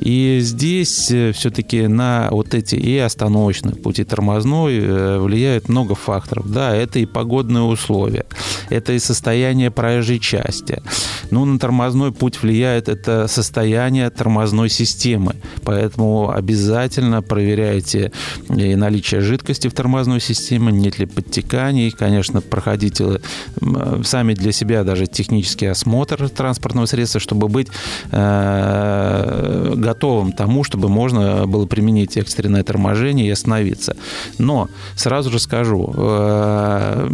И 0.00 0.38
здесь 0.42 1.12
все-таки 1.34 1.86
на 1.86 2.28
вот 2.30 2.54
эти 2.54 2.76
и 2.76 2.98
остановочный 2.98 3.74
путь, 3.74 3.98
и 3.98 4.04
тормозной 4.04 4.78
э, 4.78 5.18
влияет 5.18 5.68
много 5.68 5.94
факторов. 5.94 6.50
Да, 6.50 6.74
это 6.74 6.98
и 6.98 7.06
погодные 7.06 7.62
условия, 7.62 8.26
это 8.68 8.92
и 8.92 8.98
состояние 8.98 9.70
проезжей 9.70 10.18
части. 10.18 10.82
Ну, 11.30 11.44
на 11.44 11.58
тормозной 11.58 12.12
путь 12.12 12.42
влияет 12.42 12.88
это 12.88 13.26
состояние 13.28 14.10
тормозной 14.10 14.68
системы. 14.68 15.36
Поэтому 15.62 16.30
обязательно 16.30 17.22
проверяйте 17.22 18.12
и 18.48 18.74
наличие 18.74 19.20
жидкости 19.20 19.68
в 19.68 19.74
тормозной 19.74 20.20
системе, 20.20 20.72
нет 20.72 20.98
ли 20.98 21.06
подтеканий. 21.34 21.90
Конечно, 21.90 22.40
проходите 22.40 23.20
м, 23.60 24.04
сами 24.04 24.34
для 24.34 24.52
себя 24.52 24.84
даже 24.84 25.06
технический 25.06 25.66
осмотр 25.66 26.28
транспортного 26.28 26.86
средства, 26.86 27.20
чтобы 27.20 27.48
быть 27.48 27.68
э, 28.12 29.72
готовым 29.76 30.32
тому, 30.32 30.64
чтобы 30.64 30.88
можно 30.88 31.46
было 31.46 31.66
применить 31.66 32.16
экстренное 32.16 32.62
торможение 32.62 33.26
и 33.26 33.30
остановиться. 33.30 33.96
Но 34.38 34.68
сразу 34.96 35.30
же 35.30 35.38
скажу, 35.38 35.92
э, 35.96 37.08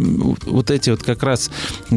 вот 0.45 0.71
эти 0.71 0.91
вот 0.91 1.03
как 1.03 1.23
раз 1.23 1.49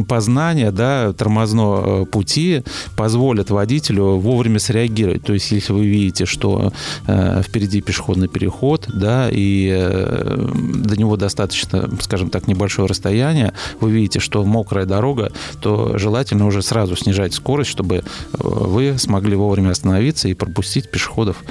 познания 0.07 0.71
да, 0.71 1.13
тормозного 1.13 2.03
э, 2.03 2.05
пути 2.05 2.63
позволят 2.95 3.49
водителю 3.51 4.17
вовремя 4.17 4.59
среагировать. 4.59 5.23
То 5.23 5.33
есть, 5.33 5.51
если 5.51 5.73
вы 5.73 5.85
видите, 5.85 6.25
что 6.25 6.71
впереди 7.05 7.81
пешеходный 7.81 8.27
переход, 8.27 8.87
да, 8.93 9.29
и 9.31 9.69
до 10.85 10.95
него 10.97 11.17
достаточно, 11.17 11.89
скажем 12.01 12.14
так, 12.17 12.47
небольшое 12.47 12.87
расстояние, 12.87 13.53
вы 13.79 13.91
видите, 13.91 14.19
что 14.19 14.43
мокрая 14.43 14.85
дорога, 14.85 15.31
то 15.61 15.97
желательно 15.97 16.45
уже 16.45 16.61
сразу 16.61 16.95
снижать 16.95 17.33
скорость, 17.33 17.69
чтобы 17.69 17.97
э, 17.97 18.01
вы 18.39 18.97
смогли 18.97 19.35
вовремя 19.35 19.71
остановиться 19.71 20.27
и 20.27 20.33
пропустить 20.33 20.89
пешеходов 20.89 21.43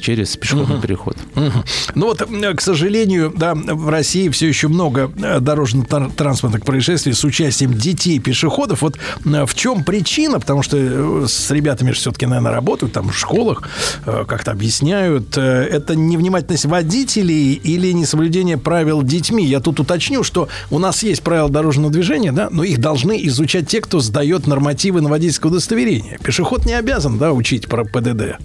через 0.00 0.36
пешеходный 0.36 0.80
переход. 0.80 1.16
Мгм. 1.34 1.64
Ну 1.94 2.06
вот, 2.06 2.22
к 2.56 2.60
сожалению, 2.60 3.32
да, 3.36 3.54
в 3.54 3.88
России 3.88 4.28
все 4.28 4.48
еще 4.48 4.68
много 4.68 5.10
э, 5.16 5.40
дорожно-транспортных 5.40 6.64
происшествий 6.64 7.12
с 7.12 7.24
участием 7.24 7.74
детей 7.74 8.18
пешеходов. 8.18 8.82
Вот 8.82 8.98
в 9.24 9.54
чем 9.54 9.84
причина? 9.84 10.40
Потому 10.40 10.62
что 10.62 10.76
э, 10.78 11.24
с 11.28 11.50
ребятами 11.50 11.90
же 11.90 11.96
все-таки, 11.96 12.26
наверное, 12.26 12.52
работают 12.52 12.92
там 12.92 13.10
в 13.10 13.16
школах, 13.16 13.68
как-то 14.04 14.52
объясняют. 14.52 15.36
Это 15.36 15.96
невнимательность 15.96 16.66
водителей 16.66 17.54
или 17.54 17.92
несоблюдение 17.92 18.56
правил 18.58 19.02
детьми? 19.02 19.44
Я 19.44 19.60
тут 19.60 19.80
уточню, 19.80 20.05
что 20.22 20.48
у 20.70 20.78
нас 20.78 21.02
есть 21.02 21.22
правила 21.22 21.48
дорожного 21.48 21.92
движения, 21.92 22.32
да, 22.32 22.48
но 22.50 22.64
их 22.64 22.78
должны 22.78 23.18
изучать 23.26 23.68
те, 23.68 23.80
кто 23.80 24.00
сдает 24.00 24.46
нормативы 24.46 25.00
на 25.00 25.08
водительское 25.08 25.50
удостоверение. 25.50 26.18
Пешеход 26.22 26.66
не 26.66 26.74
обязан, 26.74 27.18
да, 27.18 27.32
учить 27.32 27.68
про 27.68 27.84
ПДД. 27.84 28.38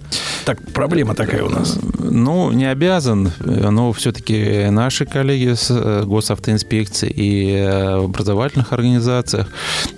Так, 0.45 0.59
проблема 0.71 1.15
такая 1.15 1.43
у 1.43 1.49
нас. 1.49 1.77
Ну, 1.99 2.51
не 2.51 2.65
обязан, 2.65 3.31
но 3.39 3.91
все-таки 3.93 4.67
наши 4.69 5.05
коллеги 5.05 5.53
с 5.53 5.67
э, 5.69 6.03
госавтоинспекции 6.05 7.09
и 7.09 7.53
э, 7.53 8.03
образовательных 8.03 8.73
организациях 8.73 9.47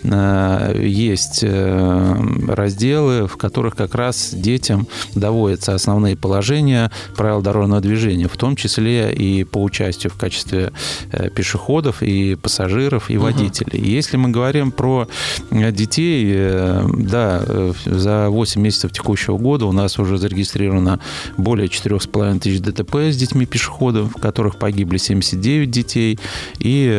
э, 0.03 0.76
есть 0.84 1.44
разделы, 1.44 3.27
в 3.27 3.38
которых 3.38 3.76
как 3.76 3.95
раз 3.95 4.34
детям 4.34 4.88
доводятся 5.15 5.73
основные 5.73 6.15
положения 6.15 6.91
правил 7.15 7.41
дорожного 7.41 7.81
движения, 7.81 8.27
в 8.27 8.38
том 8.38 8.56
числе 8.56 9.14
и 9.14 9.44
по 9.44 9.61
участию 9.61 10.11
в 10.11 10.18
качестве 10.18 10.72
э, 11.11 11.30
пешеходов 11.54 12.02
и 12.02 12.36
пассажиров 12.36 13.12
и 13.12 13.18
водителей. 13.18 13.80
Если 13.80 14.18
мы 14.18 14.30
говорим 14.30 14.72
про 14.72 15.08
э, 15.52 15.72
детей, 15.72 16.32
э, 16.36 16.86
да, 16.98 17.44
э, 17.46 17.74
за 17.86 18.30
8 18.30 18.62
месяцев 18.62 18.92
текущего 18.92 19.38
года 19.38 19.66
у 19.66 19.72
нас 19.72 20.00
уже 20.00 20.18
зарегистрировано 20.18 21.00
более 21.38 21.68
4,5 21.68 22.40
тысяч 22.40 22.60
ДТП 22.60 22.96
с 22.96 23.18
детьми 23.18 23.46
пешеходов, 23.46 24.16
в 24.16 24.20
которых 24.20 24.56
погибли 24.56 24.98
79 24.98 25.70
детей, 25.70 26.20
и 26.60 26.90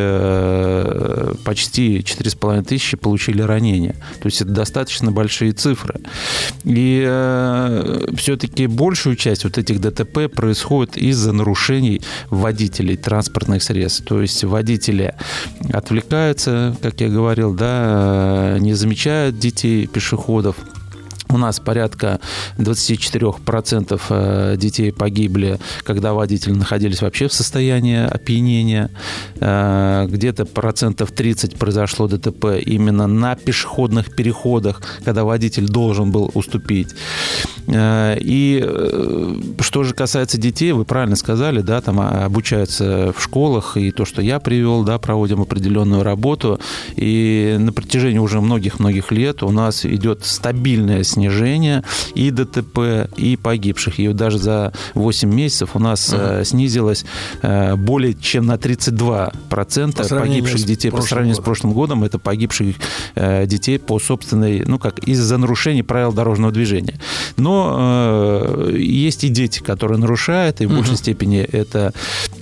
почти 1.45 1.99
4,5 1.99 2.65
тысячи 2.65 2.97
получили 2.97 3.43
ранения. 3.43 3.95
То 4.21 4.27
есть 4.27 4.41
это 4.41 4.51
достаточно 4.51 5.11
большие 5.11 5.53
цифры. 5.53 6.01
И 6.65 7.03
все-таки 8.17 8.67
большую 8.67 9.17
часть 9.17 9.45
вот 9.45 9.59
этих 9.59 9.81
ДТП 9.81 10.33
происходит 10.33 10.97
из-за 10.97 11.33
нарушений 11.33 12.01
водителей 12.31 12.97
транспортных 12.97 13.63
средств. 13.65 14.05
То 14.05 14.21
есть 14.21 14.44
водители 14.45 15.15
отвлекаются, 15.73 16.77
как 16.83 17.01
я 17.01 17.09
говорил, 17.09 17.55
да, 17.55 18.57
не 18.61 18.75
замечают 18.75 19.39
детей, 19.39 19.87
пешеходов. 19.87 20.57
У 21.29 21.39
нас 21.39 21.59
порядка 21.59 22.21
24% 22.59 24.01
э, 24.09 24.57
детей 24.57 24.93
погибли, 24.93 25.59
когда 25.83 26.13
водители 26.13 26.53
находились 26.53 27.03
вообще 27.03 27.29
в 27.29 27.33
состоянии 27.33 28.05
опьянения. 28.05 28.91
Э, 29.41 30.07
Где-то 30.09 30.45
процентов 30.45 31.13
30 31.13 31.57
произошло 31.57 32.09
ДТП 32.09 32.61
именно 32.65 33.07
на 33.07 33.35
пешеходных 33.37 34.15
переходах, 34.15 34.83
когда 35.05 35.25
водитель 35.25 35.67
должен 35.67 36.13
был 36.13 36.31
уступить. 36.35 36.95
Э, 37.67 38.17
И 38.21 38.61
что 39.61 39.83
же 39.83 39.95
касается 39.95 40.39
детей, 40.39 40.73
вы 40.73 40.85
правильно 40.85 41.17
сказали, 41.17 41.61
да, 41.61 41.81
там 41.81 42.01
а, 42.01 42.25
обучаются 42.25 43.13
в 43.17 43.23
школах, 43.23 43.77
и 43.77 43.91
то, 43.91 44.05
что 44.05 44.23
я 44.23 44.39
привел, 44.39 44.85
да, 44.85 44.99
проводим 44.99 45.41
определенную 45.41 46.03
работу, 46.03 46.61
и 46.97 47.57
на 47.59 47.73
протяжении 47.73 48.19
уже 48.19 48.41
многих-многих 48.41 49.11
лет 49.11 49.43
у 49.43 49.51
нас 49.51 49.85
идет 49.85 50.25
стабильное 50.25 51.03
снижение 51.15 51.83
и 52.15 52.31
ДТП, 52.31 53.09
и 53.17 53.37
погибших. 53.37 53.99
И 53.99 54.09
даже 54.09 54.39
за 54.39 54.73
8 54.95 55.33
месяцев 55.33 55.71
у 55.75 55.79
нас 55.79 56.11
э, 56.13 56.45
снизилось 56.45 57.05
э, 57.43 57.77
более 57.77 58.15
чем 58.15 58.47
на 58.47 58.55
32% 58.55 60.09
По 60.09 60.17
погибших 60.21 60.59
с 60.59 60.65
детей 60.65 60.91
по 60.91 61.03
сравнению 61.03 61.35
с 61.35 61.39
годом. 61.39 61.45
прошлым 61.45 61.73
годом. 61.73 62.05
Это 62.05 62.19
погибших 62.19 62.77
э, 63.15 63.47
детей 63.47 63.79
по 63.79 63.99
собственной, 63.99 64.65
ну 64.67 64.79
как, 64.79 64.99
из-за 65.01 65.39
нарушений 65.39 65.83
правил 65.83 66.13
дорожного 66.13 66.53
движения. 66.53 67.01
Но 67.37 67.77
э, 67.79 68.77
есть 68.79 69.25
и 69.25 69.29
дети, 69.29 69.61
которые 69.61 69.99
нарушают, 69.99 70.61
и 70.61 70.67
в 70.67 70.75
большей 70.75 70.97
степени 70.97 71.39
это 71.41 71.93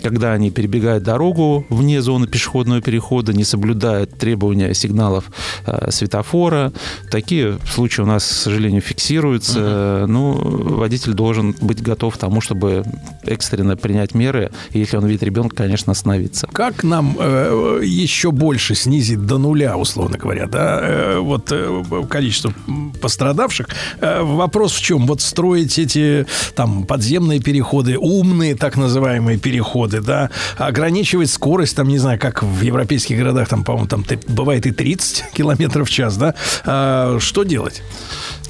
когда 0.02 0.32
они 0.32 0.50
перебегают 0.50 1.04
дорогу 1.04 1.64
вне 1.68 2.02
зоны 2.02 2.26
пешеходного 2.26 2.80
перехода, 2.80 3.32
не 3.32 3.44
соблюдают 3.44 4.18
требования 4.18 4.74
сигналов 4.74 5.30
э, 5.66 5.90
светофора. 5.90 6.72
Такие 7.10 7.58
случаи 7.70 8.02
у 8.02 8.06
нас, 8.06 8.24
к 8.24 8.32
сожалению, 8.32 8.61
сожалению, 8.62 8.82
фиксируется. 8.82 10.04
Ну, 10.06 10.32
водитель 10.34 11.14
должен 11.14 11.54
быть 11.60 11.82
готов 11.82 12.14
к 12.14 12.18
тому, 12.18 12.40
чтобы 12.40 12.84
экстренно 13.24 13.76
принять 13.76 14.14
меры, 14.14 14.52
и 14.70 14.78
если 14.78 14.96
он 14.96 15.06
видит 15.06 15.24
ребенка, 15.24 15.56
конечно, 15.56 15.90
остановиться. 15.90 16.48
Как 16.52 16.84
нам 16.84 17.16
э, 17.18 17.80
еще 17.82 18.30
больше 18.30 18.76
снизить 18.76 19.26
до 19.26 19.38
нуля, 19.38 19.76
условно 19.76 20.16
говоря, 20.16 20.46
да, 20.46 20.78
э, 20.80 21.18
вот 21.18 21.50
э, 21.50 21.82
количество 22.08 22.54
пострадавших? 23.00 23.68
Э, 24.00 24.22
вопрос 24.22 24.74
в 24.74 24.80
чем? 24.80 25.06
Вот 25.06 25.20
строить 25.20 25.78
эти 25.80 26.26
там 26.54 26.84
подземные 26.84 27.40
переходы, 27.40 27.98
умные 27.98 28.54
так 28.54 28.76
называемые 28.76 29.38
переходы, 29.38 30.00
да, 30.00 30.30
ограничивать 30.56 31.30
скорость, 31.30 31.74
там, 31.74 31.88
не 31.88 31.98
знаю, 31.98 32.20
как 32.20 32.44
в 32.44 32.62
европейских 32.62 33.18
городах, 33.18 33.48
там, 33.48 33.64
по-моему, 33.64 33.88
там 33.88 34.04
бывает 34.28 34.66
и 34.66 34.70
30 34.70 35.32
километров 35.34 35.88
в 35.88 35.90
час, 35.90 36.16
да, 36.16 36.34
А, 36.64 37.18
что 37.18 37.42
делать? 37.42 37.82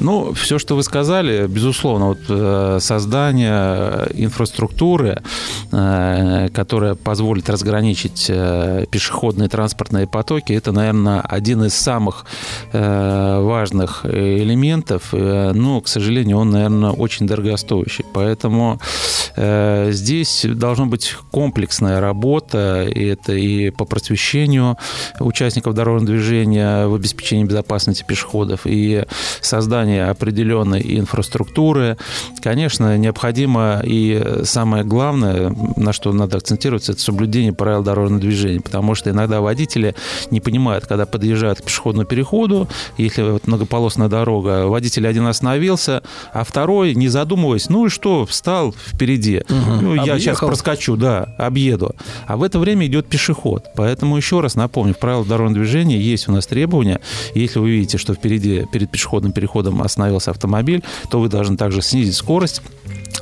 Ну, 0.03 0.33
все, 0.33 0.59
что 0.59 0.75
вы 0.75 0.83
сказали, 0.83 1.47
безусловно, 1.47 2.07
вот 2.09 2.19
э, 2.29 2.79
создание 2.81 4.09
инфраструктуры, 4.15 5.23
э, 5.71 6.49
которая 6.53 6.97
позволит 6.97 7.49
разграничить 7.49 8.27
э, 8.29 8.87
пешеходные 8.91 9.49
транспортные 9.49 10.09
потоки, 10.09 10.53
это, 10.53 10.73
наверное, 10.73 11.21
один 11.21 11.65
из 11.65 11.75
самых 11.75 12.27
важных 12.73 14.05
элементов. 14.05 15.13
Но, 15.13 15.81
к 15.81 15.89
сожалению, 15.89 16.39
он, 16.39 16.51
наверное, 16.51 16.91
очень 16.91 17.27
дорогостоящий. 17.27 18.05
Поэтому 18.13 18.81
здесь 19.37 20.47
должна 20.49 20.87
быть 20.87 21.15
комплексная 21.31 22.01
работа, 22.01 22.85
и 22.85 23.05
это 23.05 23.33
и 23.33 23.71
по 23.71 23.85
просвещению 23.85 24.77
участников 25.21 25.75
дорожного 25.75 26.13
движения 26.15 26.87
в 26.87 26.95
обеспечении 26.95 27.45
безопасности 27.45 28.05
пешеходов, 28.07 28.63
и 28.65 29.05
создание 29.41 30.11
определенной 30.11 30.83
инфраструктуры. 30.99 31.97
Конечно, 32.43 32.99
необходимо 32.99 33.81
и 33.85 34.43
самое 34.45 34.85
главное, 34.85 35.55
на 35.77 35.93
что 35.93 36.13
надо 36.13 36.39
акцентировать, 36.39 36.89
это 36.89 37.01
соблюдение 37.01 37.53
правил 37.53 37.83
дорожного 37.83 38.21
движения, 38.21 38.61
потому 38.61 38.95
что 38.95 39.11
иногда 39.11 39.41
водители 39.41 39.95
не 40.31 40.41
понимают, 40.41 40.87
когда 40.87 41.07
подъезжают 41.07 41.61
к 41.61 41.65
пешеходному 41.65 42.07
переходу, 42.07 42.69
если 42.99 43.23
вот 43.23 43.47
многополосная 43.47 44.09
дорога, 44.09 44.67
водитель 44.67 45.07
один 45.07 45.27
остановился, 45.27 46.03
а 46.33 46.45
второй, 46.45 46.95
не 46.95 47.09
задумываясь, 47.09 47.69
ну 47.69 47.87
и 47.87 47.89
что, 47.89 48.27
встал 48.27 48.73
впереди. 48.73 49.22
Ну, 49.49 49.95
я 49.95 50.19
сейчас 50.19 50.39
Объехал. 50.39 50.47
проскочу, 50.49 50.97
да, 50.97 51.35
объеду. 51.39 51.95
А 52.27 52.37
в 52.37 52.43
это 52.43 52.59
время 52.59 52.87
идет 52.87 53.07
пешеход. 53.07 53.67
Поэтому 53.77 54.17
еще 54.17 54.41
раз 54.41 54.55
напомню, 54.55 54.95
в 54.95 54.99
правилах 54.99 55.27
дорожного 55.29 55.61
движения 55.61 55.99
есть 55.99 56.29
у 56.29 56.33
нас 56.33 56.47
требования. 56.47 57.01
Если 57.35 57.59
вы 57.59 57.71
видите, 57.71 57.99
что 57.99 58.15
впереди, 58.15 58.67
перед 58.73 58.91
пешеходным 58.91 59.33
переходом 59.33 59.83
остановился 59.83 60.31
автомобиль, 60.31 60.83
то 61.11 61.21
вы 61.21 61.29
должны 61.29 61.57
также 61.57 61.83
снизить 61.83 62.15
скорость, 62.15 62.63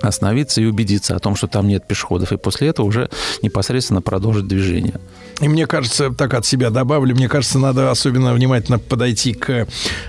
остановиться 0.02 0.60
и 0.60 0.66
убедиться 0.66 1.16
о 1.16 1.18
том, 1.18 1.36
что 1.36 1.47
там 1.47 1.68
нет 1.68 1.86
пешеходов. 1.86 2.32
И 2.32 2.36
после 2.36 2.68
этого 2.68 2.86
уже 2.86 3.10
непосредственно 3.43 4.02
продолжить 4.02 4.47
движение. 4.47 4.94
И 5.41 5.49
мне 5.49 5.67
кажется, 5.67 6.11
так 6.11 6.35
от 6.35 6.45
себя 6.45 6.69
добавлю, 6.71 7.15
мне 7.15 7.27
кажется, 7.29 7.59
надо 7.59 7.91
особенно 7.91 8.35
внимательно 8.35 8.79
подойти 8.79 9.33
к 9.33 9.67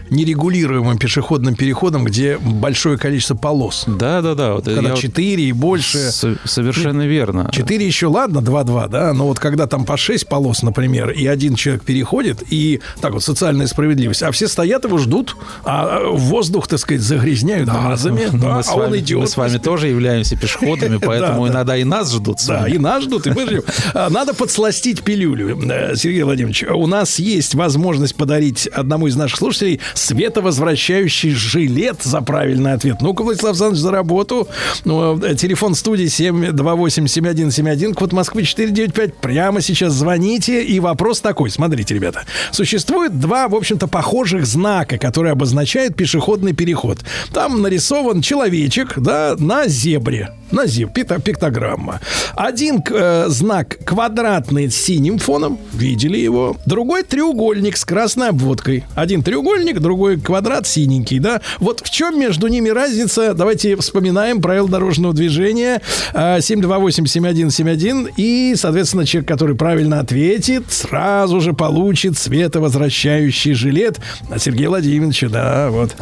нерегулируемым 0.10 0.98
пешеходным 0.98 1.56
переходам, 1.56 2.04
где 2.04 2.38
большое 2.38 2.98
количество 2.98 3.36
полос. 3.36 3.86
Да, 3.88 4.22
да, 4.22 4.36
да. 4.36 4.54
Вот 4.56 4.66
Когда 4.66 4.90
вот 4.92 5.00
4 5.00 5.42
и 5.44 5.52
больше. 5.54 5.98
с- 6.12 6.36
Совершенно 6.44 7.08
верно. 7.08 7.50
4 7.52 7.86
еще 7.86 8.08
ладно, 8.08 8.40
2-2, 8.40 8.90
да, 8.90 9.14
но 9.14 9.26
вот 9.28 9.40
когда 9.40 9.68
там 9.68 9.86
по 9.86 9.96
6 9.96 10.28
полос, 10.28 10.64
например, 10.64 11.12
и 11.12 11.26
один 11.28 11.56
человек 11.56 11.84
переходит, 11.84 12.44
и 12.50 12.82
так 13.00 13.14
вот 13.14 13.24
социальная 13.24 13.68
справедливость, 13.68 14.24
а 14.24 14.32
все 14.32 14.50
стоят 14.50 14.84
его 14.84 14.98
ждут, 14.98 15.38
а 15.64 16.10
воздух, 16.12 16.68
так 16.68 16.80
сказать, 16.80 17.02
загрязняют 17.02 17.70
газами, 17.70 18.28
Ну, 18.34 18.38
да, 18.40 18.60
а 18.68 18.76
вами, 18.76 18.88
он 18.88 18.98
идет. 19.00 19.20
мы 19.22 19.28
с 19.28 19.38
вами 19.38 19.58
тоже 19.60 19.88
являемся 19.88 20.36
пешеходами, 20.36 20.98
поэтому 21.02 21.44
Да, 21.48 21.48
да. 21.48 21.54
иногда 21.60 21.78
и 21.78 21.84
нас 21.86 22.12
ждут. 22.14 22.40
Да, 22.46 22.68
и 22.68 22.78
нас 22.78 23.04
ждут, 23.04 23.28
и 23.28 23.30
мы 23.32 23.46
ждем. 23.46 23.62
А, 23.94 24.10
Надо 24.10 24.34
подсластить 24.34 25.02
пилюлю. 25.04 25.21
Э, 25.26 25.96
Сергей 25.96 26.24
Владимирович, 26.24 26.64
у 26.64 26.88
нас 26.88 27.20
есть 27.20 27.56
возможность 27.56 28.16
подарить 28.16 28.68
одному 28.68 29.08
из 29.08 29.16
наших 29.16 29.38
слушателей 29.38 29.80
световозвращающий 29.94 31.32
жилет 31.32 32.02
за 32.04 32.22
правильный 32.22 32.74
ответ. 32.74 32.98
Ну-ка, 33.02 33.24
Владислав 33.24 33.52
Александрович, 33.52 33.82
за 33.82 33.92
работу. 33.92 34.48
Ну, 34.86 35.20
э, 35.24 35.36
телефон 35.36 35.76
студии 35.76 36.06
728-7171, 36.08 37.94
код 37.94 38.14
Москвы 38.14 38.44
495. 38.44 39.16
Прямо 39.16 39.62
сейчас 39.62 39.94
звоните. 39.94 40.64
И 40.64 40.80
вопрос 40.80 41.22
такой. 41.22 41.50
Смотрите, 41.50 41.94
ребята. 41.94 42.24
Существует 42.52 43.20
два, 43.20 43.48
в 43.48 43.56
общем-то, 43.56 43.88
похожих 43.88 44.46
знака, 44.46 44.98
которые 44.98 45.32
обозначают 45.34 45.96
пешеходный 45.96 46.54
переход. 46.54 47.00
Там 47.34 47.62
нарисован 47.62 48.22
человечек, 48.22 48.94
да, 48.98 49.36
на 49.38 49.68
зебре. 49.68 50.32
На 50.52 50.66
зебре, 50.66 51.04
пикто- 51.04 51.22
пиктограмма. 51.22 52.00
Один 52.36 52.84
э, 52.90 53.26
знак 53.30 53.78
квадратный 53.86 54.70
с 54.70 54.76
синим 54.76 55.11
фоном, 55.18 55.58
видели 55.74 56.18
его. 56.18 56.58
Другой 56.66 57.04
треугольник 57.04 57.78
с 57.78 57.86
красной 57.86 58.30
обводкой. 58.30 58.84
Один 58.96 59.24
треугольник, 59.24 59.80
другой 59.80 60.20
квадрат 60.20 60.68
синенький, 60.68 61.20
да. 61.20 61.42
Вот 61.60 61.82
в 61.82 61.90
чем 61.90 62.20
между 62.20 62.48
ними 62.48 62.70
разница? 62.70 63.34
Давайте 63.34 63.76
вспоминаем 63.76 64.42
правила 64.42 64.68
дорожного 64.70 65.14
движения. 65.14 65.82
Э, 66.14 66.40
728-7171. 66.40 68.10
И, 68.18 68.54
соответственно, 68.56 69.06
человек, 69.06 69.28
который 69.28 69.56
правильно 69.56 70.00
ответит, 70.00 70.66
сразу 70.72 71.42
же 71.42 71.54
получит 71.54 72.18
световозвращающий 72.18 73.54
жилет. 73.54 74.00
А 74.30 74.40
Сергей 74.40 74.68
Владимирович, 74.68 75.24
да, 75.30 75.70
вот. 75.72 75.96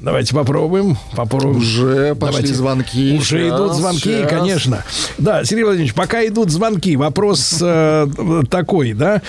Давайте 0.00 0.34
попробуем. 0.34 0.96
Попробуем. 1.16 1.58
Уже 1.58 2.14
пошли 2.14 2.36
Давайте. 2.36 2.54
звонки. 2.54 3.16
Уже 3.18 3.48
Щас, 3.48 3.56
идут 3.58 3.72
звонки, 3.74 4.18
щас. 4.20 4.30
конечно. 4.30 4.84
Да, 5.18 5.44
Сергей 5.44 5.64
Владимирович, 5.64 5.94
пока 5.94 6.26
идут 6.26 6.50
звонки, 6.50 6.96
вопрос 6.96 7.58
э, 7.60 8.06
такой, 8.52 8.92
да. 8.92 9.20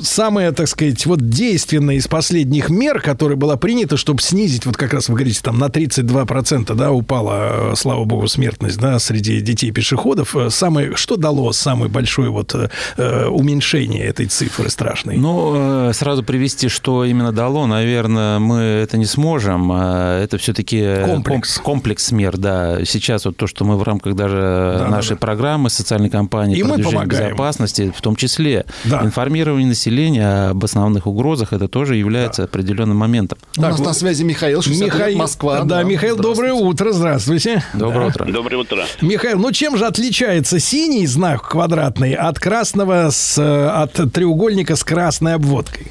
Самое, 0.00 0.52
так 0.52 0.68
сказать, 0.68 1.04
вот 1.06 1.28
действенное 1.28 1.96
из 1.96 2.06
последних 2.06 2.70
мер, 2.70 3.00
которая 3.00 3.36
была 3.36 3.56
принята, 3.56 3.96
чтобы 3.96 4.22
снизить, 4.22 4.64
вот 4.64 4.76
как 4.76 4.92
раз 4.94 5.08
вы 5.08 5.16
говорите, 5.16 5.40
там 5.42 5.58
на 5.58 5.66
32%, 5.66 6.72
да, 6.74 6.92
упала, 6.92 7.72
э, 7.72 7.76
слава 7.76 8.04
богу, 8.04 8.28
смертность, 8.28 8.78
да, 8.78 8.98
среди 9.00 9.40
детей-пешеходов. 9.40 10.36
Э, 10.36 10.50
Самое, 10.50 10.94
что 10.94 11.16
дало 11.16 11.52
самое 11.52 11.90
большое 11.90 12.30
вот 12.30 12.54
э, 12.54 12.68
э, 12.96 13.26
уменьшение 13.26 14.04
этой 14.04 14.26
цифры 14.26 14.70
страшной? 14.70 15.16
Ну, 15.16 15.90
сразу 15.92 16.22
привести, 16.22 16.68
что 16.68 17.04
именно 17.04 17.32
дало, 17.32 17.66
наверное, 17.66 18.38
мы 18.38 18.58
это 18.60 18.96
не 18.98 19.04
сможем. 19.06 19.70
А 19.72 20.22
Это 20.22 20.38
все-таки 20.38 20.96
Комплекс. 21.04 21.58
комплекс 21.58 22.12
мер, 22.12 22.36
да. 22.36 22.84
Сейчас 22.84 23.24
вот 23.24 23.36
то, 23.36 23.46
что 23.48 23.64
мы 23.64 23.76
в 23.76 23.82
рамках 23.82 24.14
даже 24.14 24.76
Да, 24.78 24.86
нашей 24.88 25.10
да, 25.10 25.14
да. 25.16 25.20
программы 25.20 25.70
социальной 25.70 26.10
кампании 26.10 26.56
И 26.56 26.62
мы 26.62 26.78
помогаем. 26.78 27.08
безопасности, 27.08 27.92
в 27.96 28.00
том 28.00 28.14
числе 28.14 28.64
Да. 28.84 29.02
информирование 29.02 29.71
населения 29.72 30.50
об 30.50 30.62
основных 30.64 31.06
угрозах, 31.06 31.52
это 31.52 31.66
тоже 31.68 31.96
является 31.96 32.44
определенным 32.44 32.96
моментом. 32.98 33.38
У 33.56 33.60
нас 33.62 33.76
Так, 33.76 33.86
на 33.86 33.92
связи 33.94 34.22
Михаил, 34.22 34.62
60 34.62 34.84
лет, 34.84 34.94
Михаил, 34.94 35.18
Москва. 35.18 35.60
да, 35.64 35.82
Михаил, 35.82 36.16
доброе 36.16 36.52
утро, 36.52 36.92
здравствуйте. 36.92 37.62
Доброе 37.74 38.08
утро. 38.08 38.24
Доброе 38.26 38.56
утро. 38.58 38.84
Михаил, 39.00 39.38
ну 39.38 39.50
чем 39.52 39.76
же 39.76 39.86
отличается 39.86 40.58
синий 40.60 41.06
знак 41.06 41.48
квадратный 41.48 42.14
от 42.14 42.38
красного 42.38 43.08
с, 43.10 43.38
от 43.38 44.12
треугольника 44.12 44.76
с 44.76 44.84
красной 44.84 45.34
обводкой? 45.34 45.90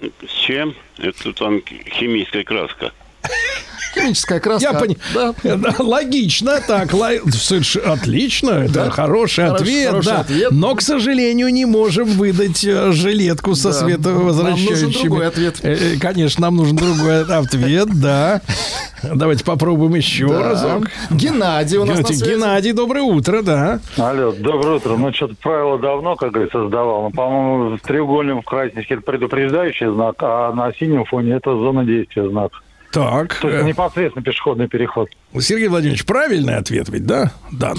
С 0.00 0.30
чем? 0.46 0.74
Это 0.98 1.32
там 1.32 1.60
химическая 1.98 2.44
краска. 2.44 2.92
Химическая 3.94 4.40
краска. 4.40 4.70
Я 4.72 4.78
понял. 4.78 4.96
Да. 5.14 5.34
Да, 5.42 5.74
логично, 5.78 6.60
так, 6.66 6.92
ло- 6.92 7.20
соверш- 7.30 7.80
отлично, 7.80 8.50
это 8.50 8.72
Да. 8.86 8.90
хороший 8.90 9.44
Хорош- 9.46 9.60
ответ, 9.62 9.88
хороший 9.88 10.06
да. 10.12 10.20
ответ. 10.20 10.50
Но, 10.50 10.74
к 10.74 10.82
сожалению, 10.82 11.48
не 11.52 11.64
можем 11.64 12.06
выдать 12.06 12.64
э, 12.64 12.92
жилетку 12.92 13.54
со 13.54 13.68
Да. 13.68 13.74
световозвращающими. 13.74 14.74
Нам 14.74 14.84
нужен 14.86 15.02
другой 15.02 15.26
ответ. 15.26 15.60
Э, 15.62 15.72
э, 15.74 15.98
Конечно, 15.98 16.42
нам 16.42 16.56
нужен 16.56 16.76
другой 16.76 17.24
ответ, 17.24 17.88
да. 18.00 18.40
Давайте 19.02 19.44
попробуем 19.44 19.94
еще 19.94 20.28
Да. 20.28 20.42
разок. 20.42 20.88
Геннадий 21.10 21.78
у 21.78 21.84
нас 21.84 21.98
на 21.98 22.02
Геннадий, 22.02 22.16
связи. 22.16 22.30
Геннадий, 22.34 22.72
доброе 22.72 23.02
утро, 23.02 23.42
да. 23.42 23.80
Алло, 23.96 24.32
доброе 24.32 24.76
утро. 24.76 24.96
Ну, 24.96 25.12
что-то 25.12 25.34
правило 25.42 25.78
давно, 25.78 26.16
как 26.16 26.32
говорится, 26.32 26.58
создавал. 26.62 27.02
Но, 27.02 27.10
по-моему, 27.10 27.76
в 27.76 27.80
треугольном 27.80 28.42
красненький 28.42 28.94
это 28.96 29.02
предупреждающий 29.02 29.92
знак, 29.92 30.16
а 30.20 30.52
на 30.52 30.72
синем 30.74 31.04
фоне 31.04 31.34
это 31.34 31.52
зона 31.52 31.84
действия 31.84 32.28
знак. 32.28 32.52
Так, 32.92 33.34
То 33.40 33.50
есть 33.50 33.66
непосредственно 33.66 34.24
пешеходный 34.24 34.68
переход. 34.68 35.08
Сергей 35.38 35.68
Владимирович, 35.68 36.04
правильный 36.06 36.56
ответ 36.56 36.88
ведь, 36.88 37.04
да? 37.06 37.32
Дан. 37.52 37.76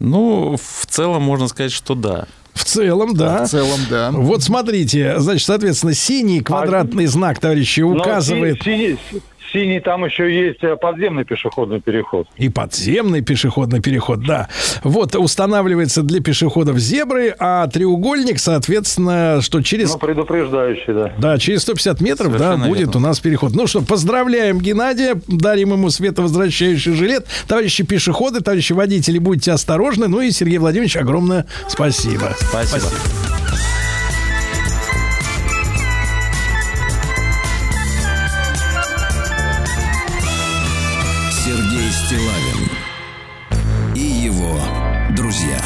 Ну, 0.00 0.56
в 0.56 0.86
целом 0.86 1.22
можно 1.22 1.48
сказать, 1.48 1.72
что 1.72 1.94
да. 1.94 2.26
В 2.54 2.64
целом, 2.64 3.14
да. 3.14 3.44
В 3.44 3.48
целом, 3.48 3.78
да. 3.88 4.10
Вот 4.10 4.42
смотрите, 4.42 5.20
значит, 5.20 5.46
соответственно, 5.46 5.94
синий 5.94 6.40
квадратный 6.40 7.06
знак, 7.06 7.38
товарищи, 7.38 7.80
Но 7.80 7.90
указывает... 7.92 8.56
си- 8.62 8.64
синий, 8.64 8.98
синий 9.52 9.80
там 9.80 10.04
еще 10.04 10.32
есть 10.32 10.62
э, 10.62 10.76
подземный 10.76 11.24
пешеходный 11.24 11.80
переход. 11.80 12.26
И 12.36 12.48
подземный 12.48 13.22
пешеходный 13.22 13.80
переход, 13.80 14.24
да. 14.24 14.48
Вот 14.82 15.14
устанавливается 15.16 16.02
для 16.02 16.20
пешеходов 16.20 16.78
зебры, 16.78 17.34
а 17.38 17.66
треугольник, 17.66 18.38
соответственно, 18.38 19.40
что 19.40 19.62
через... 19.62 19.92
Ну, 19.92 19.98
предупреждающий, 19.98 20.92
да. 20.92 21.12
Да, 21.18 21.38
через 21.38 21.62
150 21.62 22.00
метров, 22.00 22.32
да, 22.32 22.38
Совершенно 22.38 22.68
будет 22.68 22.78
верно. 22.78 22.96
у 22.96 23.00
нас 23.00 23.20
переход. 23.20 23.54
Ну 23.54 23.66
что, 23.66 23.82
поздравляем 23.82 24.58
Геннадия, 24.58 25.20
дарим 25.26 25.72
ему 25.72 25.90
световозвращающий 25.90 26.92
жилет. 26.92 27.26
Товарищи 27.46 27.84
пешеходы, 27.84 28.40
товарищи 28.40 28.72
водители, 28.72 29.18
будьте 29.18 29.52
осторожны. 29.52 30.08
Ну 30.08 30.20
и 30.20 30.30
Сергей 30.30 30.58
Владимирович, 30.58 30.96
огромное 30.96 31.46
спасибо. 31.68 32.34
Спасибо. 32.38 32.80
Сергей 32.80 33.37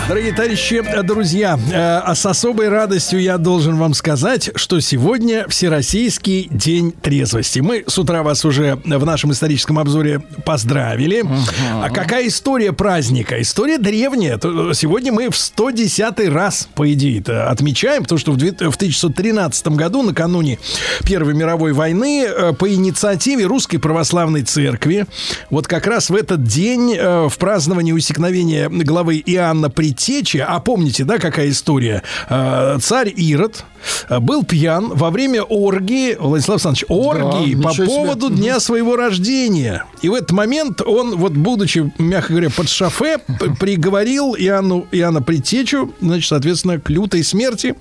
Дорогие 0.08 0.32
товарищи, 0.32 0.82
э, 0.84 1.02
друзья, 1.04 1.58
э, 1.72 2.14
с 2.14 2.26
особой 2.26 2.68
радостью 2.68 3.20
я 3.22 3.38
должен 3.38 3.76
вам 3.76 3.94
сказать, 3.94 4.50
что 4.56 4.80
сегодня 4.80 5.46
Всероссийский 5.48 6.48
день 6.50 6.90
трезвости. 6.92 7.60
Мы 7.60 7.84
с 7.86 7.96
утра 7.98 8.22
вас 8.22 8.44
уже 8.44 8.78
в 8.84 9.06
нашем 9.06 9.30
историческом 9.32 9.78
обзоре 9.78 10.20
поздравили. 10.44 11.24
А 11.72 11.88
какая 11.88 12.26
история 12.26 12.72
праздника? 12.72 13.40
История 13.40 13.78
древняя. 13.78 14.36
То- 14.38 14.72
Сегодня 14.74 15.12
мы 15.12 15.30
в 15.30 15.36
110 15.36 16.28
раз, 16.28 16.68
по 16.74 16.92
идее, 16.92 17.22
отмечаем, 17.22 18.02
потому 18.02 18.18
что 18.18 18.32
в 18.32 18.36
две- 18.36 18.52
в 18.52 18.76
1913 18.76 19.76
году, 19.76 20.02
накануне 20.02 20.58
Первой 21.06 21.32
мировой 21.34 21.72
войны, 21.72 22.24
э, 22.26 22.52
по 22.52 22.68
инициативе 22.68 23.44
Русской 23.46 23.78
Православной 23.78 24.42
Церкви, 24.42 25.06
вот 25.48 25.68
как 25.68 25.86
раз 25.86 26.10
в 26.10 26.14
этот 26.16 26.42
день, 26.42 26.94
э, 26.98 27.28
в 27.28 27.38
праздновании 27.38 27.92
усекновения 27.92 28.68
главы 28.68 29.22
Иоанна 29.24 29.70
Предтечи, 29.92 30.38
а 30.38 30.58
помните, 30.60 31.04
да, 31.04 31.18
какая 31.18 31.50
история? 31.50 32.02
Э, 32.30 32.78
Царь 32.80 33.12
Ирод 33.14 33.64
э, 34.08 34.20
был 34.20 34.42
пьян 34.42 34.88
во 34.88 35.10
время 35.10 35.42
оргии, 35.42 36.16
Владислав 36.18 36.64
Александрович, 36.64 36.84
оргии 36.88 37.54
Да, 37.54 37.62
по 37.62 37.68
ничего 37.72 37.86
себе. 37.86 37.86
поводу 37.86 38.30
дня 38.30 38.58
своего 38.58 38.96
рождения. 38.96 39.84
И 40.00 40.08
в 40.08 40.14
этот 40.14 40.32
момент 40.32 40.80
он, 40.80 41.16
вот 41.16 41.32
будучи, 41.32 41.92
мягко 41.98 42.32
говоря, 42.32 42.48
под 42.48 42.70
шофе, 42.70 43.18
приговорил 43.60 44.34
Иоанну, 44.34 44.86
Иоанна 44.92 45.20
Предтечу, 45.20 45.94
значит, 46.00 46.28
соответственно, 46.28 46.80
к 46.80 46.88
лютой 46.88 47.22
смерти. 47.22 47.74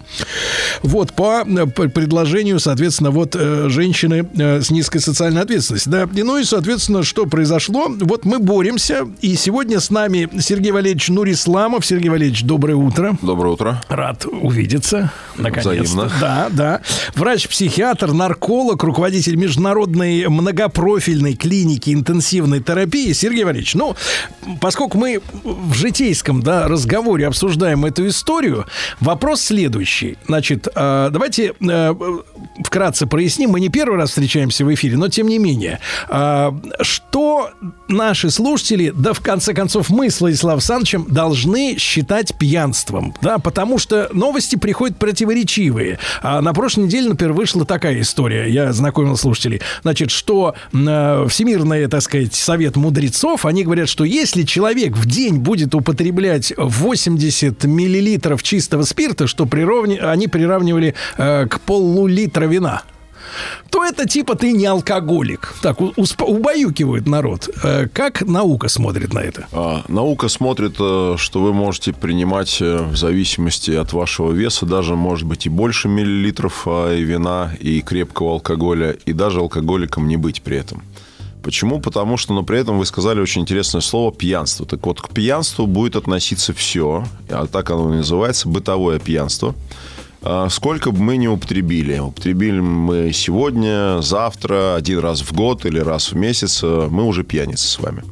Вот, 0.83 1.13
по 1.13 1.43
э, 1.45 1.65
предложению, 1.67 2.59
соответственно, 2.59 3.11
вот 3.11 3.35
женщины 3.35 4.27
с 4.35 4.69
низкой 4.69 4.99
социальной 4.99 5.41
ответственностью. 5.43 5.91
Да. 5.91 6.09
И, 6.13 6.23
ну 6.23 6.37
и, 6.37 6.43
соответственно, 6.43 7.03
что 7.03 7.25
произошло? 7.25 7.87
Вот 7.89 8.25
мы 8.25 8.39
боремся, 8.39 9.07
и 9.21 9.35
сегодня 9.35 9.79
с 9.79 9.89
нами 9.89 10.29
Сергей 10.41 10.71
Валерьевич 10.71 11.07
Нурисламов. 11.07 11.85
Сергей 11.85 12.00
Валерьевич, 12.09 12.43
доброе 12.43 12.75
утро. 12.75 13.17
Доброе 13.21 13.53
утро. 13.53 13.81
Рад 13.89 14.25
увидеться. 14.25 15.11
Наконец-то. 15.37 15.83
Взаимно. 15.83 16.11
Да, 16.19 16.47
да. 16.49 16.81
Врач-психиатр, 17.15 18.11
нарколог, 18.13 18.83
руководитель 18.83 19.35
международной 19.35 20.27
многопрофильной 20.27 21.35
клиники 21.35 21.93
интенсивной 21.93 22.61
терапии. 22.61 23.13
Сергей 23.13 23.43
Валерьевич, 23.43 23.75
ну, 23.75 23.95
поскольку 24.59 24.97
мы 24.97 25.21
в 25.43 25.73
житейском 25.73 26.41
да, 26.41 26.67
разговоре 26.67 27.27
обсуждаем 27.27 27.85
эту 27.85 28.07
историю, 28.07 28.65
вопрос 28.99 29.41
следующий. 29.41 30.17
Значит, 30.27 30.67
э, 30.73 31.09
давайте 31.11 31.53
э, 31.59 31.93
вкратце 32.63 33.07
проясним. 33.07 33.51
Мы 33.51 33.59
не 33.59 33.69
первый 33.69 33.97
раз 33.97 34.09
встречаемся 34.09 34.65
в 34.65 34.73
эфире, 34.73 34.97
но 34.97 35.07
тем 35.07 35.27
не 35.27 35.39
менее. 35.39 35.79
Э, 36.09 36.51
что 36.81 37.49
наши 37.91 38.29
слушатели, 38.29 38.91
да 38.95 39.13
в 39.13 39.21
конце 39.21 39.53
концов 39.53 39.89
мы 39.89 40.09
с 40.09 40.19
Владиславом 40.19 40.57
Александровичем 40.57 41.05
должны 41.09 41.77
считать 41.77 42.35
пьянством? 42.35 43.15
Да, 43.21 43.37
потому 43.39 43.77
что 43.77 44.09
новости 44.13 44.55
приходят 44.55 44.97
противоречивые. 44.97 45.99
А 46.21 46.41
на 46.41 46.53
прошлой 46.53 46.85
неделе, 46.85 47.09
например, 47.09 47.33
вышла 47.33 47.65
такая 47.65 48.01
история. 48.01 48.47
Я 48.49 48.73
знакомил 48.73 49.17
слушателей. 49.17 49.61
Значит, 49.83 50.11
что 50.11 50.55
э, 50.73 51.25
Всемирный, 51.29 51.87
так 51.87 52.01
сказать, 52.01 52.33
совет 52.33 52.75
мудрецов, 52.75 53.45
они 53.45 53.63
говорят, 53.63 53.89
что 53.89 54.03
если 54.03 54.43
человек 54.43 54.95
в 54.95 55.05
день 55.05 55.37
будет 55.37 55.75
употреблять 55.75 56.53
80 56.57 57.63
миллилитров 57.65 58.43
чистого 58.43 58.83
спирта, 58.83 59.27
что 59.27 59.45
приравни- 59.45 59.99
они 59.99 60.27
приравнивали 60.27 60.95
э, 61.17 61.47
к 61.47 61.59
полулитра 61.61 62.45
вина, 62.45 62.83
то 63.69 63.83
это 63.85 64.05
типа 64.07 64.35
ты 64.35 64.51
не 64.51 64.65
алкоголик. 64.65 65.53
Так, 65.61 65.79
убаюкивают 65.81 67.07
народ. 67.07 67.49
Э, 67.63 67.87
Как 67.87 68.21
наука 68.21 68.67
смотрит 68.69 69.13
на 69.13 69.19
это? 69.19 69.47
А, 69.51 69.83
Наука 69.87 70.27
смотрит, 70.29 70.75
э, 70.79 71.15
что 71.17 71.41
вы 71.41 71.53
можете 71.53 71.93
принимать 71.93 72.61
э, 72.61 72.83
в 72.83 72.95
зависимости 72.97 73.71
от 73.71 73.93
вашего 73.93 74.31
веса, 74.31 74.65
даже, 74.65 74.95
может 74.95 75.27
быть, 75.27 75.45
и 75.45 75.49
больше 75.49 75.87
миллилитров 75.87 76.63
а, 76.67 76.93
и 76.93 77.03
вина, 77.03 77.51
и 77.59 77.81
крепкого 77.81 78.33
алкоголя, 78.33 78.91
и 79.05 79.13
даже 79.13 79.39
алкоголиком 79.39 80.07
не 80.07 80.17
быть 80.17 80.41
при 80.41 80.57
этом. 80.57 80.83
Почему? 81.43 81.79
Потому 81.79 82.17
что, 82.17 82.33
но 82.33 82.43
при 82.43 82.59
этом 82.59 82.77
вы 82.77 82.85
сказали 82.85 83.19
очень 83.19 83.41
интересное 83.41 83.81
слово 83.81 84.11
«пьянство». 84.13 84.65
Так 84.65 84.85
вот, 84.85 85.01
к 85.01 85.09
пьянству 85.09 85.65
будет 85.65 85.95
относиться 85.95 86.53
все, 86.53 87.03
а 87.29 87.47
так 87.47 87.71
оно 87.71 87.93
и 87.93 87.97
называется, 87.97 88.47
бытовое 88.47 88.99
пьянство. 88.99 89.55
А, 90.23 90.49
Сколько 90.49 90.91
бы 90.91 90.99
мы 90.99 91.17
ни 91.17 91.27
употребили, 91.27 91.97
употребили 91.97 92.59
мы 92.59 93.11
сегодня, 93.13 94.01
завтра, 94.01 94.75
один 94.75 94.99
раз 94.99 95.21
в 95.21 95.33
год 95.33 95.65
или 95.65 95.79
раз 95.79 96.11
в 96.11 96.15
месяц, 96.15 96.61
э, 96.63 96.87
мы 96.89 97.05
уже 97.05 97.23
пьяницы 97.23 97.67
с 97.67 97.79
вами. 97.79 98.03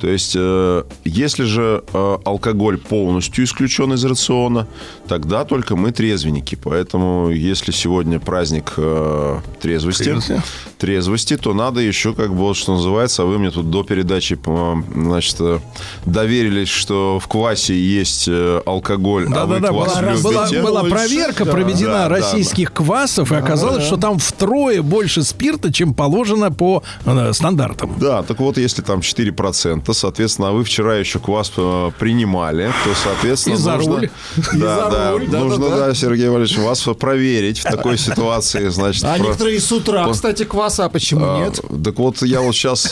То 0.00 0.08
есть, 0.08 0.34
э, 0.36 0.82
если 1.04 1.44
же 1.44 1.82
э, 1.92 2.18
алкоголь 2.24 2.78
полностью 2.78 3.44
исключен 3.44 3.92
из 3.92 4.04
рациона, 4.04 4.66
тогда 5.08 5.44
только 5.44 5.76
мы 5.76 5.90
трезвенники. 5.92 6.54
Поэтому, 6.62 7.30
если 7.30 7.72
сегодня 7.72 8.20
праздник 8.20 8.74
э, 8.76 9.38
трезвости, 9.60 10.04
Трезвости. 10.04 10.42
трезвости, 10.78 11.36
то 11.36 11.52
надо 11.54 11.80
еще, 11.80 12.14
как 12.14 12.30
бы, 12.30 12.36
вот 12.38 12.56
что 12.56 12.74
называется, 12.74 13.22
а 13.22 13.26
вы 13.26 13.38
мне 13.38 13.50
тут 13.50 13.70
до 13.70 13.82
передачи, 13.82 14.38
значит, 14.94 15.36
доверились, 16.06 16.68
что 16.68 17.18
в 17.18 17.26
квасе 17.28 17.74
есть 17.78 18.28
алкоголь, 18.66 19.26
а 19.26 19.46
вы 19.46 19.60
Да-да-да, 19.60 19.68
квас 19.68 19.94
была, 20.00 20.14
была- 20.14 20.44
любите. 20.46 20.62
была 20.62 20.84
проверка 20.84 21.44
Да. 21.44 21.52
проведена 21.52 21.92
Да, 21.92 22.02
да, 22.04 22.08
российских 22.08 22.72
квасов, 22.72 23.32
и 23.32 23.34
оказалось, 23.34 23.84
что 23.84 23.96
там 23.96 24.18
втрое 24.18 24.82
больше 24.82 25.22
спирта, 25.22 25.72
чем 25.72 25.94
положено 25.94 26.50
по 26.52 26.82
э, 27.04 27.32
стандартам. 27.32 27.94
Да, 27.98 28.22
так 28.22 28.38
вот, 28.40 28.58
если 28.58 28.82
там 28.82 29.00
4%, 29.00 29.87
соответственно, 29.92 30.48
а 30.48 30.52
вы 30.52 30.64
вчера 30.64 30.96
еще 30.96 31.18
квас 31.18 31.52
э, 31.56 31.90
принимали, 31.98 32.72
то, 32.84 32.90
соответственно, 33.02 33.54
И 33.54 33.56
за 33.56 33.74
нужно... 33.76 33.96
руль. 33.96 34.10
Да, 34.54 34.90
да, 34.90 35.12
руль, 35.12 35.28
да, 35.28 35.38
нужно, 35.40 35.68
да, 35.68 35.76
да. 35.76 35.86
да, 35.88 35.94
Сергей 35.94 36.28
Валерьевич, 36.28 36.58
вас 36.58 36.82
проверить 36.98 37.58
в 37.60 37.62
такой 37.64 37.98
ситуации, 37.98 38.68
значит... 38.68 39.04
А 39.04 39.16
про- 39.16 39.24
некоторые 39.24 39.60
с 39.60 39.70
утра, 39.72 40.06
по- 40.06 40.12
кстати, 40.12 40.44
кваса, 40.44 40.84
а 40.86 40.88
почему 40.88 41.24
А, 41.24 41.38
нет? 41.40 41.60
Так 41.84 41.98
вот, 41.98 42.22
я 42.22 42.40
вот 42.40 42.54
сейчас 42.54 42.88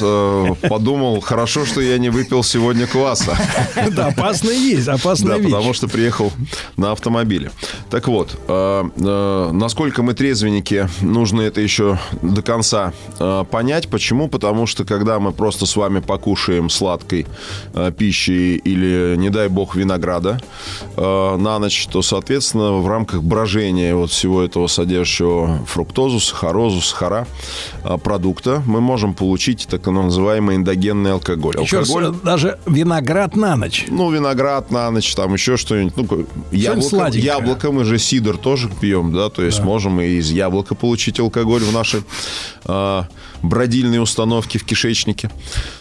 подумал, 0.68 1.20
хорошо, 1.20 1.64
что 1.64 1.81
я 1.81 1.98
не 1.98 2.10
выпил 2.10 2.43
сегодня 2.43 2.86
кваса. 2.86 3.36
Да, 3.93 4.09
опасная 4.09 4.55
есть, 4.55 4.89
опасная 4.89 5.39
Да, 5.39 5.44
потому 5.44 5.73
что 5.74 5.89
приехал 5.89 6.32
на 6.77 6.93
автомобиле. 6.93 7.51
Так 7.90 8.09
вот, 8.09 8.39
э, 8.48 8.85
э, 8.97 9.51
насколько 9.52 10.02
мы 10.02 10.14
трезвенники, 10.14 10.89
нужно 11.01 11.43
это 11.43 11.60
еще 11.60 11.98
до 12.23 12.43
конца 12.43 12.93
э, 13.18 13.44
понять. 13.51 13.89
Почему? 13.89 14.28
Потому 14.28 14.66
что 14.66 14.85
когда 14.85 15.18
мы 15.18 15.32
просто 15.32 15.66
с 15.66 15.77
вами 15.77 16.01
покушаем 16.01 16.68
сладкой 16.87 17.27
э, 17.75 17.91
пищи 17.97 18.61
или, 18.65 19.17
не 19.17 19.29
дай 19.31 19.49
бог, 19.49 19.75
винограда 19.75 20.41
э, 20.97 21.37
на 21.37 21.59
ночь, 21.59 21.89
то, 21.91 22.01
соответственно, 22.01 22.75
в 22.75 22.89
рамках 22.89 23.23
брожения 23.23 23.95
вот 23.97 24.11
всего 24.11 24.43
этого 24.43 24.69
содержащего 24.69 25.59
фруктозу, 25.67 26.21
сахарозу, 26.21 26.81
сахара 26.81 27.27
э, 27.83 27.99
продукта 27.99 28.63
мы 28.67 28.81
можем 28.81 29.15
получить 29.15 29.67
так 29.69 29.85
называемый 29.87 30.55
эндогенный 30.57 31.13
алкоголь. 31.13 31.57
Еще 31.61 31.79
раз, 31.79 31.91
алкоголь 31.91 32.15
э, 32.15 32.25
даже 32.25 32.59
виноград 32.67 33.35
на 33.35 33.57
ночь. 33.57 33.87
ну, 33.89 34.11
виноград 34.13 34.71
на 34.71 34.89
ночь, 34.93 35.13
там 35.17 35.33
еще 35.35 35.57
что-нибудь. 35.57 35.97
Ну, 35.97 36.05
ка- 36.05 36.27
яблоко, 36.53 37.11
яблоко 37.19 37.73
мы 37.73 37.85
же 37.85 37.99
сидр 37.99 38.37
тоже 38.37 38.71
пьем, 38.81 39.13
да, 39.13 39.29
то 39.29 39.43
есть 39.43 39.61
можем 39.61 40.01
и 40.01 40.07
из 40.07 40.31
яблока 40.31 40.77
получить 40.77 41.19
алкоголь 41.19 41.65
в 41.65 41.73
нашей 41.73 42.03
а, 42.65 43.09
бродильной 43.43 44.03
установке 44.03 44.59
в 44.59 44.65
кишечнике. 44.65 45.31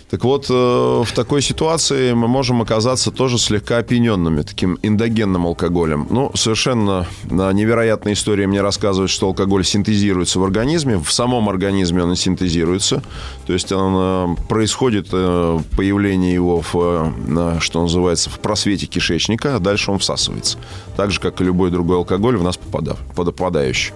Так 0.10 0.24
вот, 0.24 0.48
э, 0.50 0.54
в 0.54 1.12
такой 1.14 1.42
ситуации 1.42 2.14
мы 2.14 2.28
можем 2.28 2.62
оказаться 2.62 3.12
тоже 3.12 3.38
слегка 3.38 3.80
опьяненными 3.80 4.44
таким 4.44 4.78
эндогенным 4.84 5.48
алкоголем. 5.48 6.08
Ну, 6.10 6.32
совершенно 6.36 7.08
а, 7.30 7.52
невероятная 7.52 8.14
история 8.14 8.46
мне 8.46 8.62
рассказывает, 8.62 9.10
что 9.10 9.28
алкоголь 9.28 9.66
синтезируется 9.66 10.40
в 10.40 10.44
организме, 10.44 10.98
в 10.98 11.12
самом 11.12 11.50
организме 11.50 12.04
он 12.04 12.14
и 12.14 12.16
синтезируется, 12.16 13.04
то 13.48 13.54
есть 13.54 13.72
он, 13.72 13.94
э, 13.96 14.36
происходит 14.48 15.08
э, 15.12 15.60
появление 15.76 16.34
его 16.34 16.62
в, 16.62 16.76
э, 16.76 17.60
что 17.60 17.82
называется, 17.82 18.30
в 18.30 18.40
просвете 18.40 18.86
кишечника, 18.86 19.56
а 19.56 19.60
дальше 19.60 19.92
он 19.92 20.00
всасывается. 20.00 20.60
Так 20.96 21.12
же, 21.12 21.20
как 21.20 21.42
и 21.42 21.44
любой 21.44 21.72
другой 21.72 21.98
алкоголь 21.98 22.38
в 22.38 22.44
нас 22.44 22.58
попадающий. 22.58 23.94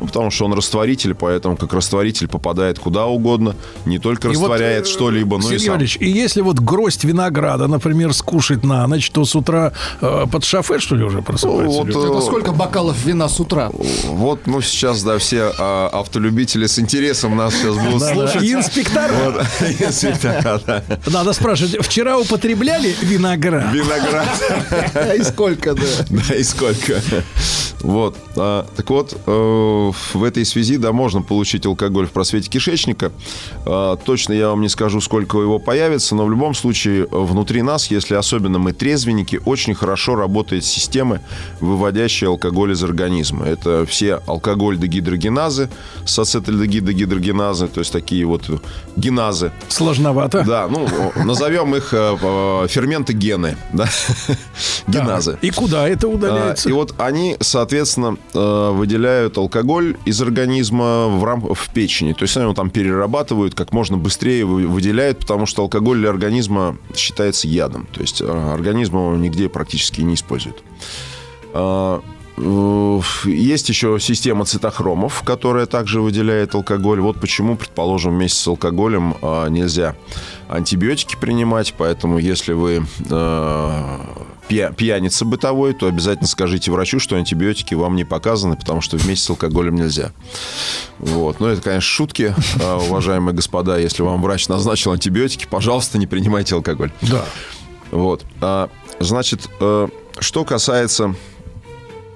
Ну, 0.00 0.06
потому 0.06 0.30
что 0.30 0.44
он 0.46 0.54
растворитель, 0.54 1.14
поэтому 1.14 1.56
как 1.56 1.72
растворитель 1.72 2.28
попадает 2.28 2.78
куда 2.78 3.06
угодно. 3.06 3.54
Не 3.84 3.98
только 3.98 4.28
И 4.28 4.36
вот, 4.36 4.50
растворяет 4.50 4.86
э, 4.86 4.88
что-либо, 4.88 5.38
но 5.38 5.52
и 5.52 5.58
сам. 5.58 5.74
Валерьевич, 5.74 5.96
и 6.00 6.08
если 6.08 6.40
вот 6.40 6.58
гроздь 6.58 7.04
винограда, 7.04 7.66
например, 7.66 8.12
скушать 8.12 8.64
на 8.64 8.86
ночь, 8.86 9.10
то 9.10 9.24
с 9.24 9.34
утра 9.34 9.72
э, 10.00 10.26
под 10.30 10.44
шофе, 10.44 10.78
что 10.78 10.96
ли, 10.96 11.04
уже 11.04 11.22
просыпается? 11.22 11.78
вот, 11.78 11.86
люди? 11.86 11.98
э, 11.98 12.10
Это 12.10 12.20
сколько 12.20 12.52
бокалов 12.52 12.96
вина 13.04 13.28
с 13.28 13.40
утра? 13.40 13.70
Вот, 14.04 14.46
ну, 14.46 14.60
сейчас, 14.60 15.02
да, 15.02 15.18
все 15.18 15.52
а, 15.58 15.88
автолюбители 15.92 16.66
с 16.66 16.78
интересом 16.78 17.36
нас 17.36 17.54
сейчас 17.54 17.76
будут 17.76 18.00
Да-да. 18.00 18.14
слушать. 18.14 18.42
И 18.42 18.52
инспектора. 18.52 19.12
Вот, 19.24 20.64
да. 20.66 20.82
Надо 21.06 21.32
спрашивать, 21.32 21.84
вчера 21.84 22.18
употребляли 22.18 22.94
виноград? 23.02 23.72
Виноград. 23.72 24.28
И 25.18 25.22
сколько, 25.22 25.74
да? 25.74 25.82
Да, 26.10 26.34
и 26.34 26.42
сколько. 26.42 27.00
Вот. 27.80 28.16
а, 28.36 28.66
так 28.76 28.88
вот, 28.90 29.14
э, 29.26 29.92
в 30.12 30.22
этой 30.22 30.44
связи, 30.44 30.76
да, 30.76 30.92
можно 30.92 31.22
получить 31.22 31.66
алкоголь 31.66 32.06
в 32.06 32.10
просвете 32.10 32.48
кишечника. 32.50 33.12
А, 33.66 33.96
точно 33.96 34.32
я 34.32 34.48
вам 34.48 34.60
не 34.60 34.68
скажу, 34.68 35.00
сколько 35.00 35.38
его 35.38 35.58
появится, 35.58 36.14
но 36.14 36.24
в 36.24 36.30
любом 36.30 36.54
случае 36.54 37.04
э, 37.04 37.06
внутри 37.10 37.62
нас, 37.62 37.90
если 37.90 38.14
особенно 38.14 38.58
мы 38.58 38.72
трезвенники, 38.72 39.40
очень 39.44 39.74
хорошо 39.74 40.16
работает 40.16 40.64
система, 40.64 41.20
выводящая 41.60 42.30
алкоголь 42.30 42.72
из 42.72 42.82
организма. 42.82 43.46
Это 43.46 43.86
все 43.86 44.20
алкоголь-дегидрогеназы, 44.26 45.68
с 46.04 46.18
ацетальдегидрогеназы, 46.18 47.68
то 47.68 47.80
есть 47.80 47.92
такие 47.92 48.24
вот 48.24 48.42
геназы. 48.96 49.52
Сложновато. 49.68 50.44
Да, 50.44 50.68
ну, 50.68 50.88
назовем 51.24 51.74
их 51.74 51.88
э, 51.92 52.66
ферменты 52.68 53.12
гены, 53.12 53.56
да, 53.72 53.88
геназы. 54.86 55.38
И 55.42 55.50
куда 55.50 55.88
это 55.88 56.06
А, 56.06 56.10
удаляется? 56.10 56.68
И 56.68 56.72
вот 56.72 56.94
они, 56.98 57.36
соответственно, 57.40 58.16
э, 58.32 58.70
выделяют 58.72 59.36
алкоголь 59.38 59.73
из 59.80 60.20
организма 60.20 61.08
в, 61.08 61.24
рам... 61.24 61.40
в 61.40 61.68
печени. 61.70 62.12
То 62.12 62.22
есть 62.22 62.36
они 62.36 62.44
его 62.44 62.54
там 62.54 62.70
перерабатывают, 62.70 63.54
как 63.54 63.72
можно 63.72 63.96
быстрее 63.96 64.44
вы- 64.44 64.66
выделяют, 64.66 65.18
потому 65.20 65.46
что 65.46 65.62
алкоголь 65.62 65.98
для 65.98 66.10
организма 66.10 66.76
считается 66.94 67.48
ядом. 67.48 67.86
То 67.92 68.00
есть 68.00 68.20
э, 68.20 68.52
организм 68.54 68.96
его 68.96 69.16
нигде 69.16 69.48
практически 69.48 70.00
не 70.00 70.14
использует. 70.14 70.62
А, 71.52 72.02
Есть 73.24 73.68
еще 73.68 73.98
система 74.00 74.44
цитохромов, 74.44 75.22
которая 75.22 75.66
также 75.66 76.00
выделяет 76.00 76.54
алкоголь. 76.54 77.00
Вот 77.00 77.20
почему, 77.20 77.56
предположим, 77.56 78.14
вместе 78.14 78.38
с 78.38 78.46
алкоголем 78.48 79.16
а, 79.22 79.48
нельзя 79.48 79.94
антибиотики 80.48 81.16
принимать. 81.20 81.74
Поэтому, 81.78 82.18
если 82.18 82.52
вы 82.52 82.86
э, 83.10 83.98
пьяница 84.48 85.24
бытовой, 85.24 85.74
то 85.74 85.86
обязательно 85.86 86.28
скажите 86.28 86.70
врачу, 86.70 86.98
что 86.98 87.16
антибиотики 87.16 87.74
вам 87.74 87.96
не 87.96 88.04
показаны, 88.04 88.56
потому 88.56 88.80
что 88.80 88.96
вместе 88.96 89.26
с 89.26 89.30
алкоголем 89.30 89.74
нельзя. 89.74 90.12
Вот. 90.98 91.40
Ну, 91.40 91.46
это, 91.46 91.62
конечно, 91.62 91.88
шутки, 91.88 92.34
а, 92.62 92.78
уважаемые 92.78 93.34
господа. 93.34 93.78
Если 93.78 94.02
вам 94.02 94.22
врач 94.22 94.48
назначил 94.48 94.92
антибиотики, 94.92 95.46
пожалуйста, 95.50 95.98
не 95.98 96.06
принимайте 96.06 96.54
алкоголь. 96.54 96.92
Да. 97.02 97.24
Вот. 97.90 98.24
А, 98.40 98.70
значит, 98.98 99.48
э, 99.60 99.88
что 100.18 100.44
касается 100.44 101.14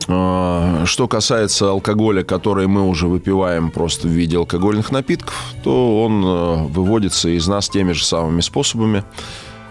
э, 0.06 0.82
что 0.86 1.09
касается 1.09 1.70
алкоголя, 1.70 2.24
который 2.24 2.66
мы 2.66 2.86
уже 2.86 3.06
выпиваем 3.09 3.70
просто 3.70 4.09
в 4.09 4.10
виде 4.10 4.36
алкогольных 4.36 4.90
напитков, 4.90 5.55
то 5.62 6.02
он 6.02 6.24
э, 6.24 6.66
выводится 6.68 7.28
из 7.28 7.46
нас 7.48 7.68
теми 7.68 7.92
же 7.92 8.05
самыми 8.05 8.40
способами. 8.40 9.05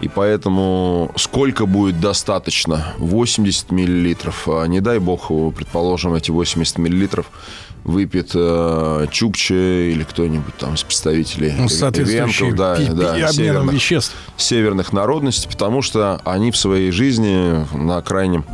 И 0.00 0.08
поэтому 0.08 1.10
сколько 1.16 1.66
будет 1.66 2.00
достаточно? 2.00 2.94
80 2.98 3.72
миллилитров. 3.72 4.48
А 4.48 4.64
не 4.66 4.80
дай 4.80 4.98
бог, 4.98 5.28
предположим, 5.54 6.14
эти 6.14 6.30
80 6.30 6.78
миллилитров 6.78 7.26
выпьет 7.84 8.32
э, 8.34 9.06
Чукче 9.10 9.90
или 9.92 10.04
кто-нибудь 10.04 10.54
там 10.56 10.74
из 10.74 10.82
представителей 10.82 11.52
Ну, 11.56 11.66
Эвенков, 11.66 12.54
да, 12.54 12.76
пи- 12.76 12.88
да, 12.88 13.32
северных 13.32 13.74
веществ. 13.74 14.14
северных 14.36 14.92
народностей, 14.92 15.48
потому 15.50 15.80
что 15.82 16.20
они 16.24 16.50
в 16.50 16.56
своей 16.56 16.90
жизни 16.90 17.64
на 17.74 18.02
крайнем 18.02 18.44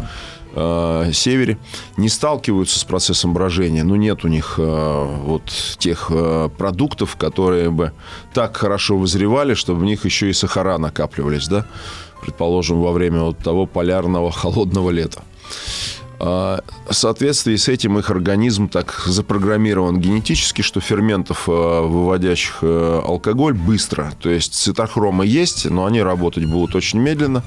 э, 0.54 1.10
севере 1.12 1.58
не 1.96 2.08
сталкиваются 2.08 2.78
с 2.78 2.84
процессом 2.84 3.34
брожения. 3.34 3.84
Ну, 3.84 3.96
нет 3.96 4.24
у 4.24 4.28
них 4.28 4.54
э, 4.58 5.16
вот 5.24 5.44
тех 5.78 6.06
э, 6.10 6.48
продуктов, 6.56 7.16
которые 7.16 7.70
бы 7.70 7.92
так 8.32 8.56
хорошо 8.56 8.96
вызревали, 8.96 9.54
чтобы 9.54 9.80
в 9.80 9.84
них 9.84 10.04
еще 10.04 10.30
и 10.30 10.32
сахара 10.32 10.78
накапливались, 10.78 11.48
да? 11.48 11.66
Предположим, 12.22 12.80
во 12.80 12.92
время 12.92 13.20
вот 13.22 13.38
того 13.38 13.66
полярного 13.66 14.30
холодного 14.32 14.90
лета. 14.90 15.22
А, 16.20 16.60
В 16.88 16.94
соответствии 16.94 17.56
с 17.56 17.68
этим 17.68 17.98
их 17.98 18.10
организм 18.10 18.68
так 18.68 19.02
запрограммирован 19.06 19.98
генетически, 20.00 20.62
что 20.62 20.80
ферментов, 20.80 21.48
э, 21.48 21.52
выводящих 21.52 22.58
э, 22.62 23.02
алкоголь, 23.04 23.54
быстро. 23.54 24.12
То 24.20 24.30
есть 24.30 24.54
цитохромы 24.54 25.26
есть, 25.26 25.68
но 25.70 25.86
они 25.86 26.02
работать 26.02 26.44
будут 26.44 26.76
очень 26.76 27.00
медленно, 27.00 27.42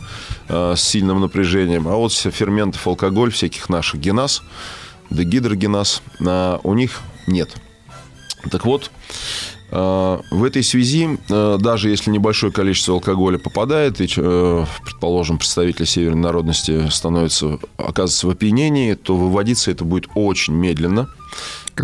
э, 0.49 0.73
с 0.75 0.81
сильным 0.81 1.21
напряжением. 1.21 1.87
А 1.87 1.95
вот 1.95 2.11
ферментов 2.13 2.85
алкоголь, 2.87 3.31
всяких 3.31 3.69
наших 3.69 3.99
геназ, 3.99 4.41
дегидрогеназ, 5.09 6.01
у 6.19 6.73
них 6.73 6.99
нет. 7.27 7.55
Так 8.51 8.65
вот, 8.65 8.91
в 9.69 10.43
этой 10.45 10.63
связи, 10.63 11.17
э, 11.29 11.57
даже 11.59 11.89
если 11.89 12.09
небольшое 12.09 12.53
количество 12.53 12.93
алкоголя 12.95 13.37
попадает, 13.37 13.99
и, 13.99 14.07
э, 14.15 14.65
предположим, 14.83 15.37
представитель 15.37 15.85
северной 15.85 16.21
народности 16.21 16.89
становится, 16.89 17.59
оказывается 17.77 18.27
в 18.27 18.29
опьянении, 18.29 18.93
то 18.93 19.17
выводиться 19.17 19.71
это 19.71 19.83
будет 19.83 20.07
очень 20.15 20.53
медленно. 20.53 21.09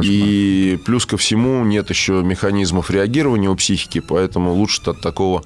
И 0.01 0.79
плюс 0.85 1.05
ко 1.05 1.17
всему 1.17 1.63
нет 1.65 1.89
еще 1.89 2.23
механизмов 2.23 2.89
реагирования 2.89 3.49
у 3.49 3.55
психики, 3.55 3.99
поэтому 3.99 4.53
лучше 4.53 4.81
от 4.87 5.01
такого 5.01 5.43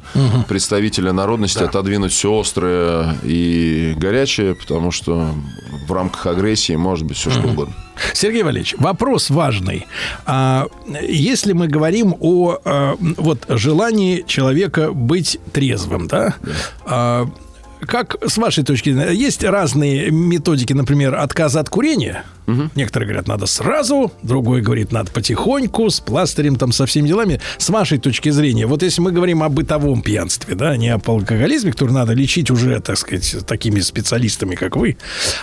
представителя 0.47 1.11
народности 1.11 1.63
отодвинуть 1.63 2.13
все 2.13 2.39
острое 2.39 3.17
и 3.23 3.93
горячее, 3.97 4.55
потому 4.55 4.91
что 4.91 5.33
в 5.87 5.91
рамках 5.91 6.27
агрессии 6.27 6.75
может 6.75 7.05
быть 7.05 7.17
все 7.17 7.29
что 7.29 7.47
угодно. 7.47 7.75
Сергей 8.13 8.43
Валерьевич, 8.43 8.75
вопрос 8.77 9.29
важный. 9.29 9.87
А, 10.25 10.67
если 11.01 11.53
мы 11.53 11.67
говорим 11.67 12.15
о 12.19 12.59
а, 12.63 12.95
вот 12.99 13.45
желании 13.49 14.23
человека 14.27 14.91
быть 14.91 15.39
трезвым, 15.53 16.07
да? 16.07 16.35
А, 16.85 17.27
как 17.81 18.17
с 18.25 18.37
вашей 18.37 18.63
точки 18.63 18.91
зрения, 18.91 19.11
есть 19.11 19.43
разные 19.43 20.11
методики, 20.11 20.73
например, 20.73 21.15
отказа 21.15 21.59
от 21.59 21.69
курения. 21.69 22.23
Некоторые 22.75 23.07
говорят, 23.07 23.27
надо 23.27 23.45
сразу, 23.45 24.13
другой 24.23 24.61
говорит, 24.61 24.93
надо 24.93 25.11
потихоньку, 25.11 25.89
с 25.89 25.99
пластырем, 25.99 26.55
там, 26.55 26.71
со 26.71 26.85
всеми 26.85 27.07
делами. 27.07 27.41
С 27.57 27.69
вашей 27.69 27.97
точки 27.97 28.29
зрения, 28.29 28.65
вот 28.67 28.83
если 28.83 29.01
мы 29.01 29.11
говорим 29.11 29.43
о 29.43 29.49
бытовом 29.49 30.01
пьянстве, 30.01 30.55
да, 30.55 30.77
не 30.77 30.87
об 30.87 31.09
алкоголизме, 31.09 31.73
который 31.73 31.91
надо 31.91 32.13
лечить 32.13 32.49
уже, 32.49 32.79
так 32.79 32.97
сказать, 32.97 33.35
такими 33.45 33.81
специалистами, 33.81 34.55
как 34.55 34.77
вы, 34.77 34.97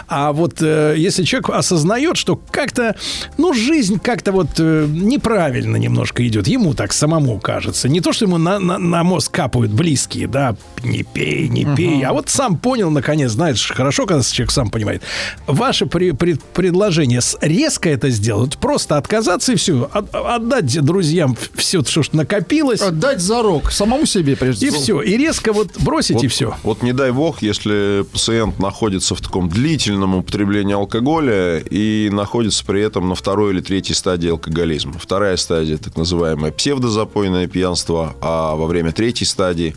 а 0.09 0.33
вот 0.33 0.63
э, 0.63 0.95
если 0.97 1.25
человек 1.25 1.51
осознает, 1.51 2.17
что 2.17 2.41
как-то, 2.51 2.97
ну, 3.37 3.53
жизнь 3.53 3.99
как-то 4.01 4.33
вот 4.33 4.49
э, 4.59 4.87
неправильно 4.89 5.77
немножко 5.77 6.27
идет, 6.27 6.49
ему 6.49 6.73
так 6.73 6.95
самому 6.95 7.39
кажется. 7.39 7.87
Не 7.91 8.01
то, 8.01 8.15
что 8.15 8.25
ему 8.25 8.39
на, 8.39 8.59
на, 8.59 8.79
на 8.79 9.05
мозг 9.05 9.31
капают 9.31 9.73
близкие, 9.73 10.27
да, 10.27 10.57
не 10.83 11.03
пей, 11.03 11.49
не 11.49 11.67
пей, 11.77 12.03
а 12.03 12.15
вот 12.15 12.31
сам 12.31 12.57
понял, 12.57 12.91
наконец, 12.91 13.33
знаешь, 13.33 13.71
хорошо, 13.71 14.07
когда 14.07 14.23
человек 14.23 14.53
сам 14.53 14.71
понимает. 14.71 15.03
Ваше 15.47 15.85
при- 15.85 16.13
при- 16.13 16.39
предложение 16.55 16.94
с- 17.03 17.37
резко 17.41 17.89
это 17.89 18.11
сделать, 18.11 18.57
просто 18.59 18.97
отказаться 18.97 19.53
и 19.53 19.57
все, 19.57 19.91
отдать 20.13 20.81
друзьям 20.83 21.37
все, 21.55 21.83
что 21.85 22.03
ж 22.03 22.11
накопилось, 22.13 22.81
Отдать 22.81 23.21
зарок 23.21 23.71
самому 23.73 24.07
себе, 24.07 24.37
прежде 24.37 24.67
и 24.67 24.71
всего. 24.71 24.83
все, 24.83 25.01
и 25.03 25.17
резко 25.17 25.53
вот 25.53 25.69
бросить, 25.81 26.23
и 26.23 26.27
Вот- 26.27 26.33
все. 26.33 26.55
Вот 26.63 26.83
не 26.83 26.93
дай 26.93 27.11
бог, 27.13 27.43
если 27.43 28.05
пациент 28.13 28.59
находится 28.59 29.15
в 29.15 29.21
таком 29.21 29.49
длительном 29.49 30.15
употреблении 30.17 30.75
алкоголя 30.75 31.59
и 31.59 32.09
находится 32.13 32.65
при 32.65 32.83
этом 32.83 33.09
на 33.09 33.15
второй 33.15 33.53
или 33.53 33.61
третьей 33.61 33.95
стадии 33.95 34.31
алкоголизма. 34.31 34.95
Вторая 34.99 35.37
стадия, 35.37 35.77
так 35.79 35.97
называемое 35.97 36.53
псевдозапойное 36.53 37.47
пьянство, 37.47 38.15
а 38.21 38.55
во 38.57 38.67
время 38.67 38.93
третьей 38.93 39.27
стадии, 39.27 39.75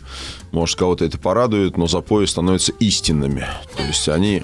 может, 0.52 0.78
кого-то 0.78 1.04
это 1.04 1.18
порадует, 1.18 1.76
но 1.76 1.86
запои 1.86 2.24
становятся 2.26 2.72
истинными. 2.80 3.46
То 3.76 3.82
есть 3.82 4.08
они 4.08 4.42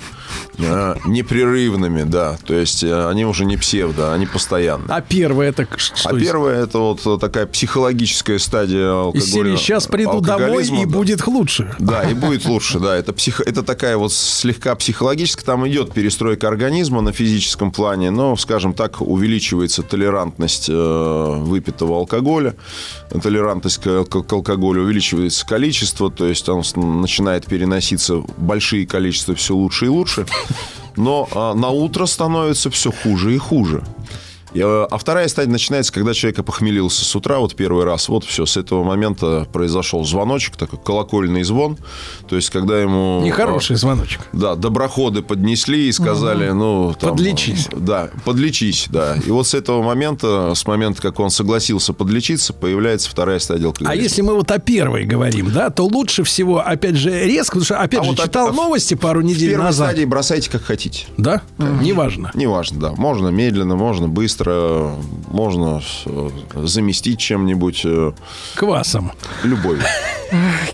э, 0.59 0.95
непрерывными, 1.07 2.03
да. 2.03 2.39
То 2.47 2.55
есть 2.55 2.83
э, 2.85 3.09
они 3.09 3.25
уже 3.25 3.45
не 3.45 3.57
псевдо, 3.57 4.13
они 4.13 4.27
постоянные. 4.27 4.89
А 4.89 5.01
первое 5.01 5.49
это 5.49 5.67
что? 5.77 6.09
А 6.09 6.15
первое 6.15 6.63
это 6.63 6.79
вот 6.79 7.21
такая 7.21 7.47
психологическая 7.47 8.39
стадия 8.39 8.91
алкоголя. 8.91 9.27
серии 9.27 9.57
«Сейчас 9.57 9.87
приду 9.87 10.21
домой, 10.21 10.67
и 10.67 10.85
да. 10.85 10.91
будет 10.91 11.27
лучше». 11.27 11.75
Да, 11.79 12.03
и 12.03 12.15
будет 12.15 12.45
лучше, 12.45 12.79
да. 12.79 12.97
Это, 12.97 13.13
психо... 13.13 13.43
это 13.45 13.63
такая 13.63 13.97
вот 13.97 14.13
слегка 14.13 14.75
психологическая, 14.75 15.45
там 15.45 15.67
идет 15.69 15.93
перестройка 15.93 16.49
организма 16.49 17.01
на 17.01 17.13
физическом 17.13 17.71
плане, 17.71 18.11
но, 18.11 18.37
скажем 18.37 18.75
так, 18.75 19.01
увеличивается 19.01 19.83
толерантность 19.83 20.69
э, 20.69 21.35
выпитого 21.39 21.97
алкоголя, 21.97 22.55
толерантность 23.23 23.79
к, 23.79 24.05
к- 24.05 24.23
к 24.23 24.33
алкоголю, 24.33 24.83
увеличивается 24.83 25.47
количество, 25.47 25.94
то 25.95 26.27
есть 26.27 26.49
он 26.49 26.63
начинает 27.01 27.47
переноситься 27.47 28.23
большие 28.37 28.87
количества 28.87 29.35
все 29.35 29.55
лучше 29.55 29.87
и 29.87 29.89
лучше, 29.89 30.27
но 30.97 31.29
а, 31.33 31.55
на 31.55 31.71
утро 31.71 32.07
становится 32.07 32.71
все 32.71 32.93
хуже 32.93 33.35
и 33.35 33.39
хуже. 33.39 33.83
Э, 34.55 34.87
а 34.91 34.99
вторая 34.99 35.29
стадия 35.29 35.53
начинается, 35.53 35.93
когда 35.93 36.15
человек 36.15 36.39
опохмелился 36.39 37.05
с 37.05 37.17
утра, 37.17 37.39
вот 37.39 37.55
первый 37.55 37.85
раз. 37.85 38.09
Вот 38.09 38.25
все, 38.25 38.47
с 38.47 38.57
этого 38.57 38.85
момента 38.85 39.47
произошел 39.53 40.05
звоночек, 40.05 40.57
такой 40.57 40.79
колокольный 40.79 41.43
звон. 41.43 41.77
То 42.29 42.37
есть, 42.37 42.51
когда 42.51 42.81
ему... 42.81 43.21
Нехороший 43.25 43.75
э, 43.75 43.79
звоночек. 43.79 44.21
Да, 44.33 44.55
доброходы 44.55 45.23
поднесли 45.23 45.89
и 45.89 45.93
сказали, 45.93 46.51
ну... 46.51 46.95
Там, 46.99 47.11
Подлечись. 47.11 47.69
Да, 47.73 48.11
подлечись, 48.25 48.87
да. 48.91 49.17
И 49.27 49.31
вот 49.31 49.47
с 49.47 49.55
этого 49.55 49.83
момента, 49.83 50.53
с 50.55 50.67
момента, 50.67 51.03
как 51.03 51.21
он 51.21 51.31
согласился 51.31 51.93
подлечиться, 51.93 52.53
появляется 52.53 53.11
вторая 53.11 53.39
стадия 53.39 53.67
А 53.67 53.69
алкоголизма. 53.69 54.03
если 54.03 54.23
мы 54.23 54.35
вот 54.35 54.51
о 54.51 54.59
первой 54.59 55.05
говорим, 55.05 55.51
да, 55.53 55.71
то 55.71 55.85
лучше 55.87 56.23
всего, 56.25 56.61
опять 56.61 56.97
же, 56.97 57.11
резко, 57.11 57.59
потому 57.59 57.65
что, 57.65 57.79
опять 57.81 58.01
А 58.01 58.05
же, 58.05 58.11
вот 58.11 58.21
читал 58.21 58.53
в- 58.53 58.55
новости 58.55 58.95
пару 58.95 59.21
В 59.21 59.25
недель 59.25 59.51
первой 59.51 59.65
назад. 59.65 59.89
стадии 59.91 60.05
бросайте 60.05 60.51
как 60.51 60.63
хотите. 60.63 61.07
Да? 61.17 61.43
Неважно. 61.59 62.31
Неважно, 62.35 62.79
да. 62.81 62.93
Можно 62.93 63.29
медленно, 63.29 63.77
можно 63.77 64.09
быстро, 64.09 64.44
можно 64.47 65.83
э, 66.07 66.31
заместить 66.55 67.19
чем-нибудь 67.19 67.83
э, 67.85 68.13
Квасом. 68.55 69.13
любовью. 69.43 69.83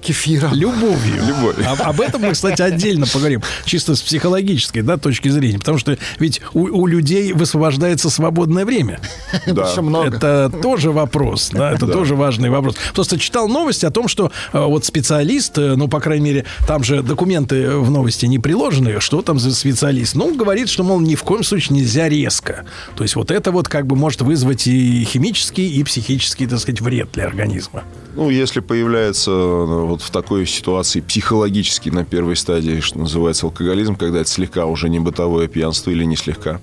Кефиром. 0.01 0.55
Любовью. 0.55 1.23
Любовью. 1.27 1.71
Об, 1.71 1.83
об 1.83 2.01
этом 2.01 2.23
мы, 2.23 2.33
кстати, 2.33 2.63
отдельно 2.63 3.07
поговорим. 3.07 3.43
Чисто 3.65 3.95
с 3.95 4.03
психологической 4.03 4.83
да, 4.83 4.97
точки 4.97 5.29
зрения. 5.29 5.59
Потому 5.59 5.79
что 5.79 5.99
ведь 6.19 6.41
у, 6.55 6.61
у 6.61 6.87
людей 6.87 7.33
высвобождается 7.33 8.11
свободное 8.11 8.65
время. 8.65 9.01
Да. 9.47 9.69
Много. 9.81 10.17
Это 10.17 10.51
тоже 10.63 10.91
вопрос, 10.91 11.51
да, 11.53 11.73
это 11.73 11.87
тоже 11.87 12.15
важный 12.15 12.51
вопрос. 12.51 12.77
Просто 12.95 13.19
читал 13.19 13.49
новости 13.49 13.87
о 13.87 13.91
том, 13.91 14.09
что 14.09 14.31
э, 14.53 14.59
вот 14.59 14.85
специалист, 14.85 15.57
э, 15.59 15.75
ну, 15.77 15.89
по 15.89 16.01
крайней 16.01 16.25
мере, 16.25 16.45
там 16.67 16.85
же 16.85 17.03
документы 17.03 17.71
в 17.71 17.91
новости 17.91 18.27
не 18.27 18.39
приложены, 18.39 19.01
что 19.01 19.23
там 19.23 19.39
за 19.39 19.55
специалист. 19.55 20.15
Ну, 20.15 20.35
говорит, 20.35 20.69
что, 20.69 20.85
мол, 20.85 21.01
ни 21.01 21.15
в 21.15 21.23
коем 21.23 21.43
случае 21.43 21.79
нельзя 21.79 22.09
резко. 22.09 22.65
То 22.97 23.05
есть 23.05 23.17
вот 23.17 23.31
это 23.31 23.51
вот 23.53 23.60
как 23.69 23.87
бы 23.87 23.97
может 23.97 24.23
вызвать 24.23 24.67
и 24.67 25.05
химический, 25.05 25.69
и 25.69 25.85
психический, 25.85 26.47
так 26.47 26.59
сказать, 26.59 26.81
вред 26.81 27.11
для 27.13 27.27
организма. 27.27 27.85
Ну, 28.17 28.29
если 28.29 28.61
появляется 28.61 29.31
э, 29.31 29.65
вот 29.65 30.03
в 30.03 30.11
такой 30.11 30.47
ситуации 30.47 31.01
психологически 31.01 31.91
на 31.91 32.05
первой 32.05 32.37
стадии, 32.37 32.81
что 32.81 32.99
называется 32.99 33.47
алкоголизм, 33.47 33.95
когда 33.95 34.21
это 34.21 34.29
слегка 34.29 34.67
уже 34.67 34.89
не 34.89 34.99
бытовое 34.99 35.47
пьянство 35.47 35.91
или 35.91 36.05
не 36.05 36.17
слегка, 36.17 36.61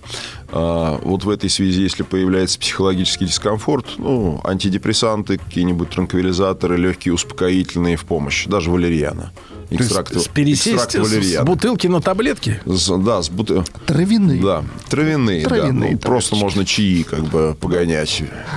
а, 0.49 0.99
вот 1.03 1.23
в 1.23 1.29
этой 1.29 1.49
связи, 1.49 1.81
если 1.81 2.03
появляется 2.03 2.59
психологический 2.59 3.25
дискомфорт, 3.25 3.85
ну, 3.97 4.41
антидепрессанты, 4.43 5.37
какие-нибудь 5.37 5.89
транквилизаторы, 5.89 6.77
легкие 6.77 7.13
успокоительные 7.13 7.95
в 7.95 8.05
помощь, 8.05 8.45
даже 8.45 8.69
валерьяна. 8.71 9.31
Экстракт, 9.69 10.13
То 10.13 10.19
есть 10.19 10.29
пересесть 10.29 10.67
экстракт 10.75 10.91
с, 10.91 10.95
с 10.95 10.99
валерьяна. 10.99 11.45
бутылки 11.45 11.87
на 11.87 12.01
таблетки? 12.01 12.61
С- 12.65 12.97
да, 12.99 13.21
с 13.21 13.29
бут- 13.29 13.67
Травяные. 13.85 14.41
Да, 14.41 14.63
травяные, 14.89 15.43
да. 15.43 15.49
Травяные 15.49 15.91
Ну, 15.93 15.97
просто 15.97 16.35
можно 16.37 16.65
чаи 16.65 17.03
как 17.03 17.25
бы 17.25 17.55
погонять. 17.59 18.09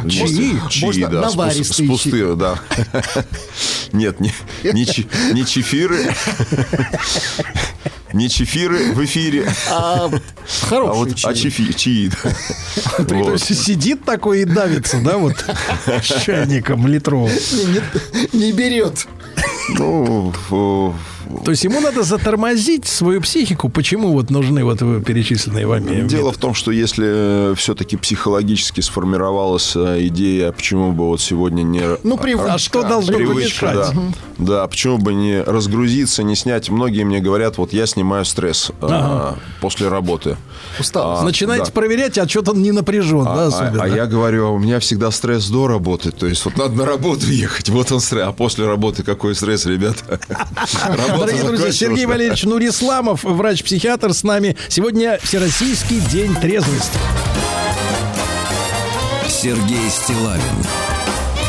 Чаи? 0.09 0.53
Чаи, 0.69 0.85
Можно 0.85 1.09
да, 1.09 1.23
с 1.23 1.25
пус- 1.27 1.33
с, 1.33 1.37
наваристые 1.37 1.89
пустых, 1.89 2.37
да. 2.39 2.59
Нет, 3.93 4.21
не, 4.21 4.33
не, 4.63 4.87
чи- 4.87 5.09
не 5.33 5.45
чефиры. 5.45 6.15
Не 8.13 8.29
чефиры 8.29 8.93
в 8.93 9.05
эфире, 9.05 9.49
А 9.71 10.07
а 10.07 10.11
хорошие 10.67 10.95
вот 10.97 11.13
а 11.13 11.15
чаи. 11.15 11.35
чефи- 11.35 11.73
чаи. 11.75 12.11
да. 12.25 12.35
Вот. 13.15 13.33
есть 13.49 13.65
сидит 13.65 14.05
такой 14.05 14.43
и 14.43 14.45
давится, 14.45 15.01
да, 15.01 15.17
вот 15.17 15.37
с 15.87 16.23
чайником 16.25 16.89
литровым. 16.89 17.31
Не, 18.33 18.39
не 18.39 18.53
берет. 18.53 19.07
Ну, 19.79 20.33
То 21.45 21.51
есть 21.51 21.65
ему 21.65 21.81
надо 21.81 22.03
затормозить 22.03 22.87
свою 22.87 23.21
психику. 23.21 23.69
Почему 23.69 24.13
вот 24.13 24.31
нужны 24.31 24.65
вот 24.65 24.83
вы 24.83 25.01
перечисленные 25.01 25.67
вами? 25.67 26.07
Дело 26.09 26.33
в 26.33 26.37
том, 26.39 26.55
что 26.55 26.71
если 26.71 27.55
все-таки 27.55 27.97
психологически 27.97 28.81
сформировалась 28.81 29.73
э, 29.77 30.07
идея, 30.07 30.49
а 30.49 30.53
почему 30.53 30.93
бы 30.93 31.07
вот 31.07 31.21
сегодня 31.21 31.63
не... 31.63 31.83
Ну, 32.03 32.17
привычка. 32.17 32.55
А 32.55 32.59
что 32.59 32.83
должно 32.83 33.17
Привычка, 33.17 33.67
помешать? 33.67 33.95
да. 33.95 34.03
Да, 34.39 34.67
почему 34.69 34.99
бы 34.99 35.13
не 35.15 35.43
разгрузиться, 35.43 36.23
не 36.23 36.35
снять. 36.37 36.71
Многие 36.71 37.05
мне 37.05 37.21
говорят, 37.21 37.59
вот 37.59 37.73
я 37.73 37.87
снимаю 37.87 38.25
стресс 38.25 38.71
э, 38.81 38.87
Ага. 38.87 39.37
после 39.61 39.89
работы. 39.89 40.37
Устал. 40.79 41.19
А, 41.19 41.23
Начинаете 41.23 41.67
да. 41.67 41.73
проверять, 41.73 42.19
а 42.19 42.29
что-то 42.29 42.53
он 42.53 42.63
не 42.63 42.73
напряжен, 42.73 43.25
да, 43.25 43.33
А, 43.33 43.45
а- 43.45 43.47
особенно. 43.49 43.83
а 43.85 43.89
я 43.89 44.07
говорю, 44.07 44.47
а 44.47 44.51
у 44.51 44.59
меня 44.59 44.81
всегда 44.81 45.11
стресс 45.11 45.49
до 45.49 45.67
работы. 45.67 46.11
То 46.11 46.27
есть 46.27 46.45
вот 46.45 46.57
надо 46.57 46.75
на 46.75 46.85
работу 46.87 47.27
ехать, 47.31 47.69
вот 47.69 47.93
он 47.93 48.01
стресс. 48.01 48.27
А 48.29 48.33
после 48.33 48.67
работы 48.67 49.03
какой 49.03 49.35
стресс, 49.35 49.67
ребята? 49.67 50.19
Дорогие 51.21 51.45
друзья. 51.45 51.73
Сергей 51.73 52.07
Валерьевич 52.07 52.45
Нурисламов, 52.45 53.25
врач-психиатр 53.25 54.15
с 54.15 54.23
нами. 54.23 54.57
Сегодня 54.69 55.19
Всероссийский 55.23 56.01
день 56.01 56.35
трезвости. 56.35 56.99
Сергей 59.29 59.89
Стилавин 59.91 60.41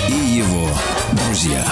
и 0.10 0.38
его 0.38 0.68
друзья. 1.14 1.65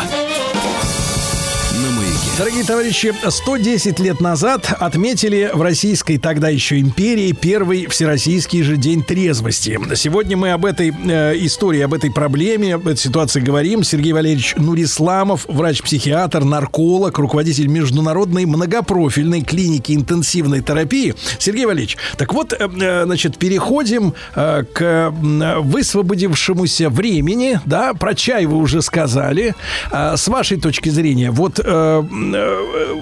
Дорогие 2.40 2.64
товарищи, 2.64 3.14
110 3.28 4.00
лет 4.00 4.22
назад 4.22 4.74
отметили 4.80 5.52
в 5.54 5.62
Российской 5.62 6.18
тогда 6.18 6.48
еще 6.48 6.80
империи 6.80 7.34
первый 7.34 7.88
Всероссийский 7.88 8.64
же 8.64 8.78
день 8.78 9.04
трезвости. 9.04 9.78
Сегодня 9.96 10.38
мы 10.38 10.52
об 10.54 10.64
этой 10.64 10.88
э, 10.90 11.34
истории, 11.40 11.82
об 11.82 11.94
этой 11.94 12.10
проблеме, 12.10 12.76
об 12.76 12.88
этой 12.88 12.98
ситуации 12.98 13.42
говорим. 13.42 13.84
Сергей 13.84 14.14
Валерьевич 14.14 14.56
Нурисламов, 14.56 15.48
врач-психиатр, 15.50 16.46
нарколог, 16.46 17.18
руководитель 17.18 17.68
международной 17.68 18.46
многопрофильной 18.46 19.42
клиники 19.42 19.92
интенсивной 19.92 20.62
терапии. 20.62 21.16
Сергей 21.40 21.66
Валерьевич, 21.66 21.98
так 22.18 22.34
вот, 22.34 22.54
э, 22.54 22.70
э, 22.80 23.04
значит, 23.04 23.38
переходим 23.38 24.14
э, 24.36 24.64
к 24.72 25.12
высвободившемуся 25.12 26.90
времени, 26.90 27.60
да, 27.66 27.94
про 27.94 28.16
чай 28.16 28.46
вы 28.46 28.56
уже 28.56 28.82
сказали. 28.82 29.56
А, 29.92 30.16
С 30.16 30.30
вашей 30.30 30.58
точки 30.58 30.88
зрения, 30.88 31.32
вот, 31.32 31.60
э, 31.60 32.04
э, 32.29 32.29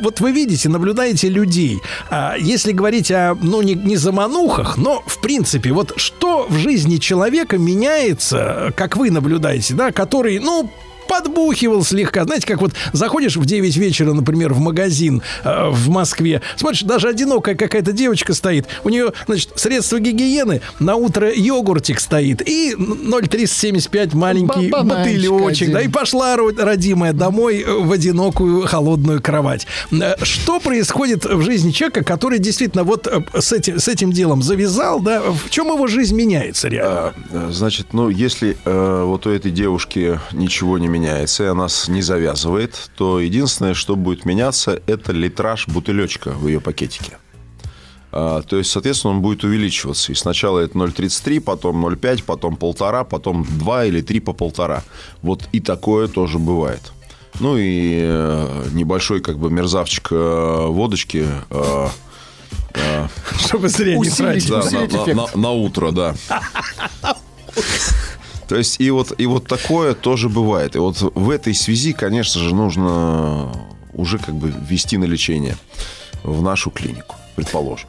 вот 0.01 0.19
вы 0.19 0.31
видите, 0.31 0.69
наблюдаете 0.69 1.29
людей. 1.29 1.79
А 2.09 2.35
Если 2.37 2.71
говорить 2.71 3.11
о, 3.11 3.35
ну, 3.41 3.61
не, 3.61 3.73
не 3.73 3.97
заманухах, 3.97 4.77
но, 4.77 5.03
в 5.05 5.19
принципе, 5.19 5.71
вот 5.71 5.93
что 5.97 6.47
в 6.49 6.57
жизни 6.57 6.97
человека 6.97 7.57
меняется, 7.57 8.73
как 8.75 8.97
вы 8.97 9.11
наблюдаете, 9.11 9.73
да, 9.73 9.91
который, 9.91 10.39
ну, 10.39 10.69
подбухивал 11.07 11.83
слегка. 11.83 12.23
Знаете, 12.25 12.47
как 12.47 12.61
вот 12.61 12.71
заходишь 12.93 13.35
в 13.37 13.45
9 13.45 13.75
вечера, 13.77 14.13
например, 14.13 14.53
в 14.53 14.59
магазин 14.59 15.21
э, 15.43 15.69
в 15.69 15.89
Москве, 15.89 16.41
смотришь, 16.55 16.81
даже 16.83 17.09
одинокая 17.09 17.55
какая-то 17.55 17.91
девочка 17.91 18.33
стоит, 18.33 18.65
у 18.83 18.89
нее, 18.89 19.13
значит, 19.27 19.51
средство 19.55 19.99
гигиены, 19.99 20.61
на 20.79 20.95
утро 20.95 21.31
йогуртик 21.33 21.99
стоит 21.99 22.47
и 22.47 22.75
0,375 22.77 24.13
маленький 24.13 24.69
Ба- 24.69 24.83
бананчик 24.83 25.29
бутылечек, 25.29 25.71
да, 25.71 25.81
и 25.81 25.87
пошла 25.87 26.35
ро- 26.35 26.61
родимая 26.63 27.13
домой 27.13 27.63
э, 27.65 27.71
в 27.71 27.91
одинокую 27.91 28.67
холодную 28.67 29.21
кровать. 29.21 29.67
Э, 29.91 30.15
Что 30.23 30.59
происходит 30.59 31.25
в 31.25 31.41
жизни 31.41 31.71
человека, 31.71 32.03
который 32.03 32.39
действительно 32.39 32.83
вот 32.83 33.07
э, 33.07 33.21
с 33.39 33.51
этим, 33.53 33.79
с 33.79 33.87
этим 33.87 34.11
делом 34.11 34.41
завязал, 34.41 34.99
да, 34.99 35.21
в 35.21 35.49
чем 35.49 35.67
его 35.67 35.87
жизнь 35.87 36.15
меняется 36.15 36.67
реально? 36.67 37.13
А, 37.31 37.47
Значит, 37.51 37.93
ну, 37.93 38.09
если 38.09 38.57
э, 38.65 39.03
вот 39.05 39.25
у 39.25 39.29
этой 39.31 39.51
девушки 39.51 40.19
ничего 40.31 40.77
не 40.77 40.87
меняется, 40.87 40.96
и 40.97 41.43
она 41.45 41.67
не 41.87 42.01
завязывает, 42.01 42.89
то 42.97 43.19
единственное, 43.19 43.73
что 43.73 43.95
будет 43.95 44.25
меняться, 44.25 44.81
это 44.87 45.11
литраж 45.11 45.67
бутылечка 45.67 46.29
в 46.31 46.47
ее 46.47 46.59
пакетике. 46.59 47.17
А, 48.11 48.41
то 48.41 48.57
есть, 48.57 48.71
соответственно, 48.71 49.13
он 49.15 49.21
будет 49.21 49.43
увеличиваться. 49.43 50.11
И 50.11 50.15
сначала 50.15 50.59
это 50.59 50.77
0,33, 50.77 51.39
потом 51.41 51.85
0,5, 51.85 52.23
потом 52.25 52.55
полтора, 52.55 53.03
потом 53.03 53.43
2 53.45 53.85
или 53.85 54.01
3 54.01 54.19
по 54.21 54.33
полтора. 54.33 54.83
Вот 55.21 55.43
и 55.51 55.59
такое 55.59 56.07
тоже 56.07 56.39
бывает. 56.39 56.91
Ну 57.39 57.57
и 57.57 57.99
э, 58.01 58.65
небольшой 58.71 59.19
как 59.21 59.37
бы 59.37 59.51
мерзавчик 59.51 60.07
э, 60.11 60.65
водочки 60.67 61.27
э, 61.51 61.87
Чтобы 63.39 63.69
зря 63.69 63.97
не 63.97 64.09
тратить. 64.09 64.49
да, 64.49 64.59
усилить 64.59 64.91
на, 64.93 64.97
на- 64.99 65.03
эффект. 65.03 65.35
на- 65.35 65.41
на 65.41 65.51
утро, 65.51 65.91
да. 65.91 66.15
То 68.47 68.55
есть 68.55 68.79
и 68.79 68.89
вот, 68.91 69.13
и 69.17 69.25
вот 69.25 69.47
такое 69.47 69.93
тоже 69.93 70.29
бывает. 70.29 70.75
И 70.75 70.79
вот 70.79 71.01
в 71.01 71.29
этой 71.29 71.53
связи, 71.53 71.93
конечно 71.93 72.41
же, 72.41 72.55
нужно 72.55 73.51
уже 73.93 74.17
как 74.19 74.35
бы 74.35 74.53
ввести 74.67 74.97
на 74.97 75.05
лечение 75.05 75.57
в 76.23 76.41
нашу 76.41 76.71
клинику, 76.71 77.15
предположим. 77.35 77.87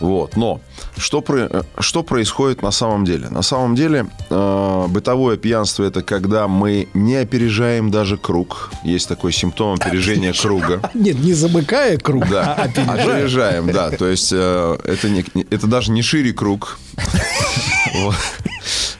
Вот. 0.00 0.36
Но 0.36 0.60
что, 0.96 1.20
про- 1.20 1.64
что 1.78 2.02
происходит 2.02 2.62
на 2.62 2.70
самом 2.70 3.04
деле? 3.04 3.28
На 3.28 3.42
самом 3.42 3.74
деле 3.74 4.06
э, 4.30 4.86
бытовое 4.88 5.36
пьянство– 5.36 5.84
это 5.84 6.02
когда 6.02 6.48
мы 6.48 6.88
не 6.94 7.16
опережаем 7.16 7.90
даже 7.90 8.16
круг. 8.16 8.70
Есть 8.82 9.08
такой 9.08 9.32
симптом 9.32 9.74
опережения 9.74 10.32
круга. 10.40 10.90
Нет, 10.94 11.18
не 11.20 11.32
замыкая 11.32 11.96
круг, 11.98 12.28
Да, 12.28 12.54
а 12.54 12.62
опережая. 12.64 12.94
опережаем, 13.14 13.72
да. 13.72 13.90
То 13.90 14.08
есть 14.08 14.30
э, 14.32 14.78
это, 14.84 15.08
не- 15.08 15.24
это 15.50 15.66
даже 15.66 15.90
не 15.92 16.02
шире 16.02 16.32
круг. 16.32 16.78
Вот. 17.94 18.14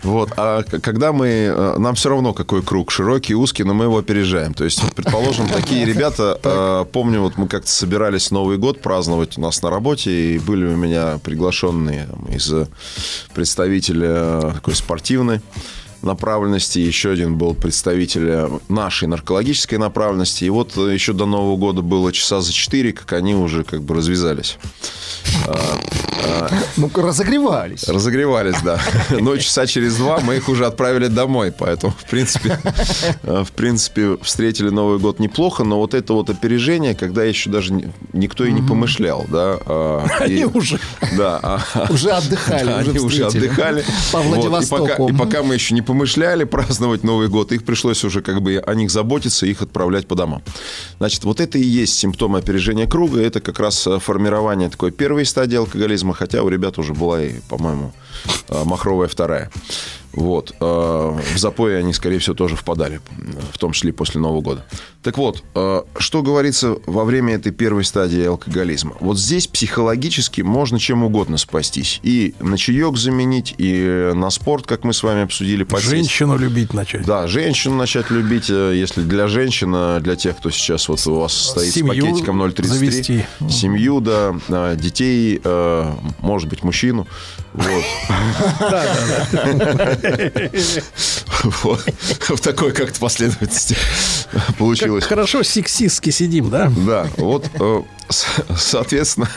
Вот. 0.03 0.31
А 0.37 0.63
когда 0.63 1.13
мы... 1.13 1.27
э, 1.27 1.75
Нам 1.79 1.95
все 1.95 2.09
равно, 2.11 2.33
какой 2.33 2.63
круг, 2.63 2.91
широкий, 2.91 3.35
узкий, 3.35 3.65
но 3.65 3.75
мы 3.75 3.85
его 3.85 3.99
опережаем. 3.99 4.55
То 4.55 4.65
есть, 4.65 4.81
предположим, 4.95 5.49
такие 5.49 5.85
ребята... 5.85 6.39
э, 6.43 6.85
Помню, 6.93 7.21
вот 7.21 7.37
мы 7.37 7.49
как-то 7.49 7.71
собирались 7.71 8.31
Новый 8.31 8.59
год 8.59 8.81
праздновать 8.81 9.39
у 9.39 9.41
нас 9.41 9.63
на 9.63 9.71
работе, 9.71 10.11
и 10.11 10.39
были 10.39 10.67
у 10.67 10.77
меня 10.77 11.19
приглашенные 11.23 12.09
из 12.31 12.53
э, 12.53 12.67
представителя 13.35 14.53
такой 14.55 14.75
спортивной 14.75 15.41
направленности, 16.03 16.79
еще 16.79 17.11
один 17.11 17.37
был 17.37 17.55
представитель 17.55 18.29
э, 18.29 18.49
нашей 18.69 19.09
наркологической 19.09 19.79
направленности. 19.79 20.45
И 20.45 20.51
вот 20.51 20.77
э, 20.77 20.93
еще 20.95 21.13
до 21.13 21.27
Нового 21.27 21.57
года 21.57 21.83
было 21.83 22.13
часа 22.13 22.41
за 22.41 22.53
четыре, 22.53 22.93
как 22.93 23.13
они 23.13 23.35
уже 23.35 23.65
как 23.65 23.83
бы 23.83 23.95
развязались. 23.95 24.59
Ну-ка, 26.77 27.03
разогревались. 27.03 27.89
Разогревались, 27.89 28.57
да. 28.63 28.81
Но 29.11 29.37
часа 29.37 29.67
через 29.67 29.97
два 29.97 30.21
мы 30.21 30.37
их 30.37 30.49
уже 30.49 30.67
отправили 30.67 31.07
домой. 31.09 31.53
Поэтому, 31.57 31.93
в 31.99 32.09
принципе, 32.11 32.59
э, 33.23 33.45
в 33.45 33.53
принципе, 33.53 34.17
встретили 34.23 34.69
Новый 34.71 34.99
год 34.99 35.19
неплохо. 35.19 35.65
Но 35.65 35.79
вот 35.79 35.95
это 35.95 36.13
вот 36.13 36.31
опережение, 36.31 36.95
когда 36.95 37.25
еще 37.25 37.51
даже 37.51 37.73
ни- 37.73 37.93
никто 38.13 38.45
и 38.45 38.53
не 38.53 38.63
помышлял, 38.63 39.25
да. 39.29 39.57
Они 40.21 40.45
уже- 40.45 40.81
Да. 41.17 41.63
Уже 41.91 42.11
отдыхали, 42.11 42.71
они 42.73 42.99
уже 42.99 43.27
отдыхали. 43.27 43.85
По 44.13 44.21
Владивостоку. 44.21 45.09
И 45.09 45.13
пока 45.17 45.43
мы 45.43 45.55
еще 45.55 45.75
не 45.75 45.83
помышляли 45.87 46.45
праздновать 46.57 47.05
Новый 47.05 47.29
год, 47.29 47.53
их 47.53 47.65
пришлось 47.65 48.05
уже 48.05 48.21
как 48.21 48.43
бы 48.43 48.59
о 48.59 48.75
них 48.75 48.91
заботиться 48.91 49.47
и 49.47 49.51
их 49.51 49.63
отправлять 49.63 50.07
по 50.07 50.15
домам. 50.15 50.43
Значит, 50.99 51.25
вот 51.25 51.41
это 51.41 51.59
и 51.59 51.65
есть 51.65 51.95
симптомы 51.99 52.39
опережения 52.39 52.87
круга. 52.87 53.21
Это 53.21 53.41
как 53.41 53.59
раз 53.59 53.87
э, 53.87 53.99
формирование 53.99 54.69
такой 54.69 54.91
первой 54.91 55.25
стадии 55.25 55.57
алкоголизма, 55.57 56.13
хотя 56.13 56.43
у 56.43 56.49
ребят 56.49 56.79
уже 56.79 56.93
была 56.93 57.23
и, 57.23 57.41
по-моему, 57.49 57.93
э, 58.49 58.65
махровая 58.65 59.09
вторая. 59.09 59.51
Вот. 60.17 60.55
э, 60.59 60.65
В 60.65 61.39
запои 61.39 61.75
они, 61.75 61.93
скорее 61.93 62.19
всего, 62.19 62.35
тоже 62.35 62.57
впадали, 62.57 63.01
в 63.53 63.59
том 63.59 63.73
числе 63.73 63.93
после 63.93 64.21
Нового 64.21 64.41
года. 64.41 64.65
Так 65.03 65.19
вот, 65.19 65.45
э, 65.55 65.83
что 65.99 66.23
говорится 66.23 66.77
во 66.87 67.05
время 67.05 67.35
этой 67.35 67.53
первой 67.53 67.85
стадии 67.85 68.25
алкоголизма? 68.25 68.97
Вот 68.99 69.19
здесь 69.19 69.47
психологически 69.47 70.41
можно 70.41 70.81
чем 70.81 71.05
угодно 71.05 71.37
спастись. 71.37 72.01
И 72.03 72.35
на 72.41 72.59
чаек 72.59 72.97
заменить, 72.97 73.55
и 73.59 74.11
на 74.15 74.31
спорт, 74.31 74.67
как 74.67 74.83
мы 74.85 74.93
с 74.93 75.03
вами 75.03 75.23
обсудили, 75.23 75.63
подсесть. 75.63 75.91
Женщину 75.91 76.37
любить 76.37 76.75
начать. 76.75 77.05
Да, 77.07 77.27
женщину 77.29 77.77
начать 77.77 78.11
любить, 78.11 78.51
э, 78.51 78.73
если 78.75 79.03
для 79.03 79.29
женщин, 79.29 79.73
э, 79.77 80.01
для 80.01 80.17
тех, 80.17 80.37
кто 80.39 80.51
сейчас 80.51 80.89
вот 80.89 81.07
у 81.07 81.21
вас 81.21 81.33
стоит 81.33 81.73
Семью 81.73 81.93
с 81.95 82.09
пакетиком 82.09 82.43
0,33. 82.43 82.67
завести. 82.67 83.25
Семью, 83.51 84.01
да, 84.01 84.35
детей, 84.75 85.41
э, 85.45 85.93
может 86.21 86.49
быть, 86.49 86.65
мужчину. 86.65 87.07
Вот. 87.53 87.85
Вот. 91.63 91.85
В 92.29 92.41
такой 92.41 92.73
как-то 92.73 92.99
последовательности 92.99 93.77
Как 94.33 94.57
получилось. 94.57 95.05
хорошо 95.05 95.43
сексистски 95.43 96.11
сидим, 96.11 96.51
да? 96.51 96.73
Да, 96.77 97.07
вот, 97.17 97.49
э, 97.61 97.83
соответственно, 98.57 99.29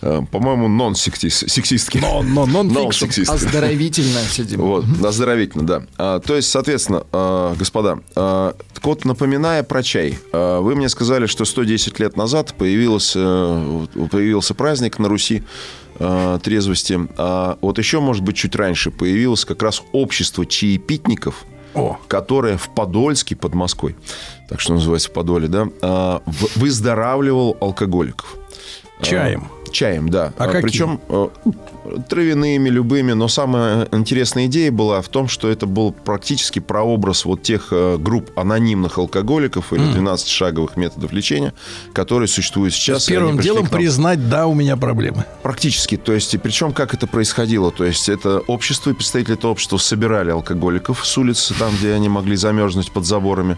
э, 0.00 0.22
по-моему, 0.30 0.68
non-fiction. 0.68 1.28
Non-сексистски. 2.00 3.30
Оздоровительно 3.30 4.20
сидим. 4.30 4.60
Вот, 4.60 4.84
оздоровительно, 5.04 5.66
да. 5.66 5.82
А, 5.98 6.20
то 6.20 6.36
есть, 6.36 6.50
соответственно, 6.50 7.04
а, 7.12 7.54
господа, 7.56 8.00
вот, 8.82 9.04
напоминая 9.04 9.62
про 9.62 9.82
чай, 9.82 10.18
вы 10.32 10.74
мне 10.74 10.88
сказали, 10.88 11.26
что 11.26 11.44
110 11.44 11.98
лет 12.00 12.16
назад 12.16 12.54
появился, 12.54 13.18
э, 13.20 13.86
появился 14.10 14.54
праздник 14.54 14.98
на 14.98 15.08
Руси 15.08 15.42
а, 16.00 16.38
трезвости. 16.40 16.98
А 17.16 17.56
вот 17.60 17.78
еще, 17.78 18.00
может 18.00 18.24
быть, 18.24 18.36
чуть 18.36 18.56
раньше 18.56 18.90
появилось 18.90 19.44
как 19.44 19.62
раз 19.62 19.82
общество 19.92 20.44
чаепитников, 20.46 21.44
О. 21.74 21.96
которое 22.08 22.56
в 22.56 22.68
Подольске 22.74 23.36
под 23.36 23.54
Москвой, 23.54 23.94
так 24.48 24.60
что 24.60 24.72
называется 24.74 25.10
в 25.10 25.12
Подоле, 25.12 25.46
да, 25.46 25.68
а, 25.82 26.22
в- 26.26 26.56
выздоравливал 26.58 27.56
алкоголиков. 27.60 28.36
Чаем. 29.02 29.48
А, 29.70 29.72
Чаем, 29.72 30.08
да. 30.08 30.32
А 30.36 30.46
каким? 30.46 30.62
Причем 30.62 31.00
э, 31.08 31.28
травяными, 32.08 32.68
любыми. 32.68 33.12
Но 33.12 33.28
самая 33.28 33.88
интересная 33.92 34.46
идея 34.46 34.72
была 34.72 35.00
в 35.00 35.08
том, 35.08 35.28
что 35.28 35.48
это 35.48 35.66
был 35.66 35.92
практически 35.92 36.58
прообраз 36.58 37.24
вот 37.24 37.42
тех 37.42 37.68
э, 37.70 37.96
групп 37.98 38.30
анонимных 38.38 38.98
алкоголиков 38.98 39.72
или 39.72 39.82
12-шаговых 39.82 40.72
методов 40.76 41.12
лечения, 41.12 41.54
которые 41.92 42.28
существуют 42.28 42.74
сейчас. 42.74 43.06
Первым 43.06 43.38
делом 43.38 43.66
признать, 43.66 44.28
да, 44.28 44.46
у 44.46 44.54
меня 44.54 44.76
проблемы. 44.76 45.24
Практически. 45.42 45.96
То 45.96 46.12
есть, 46.12 46.34
и 46.34 46.38
причем 46.38 46.72
как 46.72 46.94
это 46.94 47.06
происходило? 47.06 47.70
То 47.70 47.84
есть, 47.84 48.08
это 48.08 48.40
общество, 48.40 48.90
и 48.90 48.94
представители 48.94 49.34
этого 49.34 49.52
общества 49.52 49.76
собирали 49.76 50.30
алкоголиков 50.30 51.06
с 51.06 51.18
улицы, 51.18 51.54
там, 51.54 51.74
где 51.76 51.92
они 51.92 52.08
могли 52.08 52.36
замерзнуть 52.36 52.90
под 52.92 53.06
заборами. 53.06 53.56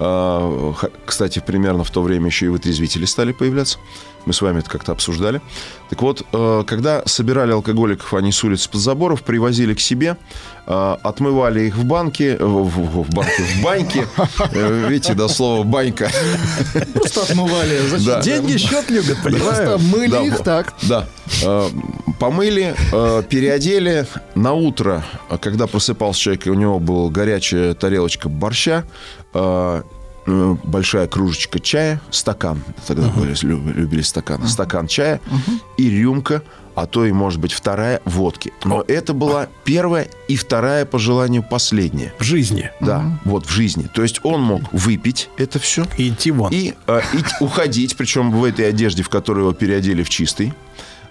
А, 0.00 0.72
Кстати, 1.06 1.42
примерно 1.44 1.84
в 1.84 1.90
то 1.90 2.02
время 2.02 2.26
еще 2.26 2.46
и 2.46 2.48
вытрезвители 2.48 3.04
стали 3.04 3.32
появляться. 3.32 3.78
Мы 4.26 4.32
с 4.32 4.40
вами 4.40 4.60
это 4.60 4.70
как-то 4.70 4.92
обсуждали. 4.92 5.42
Так 5.90 6.00
вот, 6.00 6.26
э, 6.32 6.64
когда 6.66 7.02
собирали 7.04 7.52
алкоголиков, 7.52 8.14
они 8.14 8.32
с 8.32 8.42
улиц 8.42 8.66
под 8.66 8.80
заборов, 8.80 9.22
привозили 9.22 9.74
к 9.74 9.80
себе, 9.80 10.16
э, 10.66 10.96
отмывали 11.02 11.64
их 11.66 11.76
в 11.76 11.84
банке, 11.84 12.38
в, 12.38 12.64
в- 12.64 13.02
в 13.04 13.10
банке, 13.14 13.42
в 13.42 13.62
баньке. 13.62 14.06
Э, 14.54 14.86
Видите, 14.88 15.12
до 15.12 15.28
слова 15.28 15.62
банька. 15.62 16.08
Просто 16.94 17.20
отмывали. 17.20 17.78
Зачем? 17.86 18.06
Да. 18.06 18.22
Деньги 18.22 18.56
счет 18.56 18.88
любят, 18.90 19.18
Просто 19.22 19.38
понимаешь? 19.40 19.80
мыли 19.92 20.10
Да, 20.10 20.22
их 20.22 20.38
так. 20.42 20.72
Да. 20.82 21.06
Помыли, 22.18 22.74
переодели. 23.28 24.06
На 24.34 24.52
утро, 24.54 25.04
когда 25.40 25.66
просыпался 25.66 26.20
человек, 26.20 26.46
и 26.46 26.50
у 26.50 26.54
него 26.54 26.78
была 26.78 27.10
горячая 27.10 27.74
тарелочка 27.74 28.28
борща, 28.28 28.84
большая 30.26 31.06
кружечка 31.06 31.60
чая, 31.60 32.00
стакан. 32.10 32.62
Тогда 32.86 33.08
были, 33.10 33.34
лю- 33.44 33.72
любили 33.74 34.02
стакан. 34.02 34.46
Стакан 34.48 34.86
чая 34.86 35.20
и 35.76 35.90
рюмка, 35.90 36.42
а 36.74 36.86
то 36.86 37.04
и, 37.04 37.12
может 37.12 37.40
быть, 37.40 37.52
вторая 37.52 38.00
водки. 38.04 38.52
Но 38.64 38.82
это 38.88 39.12
была 39.12 39.48
первая 39.64 40.08
и 40.26 40.36
вторая, 40.36 40.86
по 40.86 40.98
желанию, 40.98 41.42
последняя. 41.48 42.12
В 42.18 42.24
жизни. 42.24 42.70
Да, 42.80 43.18
вот 43.24 43.46
в 43.46 43.50
жизни. 43.50 43.88
То 43.94 44.02
есть 44.02 44.20
он 44.24 44.40
мог 44.42 44.62
выпить 44.72 45.28
это 45.36 45.58
все 45.58 45.84
И 45.98 46.08
идти 46.08 46.30
вон. 46.30 46.50
и, 46.52 46.74
э, 46.86 47.00
и 47.12 47.44
уходить, 47.44 47.96
причем 47.96 48.30
в 48.32 48.42
этой 48.44 48.68
одежде, 48.68 49.02
в 49.02 49.08
которой 49.08 49.40
его 49.40 49.52
переодели 49.52 50.02
в 50.02 50.08
чистый. 50.08 50.54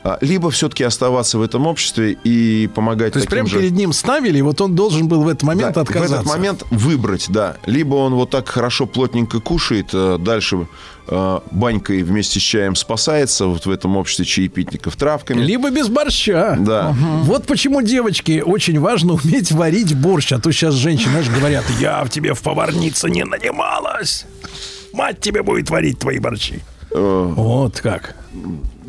А, 0.04 0.18
Либо 0.20 0.52
все-таки 0.52 0.84
оставаться 0.84 1.38
в 1.38 1.42
этом 1.42 1.66
обществе 1.66 2.18
и 2.24 2.70
помогать 2.76 3.14
То 3.14 3.20
есть 3.20 3.30
прямо 3.30 3.48
же... 3.48 3.60
перед 3.60 3.72
ним 3.72 3.94
ставили, 3.94 4.40
и 4.40 4.42
вот 4.42 4.60
он 4.60 4.76
должен 4.76 5.08
был 5.08 5.24
в 5.24 5.28
этот 5.30 5.44
момент 5.44 5.76
Да, 5.76 5.82
отказаться. 5.82 6.18
В 6.18 6.20
этот 6.20 6.28
момент 6.28 6.64
выбрать, 6.72 7.28
да. 7.30 7.56
Либо 7.66 7.96
он 7.96 8.14
вот 8.14 8.30
так 8.30 8.50
хорошо 8.50 8.86
плотненько 8.86 9.40
кушает, 9.40 9.92
э, 9.94 10.18
дальше 10.20 10.68
э, 11.08 11.40
банькой 11.52 12.04
вместе 12.04 12.42
с 12.42 12.44
чаем 12.44 12.76
спасается 12.76 13.46
вот 13.46 13.66
в 13.66 13.72
этом 13.72 13.96
обществе 13.96 14.26
чаепитников 14.26 14.98
травками. 14.98 15.42
Либо 15.42 15.70
без 15.70 15.88
борща. 15.88 16.58
Да. 16.60 16.94
Вот 17.24 17.46
почему, 17.46 17.82
девочки, 17.82 18.44
очень 18.46 18.80
важно 18.82 19.14
уметь 19.24 19.54
варить 19.54 19.96
борщ. 19.96 20.34
А 20.34 20.40
то 20.40 20.52
сейчас 20.52 20.74
женщины, 20.74 21.12
знаешь, 21.12 21.30
говорят, 21.30 21.64
я 21.80 22.04
в 22.04 22.10
тебе 22.10 22.34
в 22.34 22.42
поварнице 22.42 23.10
не 23.10 23.24
нанималась. 23.24 24.26
Мать 24.92 25.22
тебе 25.22 25.44
будет 25.44 25.70
варить 25.70 26.00
твои 26.00 26.20
борщи. 26.20 26.62
Э, 26.94 27.34
Вот 27.36 27.80
как. 27.82 28.16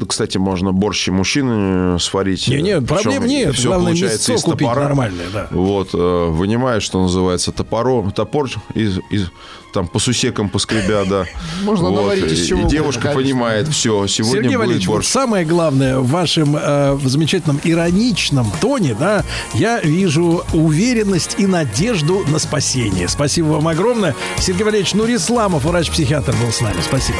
Кстати, 0.09 0.39
можно 0.39 0.73
борщ 0.73 1.07
и 1.09 1.11
мужчины 1.13 2.01
сварить. 2.01 2.49
Не-не, 2.49 2.81
Причем 2.81 2.87
проблем 2.87 3.27
нет. 3.27 3.55
всё 3.55 3.69
Главное, 3.69 3.87
получается 3.93 4.33
мясцо 4.33 4.35
из 4.35 4.43
купить 4.53 4.67
топора. 4.67 4.83
нормальное, 4.85 5.27
да. 5.33 5.47
Вот, 5.53 5.91
э, 5.95 6.27
вынимаешь, 6.31 6.83
что 6.83 7.01
называется, 7.01 7.53
топором, 7.53 8.11
топор 8.11 8.49
из, 8.75 8.99
из- 9.11 9.31
там 9.73 9.87
по 9.87 9.99
сусекам 10.01 10.49
поскребя, 10.49 11.05
да. 11.05 11.27
Можно 11.65 11.91
Вот, 11.91 11.97
наварить 12.03 12.33
из 12.33 12.43
и- 12.43 12.47
чего 12.49 12.63
И 12.67 12.71
девушка 12.71 13.03
конечно. 13.03 13.23
понимает, 13.23 13.69
все, 13.69 14.07
сегодня 14.09 14.35
Сергей 14.43 14.49
будет 14.57 14.59
Валерьевич, 14.59 14.87
вот 14.89 14.95
борщ. 14.95 15.07
самое 15.09 15.45
главное 15.45 15.99
в 15.99 16.09
вашем 16.09 16.57
э, 16.57 16.95
в 16.95 17.07
замечательном 17.07 17.61
ироничном 17.63 18.51
тоне, 18.61 18.97
да, 18.99 19.23
я 19.53 19.81
вижу 19.81 20.43
уверенность 20.55 21.37
и 21.39 21.47
надежду 21.47 22.25
на 22.29 22.39
спасение. 22.41 23.09
Спасибо 23.09 23.47
вам 23.49 23.69
огромное. 23.69 24.17
Сергей 24.39 24.65
Валерьевич 24.65 24.95
Нурисламов, 24.95 25.65
врач-психиатр, 25.65 26.35
был 26.43 26.51
с 26.51 26.61
нами. 26.61 26.81
Спасибо. 26.81 27.19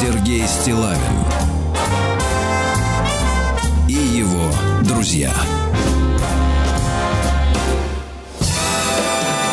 Сергей 0.00 0.48
Стилавин 0.48 0.98
и 3.86 3.92
его 3.92 4.50
друзья. 4.82 5.30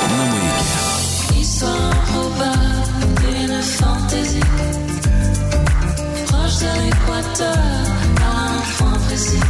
На 0.10 0.26
маяке. 0.32 1.42
Histoire 1.42 1.92
improbable 1.92 2.80
d'une 3.20 3.62
fantaisie 3.62 4.40
Proche 6.28 6.60
de 6.62 6.72
l'équateur, 6.82 7.58
à 8.22 8.28
un 8.46 8.62
point 8.78 9.00
précis 9.10 9.44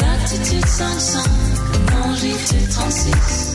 Latitude 0.00 0.64
500, 0.64 1.20
longitude 2.04 2.68
36 2.70 3.47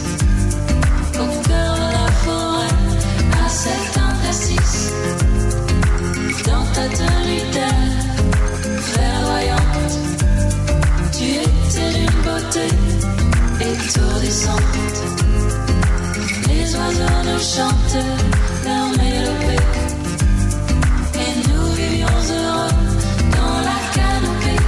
chantent 17.40 17.98
leur 18.66 18.88
mélopée. 18.98 19.64
Et 21.16 21.48
nous 21.48 21.66
vivions 21.74 22.08
heureux 22.08 22.74
dans 23.32 23.58
la 23.68 23.80
canopée. 23.96 24.62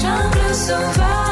Jungle 0.00 0.54
sauvage. 0.54 1.27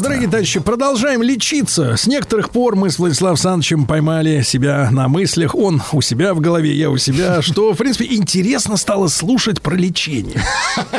Дорогие 0.00 0.28
товарищи, 0.28 0.60
продолжаем 0.60 1.22
лечиться. 1.22 1.96
С 1.96 2.06
некоторых 2.06 2.50
пор 2.50 2.76
мы 2.76 2.90
с 2.90 2.98
Владиславом 2.98 3.34
Александровичем 3.34 3.86
поймали 3.86 4.42
себя 4.42 4.88
на 4.90 5.08
мыслях. 5.08 5.54
Он 5.54 5.82
у 5.92 6.02
себя 6.02 6.34
в 6.34 6.40
голове, 6.40 6.74
я 6.74 6.90
у 6.90 6.98
себя. 6.98 7.40
Что, 7.46 7.72
в 7.72 7.76
принципе, 7.76 8.06
интересно 8.14 8.76
стало 8.76 9.08
слушать 9.08 9.62
про 9.62 9.74
лечение. 9.74 10.42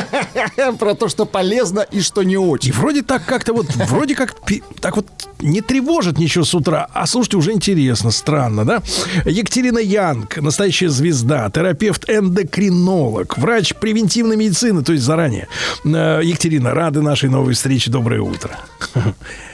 Про 0.78 0.94
то, 0.94 1.08
что 1.08 1.24
полезно 1.24 1.80
и 1.80 2.00
что 2.00 2.22
не 2.22 2.34
И 2.34 2.36
очень. 2.36 2.72
вроде 2.72 3.02
так 3.02 3.24
как-то 3.24 3.52
вот, 3.52 3.66
вроде 3.88 4.14
как 4.14 4.34
так 4.80 4.96
вот 4.96 5.06
не 5.40 5.60
тревожит 5.60 6.18
ничего 6.18 6.44
с 6.44 6.54
утра, 6.54 6.88
а 6.92 7.06
слушайте, 7.06 7.36
уже 7.36 7.52
интересно, 7.52 8.10
странно, 8.10 8.64
да? 8.64 8.82
Екатерина 9.24 9.78
Янг, 9.78 10.36
настоящая 10.38 10.88
звезда, 10.88 11.48
терапевт-эндокринолог, 11.50 13.38
врач 13.38 13.74
превентивной 13.74 14.36
медицины, 14.36 14.82
то 14.82 14.92
есть 14.92 15.04
заранее. 15.04 15.48
Э, 15.84 16.20
Екатерина, 16.22 16.72
рады 16.72 17.02
нашей 17.02 17.30
новой 17.30 17.54
встрече. 17.54 17.90
Доброе 17.90 18.20
утро. 18.20 18.58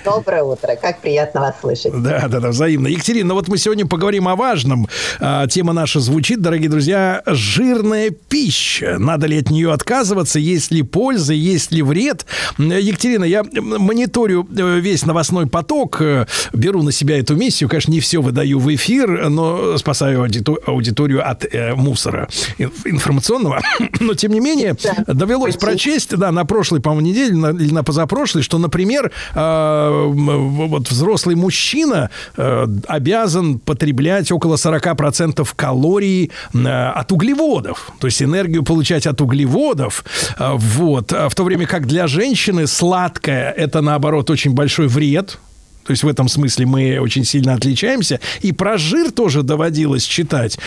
Доброе 0.05 0.43
утро. 0.43 0.77
Как 0.77 1.01
приятно 1.01 1.41
вас 1.41 1.55
слышать. 1.61 1.93
Да, 2.03 2.29
да, 2.29 2.41
да, 2.41 2.49
взаимно. 2.49 2.89
Екатерина, 2.89 3.29
ну 3.29 3.35
вот 3.35 3.49
мы 3.49 3.57
сегодня 3.57 3.87
поговорим 3.87 4.29
о 4.29 4.37
важном. 4.37 4.87
А, 5.19 5.47
тема 5.47 5.73
наша 5.73 6.01
звучит, 6.01 6.43
дорогие 6.43 6.69
друзья, 6.69 7.23
жирная 7.27 8.11
пища. 8.45 8.97
Надо 8.99 9.27
ли 9.27 9.39
от 9.39 9.51
нее 9.51 9.73
отказываться? 9.73 10.39
Есть 10.39 10.71
ли 10.71 10.83
польза? 10.83 11.33
Есть 11.33 11.73
ли 11.73 11.83
вред? 11.83 12.27
Екатерина, 12.59 13.25
я 13.25 13.43
мониторю 13.53 14.47
э, 14.57 14.81
весь 14.81 15.07
новостной 15.07 15.47
поток, 15.47 15.99
э, 16.03 16.27
беру 16.53 16.83
на 16.83 16.93
себя 16.93 17.19
эту 17.19 17.37
миссию. 17.37 17.69
Конечно, 17.71 17.91
не 17.93 18.01
все 18.01 18.21
выдаю 18.21 18.59
в 18.59 18.75
эфир, 18.75 19.31
но 19.31 19.79
спасаю 19.79 20.23
аудиторию 20.67 21.27
от 21.29 21.47
э, 21.51 21.75
мусора 21.75 22.29
ин- 22.59 22.73
информационного. 22.85 23.63
Но, 24.01 24.15
тем 24.15 24.33
не 24.33 24.41
менее, 24.41 24.77
довелось 25.07 25.57
прочесть, 25.57 26.15
да, 26.17 26.31
на 26.33 26.45
прошлой, 26.45 26.81
по-моему, 26.81 27.07
неделе 27.09 27.35
на- 27.35 27.51
или 27.57 27.73
на 27.73 27.83
позапрошлой, 27.83 28.43
что, 28.43 28.59
например, 28.59 29.11
э, 29.35 30.05
вот 30.15 30.91
взрослый 30.91 31.35
мужчина 31.37 32.11
э, 32.37 32.67
обязан 32.89 33.59
потреблять 33.59 34.31
около 34.31 34.57
40% 34.57 35.49
калорий 35.57 36.31
э, 36.53 36.59
от 36.69 37.11
углеводов. 37.13 37.91
То 38.01 38.07
есть 38.07 38.21
энергию 38.35 38.63
получать 38.63 39.07
от 39.07 39.21
углеводов. 39.21 40.05
Э, 40.39 40.53
Вот. 40.55 41.13
А 41.13 41.29
В 41.29 41.35
то 41.35 41.45
время 41.45 41.67
как 41.67 41.87
для 41.87 42.07
женщины 42.07 42.67
сладкое– 42.67 43.51
это, 43.57 43.81
наоборот, 43.81 44.31
очень 44.31 44.53
большой 44.53 44.89
вред. 44.89 45.39
То 45.85 45.91
есть 45.91 46.03
в 46.03 46.09
этом 46.09 46.29
смысле 46.29 46.67
мы 46.67 46.99
очень 46.99 47.25
сильно 47.25 47.55
отличаемся. 47.55 48.21
И 48.41 48.53
про 48.53 48.79
жир 48.79 49.11
тоже 49.11 49.43
доводилось 49.43 50.05
читать, 50.05 50.59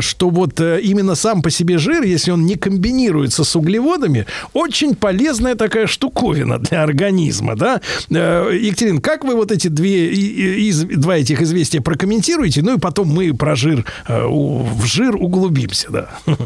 что 0.00 0.30
вот 0.30 0.60
э, 0.60 0.80
именно 0.80 1.14
сам 1.14 1.42
по 1.42 1.50
себе 1.50 1.78
жир, 1.78 2.04
если 2.04 2.30
он 2.30 2.46
не 2.46 2.54
комбинируется 2.54 3.44
с 3.44 3.56
углеводами, 3.56 4.26
очень 4.52 4.94
полезная 4.94 5.56
такая 5.56 5.86
штуковина 5.86 6.58
для 6.58 6.82
организма, 6.82 7.56
да? 7.56 7.80
Э, 8.10 8.50
Екатерин, 8.52 9.00
как 9.00 9.24
вы 9.24 9.34
вот 9.34 9.50
эти 9.50 9.68
две, 9.68 10.08
из, 10.08 10.84
два 10.84 11.16
этих 11.16 11.42
известия 11.42 11.80
прокомментируете? 11.80 12.62
Ну 12.62 12.76
и 12.76 12.78
потом 12.78 13.08
мы 13.08 13.34
про 13.34 13.56
жир, 13.56 13.84
э, 14.06 14.24
в 14.24 14.84
жир 14.86 15.16
углубимся, 15.16 15.90
да. 15.90 16.10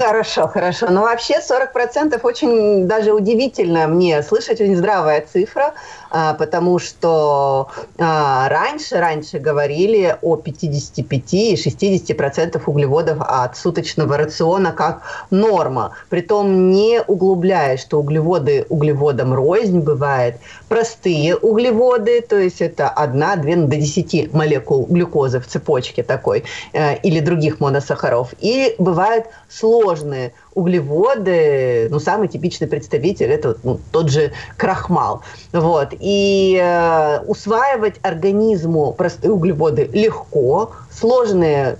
Хорошо, 0.00 0.48
хорошо. 0.48 0.86
Но 0.88 1.02
вообще 1.02 1.40
40% 1.42 2.18
очень 2.22 2.88
даже 2.88 3.12
удивительно 3.12 3.86
мне 3.86 4.22
слышать, 4.22 4.58
очень 4.58 4.74
здравая 4.76 5.20
цифра, 5.30 5.74
потому 6.10 6.78
что 6.78 7.68
а, 7.98 8.48
раньше, 8.48 8.98
раньше 8.98 9.38
говорили 9.38 10.16
о 10.22 10.36
55 10.36 11.34
и 11.34 11.54
60% 11.54 12.60
углеводов 12.66 13.18
от 13.20 13.56
суточного 13.56 14.16
рациона 14.16 14.72
как 14.72 15.02
норма. 15.30 15.92
Притом 16.08 16.70
не 16.70 17.00
углубляя, 17.00 17.76
что 17.76 18.00
углеводы 18.00 18.66
углеводам 18.68 19.34
рознь 19.34 19.80
бывает. 19.80 20.36
Простые 20.68 21.36
углеводы, 21.36 22.20
то 22.20 22.36
есть 22.38 22.60
это 22.60 22.92
1-2 22.96 23.66
до 23.66 23.76
10 23.76 24.32
молекул 24.32 24.86
глюкозы 24.86 25.40
в 25.40 25.46
цепочке 25.46 26.02
такой 26.02 26.44
э, 26.72 26.96
или 26.98 27.20
других 27.20 27.60
моносахаров. 27.60 28.34
И 28.40 28.74
бывают 28.78 29.26
сложные 29.48 30.32
углеводы, 30.54 31.88
ну, 31.90 32.00
самый 32.00 32.28
типичный 32.28 32.66
представитель 32.66 33.30
это 33.30 33.56
ну, 33.62 33.78
тот 33.92 34.10
же 34.10 34.32
крахмал. 34.56 35.22
Вот. 35.52 35.94
И 35.98 36.58
э, 36.60 37.20
усваивать 37.26 37.96
организму 38.02 38.92
простые 38.92 39.32
углеводы 39.32 39.88
легко, 39.92 40.72
сложные 40.90 41.78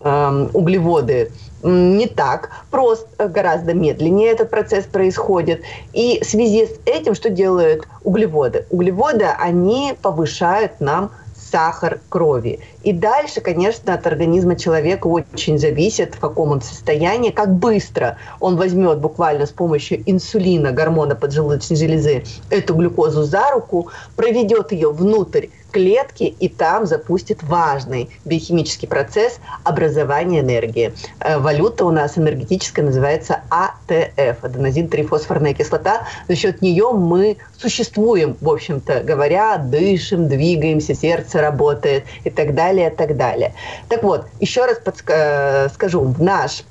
эм, 0.00 0.50
углеводы 0.52 1.30
не 1.62 2.06
так 2.06 2.50
просто, 2.70 3.28
гораздо 3.28 3.74
медленнее 3.74 4.30
этот 4.30 4.50
процесс 4.50 4.84
происходит. 4.84 5.62
И 5.92 6.20
в 6.22 6.26
связи 6.26 6.66
с 6.66 6.78
этим 6.84 7.14
что 7.14 7.30
делают 7.30 7.88
углеводы? 8.04 8.66
Углеводы, 8.70 9.24
они 9.24 9.94
повышают 10.00 10.80
нам 10.80 11.10
сахар 11.50 12.00
крови. 12.08 12.60
И 12.82 12.92
дальше, 12.92 13.40
конечно, 13.40 13.94
от 13.94 14.06
организма 14.06 14.56
человека 14.56 15.06
очень 15.06 15.58
зависит, 15.58 16.14
в 16.14 16.18
каком 16.18 16.50
он 16.50 16.60
состоянии, 16.60 17.30
как 17.30 17.54
быстро 17.54 18.16
он 18.40 18.56
возьмет 18.56 18.98
буквально 18.98 19.46
с 19.46 19.50
помощью 19.50 20.02
инсулина, 20.06 20.72
гормона 20.72 21.14
поджелудочной 21.14 21.76
железы, 21.76 22.24
эту 22.50 22.74
глюкозу 22.74 23.22
за 23.22 23.50
руку, 23.50 23.88
проведет 24.16 24.72
ее 24.72 24.90
внутрь 24.90 25.46
клетки 25.76 26.34
и 26.40 26.48
там 26.48 26.86
запустит 26.86 27.42
важный 27.42 28.08
биохимический 28.24 28.88
процесс 28.88 29.40
образования 29.62 30.40
энергии. 30.40 30.94
Э, 31.20 31.38
Валюта 31.38 31.84
у 31.84 31.90
нас 31.90 32.16
энергетическая 32.16 32.82
называется 32.82 33.42
АТФ, 33.50 34.42
аденозин-трифосфорная 34.42 35.52
кислота. 35.52 36.06
За 36.28 36.34
счет 36.34 36.62
нее 36.62 36.92
мы 36.92 37.36
существуем, 37.58 38.38
в 38.40 38.48
общем-то 38.48 39.02
говоря, 39.02 39.58
дышим, 39.58 40.28
двигаемся, 40.28 40.94
сердце 40.94 41.42
работает 41.42 42.04
и 42.24 42.30
так 42.30 42.54
далее, 42.54 42.90
и 42.90 42.96
так 42.96 43.14
далее. 43.14 43.52
Так 43.90 44.02
вот, 44.02 44.28
еще 44.40 44.64
раз 44.64 44.80
подска- 44.82 45.70
скажу, 45.74 46.00
в 46.00 46.22
наш 46.22 46.64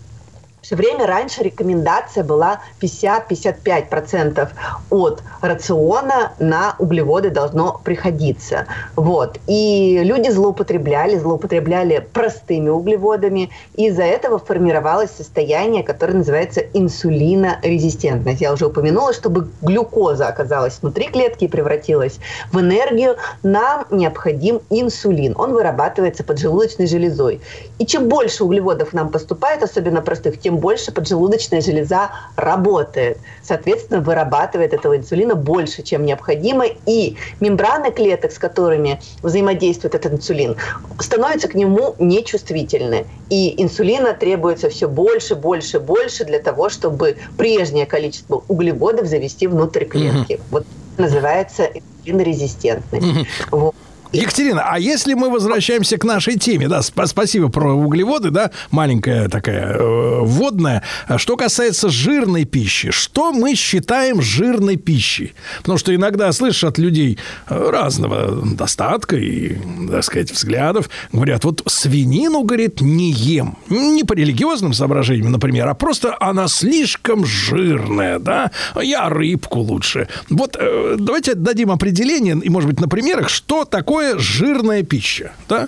все 0.66 0.76
время 0.76 1.06
раньше 1.06 1.44
рекомендация 1.44 2.24
была 2.24 2.60
50-55% 2.82 4.50
от 4.90 5.22
рациона 5.42 6.34
на 6.40 6.76
углеводы 6.80 7.30
должно 7.30 7.80
приходиться. 7.84 8.66
Вот. 8.96 9.38
И 9.46 10.02
люди 10.04 10.32
злоупотребляли, 10.32 11.20
злоупотребляли 11.20 12.08
простыми 12.12 12.70
углеводами, 12.70 13.52
и 13.76 13.90
из-за 13.90 14.06
этого 14.06 14.40
формировалось 14.40 15.12
состояние, 15.12 15.84
которое 15.84 16.14
называется 16.14 16.62
инсулинорезистентность. 16.74 18.42
Я 18.42 18.52
уже 18.52 18.66
упомянула, 18.66 19.14
чтобы 19.14 19.50
глюкоза 19.62 20.28
оказалась 20.28 20.80
внутри 20.82 21.10
клетки 21.10 21.44
и 21.44 21.48
превратилась 21.48 22.18
в 22.52 22.60
энергию, 22.60 23.18
нам 23.44 23.86
необходим 23.92 24.62
инсулин. 24.72 25.36
Он 25.38 25.54
вырабатывается 25.54 26.24
поджелудочной 26.24 26.88
железой. 26.88 27.40
И 27.78 27.86
чем 27.86 28.10
больше 28.10 28.44
углеводов 28.44 28.94
нам 28.94 29.12
поступает, 29.12 29.62
особенно 29.62 30.02
простых, 30.02 30.40
тем 30.40 30.55
больше 30.57 30.91
поджелудочная 30.91 31.61
железа 31.61 32.11
работает. 32.36 33.18
Соответственно, 33.44 34.02
вырабатывает 34.02 34.73
этого 34.73 34.98
инсулина 34.98 35.36
больше, 35.36 35.84
чем 35.84 36.06
необходимо. 36.06 36.65
И 36.86 37.15
мембраны 37.40 37.91
клеток, 37.91 38.32
с 38.32 38.40
которыми 38.40 38.99
взаимодействует 39.22 39.95
этот 39.95 40.14
инсулин, 40.14 40.56
становятся 40.99 41.48
к 41.48 41.56
нему 41.56 41.95
нечувствительны. 41.99 43.06
И 43.30 43.61
инсулина 43.61 44.14
требуется 44.14 44.69
все 44.69 44.88
больше, 44.88 45.36
больше, 45.36 45.80
больше 45.80 46.26
для 46.26 46.40
того, 46.40 46.69
чтобы 46.69 47.18
прежнее 47.38 47.86
количество 47.86 48.44
углеводов 48.48 49.07
завести 49.07 49.48
внутрь 49.48 49.86
клетки. 49.86 50.40
Вот 50.52 50.65
это 50.95 51.02
называется 51.02 51.69
инсулинорезистентность. 51.73 53.27
Вот. 53.52 53.76
Екатерина, 54.16 54.64
а 54.66 54.80
если 54.80 55.14
мы 55.14 55.30
возвращаемся 55.30 55.98
к 55.98 56.04
нашей 56.04 56.38
теме, 56.38 56.68
да, 56.68 56.80
сп- 56.80 57.06
спасибо 57.08 57.50
про 57.50 57.74
углеводы, 57.74 58.30
да, 58.30 58.52
маленькая 58.72 59.28
такая 59.30 59.74
э, 59.74 60.20
вводная. 60.22 60.84
А 61.08 61.18
Что 61.18 61.36
касается 61.38 61.90
жирной 61.90 62.46
пищи, 62.46 62.92
что 62.92 63.32
мы 63.32 63.56
считаем 63.56 64.22
жирной 64.22 64.78
пищей? 64.78 65.34
Потому 65.60 65.78
что 65.78 65.94
иногда 65.94 66.32
слышишь 66.32 66.64
от 66.64 66.78
людей 66.78 67.18
э, 67.50 67.70
разного 67.70 68.46
достатка 68.46 69.16
и, 69.18 69.58
так 69.90 70.04
сказать, 70.04 70.32
взглядов, 70.32 70.90
говорят, 71.12 71.44
вот 71.44 71.64
свинину, 71.68 72.44
говорит, 72.44 72.82
не 72.82 73.12
ем. 73.12 73.58
Не 73.70 74.04
по 74.04 74.14
религиозным 74.14 74.74
соображениям, 74.74 75.32
например, 75.32 75.68
а 75.68 75.74
просто 75.74 76.16
она 76.20 76.48
слишком 76.48 77.26
жирная, 77.26 78.20
да, 78.20 78.52
я 78.82 79.10
рыбку 79.10 79.60
лучше. 79.60 80.08
Вот 80.30 80.56
э, 80.60 80.96
давайте 81.00 81.36
дадим 81.36 81.72
определение, 81.72 82.38
и, 82.42 82.50
может 82.50 82.70
быть, 82.70 82.80
на 82.80 82.88
примерах, 82.88 83.30
что 83.30 83.66
такое 83.66 84.05
жирная 84.18 84.84
пища, 84.84 85.32
да? 85.49 85.68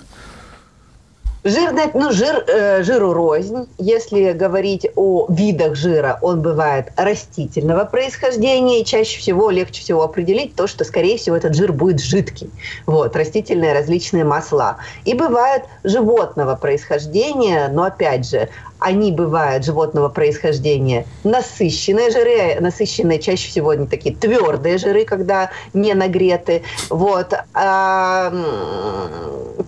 Жирная, 1.44 1.90
ну, 1.94 2.10
жир, 2.10 2.44
э, 2.48 2.82
жиру 2.82 3.12
рознь. 3.12 3.68
Если 3.78 4.32
говорить 4.32 4.86
о 4.96 5.26
видах 5.30 5.76
жира, 5.76 6.18
он 6.20 6.42
бывает 6.42 6.88
растительного 6.96 7.84
происхождения, 7.84 8.80
и 8.80 8.84
чаще 8.84 9.18
всего, 9.18 9.48
легче 9.48 9.80
всего 9.80 10.02
определить 10.02 10.56
то, 10.56 10.66
что, 10.66 10.84
скорее 10.84 11.16
всего, 11.16 11.36
этот 11.36 11.54
жир 11.54 11.72
будет 11.72 12.00
жидкий. 12.00 12.50
Вот, 12.86 13.14
растительные 13.14 13.72
различные 13.72 14.24
масла. 14.24 14.78
И 15.04 15.14
бывает 15.14 15.62
животного 15.84 16.56
происхождения, 16.56 17.68
но, 17.68 17.84
опять 17.84 18.28
же, 18.28 18.48
они 18.78 19.12
бывают 19.12 19.64
животного 19.64 20.08
происхождения 20.08 21.06
насыщенные 21.24 22.10
жиры, 22.10 22.60
насыщенные 22.60 23.18
чаще 23.18 23.48
всего 23.48 23.70
они 23.70 23.86
такие 23.86 24.14
твердые 24.14 24.78
жиры, 24.78 25.04
когда 25.04 25.50
не 25.74 25.94
нагреты. 25.94 26.62
Вот. 26.90 27.34
А, 27.54 28.32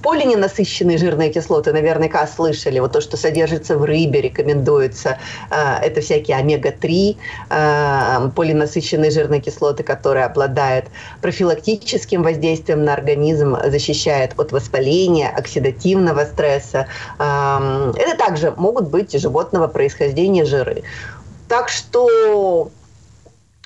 полиненасыщенные 0.02 0.98
жирные 0.98 1.30
кислоты 1.30 1.72
наверняка 1.72 2.26
слышали. 2.26 2.78
Вот 2.78 2.92
то, 2.92 3.00
что 3.00 3.16
содержится 3.16 3.76
в 3.76 3.84
рыбе, 3.84 4.20
рекомендуется. 4.20 5.18
А, 5.50 5.78
это 5.82 6.00
всякие 6.00 6.36
омега-3, 6.36 7.16
а, 7.50 8.30
полиненасыщенные 8.34 9.10
жирные 9.10 9.40
кислоты, 9.40 9.82
которые 9.82 10.24
обладают 10.24 10.86
профилактическим 11.20 12.22
воздействием 12.22 12.84
на 12.84 12.94
организм, 12.94 13.56
защищает 13.66 14.38
от 14.38 14.52
воспаления, 14.52 15.28
оксидативного 15.28 16.24
стресса. 16.24 16.86
Это 17.18 18.16
также 18.16 18.52
могут 18.56 18.88
быть 18.88 18.99
животного 19.08 19.68
происхождения 19.68 20.44
жиры. 20.44 20.82
Так 21.48 21.68
что 21.68 22.70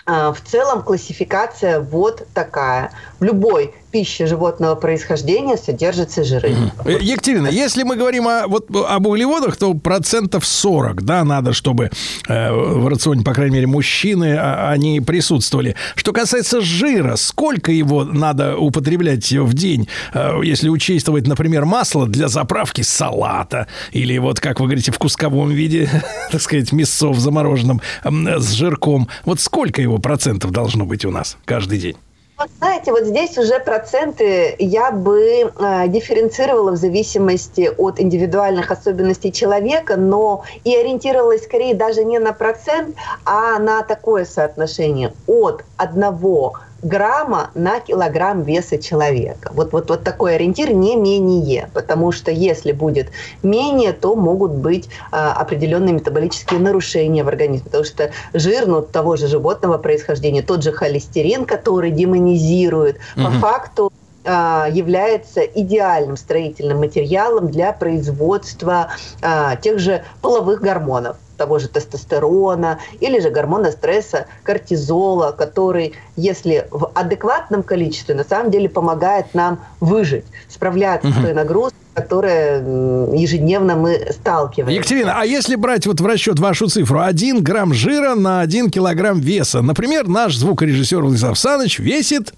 а, 0.06 0.32
в 0.32 0.40
целом 0.42 0.82
классификация 0.82 1.80
вот 1.80 2.26
такая. 2.34 2.92
В 3.24 3.26
любой 3.26 3.72
пище 3.90 4.26
животного 4.26 4.74
происхождения 4.74 5.56
содержатся 5.56 6.24
жиры. 6.24 6.54
Э, 6.84 6.98
Екатерина, 7.00 7.46
если 7.46 7.82
мы 7.82 7.96
говорим 7.96 8.28
о, 8.28 8.46
вот, 8.48 8.66
об 8.70 9.06
углеводах, 9.06 9.56
то 9.56 9.72
процентов 9.72 10.44
40, 10.44 11.02
да, 11.02 11.24
надо, 11.24 11.54
чтобы 11.54 11.90
э, 12.28 12.52
в 12.52 12.86
рационе, 12.86 13.24
по 13.24 13.32
крайней 13.32 13.54
мере, 13.54 13.66
мужчины, 13.66 14.36
а, 14.38 14.70
они 14.70 15.00
присутствовали. 15.00 15.74
Что 15.94 16.12
касается 16.12 16.60
жира, 16.60 17.16
сколько 17.16 17.72
его 17.72 18.04
надо 18.04 18.58
употреблять 18.58 19.32
в 19.32 19.54
день, 19.54 19.88
э, 20.12 20.40
если 20.42 20.68
учитывать, 20.68 21.26
например, 21.26 21.64
масло 21.64 22.06
для 22.06 22.28
заправки 22.28 22.82
салата, 22.82 23.68
или 23.92 24.18
вот, 24.18 24.38
как 24.38 24.60
вы 24.60 24.66
говорите, 24.66 24.92
в 24.92 24.98
кусковом 24.98 25.48
виде, 25.48 25.88
так 26.30 26.42
сказать, 26.42 26.72
мясо 26.72 27.08
в 27.08 27.18
замороженном 27.18 27.80
м, 28.04 28.28
с 28.38 28.50
жирком. 28.50 29.08
Вот 29.24 29.40
сколько 29.40 29.80
его 29.80 29.96
процентов 29.96 30.50
должно 30.50 30.84
быть 30.84 31.06
у 31.06 31.10
нас 31.10 31.38
каждый 31.46 31.78
день? 31.78 31.96
Вот 32.36 32.48
знаете, 32.58 32.90
вот 32.90 33.04
здесь 33.04 33.38
уже 33.38 33.60
проценты 33.60 34.56
я 34.58 34.90
бы 34.90 35.20
э, 35.20 35.86
дифференцировала 35.86 36.72
в 36.72 36.76
зависимости 36.76 37.70
от 37.78 38.00
индивидуальных 38.00 38.72
особенностей 38.72 39.30
человека, 39.30 39.96
но 39.96 40.42
и 40.64 40.74
ориентировалась 40.74 41.44
скорее 41.44 41.76
даже 41.76 42.04
не 42.04 42.18
на 42.18 42.32
процент, 42.32 42.96
а 43.24 43.60
на 43.60 43.84
такое 43.84 44.24
соотношение 44.24 45.12
от 45.28 45.64
одного 45.76 46.54
грамма 46.84 47.50
на 47.54 47.80
килограмм 47.80 48.42
веса 48.42 48.78
человека. 48.78 49.50
Вот, 49.52 49.72
вот, 49.72 49.88
вот 49.88 50.04
такой 50.04 50.36
ориентир 50.36 50.72
не 50.72 50.96
менее, 50.96 51.70
потому 51.72 52.12
что 52.12 52.30
если 52.30 52.72
будет 52.72 53.10
менее, 53.42 53.92
то 53.92 54.14
могут 54.14 54.52
быть 54.52 54.88
а, 55.10 55.32
определенные 55.32 55.94
метаболические 55.94 56.60
нарушения 56.60 57.24
в 57.24 57.28
организме, 57.28 57.64
потому 57.64 57.84
что 57.84 58.10
жир 58.34 58.66
ну, 58.66 58.82
того 58.82 59.16
же 59.16 59.26
животного 59.26 59.78
происхождения, 59.78 60.42
тот 60.42 60.62
же 60.62 60.72
холестерин, 60.72 61.46
который 61.46 61.90
демонизирует, 61.90 62.98
по 63.16 63.22
Мгм. 63.22 63.40
факту 63.40 63.90
является 64.24 65.40
идеальным 65.42 66.16
строительным 66.16 66.78
материалом 66.78 67.50
для 67.50 67.72
производства 67.72 68.88
а, 69.22 69.56
тех 69.56 69.78
же 69.78 70.02
половых 70.22 70.60
гормонов 70.60 71.16
того 71.36 71.58
же 71.58 71.68
тестостерона 71.68 72.78
или 73.00 73.18
же 73.20 73.30
гормона 73.30 73.72
стресса, 73.72 74.26
кортизола, 74.44 75.32
который, 75.32 75.94
если 76.16 76.66
в 76.70 76.90
адекватном 76.94 77.62
количестве, 77.62 78.14
на 78.14 78.24
самом 78.24 78.50
деле 78.50 78.68
помогает 78.68 79.34
нам 79.34 79.60
выжить, 79.80 80.24
справляться 80.48 81.08
с 81.08 81.14
Мгм. 81.16 81.22
той 81.22 81.34
нагрузкой, 81.34 81.78
которая 81.94 82.60
ежедневно 83.12 83.76
мы 83.76 84.00
сталкиваемся. 84.10 84.76
Екатерина, 84.76 85.14
а 85.20 85.24
если 85.24 85.56
брать 85.56 85.86
вот 85.86 86.00
в 86.00 86.06
расчет 86.06 86.38
вашу 86.38 86.68
цифру, 86.68 87.00
1 87.00 87.42
грамм 87.42 87.74
жира 87.74 88.14
на 88.14 88.40
1 88.40 88.70
килограмм 88.70 89.20
веса, 89.20 89.60
например, 89.60 90.06
наш 90.08 90.36
звукорежиссер 90.36 91.02
Владислав 91.02 91.38
Саныч 91.38 91.78
весит 91.78 92.32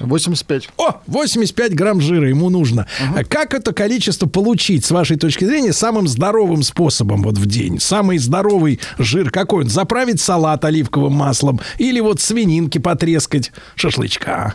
85. 0.00 0.68
О, 0.76 1.00
85 1.06 1.74
грамм 1.74 2.00
жира 2.00 2.28
ему 2.28 2.50
нужно. 2.50 2.86
А 3.16 3.24
Как 3.24 3.54
это 3.54 3.72
количество 3.72 4.26
получить, 4.26 4.84
с 4.84 4.90
вашей 4.90 5.16
точки 5.16 5.44
зрения, 5.44 5.72
самым 5.72 6.08
здоровым 6.08 6.62
способом 6.62 7.22
вот 7.22 7.38
в 7.38 7.46
день? 7.46 7.78
Самый 7.78 8.18
здоровый 8.18 8.80
жир 8.98 9.30
какой? 9.30 9.64
он? 9.64 9.68
Заправить 9.68 10.20
салат 10.20 10.64
оливковым 10.64 11.12
маслом 11.12 11.60
или 11.78 12.00
вот 12.00 12.20
свининки 12.20 12.78
потрескать, 12.78 13.52
шашлычка? 13.74 14.54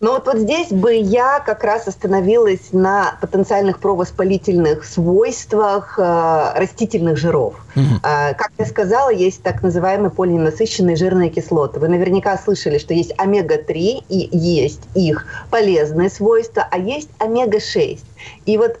Но 0.00 0.12
вот, 0.12 0.26
вот 0.26 0.38
здесь 0.38 0.70
бы 0.70 0.94
я 0.94 1.40
как 1.40 1.62
раз 1.62 1.86
остановилась 1.86 2.72
на 2.72 3.18
потенциальных 3.20 3.80
провоспалительных 3.80 4.84
свойствах 4.86 5.98
э, 5.98 6.52
растительных 6.56 7.18
жиров. 7.18 7.54
А, 8.02 8.32
Как 8.32 8.50
я 8.58 8.64
сказала, 8.64 9.10
есть 9.10 9.42
так 9.42 9.62
называемые 9.62 10.10
полиненасыщенные 10.10 10.96
жирные 10.96 11.28
кислоты. 11.28 11.80
Вы 11.80 11.88
наверняка 11.88 12.38
слышали, 12.38 12.78
что 12.78 12.94
есть 12.94 13.12
омега-3 13.18 14.04
и 14.08 14.28
есть 14.32 14.80
их 14.94 15.26
полезные 15.50 16.08
свойства, 16.08 16.66
а 16.70 16.78
есть 16.78 17.10
омега-6. 17.18 17.98
И 18.46 18.56
вот 18.56 18.78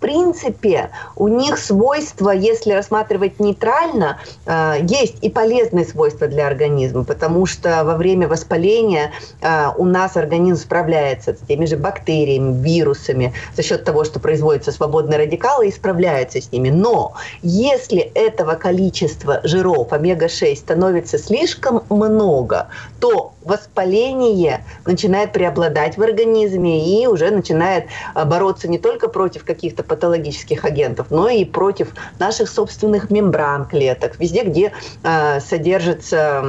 принципе, 0.00 0.90
у 1.16 1.28
них 1.28 1.58
свойства, 1.58 2.30
если 2.30 2.72
рассматривать 2.72 3.38
нейтрально, 3.38 4.18
э, 4.46 4.76
есть 4.82 5.16
и 5.22 5.30
полезные 5.30 5.84
свойства 5.84 6.26
для 6.26 6.46
организма, 6.46 7.04
потому 7.04 7.46
что 7.46 7.84
во 7.84 7.96
время 7.96 8.26
воспаления 8.26 9.12
э, 9.40 9.66
у 9.76 9.84
нас 9.84 10.16
организм 10.16 10.62
справляется 10.62 11.34
с 11.34 11.46
теми 11.46 11.66
же 11.66 11.76
бактериями, 11.76 12.62
вирусами 12.62 13.32
за 13.56 13.62
счет 13.62 13.84
того, 13.84 14.04
что 14.04 14.20
производятся 14.20 14.72
свободные 14.72 15.18
радикалы 15.18 15.68
и 15.68 15.72
справляется 15.72 16.40
с 16.40 16.50
ними. 16.50 16.70
Но 16.70 17.14
если 17.42 18.00
этого 18.00 18.54
количества 18.54 19.40
жиров 19.44 19.92
омега-6 19.92 20.56
становится 20.56 21.18
слишком 21.18 21.82
много, 21.90 22.68
то 23.00 23.32
воспаление 23.44 24.64
начинает 24.86 25.32
преобладать 25.32 25.96
в 25.96 26.02
организме 26.02 27.02
и 27.02 27.06
уже 27.06 27.30
начинает 27.30 27.86
а, 28.14 28.24
бороться 28.24 28.68
не 28.68 28.78
только 28.78 29.08
против 29.08 29.44
каких-то 29.44 29.82
патологических 29.90 30.64
агентов, 30.64 31.08
но 31.10 31.28
и 31.28 31.44
против 31.44 31.88
наших 32.20 32.48
собственных 32.48 33.10
мембран 33.10 33.64
клеток. 33.64 34.20
Везде, 34.20 34.44
где 34.44 34.72
э, 35.02 35.40
содержится 35.40 36.42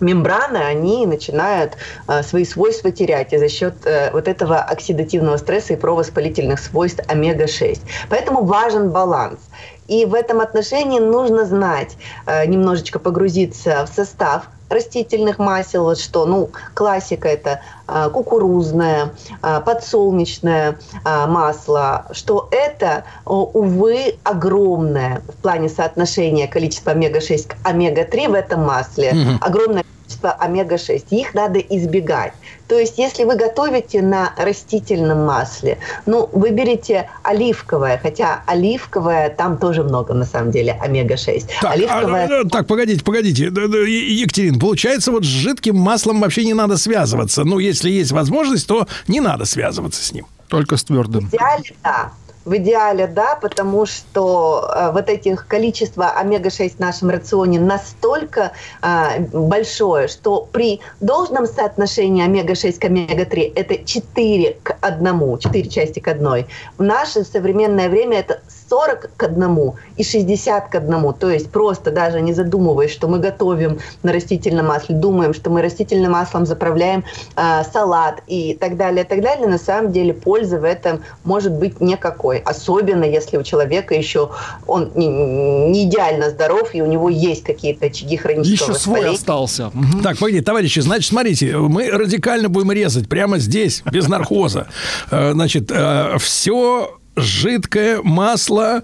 мембраны, 0.00 0.58
они 0.58 1.06
начинают 1.06 1.76
э, 2.08 2.22
свои 2.22 2.44
свойства 2.44 2.90
терять 2.90 3.32
и 3.32 3.38
за 3.38 3.48
счет 3.48 3.74
э, 3.84 4.10
вот 4.12 4.26
этого 4.26 4.58
оксидативного 4.58 5.36
стресса 5.36 5.74
и 5.74 5.76
провоспалительных 5.76 6.58
свойств 6.58 7.00
омега-6. 7.08 7.80
Поэтому 8.10 8.44
важен 8.44 8.90
баланс. 8.90 9.38
И 9.86 10.04
в 10.06 10.14
этом 10.14 10.40
отношении 10.40 10.98
нужно 10.98 11.44
знать, 11.44 11.96
э, 12.26 12.46
немножечко 12.46 12.98
погрузиться 12.98 13.86
в 13.86 13.94
состав 13.94 14.48
растительных 14.68 15.38
масел, 15.38 15.84
вот 15.84 15.98
что, 15.98 16.26
ну, 16.26 16.50
классика 16.74 17.28
это 17.28 17.60
а, 17.86 18.08
кукурузное, 18.08 19.12
а, 19.42 19.60
подсолнечное 19.60 20.78
а, 21.04 21.26
масло, 21.26 22.06
что 22.12 22.48
это, 22.50 23.04
увы, 23.24 24.16
огромное 24.24 25.22
в 25.28 25.42
плане 25.42 25.68
соотношения 25.68 26.48
количества 26.48 26.92
омега-6 26.92 27.48
к 27.48 27.56
омега-3 27.62 28.28
в 28.28 28.34
этом 28.34 28.64
масле, 28.64 29.10
угу. 29.12 29.38
огромное 29.40 29.84
омега-6. 30.22 31.06
Их 31.10 31.34
надо 31.34 31.58
избегать. 31.58 32.32
То 32.68 32.78
есть, 32.78 32.98
если 32.98 33.24
вы 33.24 33.36
готовите 33.36 34.00
на 34.02 34.32
растительном 34.36 35.24
масле, 35.26 35.78
ну, 36.06 36.28
выберите 36.32 37.10
оливковое, 37.22 37.98
хотя 38.02 38.42
оливковое, 38.46 39.30
там 39.30 39.58
тоже 39.58 39.82
много, 39.82 40.14
на 40.14 40.24
самом 40.24 40.50
деле, 40.50 40.72
омега-6. 40.80 41.48
Так, 41.60 41.72
оливковое... 41.72 42.42
а, 42.42 42.48
так, 42.48 42.66
погодите, 42.66 43.04
погодите. 43.04 43.44
Екатерин, 43.44 44.58
получается, 44.58 45.10
вот 45.12 45.24
с 45.24 45.28
жидким 45.28 45.76
маслом 45.76 46.20
вообще 46.20 46.44
не 46.44 46.54
надо 46.54 46.76
связываться. 46.76 47.44
Ну, 47.44 47.58
если 47.58 47.90
есть 47.90 48.12
возможность, 48.12 48.66
то 48.66 48.86
не 49.08 49.20
надо 49.20 49.44
связываться 49.44 50.02
с 50.02 50.12
ним. 50.12 50.26
Только 50.48 50.76
с 50.76 50.84
твердым. 50.84 51.28
В 51.28 51.34
идеале, 51.34 51.64
да. 51.82 52.12
В 52.44 52.56
идеале, 52.58 53.06
да, 53.06 53.36
потому 53.36 53.86
что 53.86 54.70
э, 54.74 54.92
вот 54.92 55.08
этих 55.08 55.46
количество 55.46 56.10
омега-6 56.10 56.76
в 56.76 56.78
нашем 56.78 57.08
рационе 57.08 57.58
настолько 57.58 58.52
э, 58.82 59.20
большое, 59.32 60.08
что 60.08 60.46
при 60.52 60.80
должном 61.00 61.46
соотношении 61.46 62.22
омега-6 62.22 62.78
к 62.78 62.84
омега-3 62.84 63.52
это 63.56 63.84
4 63.84 64.58
к 64.62 64.76
1, 64.80 65.38
4 65.38 65.68
части 65.70 66.00
к 66.00 66.08
1. 66.08 66.46
В 66.76 66.82
наше 66.82 67.24
современное 67.24 67.88
время 67.88 68.18
это 68.18 68.42
40 68.74 69.10
к 69.16 69.22
1 69.22 69.72
и 69.96 70.02
60 70.02 70.68
к 70.68 70.74
1. 70.74 71.12
То 71.14 71.30
есть 71.30 71.50
просто 71.50 71.92
даже 71.92 72.20
не 72.20 72.32
задумываясь, 72.32 72.90
что 72.90 73.06
мы 73.06 73.20
готовим 73.20 73.78
на 74.02 74.12
растительном 74.12 74.66
масле, 74.66 74.96
думаем, 74.96 75.32
что 75.32 75.50
мы 75.50 75.62
растительным 75.62 76.12
маслом 76.12 76.44
заправляем 76.44 77.04
э, 77.36 77.62
салат 77.72 78.22
и 78.26 78.54
так 78.54 78.76
далее, 78.76 79.04
так 79.04 79.20
далее. 79.22 79.46
На 79.46 79.58
самом 79.58 79.92
деле 79.92 80.12
пользы 80.12 80.58
в 80.58 80.64
этом 80.64 81.02
может 81.22 81.52
быть 81.52 81.80
никакой. 81.80 82.38
Особенно 82.38 83.04
если 83.04 83.36
у 83.36 83.44
человека 83.44 83.94
еще 83.94 84.30
он 84.66 84.90
не, 84.96 85.06
не 85.06 85.84
идеально 85.84 86.30
здоров 86.30 86.74
и 86.74 86.82
у 86.82 86.86
него 86.86 87.08
есть 87.08 87.44
какие-то 87.44 87.86
очаги 87.86 88.16
хронического 88.16 88.72
Еще 88.72 88.80
свой 88.80 89.14
остался. 89.14 89.70
Так, 90.02 90.18
погоди, 90.18 90.40
товарищи, 90.40 90.80
значит, 90.80 91.10
смотрите, 91.10 91.56
мы 91.56 91.90
радикально 91.90 92.48
будем 92.48 92.72
резать 92.72 93.08
прямо 93.08 93.38
здесь, 93.38 93.84
без 93.92 94.08
наркоза. 94.08 94.66
Э, 95.12 95.30
значит, 95.32 95.70
э, 95.70 96.16
все 96.18 96.98
жидкое 97.16 98.00
масло 98.02 98.82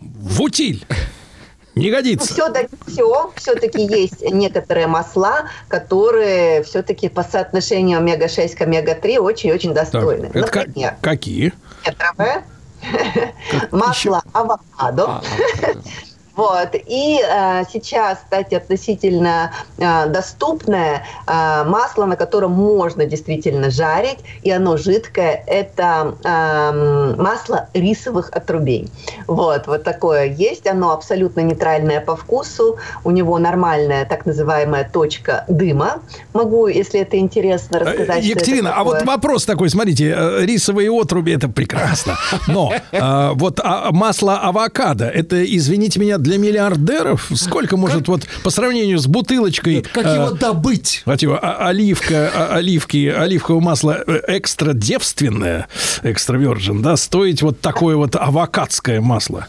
в 0.00 0.40
утиль. 0.42 0.84
Не 1.74 1.90
годится. 1.90 2.34
Ну, 2.36 2.44
все-таки, 2.44 2.76
все, 2.88 3.32
все-таки 3.36 3.82
есть 3.82 4.20
некоторые 4.22 4.88
масла, 4.88 5.48
которые 5.68 6.64
все-таки 6.64 7.08
по 7.08 7.22
соотношению 7.22 7.98
омега-6 7.98 8.56
к 8.56 8.62
омега-3 8.62 9.18
очень-очень 9.18 9.72
достойны. 9.74 10.28
Так, 10.30 10.54
Например, 10.54 10.96
какие? 11.00 11.52
Ветровое, 11.86 12.44
масло 13.70 14.22
авокадо, 14.32 15.04
а, 15.06 15.22
Вот. 16.38 16.68
И 16.86 17.20
э, 17.20 17.64
сейчас, 17.72 18.18
кстати, 18.22 18.54
относительно 18.54 19.50
э, 19.76 20.06
доступное 20.06 21.02
э, 21.26 21.64
масло, 21.64 22.04
на 22.06 22.14
котором 22.14 22.52
можно 22.52 23.06
действительно 23.06 23.70
жарить, 23.70 24.18
и 24.44 24.52
оно 24.52 24.76
жидкое, 24.76 25.42
это 25.48 26.14
э, 26.22 27.16
масло 27.20 27.68
рисовых 27.74 28.30
отрубей. 28.30 28.88
Вот, 29.26 29.66
вот 29.66 29.82
такое 29.82 30.26
есть. 30.26 30.68
Оно 30.68 30.92
абсолютно 30.92 31.40
нейтральное 31.40 32.00
по 32.00 32.14
вкусу. 32.14 32.76
У 33.02 33.10
него 33.10 33.36
нормальная 33.38 34.04
так 34.04 34.24
называемая 34.24 34.88
точка 34.92 35.44
дыма. 35.48 36.02
Могу, 36.34 36.68
если 36.68 37.00
это 37.00 37.18
интересно, 37.18 37.80
рассказать. 37.80 38.24
Екатерина, 38.24 38.74
а 38.76 38.84
вот 38.84 39.02
вопрос 39.02 39.44
такой, 39.44 39.70
смотрите, 39.70 40.14
э, 40.16 40.44
рисовые 40.46 40.92
отруби 40.92 41.32
это 41.32 41.48
прекрасно. 41.48 42.16
Но 42.46 42.72
э, 42.92 43.30
вот 43.34 43.58
а, 43.60 43.90
масло 43.90 44.38
авокадо, 44.38 45.08
это, 45.08 45.44
извините 45.44 45.98
меня, 45.98 46.16
для 46.28 46.38
миллиардеров? 46.38 47.30
Сколько 47.34 47.76
может 47.76 48.00
как? 48.00 48.08
вот 48.08 48.26
по 48.44 48.50
сравнению 48.50 48.98
с 48.98 49.06
бутылочкой... 49.06 49.82
Как 49.82 50.04
э, 50.04 50.14
его 50.14 50.30
добыть? 50.32 51.02
Его, 51.20 51.38
а, 51.40 51.68
оливка, 51.68 52.30
а, 52.34 52.56
оливки, 52.56 53.06
оливковое 53.06 53.62
масло 53.62 54.04
э, 54.06 54.20
экстра 54.28 54.74
девственное, 54.74 55.68
экстра 56.02 56.38
virgin, 56.38 56.82
да, 56.82 56.96
стоить 56.96 57.40
вот 57.40 57.60
такое 57.60 57.96
вот 57.96 58.14
авокадское 58.14 59.00
масло? 59.00 59.46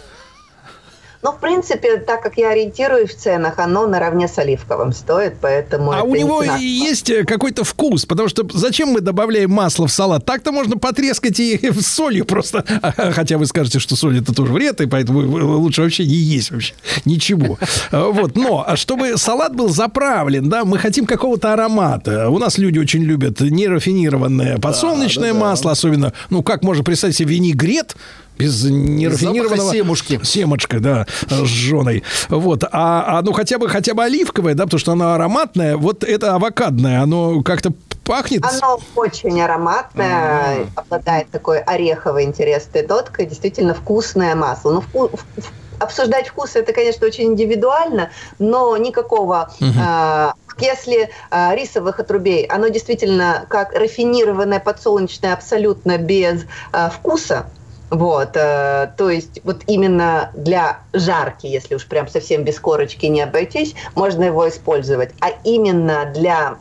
Ну, 1.21 1.33
в 1.33 1.39
принципе, 1.39 1.97
так 1.97 2.23
как 2.23 2.37
я 2.37 2.51
ориентируюсь 2.51 3.09
в 3.09 3.17
ценах, 3.17 3.59
оно 3.59 3.85
наравне 3.87 4.29
с 4.29 4.37
оливковым 4.37 4.93
стоит, 4.93 5.33
поэтому... 5.41 5.91
А 5.91 6.03
у 6.03 6.15
него 6.15 6.43
есть 6.43 7.09
э, 7.09 7.25
какой-то 7.25 7.65
вкус, 7.65 8.05
потому 8.05 8.29
что 8.29 8.47
зачем 8.53 8.89
мы 8.89 9.01
добавляем 9.01 9.51
масло 9.51 9.87
в 9.87 9.91
салат? 9.91 10.23
Так-то 10.23 10.53
можно 10.53 10.77
потрескать 10.77 11.37
и 11.41 11.59
с 11.73 11.87
солью 11.87 12.23
просто. 12.23 12.63
Хотя 13.11 13.37
вы 13.37 13.47
скажете, 13.47 13.79
что 13.79 13.97
соль 13.97 14.19
это 14.19 14.33
тоже 14.33 14.53
вред, 14.53 14.79
и 14.79 14.85
поэтому 14.85 15.19
лучше 15.57 15.81
вообще 15.81 16.05
не 16.05 16.13
есть 16.13 16.51
вообще 16.51 16.73
ничего. 17.05 17.57
Э, 17.91 18.11
вот, 18.11 18.35
но 18.35 18.63
а 18.67 18.75
чтобы 18.75 19.17
салат 19.17 19.55
был 19.55 19.69
заправлен, 19.69 20.49
да, 20.49 20.63
мы 20.63 20.77
хотим 20.77 21.05
какого-то 21.05 21.53
аромата. 21.53 22.29
У 22.29 22.37
нас 22.37 22.57
люди 22.57 22.77
очень 22.77 23.03
любят 23.03 23.39
нерафинированное 23.39 24.57
подсолнечное 24.57 25.33
да, 25.33 25.39
да, 25.39 25.45
масло, 25.45 25.69
да. 25.69 25.71
особенно, 25.71 26.13
ну, 26.29 26.43
как 26.43 26.61
можно 26.63 26.83
представить 26.83 27.15
себе 27.15 27.35
винегрет, 27.35 27.95
без 28.39 28.63
нерафинированного... 28.63 29.71
семушки. 29.71 30.19
Семочка, 30.23 30.79
да, 30.79 31.05
жженой. 31.29 32.03
Вот. 32.29 32.63
А, 32.63 33.19
а 33.19 33.21
ну 33.21 33.33
хотя 33.33 33.57
бы, 33.57 33.67
хотя 33.67 33.93
бы 33.93 34.03
оливковое, 34.03 34.55
да, 34.55 34.63
потому 34.63 34.79
что 34.79 34.93
она 34.93 35.15
ароматная. 35.15 35.75
Вот 35.75 36.05
это 36.05 36.35
авокадное, 36.35 37.01
оно 37.01 37.43
как-то 37.43 37.73
пахнет? 38.05 38.45
Оно 38.45 38.79
очень 38.95 39.41
ароматное, 39.41 40.55
mm. 40.55 40.69
обладает 40.75 41.29
такой 41.29 41.59
ореховой 41.59 42.23
интересной 42.23 42.87
доткой, 42.87 43.25
действительно 43.25 43.73
вкусное 43.73 44.35
масло. 44.35 44.71
Ну, 44.71 44.81
вку, 44.81 45.09
в, 45.09 45.51
обсуждать 45.79 46.29
вкус 46.29 46.55
это, 46.55 46.71
конечно, 46.71 47.05
очень 47.05 47.25
индивидуально, 47.25 48.09
но 48.39 48.77
никакого 48.77 49.51
uh-huh. 49.59 50.33
если 50.59 51.09
э, 51.31 51.55
рисовых 51.55 51.99
отрубей, 51.99 52.45
оно 52.45 52.67
действительно 52.67 53.45
как 53.47 53.73
рафинированное 53.73 54.59
подсолнечное 54.59 55.33
абсолютно 55.33 55.97
без 55.97 56.43
э, 56.73 56.89
вкуса, 56.89 57.45
вот, 57.89 58.35
э, 58.35 58.91
то 58.97 59.09
есть 59.09 59.39
вот 59.43 59.63
именно 59.67 60.31
для 60.33 60.81
жарки, 60.93 61.47
если 61.47 61.75
уж 61.75 61.87
прям 61.87 62.07
совсем 62.07 62.43
без 62.43 62.59
корочки 62.59 63.07
не 63.07 63.21
обойтись, 63.21 63.75
можно 63.95 64.25
его 64.25 64.47
использовать. 64.47 65.13
А 65.21 65.29
именно 65.43 66.11
для 66.13 66.59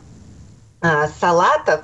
а, 0.81 1.07
салатов 1.07 1.81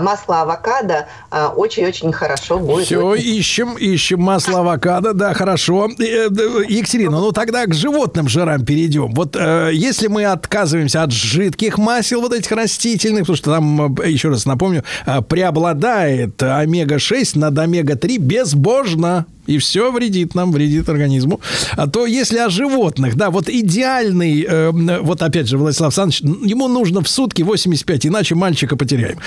масло 0.00 0.42
авокадо 0.42 1.06
а, 1.30 1.48
очень-очень 1.48 2.12
хорошо 2.12 2.58
будет. 2.58 2.86
Все, 2.86 3.14
ищем, 3.14 3.74
ищем 3.74 4.20
масло 4.20 4.60
авокадо, 4.60 5.12
да, 5.12 5.34
хорошо. 5.34 5.88
Э, 5.98 6.28
Екатерина, 6.68 7.20
ну 7.20 7.32
тогда 7.32 7.66
к 7.66 7.74
животным 7.74 8.28
жирам 8.28 8.64
перейдем. 8.64 9.12
Вот 9.14 9.36
э, 9.36 9.70
если 9.72 10.06
мы 10.06 10.24
отказываемся 10.24 11.02
от 11.02 11.12
жидких 11.12 11.78
масел, 11.78 12.20
вот 12.20 12.32
этих 12.32 12.50
растительных, 12.52 13.22
потому 13.22 13.36
что 13.36 13.50
там, 13.52 13.94
э, 13.96 14.10
еще 14.10 14.28
раз 14.28 14.46
напомню, 14.46 14.84
преобладает 15.28 16.42
омега-6 16.42 17.38
над 17.38 17.58
омега-3 17.58 18.18
безбожно. 18.18 19.26
И 19.46 19.58
все 19.58 19.92
вредит 19.92 20.34
нам, 20.34 20.52
вредит 20.52 20.88
организму. 20.88 21.40
А 21.72 21.86
то 21.86 22.06
если 22.06 22.38
о 22.38 22.48
животных, 22.48 23.16
да, 23.16 23.30
вот 23.30 23.48
идеальный, 23.48 24.46
э, 24.48 24.70
вот 25.00 25.22
опять 25.22 25.48
же, 25.48 25.58
Владислав 25.58 25.88
Александрович, 25.88 26.20
ему 26.50 26.68
нужно 26.68 27.02
в 27.02 27.08
сутки 27.08 27.42
85, 27.42 28.06
иначе 28.06 28.34
мальчика 28.34 28.76
потеряем. 28.76 29.18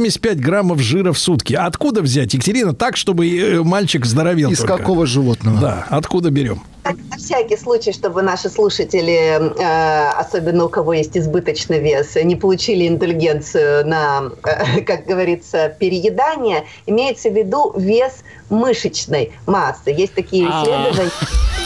85 0.00 0.40
граммов 0.40 0.80
жира 0.80 1.12
в 1.12 1.18
сутки. 1.18 1.54
Откуда 1.54 2.00
взять, 2.02 2.32
Екатерина, 2.34 2.74
так, 2.74 2.96
чтобы 2.96 3.28
э, 3.28 3.62
мальчик 3.62 4.06
здоровел 4.06 4.50
Из 4.50 4.58
только? 4.58 4.78
какого 4.78 5.06
животного? 5.06 5.60
Да, 5.60 5.86
откуда 5.90 6.30
берем? 6.30 6.62
На 6.84 7.18
всякий 7.18 7.58
случай, 7.58 7.92
чтобы 7.92 8.22
наши 8.22 8.48
слушатели, 8.48 9.38
э, 9.38 10.10
особенно 10.18 10.64
у 10.64 10.68
кого 10.70 10.94
есть 10.94 11.16
избыточный 11.16 11.80
вес, 11.80 12.16
не 12.16 12.34
получили 12.34 12.88
индульгенцию 12.88 13.86
на, 13.86 14.30
э, 14.44 14.80
как 14.86 15.04
говорится, 15.04 15.68
переедание, 15.78 16.64
имеется 16.86 17.28
в 17.28 17.36
виду 17.36 17.74
вес 17.76 18.24
мышечной 18.48 19.32
массы. 19.46 19.90
Есть 19.90 20.14
такие 20.14 20.46
исследования. 20.46 21.10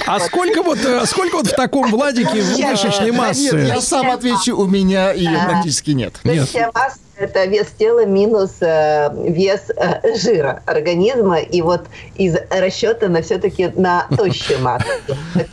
А 0.07 0.21
сколько 0.21 0.63
вот, 0.63 0.79
сколько 1.07 1.37
вот 1.37 1.47
в 1.47 1.55
таком 1.55 1.91
Владике 1.91 2.43
мышечной 2.63 3.13
массы? 3.13 3.55
Нет, 3.55 3.69
я 3.69 3.81
сам 3.81 4.11
отвечу, 4.11 4.57
у 4.57 4.67
меня 4.67 5.13
ее 5.13 5.39
практически 5.49 5.93
нет. 5.93 6.15
Масса– 6.25 6.99
это 7.17 7.45
вес 7.45 7.69
тела 7.79 8.05
минус 8.07 8.53
э, 8.61 9.09
вес 9.29 9.71
э, 9.77 10.17
жира 10.17 10.63
организма. 10.67 11.39
И 11.39 11.63
вот 11.63 11.83
из 12.17 12.37
расчета 12.51 13.09
на 13.09 13.23
все-таки 13.23 13.69
на 13.77 14.07
тощую 14.17 14.59
массу. 14.63 14.87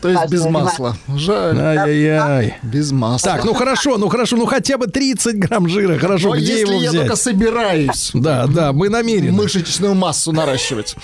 То 0.01 0.09
есть 0.09 0.27
без 0.27 0.45
масла. 0.45 0.95
Жаль. 1.07 1.59
Ай-яй-яй. 1.59 2.57
Без 2.63 2.91
масла. 2.91 3.33
Так, 3.33 3.45
ну 3.45 3.53
хорошо, 3.53 3.97
ну 3.97 4.09
хорошо, 4.09 4.37
ну 4.37 4.45
хотя 4.45 4.77
бы 4.77 4.87
30 4.87 5.37
грамм 5.37 5.67
жира, 5.67 5.97
хорошо, 5.99 6.29
Но 6.29 6.35
где 6.35 6.59
если 6.59 6.73
его 6.73 6.81
я 6.81 6.89
взять? 6.89 7.01
только 7.01 7.15
собираюсь 7.15 8.11
Да, 8.13 8.47
да, 8.47 8.73
мы 8.73 8.89
намерены. 8.89 9.31
мышечную 9.31 9.93
массу 9.93 10.31
наращивать. 10.31 10.95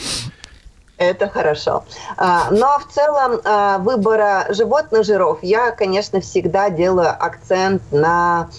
Это 0.98 1.30
хорошо. 1.30 1.84
А, 2.18 2.50
Но 2.50 2.80
в 2.80 2.92
целом 2.92 3.40
а, 3.44 3.78
выбора 3.78 4.48
животных 4.50 5.06
жиров 5.06 5.38
я, 5.44 5.70
конечно, 5.70 6.22
всегда 6.22 6.72
делаю 6.72 7.10
акцент 7.10 7.84
на 7.92 8.50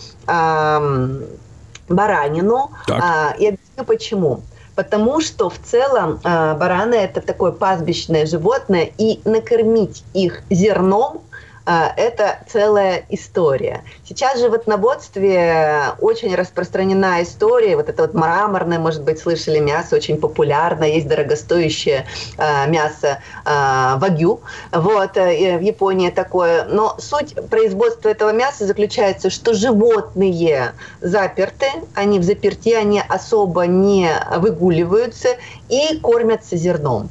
баранину. 1.89 2.71
Так. 2.87 3.01
А, 3.03 3.35
И 3.39 3.47
объясню 3.49 3.85
почему. 3.87 4.41
Потому 4.75 5.21
что 5.21 5.51
в 5.51 5.59
целом 5.59 6.21
а, 6.23 6.55
бараны 6.55 6.95
это 6.95 7.21
такое 7.21 7.51
пастбищное 7.53 8.27
животное, 8.27 8.91
и 8.97 9.21
накормить 9.25 10.05
их 10.15 10.43
зерном 10.51 11.23
это 11.69 12.39
целая 12.49 13.05
история. 13.11 13.85
Сейчас 14.07 14.37
в 14.37 14.41
животноводстве 14.41 15.95
очень 16.01 16.35
распространена 16.35 17.23
история, 17.23 17.77
вот 17.77 17.89
это 17.89 18.03
вот 18.03 18.15
мраморное, 18.15 18.79
может 18.79 19.03
быть, 19.03 19.19
слышали, 19.19 19.59
мясо 19.59 19.97
очень 19.97 20.17
популярно, 20.17 20.85
есть 20.85 21.09
дорогостоящее 21.09 22.07
а, 22.39 22.67
мясо 22.67 23.19
а, 23.45 23.97
вагю, 23.99 24.41
вот, 24.73 25.17
э, 25.17 25.59
в 25.59 25.61
Японии 25.61 26.11
такое. 26.11 26.65
Но 26.65 26.97
суть 26.99 27.35
производства 27.51 28.09
этого 28.09 28.33
мяса 28.33 28.67
заключается, 28.67 29.31
что 29.31 29.55
животные 29.55 30.73
заперты, 31.01 31.67
они 31.95 32.19
в 32.19 32.23
заперти, 32.23 32.71
они 32.71 33.03
особо 33.07 33.67
не 33.67 34.11
выгуливаются 34.37 35.37
и 35.69 35.99
кормятся 36.01 36.57
зерном. 36.57 37.11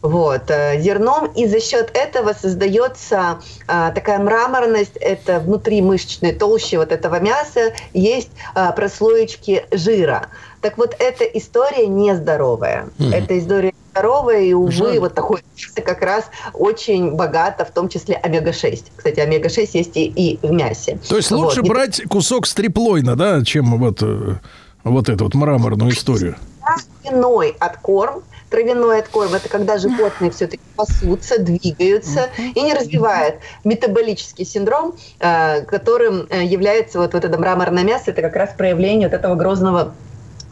Вот, 0.00 0.48
э, 0.48 0.80
зерном, 0.80 1.26
и 1.34 1.46
за 1.48 1.60
счет 1.60 1.90
этого 1.94 2.32
создается 2.32 3.40
а, 3.66 3.90
такая 3.90 4.20
мраморность, 4.20 4.96
это 4.96 5.40
внутри 5.40 5.82
мышечной 5.82 6.32
толщи 6.32 6.76
вот 6.76 6.92
этого 6.92 7.18
мяса 7.18 7.72
есть 7.94 8.30
а, 8.54 8.70
прослоечки 8.70 9.64
жира. 9.72 10.28
Так 10.60 10.78
вот, 10.78 10.94
эта 11.00 11.24
история 11.24 11.88
нездоровая. 11.88 12.88
Мгм. 12.98 13.12
Эта 13.12 13.38
история 13.38 13.74
здоровая, 13.90 14.42
и, 14.42 14.52
увы, 14.52 14.70
Жаль. 14.70 14.98
вот 15.00 15.14
такое 15.14 15.42
мясо 15.56 15.82
как 15.82 16.02
раз 16.02 16.26
очень 16.54 17.16
богато, 17.16 17.64
в 17.64 17.70
том 17.72 17.88
числе 17.88 18.14
омега-6. 18.16 18.84
Кстати, 18.96 19.18
омега-6 19.18 19.70
есть 19.72 19.96
и, 19.96 20.06
и 20.06 20.38
в 20.46 20.52
мясе. 20.52 20.98
То 21.08 21.16
есть 21.16 21.30
Вот, 21.32 21.40
лучше 21.40 21.62
не 21.62 21.68
брать 21.68 22.02
кусок 22.08 22.46
стриплойна, 22.46 23.16
да, 23.16 23.44
чем 23.44 23.78
вот, 23.78 24.00
вот 24.84 25.08
эту 25.08 25.24
вот 25.24 25.34
мраморную 25.34 25.90
историю. 25.90 26.36
травяной 27.02 27.56
откорм. 27.58 28.22
Травяной 28.50 29.00
откорм– 29.00 29.34
это 29.34 29.48
когда 29.48 29.78
животные 29.78 30.30
все-таки 30.30 30.62
пасутся, 30.76 31.38
двигаются 31.38 32.30
и 32.54 32.60
не 32.60 32.72
развивают 32.72 33.36
метаболический 33.64 34.44
синдром, 34.44 34.96
э, 35.20 35.62
которым 35.62 36.26
э, 36.30 36.44
является 36.44 36.98
вот, 36.98 37.14
вот 37.14 37.24
это 37.24 37.38
мраморное 37.38 37.84
мясо. 37.84 38.10
Это 38.10 38.22
как 38.22 38.36
раз 38.36 38.50
проявление 38.56 39.08
вот 39.08 39.14
этого 39.14 39.34
грозного 39.34 39.94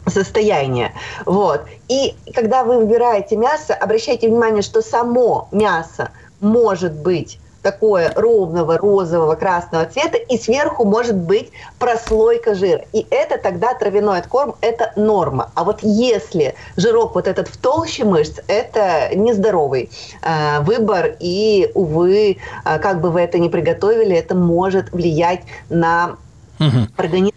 состояния. 0.05 0.93
Вот. 1.25 1.65
И 1.87 2.15
когда 2.33 2.63
вы 2.63 2.79
выбираете 2.79 3.35
мясо, 3.35 3.73
обращайте 3.73 4.27
внимание, 4.27 4.61
что 4.61 4.81
само 4.81 5.49
мясо 5.51 6.11
может 6.39 6.93
быть 6.93 7.39
такое 7.61 8.11
ровного 8.15 8.77
розового 8.77 9.35
красного 9.35 9.85
цвета, 9.85 10.17
и 10.17 10.37
сверху 10.37 10.85
может 10.85 11.15
быть 11.15 11.51
прослойка 11.79 12.55
жира. 12.55 12.83
И 12.93 13.05
это 13.09 13.37
тогда 13.37 13.73
травяной 13.73 14.19
откорм, 14.19 14.55
это 14.61 14.91
норма. 14.95 15.51
А 15.55 15.63
вот 15.63 15.79
если 15.81 16.55
жирок 16.75 17.15
вот 17.15 17.27
этот 17.27 17.47
в 17.47 17.57
толще 17.57 18.05
мышц, 18.05 18.39
это 18.47 19.15
нездоровый 19.15 19.89
э, 20.21 20.61
выбор, 20.61 21.15
и, 21.19 21.71
увы, 21.73 22.37
э, 22.65 22.79
как 22.79 23.01
бы 23.01 23.09
вы 23.11 23.21
это 23.21 23.39
ни 23.39 23.47
приготовили, 23.47 24.15
это 24.15 24.35
может 24.35 24.91
влиять 24.91 25.41
на 25.69 26.17
организм. 26.97 27.33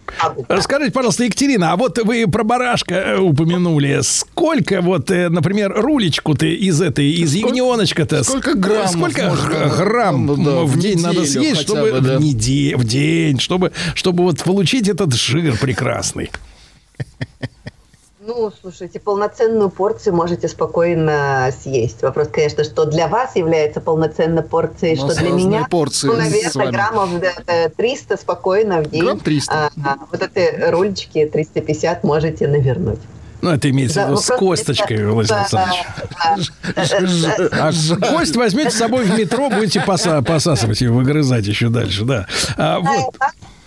Расскажите, 0.47 0.91
пожалуйста, 0.91 1.23
Екатерина, 1.23 1.71
а 1.73 1.75
вот 1.77 1.97
вы 2.03 2.27
про 2.27 2.43
барашка 2.43 2.93
э, 2.95 3.17
упомянули. 3.19 3.99
Сколько 4.01 4.81
вот, 4.81 5.09
э, 5.11 5.29
например, 5.29 5.73
рулечку-то 5.75 6.45
из 6.45 6.81
этой, 6.81 7.11
из 7.11 7.33
ягненочка-то? 7.33 8.23
сколько 8.23 8.53
граммов 8.55 8.91
Сколько 8.91 9.29
можно, 9.29 9.49
г- 9.49 9.75
грамм 9.77 10.25
ну, 10.25 10.35
да, 10.37 10.51
в 10.61 10.71
в 10.71 10.79
день 10.79 10.99
надо 11.01 11.25
съесть, 11.25 11.61
чтобы 11.61 11.91
бы, 11.91 12.01
да. 12.01 12.17
в, 12.17 12.21
неде- 12.21 12.75
в 12.75 12.83
день, 12.83 13.39
чтобы, 13.39 13.71
чтобы 13.95 14.23
вот 14.23 14.43
получить 14.43 14.87
этот 14.87 15.13
жир 15.13 15.57
прекрасный? 15.57 16.29
Ну, 18.23 18.51
слушайте, 18.61 18.99
полноценную 18.99 19.71
порцию 19.71 20.15
можете 20.15 20.47
спокойно 20.47 21.49
съесть. 21.59 22.03
Вопрос, 22.03 22.27
конечно, 22.31 22.63
что 22.63 22.85
для 22.85 23.07
вас 23.07 23.35
является 23.35 23.81
полноценной 23.81 24.43
порцией, 24.43 24.95
что 24.95 25.15
для 25.15 25.31
меня, 25.31 25.65
порции 25.67 26.05
ну, 26.07 26.13
наверное, 26.17 26.71
граммов 26.71 27.09
э, 27.47 27.69
300 27.69 28.17
спокойно 28.17 28.81
в 28.83 28.91
день. 28.91 29.05
Грамм 29.05 29.19
300. 29.19 29.51
А, 29.51 29.69
а, 29.83 29.97
вот 30.11 30.21
эти 30.21 30.69
рулечки 30.69 31.25
350 31.25 32.03
можете 32.03 32.47
навернуть. 32.47 32.99
Ну, 33.41 33.49
это 33.49 33.71
имеется 33.71 34.05
в 34.05 34.09
виду 34.09 34.17
с 34.21 34.27
косточкой, 34.27 34.97
это- 34.97 35.09
Владимир 35.13 35.39
Александрович. 35.39 36.51
А 37.51 37.71
кость 38.11 38.35
возьмете 38.35 38.69
с 38.69 38.75
собой 38.75 39.03
в 39.05 39.17
метро, 39.17 39.49
будете 39.49 39.79
поса- 39.81 40.21
посасывать 40.21 40.79
и 40.83 40.87
выгрызать 40.87 41.47
еще 41.47 41.69
дальше, 41.69 42.05
да. 42.05 42.27
А, 42.55 42.79
вот. 42.81 43.15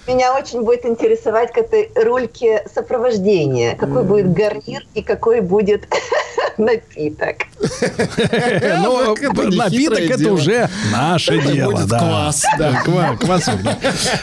Меня 0.07 0.35
очень 0.35 0.63
будет 0.63 0.85
интересовать 0.85 1.53
к 1.53 1.57
этой 1.57 1.91
рульке 1.95 2.67
сопровождение. 2.75 3.75
Какой 3.75 4.05
будет 4.05 4.33
гарнир 4.35 4.83
и 4.93 5.03
какой 5.03 5.41
будет 5.41 5.89
напиток. 6.59 7.37
Не 7.61 9.57
напиток 9.57 9.99
это 9.99 10.33
уже 10.33 10.69
наше 10.93 11.41
дело. 11.41 11.85
да. 11.87 11.99
квас, 11.99 12.45
да. 12.59 12.83
Ква- 12.85 13.17
квасок, 13.17 13.63
да. 13.63 13.79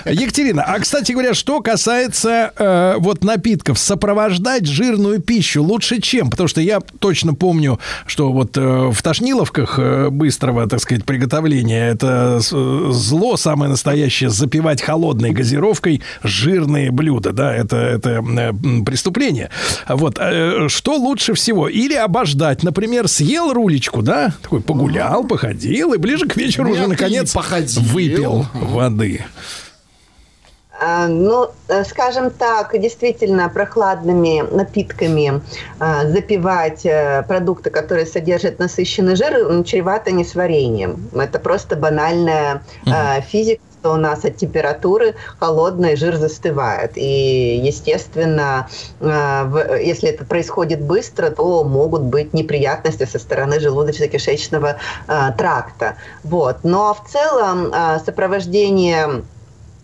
Екатерина, 0.06 0.64
а 0.64 0.80
кстати 0.80 1.14
говоря, 1.14 1.34
что 1.34 1.62
касается 1.62 2.54
э, 2.56 2.96
вот 3.00 3.24
напитков, 3.24 3.80
сопровождать 3.80 4.68
жирную 4.68 5.20
пищу 5.20 5.64
лучше 5.64 6.00
чем? 6.00 6.30
Потому 6.30 6.48
что 6.48 6.62
я 6.62 6.80
точно 7.00 7.34
помню, 7.34 7.80
что 8.06 8.32
вот 8.32 8.56
э, 8.56 8.62
в 8.92 9.02
тошниловках 9.02 9.80
э, 9.80 10.10
быстрого, 10.10 10.70
так 10.70 10.80
сказать, 10.80 11.06
приготовления 11.06 11.90
это 11.90 12.40
э, 12.40 12.92
зло 12.92 13.36
самое 13.36 13.72
настоящее 13.72 14.30
запивать 14.30 14.82
холодной 14.84 15.32
газировкой 15.32 15.71
жирные 16.24 16.92
блюда, 16.92 17.32
да, 17.32 17.54
это 17.56 17.78
это 17.78 18.10
э, 18.10 18.54
преступление. 18.86 19.50
Вот 19.88 20.18
э, 20.20 20.68
что 20.68 20.96
лучше 20.96 21.34
всего? 21.34 21.68
Или 21.68 21.96
обождать, 21.96 22.64
например, 22.64 23.08
съел 23.08 23.54
рулечку, 23.54 24.02
да, 24.02 24.34
такой 24.42 24.62
погулял, 24.62 25.24
походил 25.24 25.94
и 25.94 25.98
ближе 25.98 26.28
к 26.28 26.36
вечеру 26.36 26.70
Нет, 26.70 26.78
уже 26.78 26.88
наконец 26.88 27.36
выпил 27.78 28.46
воды. 28.54 29.26
А, 30.84 31.08
Ну, 31.08 31.50
э, 31.68 31.84
скажем 31.84 32.32
так, 32.32 32.80
действительно 32.80 33.50
прохладными 33.50 34.42
напитками 34.52 35.42
а, 35.80 36.08
запивать 36.08 36.88
продукты, 37.28 37.70
которые 37.70 38.08
содержат 38.08 38.58
насыщенный 38.58 39.16
жир, 39.16 39.64
чревато 39.64 40.12
несварением. 40.12 41.10
Это 41.14 41.38
просто 41.38 41.76
банальная 41.76 42.64
э, 42.88 43.22
физика 43.22 43.62
что 43.82 43.94
у 43.94 43.98
нас 43.98 44.24
от 44.26 44.38
температуры 44.38 45.16
холодный 45.40 45.96
жир 45.96 46.16
застывает. 46.16 46.92
И, 46.96 47.60
естественно, 47.64 48.70
э, 49.00 49.80
если 49.84 50.10
это 50.10 50.24
происходит 50.24 50.82
быстро, 50.82 51.32
то 51.32 51.64
могут 51.64 52.04
быть 52.04 52.34
неприятности 52.34 53.06
со 53.06 53.18
стороны 53.18 53.56
желудочно-кишечного 53.56 54.76
э, 55.08 55.32
тракта. 55.36 55.96
Вот. 56.24 56.58
Но 56.64 56.94
в 56.94 57.10
целом 57.10 57.74
э, 57.74 58.00
сопровождение 58.06 59.24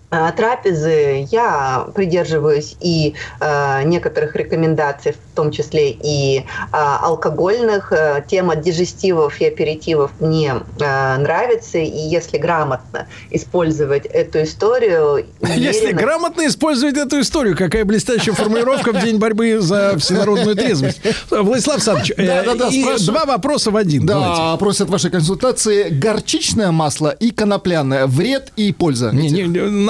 трапезы 0.09 1.27
я 1.31 1.87
придерживаюсь 1.93 2.77
и 2.79 3.13
э, 3.39 3.83
некоторых 3.83 4.35
рекомендаций, 4.35 5.11
в 5.13 5.35
том 5.35 5.51
числе 5.51 5.91
и 5.91 6.39
э, 6.39 6.43
алкогольных. 6.71 7.91
Э, 7.91 8.23
Тема 8.27 8.55
дижестивов 8.55 9.39
и 9.41 9.45
аперитивов 9.45 10.11
мне 10.19 10.55
э, 10.79 11.17
нравится, 11.17 11.77
и 11.77 11.85
если 11.89 12.37
грамотно 12.37 13.07
использовать 13.31 14.05
эту 14.05 14.43
историю... 14.43 15.25
Если 15.41 15.87
уверенно- 15.87 15.97
грамотно 16.01 16.47
использовать 16.47 16.97
эту 16.97 17.19
историю, 17.21 17.57
какая 17.57 17.83
блестящая 17.85 18.33
формулировка 18.33 18.91
в 18.93 19.03
день 19.03 19.17
борьбы 19.17 19.59
за 19.59 19.97
всенародную 19.97 20.55
трезвость. 20.55 21.01
Владислав 21.29 21.75
Александрович, 21.75 22.11
э, 22.17 22.23
и 22.71 22.83
спрашиваю. 22.83 22.99
два 22.99 23.25
вопроса 23.25 23.71
в 23.71 23.75
один. 23.77 24.05
Да, 24.05 24.55
просят 24.57 24.89
вашей 24.89 25.11
консультации 25.11 25.89
горчичное 25.89 26.71
масло 26.71 27.09
и 27.09 27.31
конопляное. 27.31 28.07
Вред 28.07 28.51
и 28.55 28.71
польза. 28.71 29.11
Не, 29.11 29.29
не, 29.29 29.43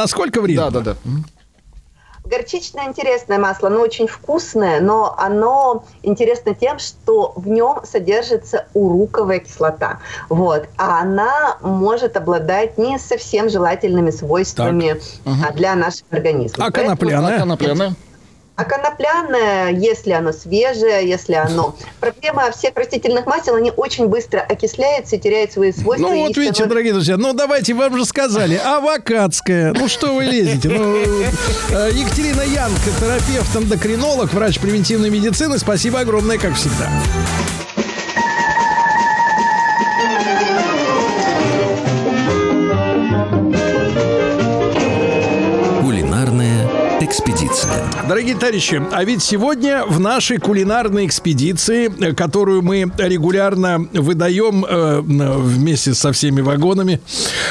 не, 0.07 0.11
насколько 0.11 0.41
вредно? 0.41 0.71
Да, 0.71 0.79
да, 0.79 0.93
да. 0.93 0.97
Горчичное 2.25 2.87
интересное 2.87 3.37
масло, 3.39 3.69
оно 3.69 3.79
очень 3.79 4.07
вкусное, 4.07 4.81
но 4.81 5.15
оно 5.17 5.85
интересно 6.03 6.53
тем, 6.53 6.77
что 6.77 7.31
в 7.37 7.47
нем 7.47 7.79
содержится 7.85 8.67
уруковая 8.73 9.39
кислота. 9.39 9.99
Вот. 10.27 10.67
А 10.77 11.01
она 11.01 11.57
может 11.61 12.17
обладать 12.17 12.77
не 12.77 12.99
совсем 12.99 13.49
желательными 13.49 14.11
свойствами 14.11 14.99
а, 15.25 15.53
для 15.53 15.75
нашего 15.75 16.07
организма. 16.11 16.65
А 16.65 16.71
Поэтому- 16.71 16.97
конопляное? 16.97 17.35
А 17.35 17.39
конопляное? 17.39 17.95
А 18.57 18.65
конопляное, 18.65 19.69
если 19.71 20.11
оно 20.13 20.33
свежее, 20.33 21.07
если 21.07 21.33
оно... 21.33 21.75
Проблема 21.99 22.49
всех 22.49 22.71
растительных 22.75 23.27
масел, 23.27 23.53
они 23.53 23.71
очень 23.75 24.07
быстро 24.07 24.39
окисляются 24.39 25.15
и 25.15 25.19
теряют 25.19 25.51
свои 25.51 25.71
свойства. 25.71 26.07
Ну 26.07 26.17
вот 26.21 26.35
видите, 26.35 26.53
становятся- 26.63 26.65
дорогие 26.65 26.93
друзья, 26.93 27.17
ну 27.17 27.33
давайте, 27.33 27.75
вам 27.75 27.95
же 27.95 28.03
сказали, 28.03 28.55
авокадская. 28.55 29.73
Ну 29.73 29.87
что 29.87 30.15
вы 30.15 30.23
лезете? 30.25 30.69
Ну, 30.69 30.97
э, 30.97 31.91
Екатерина 31.93 32.41
Янка, 32.41 32.89
терапевт, 32.99 33.55
эндокринолог, 33.55 34.33
врач 34.33 34.59
превентивной 34.59 35.11
медицины. 35.11 35.59
Спасибо 35.59 35.99
огромное, 35.99 36.39
как 36.39 36.55
всегда. 36.55 36.89
Экспедиция. 47.07 47.71
Дорогие 48.07 48.35
товарищи, 48.35 48.81
а 48.91 49.03
ведь 49.05 49.23
сегодня 49.23 49.85
в 49.85 49.99
нашей 49.99 50.37
кулинарной 50.39 51.05
экспедиции, 51.05 51.89
э, 51.99 52.13
которую 52.13 52.61
мы 52.61 52.91
регулярно 52.97 53.87
выдаем 53.93 54.65
э, 54.65 54.99
вместе 55.01 55.93
со 55.93 56.11
всеми 56.11 56.41
вагонами 56.41 56.99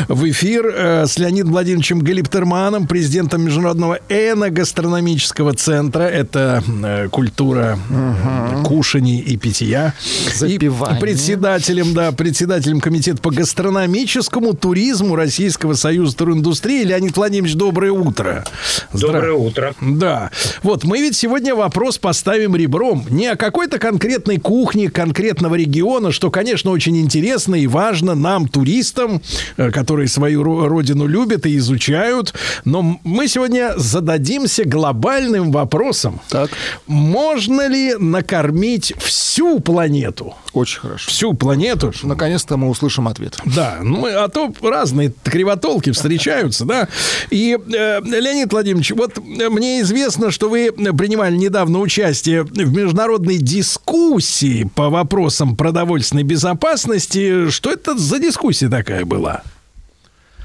в 0.08 0.28
эфир 0.28 0.66
э, 0.66 1.06
с 1.06 1.18
Леонидом 1.18 1.52
Владимировичем 1.52 2.00
Галиптерманом, 2.00 2.86
президентом 2.86 3.44
Международного 3.44 3.98
эногастрономического 4.10 5.54
центра. 5.54 6.02
Это 6.02 6.62
э, 6.82 7.08
культура 7.08 7.78
э, 7.90 8.62
кушаний 8.62 9.20
и 9.20 9.36
питья. 9.38 9.94
Запивания. 10.34 10.98
И 10.98 11.00
председателем, 11.00 11.94
да, 11.94 12.12
председателем 12.12 12.80
комитета 12.80 13.22
по 13.22 13.30
гастрономическому 13.30 14.52
туризму 14.52 15.16
Российского 15.16 15.74
союза 15.74 16.14
туриндустрии. 16.16 16.84
Леонид 16.84 17.16
Владимирович, 17.16 17.54
доброе 17.54 17.92
утро. 17.92 18.44
Доброе 18.92 19.32
утро. 19.32 19.45
Да. 19.80 20.30
Вот 20.62 20.84
мы 20.84 21.00
ведь 21.00 21.16
сегодня 21.16 21.54
вопрос 21.54 21.98
поставим 21.98 22.56
ребром. 22.56 23.04
Не 23.10 23.28
о 23.28 23.36
какой-то 23.36 23.78
конкретной 23.78 24.38
кухне 24.38 24.90
конкретного 24.90 25.54
региона, 25.54 26.12
что, 26.12 26.30
конечно, 26.30 26.70
очень 26.70 26.96
интересно 26.98 27.54
и 27.54 27.66
важно 27.66 28.14
нам, 28.14 28.48
туристам, 28.48 29.22
э, 29.56 29.70
которые 29.70 30.08
свою 30.08 30.42
ро- 30.42 30.66
родину 30.66 31.06
любят 31.06 31.46
и 31.46 31.56
изучают. 31.56 32.34
Но 32.64 32.98
мы 33.04 33.28
сегодня 33.28 33.72
зададимся 33.76 34.64
глобальным 34.64 35.52
вопросом. 35.52 36.20
Так. 36.28 36.50
Можно 36.86 37.68
ли 37.68 37.94
накормить 37.98 38.94
всю 38.98 39.60
планету? 39.60 40.34
Очень 40.52 40.80
хорошо. 40.80 41.10
Всю 41.10 41.34
планету? 41.34 41.92
Наконец-то 42.02 42.56
мы 42.56 42.68
услышим 42.68 43.08
ответ. 43.08 43.38
Да, 43.44 43.78
ну, 43.82 44.06
а 44.06 44.28
то 44.28 44.52
разные 44.62 45.12
кривотолки 45.22 45.90
встречаются, 45.90 46.64
да. 46.64 46.88
И, 47.30 47.56
э, 47.56 48.00
Леонид 48.02 48.52
Владимирович, 48.52 48.92
вот 48.92 49.18
мне 49.36 49.80
известно, 49.80 50.30
что 50.30 50.48
вы 50.48 50.72
принимали 50.72 51.36
недавно 51.36 51.78
участие 51.80 52.42
в 52.42 52.56
международной 52.56 53.38
дискуссии 53.38 54.68
по 54.74 54.90
вопросам 54.90 55.56
продовольственной 55.56 56.22
безопасности. 56.22 57.50
Что 57.50 57.72
это 57.72 57.96
за 57.96 58.18
дискуссия 58.18 58.68
такая 58.68 59.04
была? 59.04 59.42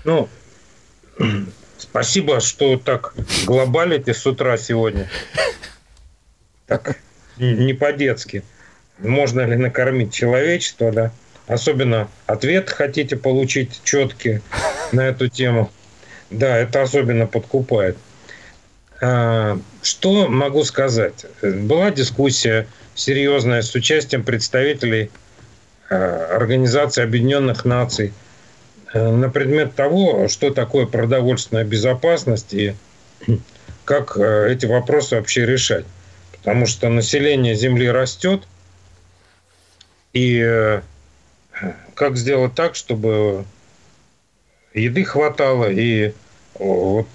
Ну, 0.03 0.29
спасибо, 1.77 2.39
что 2.39 2.77
так 2.77 3.13
глобалите 3.45 4.13
с 4.13 4.25
утра 4.25 4.57
сегодня. 4.57 5.09
Так, 6.67 6.97
не 7.37 7.73
по-детски. 7.73 8.43
Можно 8.99 9.41
ли 9.41 9.55
накормить 9.55 10.13
человечество, 10.13 10.91
да? 10.91 11.11
Особенно 11.47 12.07
ответ 12.27 12.69
хотите 12.69 13.17
получить 13.17 13.81
четкий 13.83 14.41
на 14.91 15.01
эту 15.01 15.27
тему. 15.27 15.71
Да, 16.29 16.57
это 16.57 16.83
особенно 16.83 17.27
подкупает. 17.27 17.97
А, 19.01 19.59
Что 19.81 20.27
могу 20.27 20.63
сказать? 20.63 21.25
Была 21.41 21.89
дискуссия 21.89 22.67
серьезная 22.93 23.63
с 23.63 23.73
участием 23.73 24.23
представителей 24.23 25.09
а, 25.89 26.35
Организации 26.35 27.03
Объединенных 27.03 27.65
Наций 27.65 28.13
э, 28.93 29.11
на 29.11 29.29
предмет 29.29 29.73
того, 29.73 30.27
что 30.27 30.51
такое 30.51 30.85
продовольственная 30.85 31.63
безопасность 31.63 32.53
и 32.53 32.75
как 33.85 34.17
э, 34.17 34.53
эти 34.53 34.67
вопросы 34.67 35.15
вообще 35.15 35.47
решать. 35.47 35.85
Потому 36.33 36.67
что 36.67 36.87
население 36.89 37.55
Земли 37.55 37.89
растет, 37.89 38.43
и 40.13 40.39
э, 40.43 40.81
как 41.95 42.17
сделать 42.17 42.53
так, 42.53 42.75
чтобы 42.75 43.45
еды 44.73 45.03
хватало, 45.05 45.69
и 45.71 46.13
вот, 46.59 47.07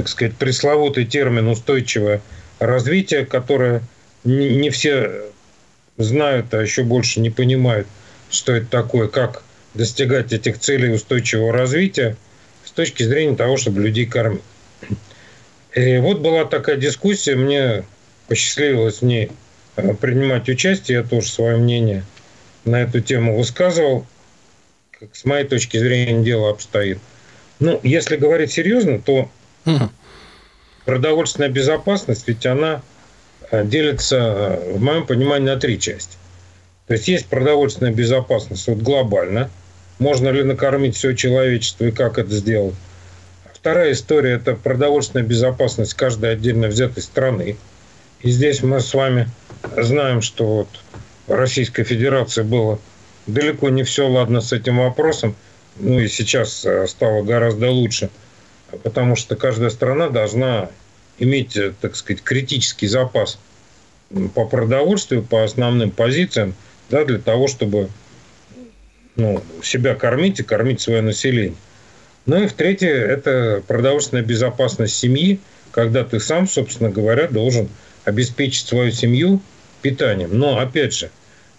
так 0.00 0.08
сказать, 0.08 0.34
пресловутый 0.36 1.04
термин 1.04 1.46
устойчивое 1.48 2.22
развитие, 2.58 3.26
которое 3.26 3.82
не 4.24 4.70
все 4.70 5.24
знают, 5.98 6.54
а 6.54 6.62
еще 6.62 6.84
больше 6.84 7.20
не 7.20 7.28
понимают, 7.28 7.86
что 8.30 8.54
это 8.54 8.66
такое, 8.66 9.08
как 9.08 9.42
достигать 9.74 10.32
этих 10.32 10.58
целей 10.58 10.94
устойчивого 10.94 11.52
развития 11.52 12.16
с 12.64 12.70
точки 12.70 13.02
зрения 13.02 13.36
того, 13.36 13.58
чтобы 13.58 13.82
людей 13.82 14.06
кормить. 14.06 14.40
И 15.74 15.98
вот 15.98 16.20
была 16.20 16.46
такая 16.46 16.76
дискуссия, 16.76 17.36
мне 17.36 17.84
посчастливилось 18.26 19.02
в 19.02 19.04
ней 19.04 19.30
э, 19.76 19.92
принимать 19.92 20.48
участие, 20.48 20.98
я 20.98 21.04
тоже 21.04 21.28
свое 21.28 21.58
мнение 21.58 22.04
на 22.64 22.80
эту 22.80 23.00
тему 23.00 23.36
высказывал, 23.36 24.06
как 24.98 25.14
с 25.14 25.26
моей 25.26 25.46
точки 25.46 25.76
зрения 25.76 26.24
дело 26.24 26.50
обстоит. 26.50 26.98
Ну, 27.58 27.78
если 27.82 28.16
говорить 28.16 28.50
серьезно, 28.50 28.98
то 28.98 29.30
продовольственная 30.84 31.48
безопасность, 31.48 32.26
ведь 32.26 32.46
она 32.46 32.82
э, 33.50 33.64
делится, 33.64 34.16
э, 34.16 34.72
в 34.74 34.80
моем 34.80 35.06
понимании, 35.06 35.46
на 35.46 35.56
три 35.56 35.78
части. 35.78 36.16
То 36.86 36.94
есть 36.94 37.06
есть 37.06 37.26
продовольственная 37.26 37.92
безопасность 37.92 38.66
вот 38.66 38.78
глобально. 38.78 39.50
Можно 39.98 40.30
ли 40.30 40.42
накормить 40.42 40.96
все 40.96 41.12
человечество 41.12 41.84
и 41.84 41.92
как 41.92 42.18
это 42.18 42.30
сделать? 42.30 42.74
Вторая 43.54 43.92
история– 43.92 44.32
это 44.36 44.54
продовольственная 44.54 45.24
безопасность 45.24 45.94
каждой 45.94 46.32
отдельно 46.32 46.68
взятой 46.68 47.02
страны. 47.02 47.56
И 48.22 48.30
здесь 48.30 48.62
мы 48.62 48.80
с 48.80 48.94
вами 48.94 49.28
знаем, 49.76 50.22
что 50.22 50.46
вот 50.46 50.68
в 51.26 51.32
Российской 51.32 51.84
Федерации 51.84 52.42
было 52.42 52.80
далеко 53.26 53.68
не 53.68 53.82
все 53.82 54.08
ладно 54.08 54.40
с 54.40 54.52
этим 54.52 54.78
вопросом. 54.78 55.36
Ну 55.76 56.00
и 56.00 56.08
сейчас 56.08 56.64
э, 56.64 56.86
стало 56.86 57.22
гораздо 57.22 57.70
лучше, 57.70 58.10
потому 58.82 59.16
что 59.16 59.36
каждая 59.36 59.70
страна 59.70 60.08
должна 60.08 60.70
иметь, 61.18 61.56
э, 61.56 61.72
так 61.80 61.96
сказать, 61.96 62.22
критический 62.22 62.86
запас 62.86 63.38
по 64.34 64.46
продовольствию, 64.46 65.22
по 65.22 65.44
основным 65.44 65.90
позициям, 65.90 66.54
да, 66.88 67.04
для 67.04 67.18
того, 67.18 67.46
чтобы 67.46 67.88
ну, 69.16 69.42
себя 69.62 69.94
кормить 69.94 70.40
и 70.40 70.42
кормить 70.42 70.80
свое 70.80 71.02
население. 71.02 71.56
Ну 72.26 72.42
и 72.42 72.46
в 72.46 72.52
третье, 72.52 72.90
это 72.90 73.62
продовольственная 73.66 74.24
безопасность 74.24 74.96
семьи, 74.96 75.40
когда 75.70 76.04
ты 76.04 76.20
сам, 76.20 76.48
собственно 76.48 76.90
говоря, 76.90 77.28
должен 77.28 77.68
обеспечить 78.04 78.66
свою 78.66 78.90
семью 78.92 79.40
питанием. 79.82 80.36
Но, 80.36 80.58
опять 80.58 80.94
же, 80.94 81.10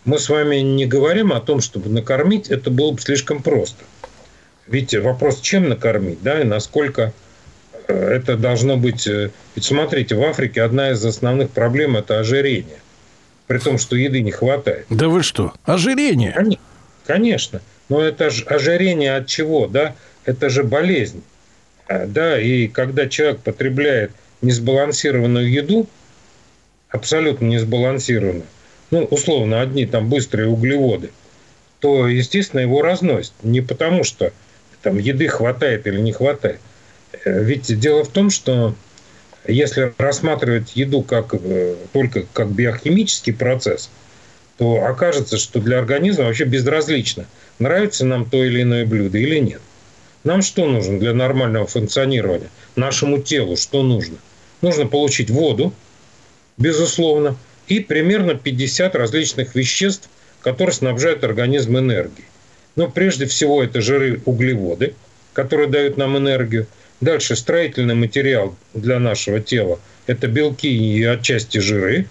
мы 0.06 0.20
с 0.20 0.30
вами 0.30 0.58
не 0.58 0.86
говорим 0.86 1.32
о 1.32 1.40
том, 1.40 1.62
чтобы 1.62 1.90
накормить, 1.90 2.50
это 2.50 2.70
было 2.70 2.92
бы 2.92 3.02
слишком 3.02 3.42
просто. 3.42 3.84
Ведь 4.72 4.96
вопрос, 4.96 5.42
чем 5.42 5.68
накормить, 5.68 6.24
да, 6.24 6.40
и 6.42 6.44
насколько 6.46 7.12
э, 7.88 7.94
это 7.94 8.38
должно 8.38 8.78
быть... 8.78 9.06
э, 9.06 9.32
Ведь 9.56 9.66
смотрите, 9.66 10.16
в 10.16 10.24
Африке 10.24 10.62
одна 10.62 10.92
из 10.92 11.06
основных 11.06 11.50
проблем– 11.52 11.98
это 11.98 12.20
ожирение. 12.20 12.80
При 13.48 13.58
том, 13.60 13.78
что 13.78 13.98
еды 13.98 14.22
не 14.22 14.32
хватает. 14.32 14.86
Да 14.90 15.10
вы 15.10 15.24
что? 15.24 15.54
Ожирение? 15.66 16.34
Конечно. 17.06 17.62
Но 17.90 18.02
это 18.02 18.30
же 18.30 18.46
ожирение 18.46 19.18
от 19.18 19.28
чего, 19.28 19.68
да? 19.68 19.94
Это 20.24 20.50
же 20.50 20.64
болезнь. 20.64 21.22
А, 21.88 22.06
Да, 22.06 22.40
и 22.40 22.70
когда 22.70 23.10
человек 23.10 23.40
потребляет 23.42 24.12
несбалансированную 24.42 25.52
еду, 25.52 25.88
абсолютно 26.90 27.48
несбалансированную, 27.48 28.46
ну, 28.92 29.04
условно, 29.04 29.60
одни 29.60 29.86
там 29.86 30.08
быстрые 30.10 30.48
углеводы, 30.48 31.12
то, 31.82 32.08
естественно, 32.08 32.62
его 32.62 32.82
разносит. 32.82 33.34
Не 33.44 33.60
потому, 33.60 34.06
что 34.06 34.32
там 34.82 34.98
еды 34.98 35.28
хватает 35.28 35.88
или 35.88 36.00
не 36.00 36.12
хватает. 36.12 36.60
Э, 37.26 37.44
Ведь 37.44 37.80
дело 37.80 38.04
в 38.04 38.10
том, 38.10 38.30
что 38.30 38.76
если 39.48 39.94
рассматривать 39.98 40.76
еду 40.76 41.02
как, 41.02 41.34
э, 41.34 41.76
только 41.94 42.26
как 42.34 42.52
биохимический 42.52 43.34
процесс, 43.34 43.90
то 44.58 44.86
окажется, 44.86 45.38
что 45.38 45.60
для 45.60 45.80
организма 45.80 46.26
вообще 46.26 46.44
безразлично, 46.44 47.26
нравится 47.58 48.06
нам 48.06 48.30
то 48.30 48.44
или 48.44 48.62
иное 48.62 48.86
блюдо 48.86 49.18
или 49.18 49.40
нет. 49.40 49.62
Нам 50.24 50.44
что 50.44 50.68
нужно 50.68 51.00
для 51.00 51.14
нормального 51.14 51.66
функционирования? 51.66 52.50
Нашему 52.76 53.20
телу 53.20 53.58
что 53.58 53.82
нужно? 53.82 54.18
Нужно 54.62 54.86
получить 54.86 55.32
воду, 55.32 55.74
безусловно, 56.58 57.36
и 57.68 57.80
примерно 57.80 58.36
50 58.36 58.96
различных 58.96 59.56
веществ, 59.56 60.10
которые 60.42 60.74
снабжают 60.76 61.24
организм 61.24 61.78
энергией. 61.78 62.26
Но 62.76 62.90
прежде 62.90 63.26
всего 63.26 63.64
это 63.64 63.82
жиры, 63.82 64.22
углеводы, 64.26 64.96
которые 65.34 65.68
дают 65.68 65.98
нам 65.98 66.18
энергию. 66.18 66.68
Дальше 67.02 67.36
строительный 67.36 67.96
материал 67.96 68.56
для 68.74 69.00
нашего 69.00 69.40
тела– 69.40 69.80
это 70.08 70.28
белки 70.28 70.70
и 70.70 71.04
отчасти 71.04 71.58
жиры, 71.58 72.08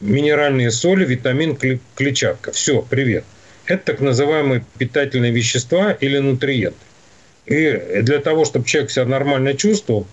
минеральные 0.00 0.70
соли, 0.70 1.04
витамин, 1.04 1.52
кле- 1.52 1.80
клетчатка. 1.94 2.52
Все, 2.52 2.82
привет. 2.82 3.24
Это 3.66 3.92
так 3.92 4.00
называемые 4.00 4.64
питательные 4.78 5.32
вещества 5.32 5.92
или 5.92 6.18
нутриенты. 6.18 6.76
И 7.46 8.00
для 8.02 8.18
того, 8.18 8.44
чтобы 8.44 8.64
человек 8.66 8.90
себя 8.90 9.04
нормально 9.04 9.54
чувствовал, 9.54 10.06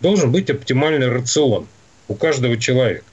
должен 0.00 0.32
быть 0.32 0.50
оптимальный 0.50 1.08
рацион 1.08 1.66
у 2.08 2.14
каждого 2.14 2.56
человека, 2.56 3.04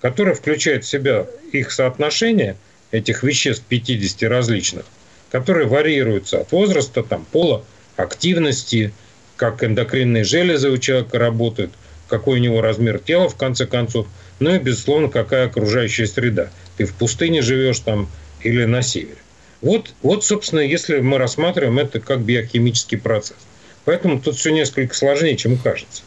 который 0.00 0.34
включает 0.34 0.84
в 0.84 0.88
себя 0.88 1.26
их 1.52 1.70
соотношение, 1.70 2.56
этих 2.90 3.22
веществ 3.22 3.64
50 3.68 4.22
различных, 4.30 4.86
которые 5.30 5.66
варьируются 5.66 6.40
от 6.40 6.52
возраста, 6.52 7.02
там, 7.02 7.24
пола, 7.30 7.64
активности, 7.96 8.92
как 9.36 9.62
эндокринные 9.62 10.24
железы 10.24 10.70
у 10.70 10.78
человека 10.78 11.18
работают, 11.18 11.72
какой 12.08 12.38
у 12.38 12.42
него 12.42 12.60
размер 12.60 12.98
тела, 12.98 13.28
в 13.28 13.36
конце 13.36 13.66
концов, 13.66 14.06
ну 14.40 14.54
и, 14.54 14.58
безусловно, 14.58 15.08
какая 15.08 15.46
окружающая 15.46 16.06
среда. 16.06 16.50
Ты 16.76 16.84
в 16.84 16.94
пустыне 16.94 17.42
живешь 17.42 17.80
там 17.80 18.08
или 18.42 18.64
на 18.64 18.82
севере. 18.82 19.18
Вот, 19.60 19.92
вот, 20.02 20.24
собственно, 20.24 20.60
если 20.60 21.00
мы 21.00 21.18
рассматриваем 21.18 21.78
это 21.78 22.00
как 22.00 22.20
биохимический 22.20 22.98
процесс. 22.98 23.36
Поэтому 23.84 24.20
тут 24.20 24.36
все 24.36 24.50
несколько 24.50 24.94
сложнее, 24.94 25.36
чем 25.36 25.56
кажется. 25.56 26.02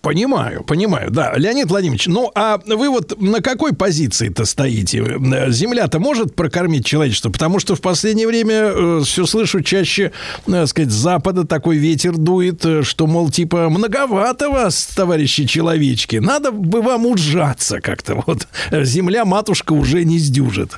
Понимаю, 0.00 0.62
понимаю, 0.64 1.10
да. 1.10 1.34
Леонид 1.36 1.68
Владимирович, 1.68 2.06
ну 2.06 2.30
а 2.34 2.60
вы 2.66 2.88
вот 2.88 3.20
на 3.20 3.40
какой 3.40 3.74
позиции-то 3.74 4.44
стоите? 4.44 4.98
Э, 4.98 5.50
Земля-то 5.50 5.98
может 5.98 6.34
прокормить 6.34 6.86
человечество? 6.86 7.30
Потому 7.30 7.58
что 7.58 7.74
в 7.74 7.80
последнее 7.80 8.26
время 8.26 9.02
все 9.04 9.26
слышу 9.26 9.62
чаще, 9.62 10.12
так 10.46 10.68
сказать, 10.68 10.90
с 10.90 10.94
запада 10.94 11.46
такой 11.46 11.76
ветер 11.76 12.16
дует, 12.16 12.64
э, 12.64 12.82
что, 12.82 13.06
мол, 13.06 13.30
типа, 13.30 13.68
многовато 13.68 14.50
вас, 14.50 14.86
товарищи 14.94 15.46
человечки, 15.46 16.16
надо 16.16 16.50
бы 16.50 16.82
вам 16.82 17.06
ужаться 17.06 17.80
как-то. 17.80 18.22
Вот 18.26 18.46
э, 18.70 18.84
земля-матушка 18.84 19.72
уже 19.72 20.04
не 20.04 20.18
сдюжит. 20.18 20.76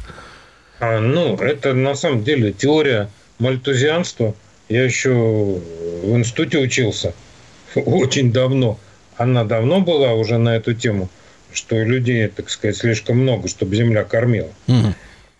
А, 0.81 1.01
ну, 1.01 1.37
это 1.37 1.75
на 1.75 1.95
самом 1.95 2.25
деле 2.25 2.53
теория 2.53 3.11
мальтузианства. 3.39 4.35
Я 4.69 4.85
еще 4.85 5.11
в 5.11 6.17
институте 6.17 6.59
учился 6.59 7.15
очень 7.75 8.33
давно. 8.33 8.79
Она 9.19 9.45
давно 9.45 9.81
была 9.81 10.15
уже 10.15 10.39
на 10.39 10.57
эту 10.57 10.75
тему, 10.75 11.09
что 11.53 11.83
людей, 11.83 12.29
так 12.29 12.49
сказать, 12.51 12.77
слишком 12.77 13.19
много, 13.19 13.49
чтобы 13.49 13.77
Земля 13.77 14.05
кормила. 14.05 14.51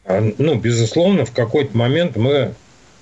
А, 0.05 0.33
ну, 0.39 0.57
безусловно, 0.57 1.25
в 1.25 1.33
какой-то 1.33 1.77
момент 1.77 2.17
мы 2.17 2.55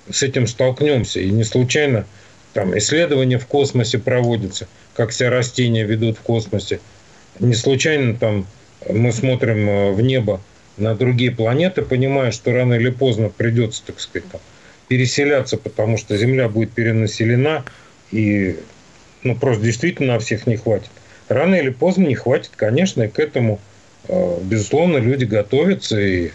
с 0.09 0.23
этим 0.23 0.45
столкнемся. 0.47 1.19
И 1.19 1.29
не 1.31 1.43
случайно 1.43 2.05
там 2.53 2.77
исследования 2.77 3.39
в 3.39 3.47
космосе 3.47 3.97
проводятся, 3.97 4.67
как 4.95 5.11
себя 5.11 5.29
растения 5.29 5.83
ведут 5.83 6.17
в 6.17 6.21
космосе. 6.21 6.79
Не 7.39 7.55
случайно 7.55 8.15
там 8.15 8.45
мы 8.89 9.11
смотрим 9.11 9.69
э, 9.69 9.91
в 9.91 10.01
небо 10.01 10.41
на 10.77 10.95
другие 10.95 11.31
планеты, 11.31 11.81
понимая, 11.81 12.31
что 12.31 12.53
рано 12.53 12.75
или 12.75 12.89
поздно 12.89 13.29
придется, 13.29 13.83
так 13.85 13.99
сказать, 13.99 14.29
там, 14.29 14.41
переселяться, 14.87 15.57
потому 15.57 15.97
что 15.97 16.15
Земля 16.17 16.49
будет 16.49 16.71
перенаселена, 16.71 17.63
и 18.11 18.57
ну, 19.27 19.35
просто 19.35 19.63
действительно 19.63 20.13
на 20.13 20.19
всех 20.19 20.47
не 20.47 20.57
хватит. 20.57 20.89
Рано 21.27 21.55
или 21.55 21.69
поздно 21.69 22.07
не 22.07 22.15
хватит, 22.15 22.51
конечно, 22.55 23.03
и 23.03 23.07
к 23.07 23.19
этому, 23.19 23.59
э, 24.07 24.37
безусловно, 24.43 24.97
люди 24.97 25.25
готовятся 25.25 25.99
и 25.99 26.31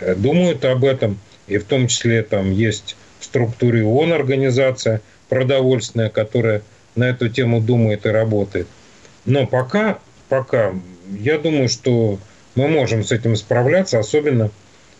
э, 0.00 0.14
думают 0.14 0.64
об 0.64 0.84
этом. 0.84 1.18
И 1.46 1.58
в 1.58 1.64
том 1.64 1.88
числе 1.88 2.22
там 2.22 2.50
есть 2.50 2.96
в 3.20 3.24
структуре 3.24 3.84
ООН 3.84 4.12
организация 4.12 5.00
продовольственная, 5.28 6.10
которая 6.10 6.62
на 6.94 7.04
эту 7.04 7.28
тему 7.28 7.60
думает 7.60 8.06
и 8.06 8.10
работает. 8.10 8.66
Но 9.24 9.46
пока, 9.46 9.98
пока, 10.28 10.72
я 11.18 11.38
думаю, 11.38 11.68
что 11.68 12.18
мы 12.54 12.68
можем 12.68 13.04
с 13.04 13.12
этим 13.12 13.36
справляться, 13.36 13.98
особенно 13.98 14.50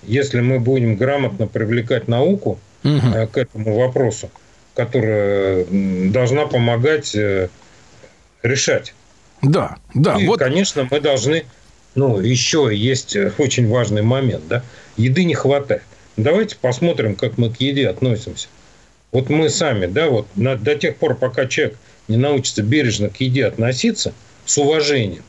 если 0.02 0.40
мы 0.40 0.58
будем 0.58 0.96
грамотно 0.96 1.46
привлекать 1.46 2.08
науку 2.08 2.58
э, 2.82 3.26
к 3.26 3.36
этому 3.36 3.78
вопросу, 3.78 4.30
которая 4.74 5.64
должна 5.70 6.46
помогать 6.46 7.14
э, 7.14 7.48
решать. 8.42 8.94
Да, 9.42 9.76
да. 9.94 10.16
И, 10.16 10.26
вот 10.26 10.40
конечно, 10.40 10.86
мы 10.90 11.00
должны... 11.00 11.44
Ну, 11.94 12.20
еще 12.20 12.70
есть 12.72 13.14
э, 13.14 13.32
очень 13.38 13.68
важный 13.68 14.02
момент, 14.02 14.46
да. 14.48 14.64
Еды 14.96 15.24
не 15.24 15.34
хватает. 15.34 15.82
Давайте 16.16 16.56
посмотрим, 16.56 17.14
как 17.14 17.38
мы 17.38 17.50
к 17.50 17.60
еде 17.60 17.88
относимся. 17.88 18.48
Вот 19.12 19.30
мы 19.30 19.48
сами, 19.48 19.86
да, 19.86 20.08
вот 20.08 20.26
на- 20.34 20.56
до 20.56 20.74
тех 20.74 20.96
пор, 20.96 21.16
пока 21.16 21.46
человек 21.46 21.78
не 22.08 22.16
научится 22.16 22.62
бережно 22.62 23.10
к 23.10 23.20
еде 23.20 23.46
относиться, 23.46 24.12
с 24.44 24.58
уважением. 24.58 25.22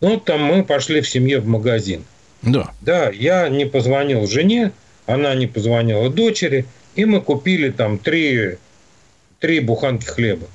Ну, 0.00 0.18
там 0.18 0.42
мы 0.42 0.64
пошли 0.64 1.00
в 1.00 1.08
семье 1.08 1.40
в 1.40 1.46
магазин. 1.46 2.04
Да. 2.42 2.70
Да, 2.80 3.10
я 3.10 3.48
не 3.48 3.66
позвонил 3.66 4.26
жене, 4.28 4.70
она 5.06 5.34
не 5.34 5.46
позвонила 5.48 6.08
дочери, 6.08 6.66
и 6.94 7.04
мы 7.04 7.20
купили 7.20 7.70
там 7.70 7.98
три, 7.98 8.58
три 9.38 9.60
буханки 9.60 10.06
хлеба. 10.06 10.46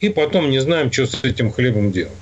И 0.00 0.08
потом 0.08 0.50
не 0.50 0.58
знаем, 0.60 0.90
что 0.90 1.06
с 1.06 1.22
этим 1.24 1.52
хлебом 1.52 1.92
делать. 1.92 2.12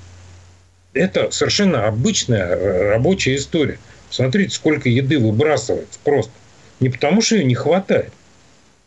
Это 0.93 1.31
совершенно 1.31 1.87
обычная 1.87 2.47
э, 2.47 2.89
рабочая 2.89 3.35
история. 3.35 3.79
Смотрите, 4.09 4.55
сколько 4.55 4.89
еды 4.89 5.19
выбрасывается 5.19 5.99
просто. 6.03 6.31
Не 6.79 6.89
потому, 6.89 7.21
что 7.21 7.35
ее 7.35 7.43
не 7.43 7.55
хватает, 7.55 8.11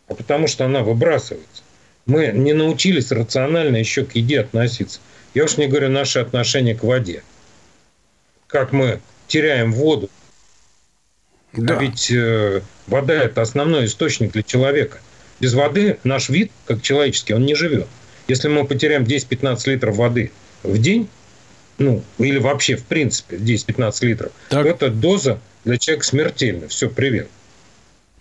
а 0.08 0.14
потому, 0.14 0.48
что 0.48 0.64
она 0.64 0.82
выбрасывается. 0.82 1.62
Мы 2.06 2.28
не 2.28 2.52
научились 2.52 3.12
рационально 3.12 3.76
еще 3.76 4.04
к 4.04 4.16
еде 4.16 4.40
относиться. 4.40 5.00
Я 5.34 5.44
уж 5.44 5.56
не 5.56 5.68
говорю 5.68 5.88
наше 5.88 6.18
отношение 6.18 6.74
к 6.74 6.82
воде. 6.82 7.22
Как 8.48 8.72
мы 8.72 9.00
теряем 9.28 9.72
воду. 9.72 10.10
А 11.54 11.74
ведь 11.74 12.10
э, 12.10 12.62
вода– 12.86 13.14
это 13.14 13.42
основной 13.42 13.86
источник 13.86 14.32
для 14.32 14.42
человека. 14.42 14.98
Без 15.42 15.54
воды 15.54 15.98
наш 16.04 16.28
вид, 16.28 16.52
как 16.66 16.82
человеческий, 16.82 17.34
он 17.34 17.44
не 17.44 17.56
живет. 17.56 17.88
Если 18.28 18.46
мы 18.46 18.64
потеряем 18.64 19.02
10-15 19.02 19.70
литров 19.70 19.96
воды 19.96 20.30
в 20.62 20.78
день, 20.78 21.08
ну, 21.78 22.04
или 22.18 22.38
вообще, 22.38 22.76
в 22.76 22.84
принципе, 22.84 23.36
10-15 23.38 24.06
литров, 24.06 24.32
то 24.48 24.60
эта 24.60 24.88
доза 24.88 25.40
для 25.64 25.78
человека 25.78 26.06
смертельна. 26.06 26.68
Все, 26.68 26.88
привет. 26.88 27.26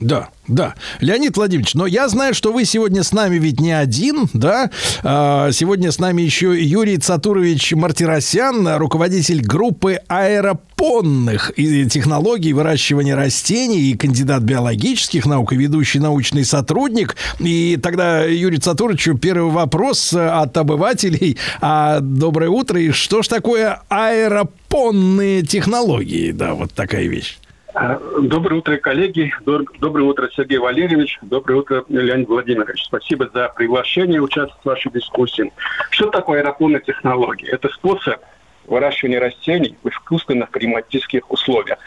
Да, 0.02 0.30
да. 0.48 0.74
Леонид 1.00 1.38
Владимирович, 1.38 1.76
но 1.76 1.86
я 1.86 2.10
знаю, 2.10 2.34
что 2.34 2.52
вы 2.52 2.66
сегодня 2.66 3.04
с 3.04 3.14
нами 3.14 3.38
ведь 3.38 3.60
не 3.60 3.72
один, 3.72 4.28
да? 4.34 4.72
А, 5.04 5.52
Сегодня 5.52 5.92
с 5.92 6.00
нами 6.00 6.24
еще 6.24 6.60
Юрий 6.60 6.98
Цатурович 6.98 7.74
Мартиросян, 7.74 8.78
руководитель 8.78 9.42
группы 9.46 10.00
аэропонных 10.08 11.52
технологий 11.56 12.54
выращивания 12.54 13.16
растений 13.16 13.92
и 13.92 13.96
кандидат 13.96 14.42
биологических 14.42 15.28
наук 15.28 15.54
и 15.54 15.56
ведущий 15.56 16.00
научный 16.00 16.46
сотрудник. 16.46 17.16
И 17.40 17.78
тогда 17.82 18.24
Юрий 18.24 18.58
Цатуровичу 18.58 19.16
первый 19.20 19.52
вопрос 19.52 20.14
от 20.14 20.58
обывателей. 20.58 21.38
А, 21.62 22.00
доброе 22.00 22.50
утро. 22.50 22.82
И 22.82 22.90
что 22.90 23.22
ж 23.22 23.28
такое 23.28 23.82
аэропонные 23.88 25.44
технологии? 25.44 26.32
Да, 26.32 26.56
вот 26.56 26.74
такая 26.74 27.08
вещь. 27.08 27.38
А, 27.74 28.00
Доброе 28.22 28.56
утро, 28.56 28.77
коллеги. 28.77 29.33
Доброе 29.45 30.03
утро, 30.03 30.30
Сергей 30.35 30.58
Валерьевич. 30.58 31.19
Доброе 31.22 31.56
утро, 31.56 31.85
Леонид 31.88 32.27
Владимирович. 32.27 32.83
Спасибо 32.83 33.30
за 33.33 33.50
приглашение 33.50 34.19
участвовать 34.19 34.61
в 34.61 34.66
вашей 34.66 34.91
дискуссии. 34.91 35.53
Что 35.90 36.09
такое 36.09 36.41
аэропонные 36.41 36.82
технологии? 36.82 37.48
Это 37.48 37.69
способ 37.69 38.22
выращивания 38.66 39.19
растений 39.22 39.77
в 39.83 39.90
искусственных 39.90 40.50
климатических 40.50 41.30
условиях. 41.32 41.80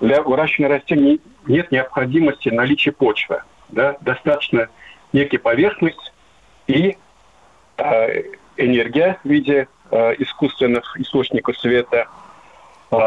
Для 0.00 0.22
выращивания 0.22 0.70
растений 0.70 1.20
нет 1.46 1.70
необходимости 1.70 2.48
наличия 2.48 2.92
почвы. 2.92 3.42
Да? 3.68 3.96
Достаточно 4.00 4.68
некой 5.12 5.38
поверхность 5.38 6.12
и 6.66 6.96
э, 7.76 8.22
энергия 8.56 9.18
в 9.22 9.28
виде 9.28 9.68
э, 9.90 10.14
искусственных 10.18 10.98
источников 10.98 11.58
света 11.58 12.08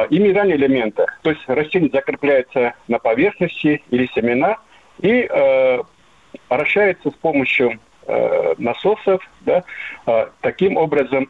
и 0.09 0.19
минеральные 0.19 0.57
элементы. 0.57 1.05
То 1.21 1.29
есть 1.31 1.41
растение 1.47 1.89
закрепляется 1.91 2.73
на 2.87 2.99
поверхности 2.99 3.81
или 3.89 4.09
семена 4.13 4.57
и 4.99 5.27
э, 5.29 5.79
вращается 6.49 7.09
с 7.11 7.13
помощью 7.13 7.79
э, 8.07 8.55
насосов. 8.57 9.21
Да? 9.41 9.63
Э, 10.05 10.27
таким 10.41 10.77
образом 10.77 11.29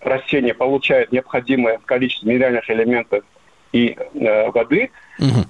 растение 0.00 0.54
получает 0.54 1.12
необходимое 1.12 1.78
количество 1.84 2.26
минеральных 2.26 2.68
элементов 2.70 3.24
и 3.72 3.96
э, 3.96 4.50
воды, 4.50 4.90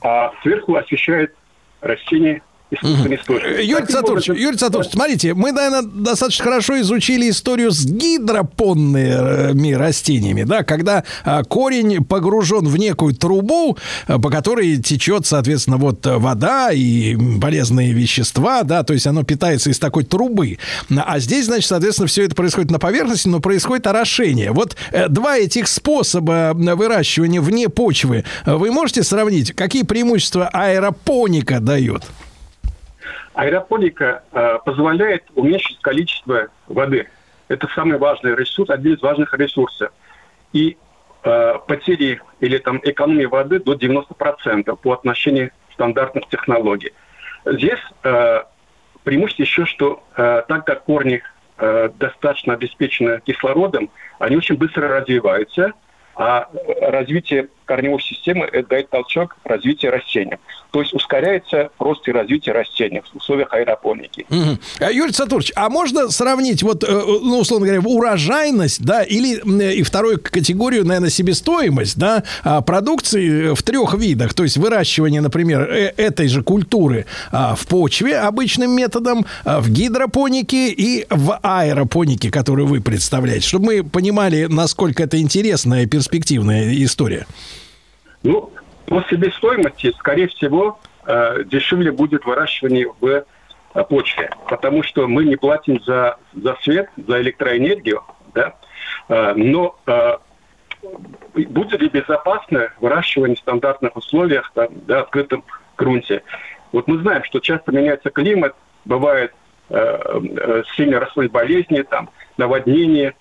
а 0.03 0.33
сверху 0.43 0.75
освещает 0.75 1.35
растение 1.81 2.43
Юрий 2.71 3.75
Таким 3.75 3.89
Сатурович, 3.89 4.29
образом- 4.31 4.37
Юрий 4.37 4.59
Сатурович, 4.59 4.91
смотрите, 4.91 5.35
мы, 5.35 5.53
наверное, 5.53 5.83
достаточно 5.83 6.45
хорошо 6.45 6.81
изучили 6.81 7.31
историю 7.31 7.71
с 7.71 7.85
гидропонными 7.85 9.73
растениями, 9.73 10.43
да, 10.43 10.65
когда 10.65 11.05
а, 11.25 11.45
корень 11.45 12.05
погружен 12.05 12.67
в 12.67 12.77
некую 12.77 13.15
трубу, 13.15 13.79
а, 14.09 14.19
по 14.19 14.31
которой 14.31 14.79
течет, 14.79 15.27
соответственно, 15.27 15.77
вот 15.77 16.05
вода 16.07 16.73
и 16.73 17.17
полезные 17.41 17.93
вещества, 17.93 18.65
да, 18.65 18.83
то 18.83 18.95
есть 18.95 19.07
оно 19.07 19.23
питается 19.23 19.71
из 19.71 19.79
такой 19.79 20.03
трубы. 20.03 20.59
А 20.97 21.21
здесь, 21.21 21.47
значит, 21.47 21.69
соответственно, 21.69 22.09
все 22.09 22.25
это 22.25 22.35
происходит 22.35 22.73
на 22.73 22.81
поверхности, 22.81 23.29
но 23.29 23.39
происходит 23.39 23.87
орошение. 23.87 24.51
Вот 24.51 24.77
э, 24.91 25.09
два 25.09 25.39
этих 25.39 25.69
способа 25.69 26.53
выращивания 26.55 27.41
вне 27.41 27.69
почвы, 27.69 28.25
э, 28.45 28.55
вы 28.55 28.73
можете 28.73 29.05
сравнить, 29.05 29.53
какие 29.53 29.85
преимущества 29.85 30.49
аэропоника 30.53 31.61
дает? 31.61 32.03
Аэропоника 33.37 34.23
э, 34.33 34.59
позволяет 34.65 35.25
уменьшить 35.35 35.79
количество 35.83 36.49
воды. 36.69 37.07
Это 37.49 37.69
самый 37.75 37.99
важный 37.99 38.35
ресурс, 38.35 38.71
один 38.71 38.95
из 38.95 39.03
важных 39.03 39.35
ресурсов. 39.35 39.93
И 40.55 40.79
э, 41.23 41.55
потери 41.69 42.23
или 42.41 42.57
там 42.57 42.81
экономия 42.83 43.29
воды 43.29 43.61
до 43.61 43.75
90% 43.75 44.75
по 44.77 44.93
отношению 44.93 45.51
стандартных 45.75 46.27
технологий. 46.31 46.93
Здесь 47.45 47.79
э, 48.05 48.43
преимущество 49.05 49.43
еще, 49.43 49.67
что 49.67 50.03
э, 50.17 50.43
так 50.49 50.65
как 50.65 50.85
корни 50.85 51.23
э, 51.59 51.91
достаточно 51.99 52.55
обеспечены 52.55 53.21
кислородом, 53.21 53.91
они 54.19 54.39
очень 54.39 54.57
быстро 54.57 54.89
развиваются, 54.89 55.75
а 56.15 56.49
э, 56.55 56.91
развитие 56.91 57.49
корневой 57.67 58.01
системы 58.01 58.47
это 58.51 58.69
дает 58.69 58.89
толчок 58.89 59.37
развития 59.45 59.91
растения. 59.91 60.39
То 60.71 60.81
есть 60.81 60.95
ускоряется 60.95 61.71
рост 61.79 62.07
и 62.09 62.13
развитие 62.13 62.55
растений 62.55 63.01
в 63.01 63.17
условиях 63.17 63.53
аэропоники. 63.53 64.27
А, 64.81 64.91
Юрий 64.91 65.13
Сатурович, 65.13 65.53
а 65.57 65.69
можно 65.69 66.09
сравнить, 66.11 66.63
вот, 66.63 66.85
э, 66.85 66.87
ну, 66.89 67.39
условно 67.39 67.67
говоря, 67.67 67.83
урожайность, 67.83 68.85
да, 68.85 69.03
или 69.03 69.37
и 69.73 69.83
вторую 69.83 70.21
категорию, 70.21 70.85
наверное, 70.85 71.11
себестоимость, 71.11 71.99
да, 71.99 72.25
а, 72.45 72.61
продукции 72.61 73.55
в 73.55 73.63
трех 73.63 73.95
видах, 73.95 74.35
то 74.35 74.43
есть 74.43 74.57
выращивание, 74.57 75.21
например, 75.21 75.63
э- 75.63 75.95
этой 75.97 76.29
же 76.29 76.43
культуры 76.43 77.07
а, 77.33 77.55
в 77.55 77.67
почве 77.67 78.19
обычным 78.19 78.71
методом, 78.73 79.27
а, 79.45 79.61
в 79.61 79.71
гидропонике 79.71 80.71
и 80.71 81.07
в 81.11 81.39
аэропонике, 81.43 82.31
которую 82.31 82.67
вы 82.67 82.81
представляете, 82.81 83.49
чтобы 83.49 83.67
мы 83.67 83.85
понимали, 83.85 84.47
насколько 84.49 85.03
это 85.03 85.19
интересная 85.21 85.85
и 85.85 85.87
перспективная 85.87 86.75
история. 86.85 87.27
Ну, 88.23 88.51
по 88.87 89.03
себестоимости, 89.11 89.93
скорее 89.99 90.29
всего, 90.29 90.79
э, 91.07 91.45
дешевле 91.45 91.93
будет 91.93 92.25
выращивание 92.25 92.93
в 93.01 93.07
э, 93.07 93.85
почве, 93.85 94.31
потому 94.49 94.83
что 94.83 95.07
мы 95.07 95.25
не 95.25 95.37
платим 95.37 95.83
за, 95.85 96.19
за 96.35 96.57
свет, 96.63 96.89
за 96.97 97.21
электроэнергию, 97.21 98.03
да, 98.35 98.55
Э, 99.09 99.35
но 99.35 99.77
будет 101.35 101.81
ли 101.81 101.89
безопасно 101.89 102.71
выращивание 102.81 103.37
в 103.37 103.41
стандартных 103.41 103.97
условиях, 103.97 104.53
там, 104.55 104.69
да, 104.87 105.01
открытом 105.01 105.45
грунте. 105.77 106.23
Вот 106.73 106.87
мы 106.89 106.99
знаем, 106.99 107.25
что 107.25 107.41
часто 107.41 107.73
меняется 107.73 108.11
климат, 108.11 108.55
бывает 108.85 109.35
э, 109.69 110.63
сильно 110.77 111.01
растут 111.01 111.31
болезни, 111.31 111.83
там, 111.83 112.11
наводнение 112.37 113.15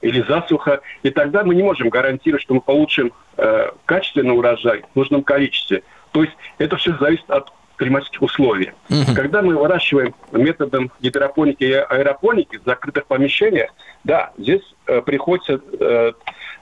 или 0.00 0.22
засуха, 0.22 0.80
и 1.02 1.10
тогда 1.10 1.44
мы 1.44 1.54
не 1.54 1.62
можем 1.62 1.88
гарантировать, 1.88 2.42
что 2.42 2.54
мы 2.54 2.60
получим 2.60 3.12
э, 3.36 3.70
качественный 3.86 4.36
урожай 4.36 4.84
в 4.94 4.96
нужном 4.96 5.22
количестве. 5.22 5.82
То 6.12 6.22
есть 6.22 6.34
это 6.58 6.76
все 6.76 6.96
зависит 6.98 7.28
от 7.30 7.52
климатических 7.76 8.22
условий. 8.22 8.72
Когда 9.14 9.40
мы 9.40 9.56
выращиваем 9.56 10.14
методом 10.32 10.90
гидропоники 11.00 11.64
и 11.64 11.72
аэропоники 11.72 12.58
в 12.58 12.64
закрытых 12.64 13.06
помещениях, 13.06 13.70
да, 14.04 14.32
здесь 14.36 14.62
э, 14.86 15.00
приходится 15.00 15.60
э, 15.80 16.12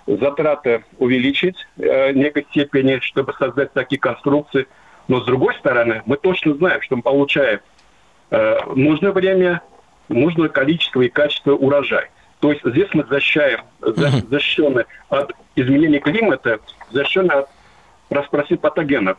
затраты 0.06 0.84
увеличить 0.98 1.56
э, 1.78 2.12
в 2.12 2.16
некой 2.16 2.46
степени, 2.50 3.00
чтобы 3.00 3.32
создать 3.38 3.72
такие 3.72 3.98
конструкции. 3.98 4.66
Но 5.08 5.20
с 5.20 5.24
другой 5.24 5.54
стороны, 5.54 6.02
мы 6.06 6.16
точно 6.16 6.54
знаем, 6.54 6.82
что 6.82 6.96
мы 6.96 7.02
получаем 7.02 7.60
э, 8.30 8.58
нужное 8.74 9.12
время, 9.12 9.62
нужное 10.08 10.48
количество 10.48 11.00
и 11.00 11.08
качество 11.08 11.52
урожай. 11.52 12.10
То 12.40 12.52
есть 12.52 12.62
здесь 12.64 12.88
мы 12.92 13.04
защищаем, 13.04 13.60
за- 13.80 14.10
защищены 14.28 14.84
от 15.08 15.32
изменения 15.54 16.00
климата, 16.00 16.58
защищены 16.90 17.32
от 17.32 17.48
распространения 18.10 18.60
патогенов. 18.60 19.18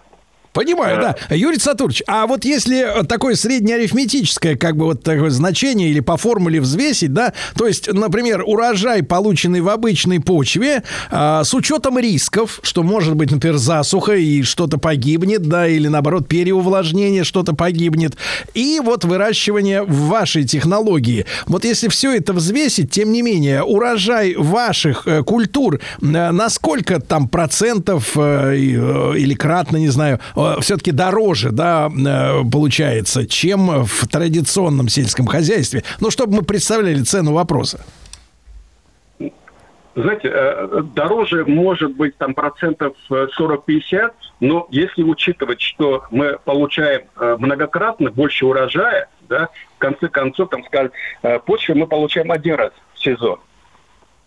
Понимаю, 0.57 0.99
да. 1.29 1.35
Юрий 1.35 1.59
Сатурович, 1.59 2.01
а 2.07 2.25
вот 2.25 2.43
если 2.43 3.03
такое 3.07 3.35
среднеарифметическое, 3.35 4.55
как 4.55 4.75
бы 4.75 4.85
вот 4.85 5.03
такое 5.03 5.29
значение 5.29 5.91
или 5.91 5.99
по 5.99 6.17
формуле 6.17 6.59
взвесить, 6.59 7.13
да, 7.13 7.33
то 7.55 7.67
есть, 7.67 7.93
например, 7.93 8.41
урожай, 8.43 9.03
полученный 9.03 9.61
в 9.61 9.69
обычной 9.69 10.19
почве, 10.19 10.81
а, 11.11 11.43
с 11.43 11.53
учетом 11.53 11.99
рисков, 11.99 12.59
что 12.63 12.81
может 12.81 13.15
быть, 13.15 13.29
например, 13.29 13.57
засуха 13.57 14.15
и 14.15 14.41
что-то 14.41 14.79
погибнет, 14.79 15.43
да, 15.43 15.67
или 15.67 15.87
наоборот, 15.87 16.27
переувлажнение, 16.27 17.23
что-то 17.23 17.53
погибнет, 17.53 18.17
и 18.55 18.79
вот 18.83 19.05
выращивание 19.05 19.83
в 19.83 20.07
вашей 20.07 20.43
технологии. 20.43 21.27
Вот 21.45 21.65
если 21.65 21.87
все 21.87 22.15
это 22.15 22.33
взвесить, 22.33 22.89
тем 22.89 23.11
не 23.11 23.21
менее, 23.21 23.61
урожай 23.61 24.33
ваших 24.33 25.03
э, 25.05 25.21
культур, 25.21 25.81
э, 26.01 26.31
насколько 26.31 26.99
там 26.99 27.27
процентов 27.27 28.13
э, 28.15 28.55
э, 28.55 29.17
или 29.19 29.35
кратно, 29.35 29.77
не 29.77 29.89
знаю, 29.89 30.19
все-таки 30.61 30.91
дороже, 30.91 31.51
да, 31.51 31.89
э, 31.89 32.43
получается, 32.51 33.27
чем 33.27 33.83
в 33.85 34.07
традиционном 34.07 34.89
сельском 34.89 35.27
хозяйстве. 35.27 35.83
Ну, 35.99 36.11
чтобы 36.11 36.37
мы 36.37 36.41
представляли 36.43 37.01
цену 37.01 37.33
вопроса. 37.33 37.79
Знаете, 39.97 40.29
э, 40.31 40.83
дороже 40.93 41.43
может 41.45 41.95
быть 41.95 42.15
там 42.17 42.35
процентов 42.35 42.95
э, 43.09 43.27
40-50, 43.35 44.11
но 44.41 44.67
если 44.69 45.01
учитывать, 45.01 45.59
что 45.59 46.03
мы 46.11 46.37
получаем 46.45 47.05
э, 47.15 47.35
многократно 47.39 48.11
больше 48.11 48.45
урожая, 48.45 49.09
да, 49.27 49.49
в 49.75 49.79
конце 49.79 50.07
концов, 50.07 50.49
там, 50.49 50.63
скажем, 50.65 50.91
э, 51.23 51.39
почву 51.39 51.73
мы 51.73 51.87
получаем 51.87 52.31
один 52.31 52.55
раз 52.55 52.73
в 52.93 52.99
сезон. 52.99 53.39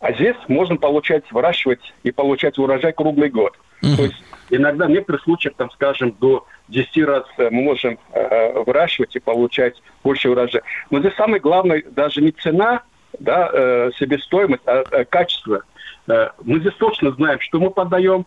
А 0.01 0.13
здесь 0.13 0.35
можно 0.49 0.77
получать, 0.77 1.31
выращивать 1.31 1.95
и 2.03 2.11
получать 2.11 2.59
урожай 2.59 2.93
круглый 2.93 3.31
год. 3.31 3.57
То 3.81 4.05
есть 4.05 4.17
иногда 4.51 4.87
в 4.87 4.91
некоторых 4.91 5.23
случаях, 5.23 5.55
там, 5.57 5.71
скажем, 5.71 6.15
до 6.21 6.47
10 6.69 7.05
раз 7.05 7.25
э, 7.39 7.49
мы 7.51 7.63
можем 7.63 7.99
э, 8.13 8.63
выращивать 8.65 9.17
и 9.17 9.21
получать 9.21 9.81
больше 10.03 10.31
урожая. 10.31 10.63
Но 10.91 11.01
здесь 11.01 11.15
самое 11.15 11.41
главное 11.41 11.83
даже 11.91 12.21
не 12.21 12.33
цена, 12.33 12.83
да, 13.19 13.51
э, 13.53 13.91
себестоимость, 13.99 14.63
а 14.67 14.85
э, 14.91 15.05
качество. 15.05 15.63
Э, 16.09 16.31
мы 16.43 16.61
здесь 16.61 16.75
точно 16.75 17.13
знаем, 17.13 17.41
что 17.41 17.59
мы 17.59 17.71
подаем, 17.71 18.27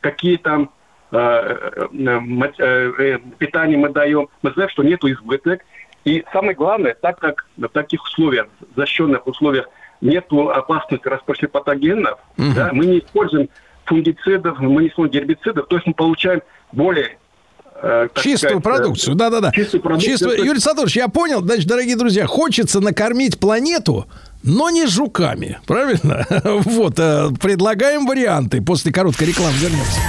какие 0.00 0.36
там 0.36 0.70
э, 1.12 1.16
э, 1.16 1.88
э, 2.58 2.92
э, 2.98 3.18
питание 3.38 3.78
мы 3.78 3.90
даем. 3.90 4.28
Мы 4.42 4.52
знаем, 4.52 4.70
что 4.70 4.82
нету 4.82 5.10
избыток. 5.10 5.62
И 6.04 6.24
самое 6.32 6.54
главное, 6.54 6.94
так 6.94 7.18
как 7.18 7.46
в 7.56 7.68
таких 7.68 8.02
условиях, 8.04 8.46
защищенных 8.74 9.26
условиях, 9.26 9.68
нету 10.00 10.48
опасности 10.48 11.06
распространения 11.06 11.52
патогенов, 11.52 12.18
да, 12.36 12.70
мы 12.72 12.86
не 12.86 13.00
используем 13.00 13.50
фунгицидов, 13.90 14.58
мы 14.60 14.82
не 14.82 14.88
используем 14.88 15.26
гербицидов, 15.26 15.66
то 15.68 15.76
есть 15.76 15.86
мы 15.86 15.94
получаем 15.94 16.40
более 16.72 17.18
э, 17.82 18.08
Чистую 18.14 18.38
сказать, 18.38 18.62
продукцию, 18.62 19.14
э, 19.14 19.16
да-да-да. 19.18 19.50
Чистую 19.52 19.82
продукцию. 19.82 20.12
Чистую- 20.12 20.30
То 20.30 20.36
есть- 20.36 20.46
Юрий 20.46 20.60
Садович, 20.60 20.96
я 20.96 21.08
понял. 21.08 21.40
Значит, 21.40 21.66
дорогие 21.66 21.96
друзья, 21.96 22.26
хочется 22.26 22.80
накормить 22.80 23.38
планету, 23.40 24.06
но 24.42 24.70
не 24.70 24.86
жуками. 24.86 25.58
Правильно? 25.66 26.26
Вот, 26.64 26.98
э, 26.98 27.28
предлагаем 27.40 28.06
варианты. 28.06 28.62
После 28.62 28.92
короткой 28.92 29.28
рекламы 29.28 29.54
вернемся. 29.58 30.00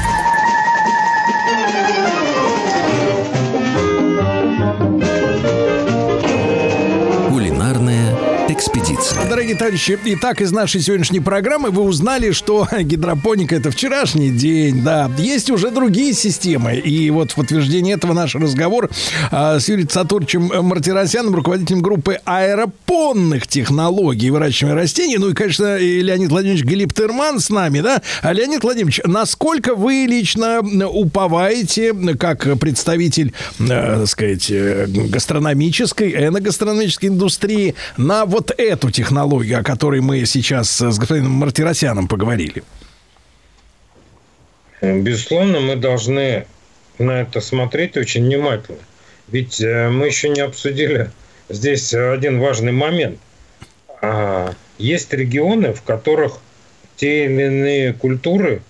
Дорогие 9.32 9.56
товарищи, 9.56 9.98
итак, 10.03 10.42
из 10.42 10.51
нашей 10.51 10.82
сегодняшней 10.82 11.22
программы 11.22 11.69
вы 11.69 11.84
узнали, 11.84 12.32
что 12.32 12.68
гидропоника 12.82 13.56
это 13.56 13.72
вчерашний 13.72 14.30
день, 14.30 14.84
да. 14.84 15.10
Есть 15.18 15.50
уже 15.50 15.72
другие 15.72 16.11
системы. 16.11 16.76
И 16.76 17.10
вот 17.11 17.32
в 17.32 17.35
подтверждение 17.35 17.95
этого 17.95 18.11
наш 18.11 18.35
разговор 18.35 18.90
а, 19.32 19.58
с 19.58 19.69
Юрием 19.69 19.90
Сатурчем 19.90 20.51
Мартиросяном, 20.53 21.34
руководителем 21.34 21.82
группы 21.82 22.19
аэропонных 22.26 23.48
технологий 23.48 24.30
выращивания 24.32 24.76
растений. 24.76 25.18
Ну 25.18 25.30
и, 25.30 25.34
конечно, 25.34 25.77
и 25.77 26.01
Леонид 26.01 26.30
Владимирович 26.30 26.66
Глиптерман 26.66 27.40
с 27.40 27.50
нами, 27.50 27.80
да. 27.80 28.01
А 28.22 28.34
Леонид 28.34 28.64
Владимирович, 28.64 29.00
насколько 29.06 29.76
вы 29.76 30.08
лично 30.10 30.60
уповаете, 30.60 31.93
как 32.19 32.60
представитель, 32.60 33.32
э, 33.60 33.66
так 33.66 34.08
сказать, 34.08 34.51
э, 34.51 34.88
гастрономической, 34.88 36.27
эногастрономической 36.27 37.08
индустрии, 37.08 37.76
на 37.95 38.26
вот 38.26 38.51
эту 38.58 38.92
технологию, 38.92 39.20
о 39.59 39.64
которой 39.64 40.01
мы 40.01 40.25
сейчас 40.25 40.69
с 40.82 40.98
господином 40.98 41.32
Мартиросяном 41.32 42.08
поговорили? 42.08 42.64
Безусловно, 44.82 45.59
мы 45.59 45.75
должны 45.75 46.45
на 46.98 47.22
это 47.22 47.41
смотреть 47.41 47.98
очень 47.98 48.25
внимательно. 48.25 48.80
Ведь 49.27 49.61
э, 49.61 49.90
мы 49.90 50.08
еще 50.08 50.30
не 50.30 50.41
обсудили 50.41 51.11
здесь 51.50 51.93
один 51.93 52.40
важный 52.40 52.72
момент. 52.72 53.19
А, 54.01 54.53
Есть 54.77 55.14
регионы, 55.14 55.74
в 55.74 55.83
которых 55.83 56.40
те 56.95 57.25
или 57.25 57.43
иные 57.43 57.93
культуры 57.93 58.61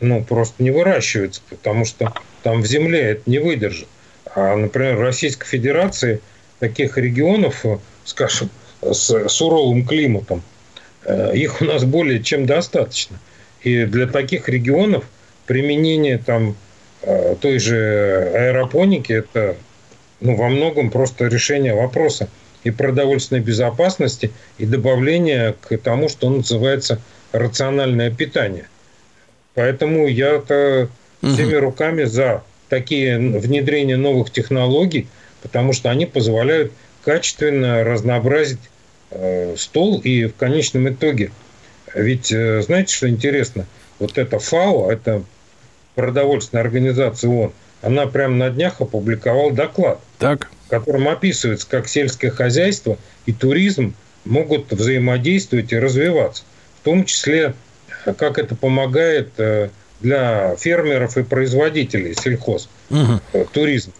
ну, 0.00 0.22
просто 0.22 0.62
не 0.62 0.70
выращиваются, 0.70 1.42
потому 1.50 1.84
что 1.84 2.12
там 2.42 2.62
в 2.62 2.66
земле 2.66 3.00
это 3.00 3.22
не 3.26 3.38
выдержит. 3.38 3.88
А, 4.34 4.56
например, 4.56 4.96
в 4.96 5.00
Российской 5.00 5.46
Федерации 5.46 6.20
таких 6.60 6.96
регионов, 6.96 7.64
э, 7.64 7.78
скажем, 8.04 8.50
с 8.82 9.28
суровым 9.28 9.86
климатом, 9.86 10.42
э, 11.04 11.36
их 11.36 11.60
у 11.60 11.64
нас 11.64 11.84
более 11.84 12.22
чем 12.22 12.46
достаточно. 12.46 13.18
И 13.62 13.84
для 13.84 14.06
таких 14.06 14.48
регионов 14.48 15.04
применение 15.46 16.18
там 16.18 16.56
э, 17.02 17.34
той 17.40 17.58
же 17.58 18.30
аэропоники 18.34 19.12
это 19.12 19.56
ну, 20.20 20.36
во 20.36 20.48
многом 20.48 20.90
просто 20.90 21.26
решение 21.26 21.74
вопроса 21.74 22.28
и 22.64 22.70
продовольственной 22.70 23.40
безопасности, 23.40 24.32
и 24.58 24.66
добавление 24.66 25.54
к 25.60 25.76
тому, 25.78 26.08
что 26.08 26.28
называется 26.28 27.00
рациональное 27.32 28.10
питание. 28.10 28.68
Поэтому 29.54 30.06
я-то 30.06 30.88
всеми 31.22 31.54
руками 31.54 32.04
за 32.04 32.42
такие 32.68 33.18
внедрения 33.18 33.96
новых 33.96 34.30
технологий, 34.30 35.08
потому 35.42 35.72
что 35.72 35.90
они 35.90 36.06
позволяют 36.06 36.72
качественно 37.04 37.84
разнообразить 37.84 38.60
э, 39.10 39.54
стол 39.56 40.00
и 40.00 40.26
в 40.26 40.34
конечном 40.34 40.88
итоге. 40.88 41.30
Ведь 41.94 42.32
э, 42.32 42.62
знаете, 42.62 42.94
что 42.94 43.08
интересно? 43.08 43.66
Вот 43.98 44.18
эта 44.18 44.38
ФАО, 44.38 44.90
это 44.90 45.22
продовольственная 45.94 46.62
организация 46.62 47.30
ООН, 47.30 47.52
она 47.82 48.06
прямо 48.06 48.34
на 48.34 48.50
днях 48.50 48.80
опубликовала 48.80 49.52
доклад, 49.52 50.00
так. 50.18 50.50
в 50.66 50.70
котором 50.70 51.08
описывается, 51.08 51.66
как 51.68 51.88
сельское 51.88 52.30
хозяйство 52.30 52.98
и 53.26 53.32
туризм 53.32 53.94
могут 54.24 54.70
взаимодействовать 54.72 55.72
и 55.72 55.78
развиваться. 55.78 56.44
В 56.80 56.84
том 56.84 57.04
числе, 57.04 57.54
как 58.04 58.38
это 58.38 58.54
помогает 58.54 59.30
э, 59.38 59.70
для 60.00 60.54
фермеров 60.56 61.16
и 61.16 61.22
производителей 61.22 62.14
сельхоз, 62.14 62.68
э, 62.90 63.44
туризм. 63.52 63.92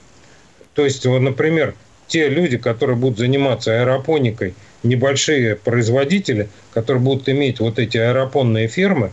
То 0.75 0.85
есть, 0.85 1.05
вот, 1.07 1.21
например, 1.21 1.75
те 2.09 2.29
люди, 2.29 2.57
которые 2.57 2.97
будут 2.97 3.19
заниматься 3.19 3.81
аэропоникой, 3.81 4.55
небольшие 4.83 5.55
производители, 5.57 6.49
которые 6.73 7.03
будут 7.03 7.29
иметь 7.29 7.61
вот 7.61 7.79
эти 7.79 7.99
аэропонные 7.99 8.67
фермы, 8.69 9.13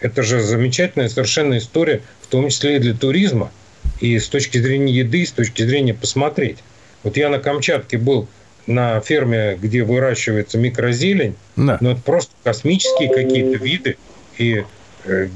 это 0.00 0.22
же 0.22 0.40
замечательная 0.40 1.08
совершенно 1.08 1.58
история, 1.58 2.02
в 2.20 2.26
том 2.26 2.48
числе 2.48 2.76
и 2.76 2.78
для 2.80 2.94
туризма, 2.94 3.50
и 4.00 4.18
с 4.18 4.28
точки 4.28 4.58
зрения 4.58 4.92
еды, 4.92 5.22
и 5.22 5.26
с 5.26 5.32
точки 5.32 5.62
зрения 5.62 5.94
посмотреть. 5.94 6.58
Вот 7.04 7.16
я 7.16 7.28
на 7.28 7.38
Камчатке 7.38 7.98
был 7.98 8.28
на 8.66 9.00
ферме, 9.00 9.56
где 9.60 9.82
выращивается 9.82 10.58
микрозелень, 10.58 11.34
Да. 11.56 11.78
но 11.80 11.92
это 11.92 12.00
просто 12.02 12.32
космические 12.42 13.08
какие-то 13.08 13.62
виды, 13.64 13.96
и 14.38 14.64
э, 15.04 15.28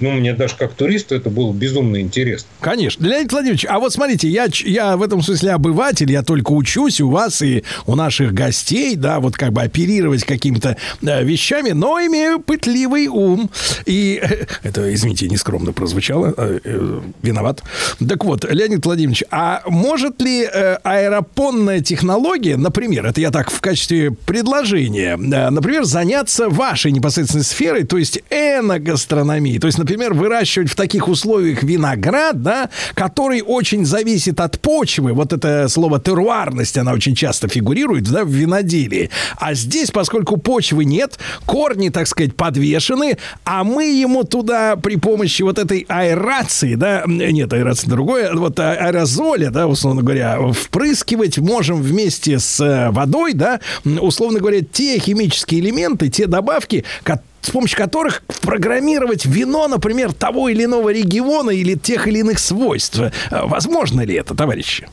ну, 0.00 0.12
мне 0.12 0.34
даже 0.34 0.56
как 0.56 0.72
туристу 0.72 1.14
это 1.14 1.30
было 1.30 1.52
безумно 1.52 2.00
интересно. 2.00 2.48
Конечно. 2.60 3.04
Леонид 3.04 3.32
Владимирович, 3.32 3.66
а 3.68 3.78
вот 3.78 3.92
смотрите, 3.92 4.28
я, 4.28 4.46
я 4.64 4.96
в 4.96 5.02
этом 5.02 5.22
смысле 5.22 5.52
обыватель, 5.52 6.10
я 6.10 6.22
только 6.22 6.52
учусь 6.52 7.00
у 7.00 7.10
вас 7.10 7.42
и 7.42 7.64
у 7.86 7.94
наших 7.94 8.32
гостей, 8.32 8.96
да, 8.96 9.20
вот 9.20 9.36
как 9.36 9.52
бы 9.52 9.62
оперировать 9.62 10.24
какими-то 10.24 10.76
э, 11.02 11.24
вещами, 11.24 11.70
но 11.70 11.98
имею 12.00 12.40
пытливый 12.40 13.08
ум. 13.08 13.50
И 13.86 14.22
это, 14.62 14.92
извините, 14.92 15.28
нескромно 15.28 15.72
прозвучало, 15.72 16.34
э, 16.36 16.60
э, 16.64 17.00
виноват. 17.22 17.62
Так 18.06 18.24
вот, 18.24 18.44
Леонид 18.50 18.84
Владимирович, 18.84 19.24
а 19.30 19.62
может 19.66 20.20
ли 20.22 20.44
э, 20.44 20.76
аэропонная 20.82 21.80
технология, 21.80 22.56
например, 22.56 23.06
это 23.06 23.20
я 23.20 23.30
так 23.30 23.50
в 23.50 23.60
качестве 23.60 24.10
предложения, 24.10 25.12
э, 25.12 25.50
например, 25.50 25.84
заняться 25.84 26.48
вашей 26.48 26.92
непосредственной 26.92 27.44
сферой, 27.44 27.84
то 27.84 27.98
есть 27.98 28.22
эногастрономией, 28.30 29.58
то 29.58 29.66
есть, 29.66 29.78
например, 29.78 29.89
выращивать 29.96 30.70
в 30.70 30.76
таких 30.76 31.08
условиях 31.08 31.62
виноград, 31.62 32.42
да, 32.42 32.70
который 32.94 33.42
очень 33.42 33.84
зависит 33.84 34.40
от 34.40 34.60
почвы. 34.60 35.12
Вот 35.12 35.32
это 35.32 35.68
слово 35.68 36.00
теруарность, 36.00 36.76
она 36.78 36.92
очень 36.92 37.14
часто 37.14 37.48
фигурирует, 37.48 38.04
да, 38.04 38.24
в 38.24 38.28
виноделии. 38.28 39.10
А 39.38 39.54
здесь, 39.54 39.90
поскольку 39.90 40.36
почвы 40.36 40.84
нет, 40.84 41.18
корни, 41.46 41.88
так 41.90 42.06
сказать, 42.06 42.34
подвешены, 42.34 43.18
а 43.44 43.64
мы 43.64 43.84
ему 43.84 44.24
туда 44.24 44.76
при 44.76 44.96
помощи 44.96 45.42
вот 45.42 45.58
этой 45.58 45.86
аэрации, 45.88 46.74
да, 46.74 47.04
нет, 47.06 47.52
аэрация 47.52 47.88
другое, 47.90 48.32
вот 48.34 48.58
а- 48.60 48.72
аэрозоля, 48.72 49.50
да, 49.50 49.66
условно 49.66 50.02
говоря, 50.02 50.38
впрыскивать 50.52 51.38
можем 51.38 51.82
вместе 51.82 52.38
с 52.38 52.60
э, 52.60 52.90
водой, 52.90 53.32
да, 53.34 53.60
условно 53.84 54.38
говоря, 54.38 54.60
те 54.60 54.98
химические 54.98 55.60
элементы, 55.60 56.08
те 56.08 56.26
добавки, 56.26 56.84
ко- 57.02 57.22
с 57.40 57.50
помощью 57.50 57.78
которых 57.78 58.22
программировать 58.42 59.24
вино, 59.26 59.68
например, 59.68 60.12
того 60.12 60.48
или 60.48 60.64
иного 60.64 60.92
региона 60.92 61.50
или 61.50 61.74
тех 61.74 62.06
или 62.06 62.18
иных 62.18 62.38
свойств. 62.38 62.98
Э, 62.98 63.10
Возможно 63.30 64.02
ли 64.02 64.14
это, 64.14 64.34
товарищи? 64.34 64.88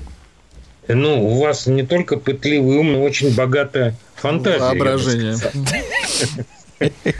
Ну, 0.87 1.27
у 1.27 1.41
вас 1.41 1.67
не 1.67 1.83
только 1.83 2.17
пытливый 2.17 2.77
ум, 2.77 2.93
но 2.93 3.03
очень 3.03 3.35
богатая 3.35 3.95
фантазия. 4.15 4.59
Воображение. 4.59 5.35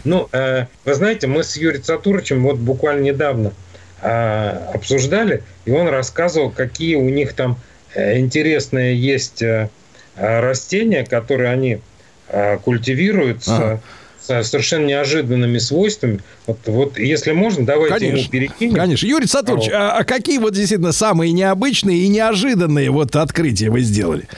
Ну, 0.04 0.28
э, 0.32 0.66
вы 0.84 0.94
знаете, 0.94 1.26
мы 1.26 1.42
с 1.42 1.56
Юрием 1.56 1.82
Сатуровичем 1.82 2.42
вот 2.44 2.58
буквально 2.58 3.02
недавно 3.02 3.52
а, 4.00 4.70
обсуждали, 4.72 5.42
и 5.64 5.72
он 5.72 5.88
рассказывал, 5.88 6.50
какие 6.50 6.94
у 6.94 7.08
них 7.08 7.32
там 7.32 7.58
э, 7.94 8.18
интересные 8.20 8.96
есть 8.96 9.42
э, 9.42 9.68
растения, 10.16 11.04
которые 11.04 11.50
они 11.50 11.80
культивируют 12.62 13.42
с 13.44 13.80
совершенно 14.28 14.86
неожиданными 14.86 15.58
свойствами. 15.58 16.20
Вот, 16.46 16.58
вот 16.66 16.98
если 16.98 17.32
можно, 17.32 17.64
давайте 17.64 18.06
ему 18.06 18.16
Конечно. 18.16 18.32
перекинем. 18.32 18.74
Конечно. 18.74 19.06
Юрий 19.06 19.26
Сатурович, 19.26 19.70
а, 19.72 19.92
а 19.92 20.04
какие 20.04 20.38
вот 20.38 20.52
действительно 20.52 20.92
самые 20.92 21.32
необычные 21.32 21.98
и 21.98 22.08
неожиданные 22.08 22.90
вот 22.90 23.16
открытия 23.16 23.70
вы 23.70 23.80
сделали? 23.80 24.28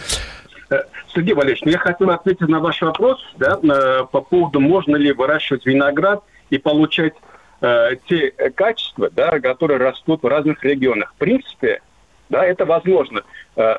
Э, 0.70 0.82
Сергей 1.14 1.34
Валерьевич, 1.34 1.62
ну, 1.64 1.72
я 1.72 1.78
хотел 1.78 2.10
ответить 2.10 2.48
на 2.48 2.60
ваш 2.60 2.80
вопрос 2.82 3.18
да, 3.38 3.58
э, 3.62 4.04
по 4.10 4.20
поводу, 4.20 4.60
можно 4.60 4.96
ли 4.96 5.12
выращивать 5.12 5.66
виноград 5.66 6.22
и 6.50 6.58
получать 6.58 7.14
э, 7.60 7.96
те 8.08 8.32
э, 8.36 8.50
качества, 8.50 9.10
да, 9.10 9.40
которые 9.40 9.78
растут 9.78 10.22
в 10.22 10.26
разных 10.26 10.62
регионах. 10.64 11.12
В 11.16 11.18
принципе, 11.18 11.80
да, 12.28 12.44
это 12.44 12.64
возможно. 12.64 13.22
Э, 13.56 13.76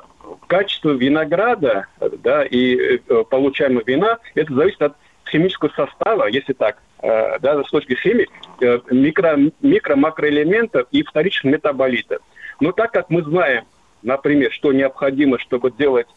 качество 0.48 0.92
винограда 0.92 1.88
э, 2.00 2.10
да, 2.22 2.44
и 2.44 2.76
э, 2.76 3.24
получаемого 3.30 3.84
вина, 3.86 4.20
это 4.36 4.54
зависит 4.54 4.82
от 4.82 4.94
химического 5.32 5.70
состава, 5.76 6.28
если 6.28 6.54
так, 6.54 6.78
э, 7.02 7.40
да, 7.40 7.64
с 7.64 7.70
точки 7.70 7.96
химии, 7.96 8.28
э, 8.62 8.80
микро, 8.92 9.38
микро-макроэлементов 9.62 10.88
и 10.92 11.04
вторичных 11.04 11.54
метаболитов. 11.54 12.22
Но 12.60 12.72
так 12.72 12.92
как 12.92 13.10
мы 13.10 13.24
знаем, 13.24 13.66
например, 14.02 14.52
что 14.52 14.72
необходимо, 14.74 15.40
чтобы 15.40 15.72
делать 15.72 16.08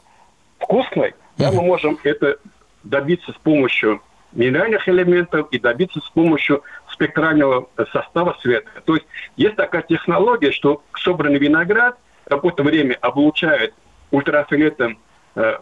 вкусной, 0.58 1.14
да, 1.38 1.50
мы 1.52 1.62
можем 1.62 1.98
это 2.02 2.38
добиться 2.82 3.32
с 3.32 3.36
помощью 3.36 4.02
минеральных 4.32 4.88
элементов 4.88 5.48
и 5.50 5.58
добиться 5.58 6.00
с 6.00 6.10
помощью 6.10 6.62
спектрального 6.90 7.68
состава 7.92 8.36
света. 8.42 8.68
То 8.84 8.94
есть 8.94 9.06
есть 9.36 9.56
такая 9.56 9.82
технология, 9.82 10.50
что 10.52 10.82
собранный 10.96 11.38
виноград 11.38 11.96
какое-то 12.24 12.62
время 12.62 12.96
облучает 13.00 13.74
ультрафиолетом 14.10 14.98
э, 15.34 15.58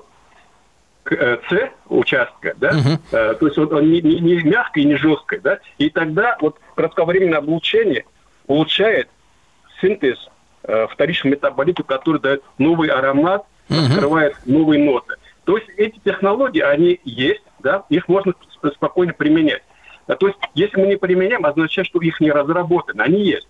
С 1.04 1.70
участка, 1.88 2.54
да, 2.56 2.70
Э, 3.12 3.34
то 3.34 3.46
есть 3.46 3.58
вот 3.58 3.72
он 3.72 3.90
не, 3.90 4.00
не, 4.00 4.20
не 4.20 4.42
мягкий, 4.42 4.84
не 4.84 4.94
жесткий, 4.94 5.38
да, 5.38 5.58
и 5.78 5.90
тогда 5.90 6.36
вот 6.40 6.58
кратковременное 6.76 7.38
облучение 7.38 8.04
улучшает 8.46 9.08
синтез 9.80 10.16
э, 10.62 10.86
вторичных 10.90 11.32
метаболитов, 11.32 11.86
который 11.86 12.20
дает 12.20 12.42
новый 12.58 12.88
аромат, 12.88 13.44
открывает 13.68 14.36
новые 14.46 14.82
ноты. 14.84 15.14
То 15.44 15.56
есть 15.56 15.68
эти 15.76 15.98
технологии, 16.04 16.60
они 16.60 17.00
есть, 17.04 17.42
да, 17.60 17.84
их 17.88 18.08
можно 18.08 18.32
спокойно 18.74 19.12
применять. 19.12 19.62
А 20.06 20.14
То 20.14 20.28
есть, 20.28 20.38
если 20.54 20.80
мы 20.80 20.86
не 20.86 20.96
применяем, 20.96 21.46
означает, 21.46 21.86
что 21.86 22.00
их 22.00 22.20
не 22.20 22.30
разработаны. 22.30 23.00
Они 23.02 23.22
есть. 23.22 23.48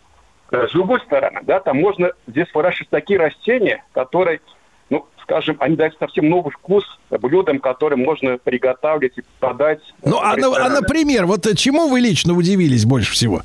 Э, 0.50 0.68
С 0.68 0.72
другой 0.72 1.00
стороны, 1.00 1.40
да, 1.42 1.60
там 1.60 1.78
можно 1.78 2.12
здесь 2.26 2.46
выращивать 2.54 2.90
такие 2.90 3.18
растения, 3.18 3.84
которые, 3.92 4.40
скажем, 5.22 5.56
они 5.60 5.76
дают 5.76 5.96
совсем 5.98 6.28
новый 6.28 6.50
вкус 6.52 6.84
блюдам, 7.10 7.58
которые 7.58 7.98
можно 7.98 8.38
приготавливать 8.38 9.18
и 9.18 9.22
подать. 9.40 9.80
э, 10.02 10.08
Ну, 10.08 10.18
а, 10.18 10.36
на- 10.36 10.66
а, 10.66 10.68
например, 10.68 11.26
вот 11.26 11.46
э, 11.46 11.54
чему 11.54 11.88
вы 11.88 12.00
лично 12.00 12.34
удивились 12.34 12.84
больше 12.84 13.12
всего? 13.12 13.42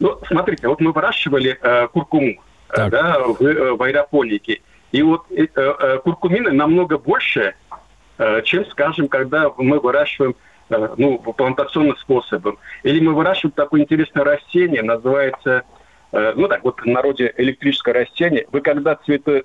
Ну, 0.00 0.18
смотрите, 0.26 0.68
вот 0.68 0.80
мы 0.80 0.92
выращивали 0.92 1.58
э, 1.60 1.88
куркуму 1.88 2.34
э, 2.70 2.90
да, 2.90 3.18
в, 3.20 3.40
э, 3.42 3.72
в 3.74 3.82
аэропонике. 3.82 4.60
И 4.92 5.02
вот 5.02 5.22
э, 5.30 5.46
э, 5.54 5.98
куркумины 6.04 6.52
намного 6.52 6.98
больше, 6.98 7.54
э, 8.18 8.42
чем, 8.42 8.64
скажем, 8.66 9.08
когда 9.08 9.50
мы 9.56 9.80
выращиваем 9.80 10.34
э, 10.70 10.88
ну, 10.96 11.18
плантационным 11.18 11.96
способом. 11.98 12.58
Или 12.82 13.00
мы 13.00 13.14
выращиваем 13.14 13.52
такое 13.52 13.82
интересное 13.82 14.24
растение, 14.24 14.82
называется, 14.82 15.62
э, 16.12 16.32
ну 16.36 16.48
так 16.48 16.64
вот 16.64 16.80
в 16.80 16.86
народе 16.86 17.32
электрическое 17.36 17.94
растение. 17.94 18.46
Вы 18.52 18.60
когда 18.60 18.96
цветы 18.96 19.44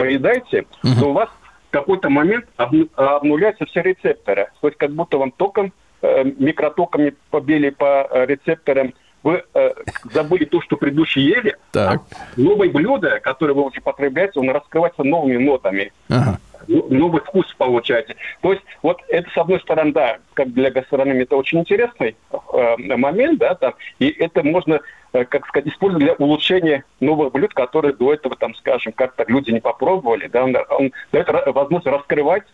поедаете, 0.00 0.66
то 0.98 1.10
у 1.10 1.12
вас 1.12 1.28
в 1.68 1.70
какой-то 1.72 2.10
момент 2.10 2.46
обну- 2.56 2.88
обнуляются 2.96 3.64
все 3.66 3.82
рецепторы. 3.82 4.48
То 4.60 4.68
есть 4.68 4.78
как 4.78 4.90
будто 4.90 5.18
вам 5.18 5.30
током, 5.30 5.72
э, 6.02 6.24
микротоками 6.24 7.14
побили 7.30 7.70
по 7.70 8.08
э, 8.10 8.26
рецепторам, 8.26 8.94
вы 9.22 9.44
э, 9.54 9.70
забыли 10.12 10.46
то, 10.46 10.62
что 10.62 10.76
предыдущие 10.76 11.26
ели, 11.26 11.56
Так. 11.72 12.00
новое 12.36 12.70
блюдо, 12.70 13.20
которое 13.20 13.52
вы 13.52 13.64
уже 13.64 13.80
потребляете, 13.82 14.40
он 14.40 14.50
раскрывается 14.50 15.04
новыми 15.04 15.36
нотами. 15.36 15.92
Ага. 16.08 16.38
Ну, 16.68 16.86
Новый 16.90 17.20
вкус 17.22 17.46
получаете. 17.56 18.16
То 18.42 18.52
есть, 18.52 18.62
вот 18.82 19.00
это, 19.08 19.28
с 19.30 19.38
одной 19.38 19.60
стороны, 19.60 19.92
да, 19.92 20.18
как 20.34 20.52
для 20.52 20.70
гастрономии, 20.70 21.22
это 21.22 21.36
очень 21.36 21.60
интересный 21.60 22.16
э, 22.32 22.96
момент, 22.96 23.38
да, 23.38 23.54
там, 23.54 23.74
и 23.98 24.08
это 24.08 24.42
можно, 24.42 24.80
как 25.12 25.46
сказать, 25.46 25.68
использовать 25.68 26.04
для 26.04 26.14
улучшения 26.14 26.84
новых 27.00 27.32
блюд, 27.32 27.52
которые 27.54 27.94
до 27.94 28.12
этого, 28.12 28.36
там, 28.36 28.54
скажем, 28.54 28.92
как-то 28.92 29.24
люди 29.26 29.50
не 29.50 29.60
попробовали, 29.60 30.28
да, 30.28 30.44
он, 30.44 30.56
он 30.70 30.92
дает 31.12 31.28
возможность 31.46 31.86
раскрывать 31.86 32.44